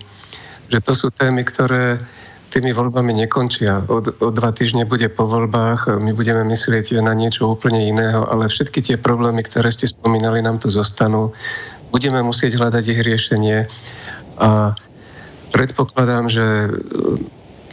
že 0.69 0.79
to 0.85 0.93
sú 0.93 1.09
témy, 1.09 1.47
ktoré 1.47 1.97
tými 2.49 2.73
voľbami 2.73 3.13
nekončia. 3.25 3.85
O, 3.89 4.01
o 4.01 4.29
dva 4.33 4.51
týždne 4.53 4.89
bude 4.89 5.09
po 5.13 5.29
voľbách, 5.29 6.01
my 6.01 6.13
budeme 6.17 6.45
myslieť 6.49 7.01
na 7.01 7.13
niečo 7.13 7.49
úplne 7.49 7.89
iného, 7.89 8.25
ale 8.29 8.49
všetky 8.49 8.81
tie 8.85 8.97
problémy, 8.97 9.45
ktoré 9.45 9.69
ste 9.69 9.89
spomínali, 9.89 10.41
nám 10.41 10.61
tu 10.61 10.73
zostanú. 10.73 11.33
Budeme 11.93 12.21
musieť 12.21 12.57
hľadať 12.57 12.85
ich 12.85 13.01
riešenie 13.01 13.59
a 14.41 14.77
predpokladám, 15.53 16.29
že 16.29 16.45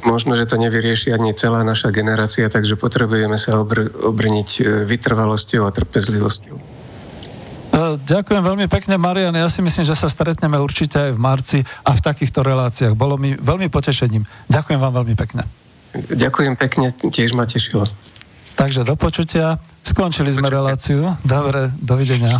možno, 0.06 0.38
že 0.38 0.46
to 0.46 0.56
nevyrieši 0.62 1.12
ani 1.12 1.34
celá 1.34 1.66
naša 1.66 1.92
generácia, 1.92 2.48
takže 2.48 2.78
potrebujeme 2.78 3.36
sa 3.36 3.60
obr- 3.60 3.90
obrniť 3.90 4.50
e, 4.58 4.62
vytrvalosťou 4.86 5.66
a 5.66 5.74
trpezlivosťou. 5.74 6.56
E, 6.56 6.62
ďakujem 8.06 8.42
veľmi 8.46 8.66
pekne, 8.72 8.96
Marian. 8.96 9.36
Ja 9.36 9.50
si 9.52 9.60
myslím, 9.60 9.84
že 9.84 9.98
sa 9.98 10.08
stretneme 10.08 10.56
určite 10.62 11.10
aj 11.10 11.12
v 11.12 11.20
marci 11.20 11.60
a 11.84 11.92
v 11.92 12.00
takýchto 12.00 12.46
reláciách. 12.46 12.94
Bolo 12.96 13.20
mi 13.20 13.36
veľmi 13.36 13.68
potešením. 13.68 14.24
Ďakujem 14.48 14.80
vám 14.80 14.94
veľmi 15.04 15.16
pekne. 15.18 15.44
Ďakujem 15.96 16.56
pekne, 16.60 16.92
tiež 16.92 17.32
ma 17.36 17.48
tešilo. 17.48 17.88
Takže 18.56 18.88
do 18.88 18.96
počutia. 18.96 19.60
Skončili 19.84 20.32
sme 20.32 20.48
reláciu. 20.48 21.20
Dobre, 21.28 21.70
dovidenia. 21.84 22.40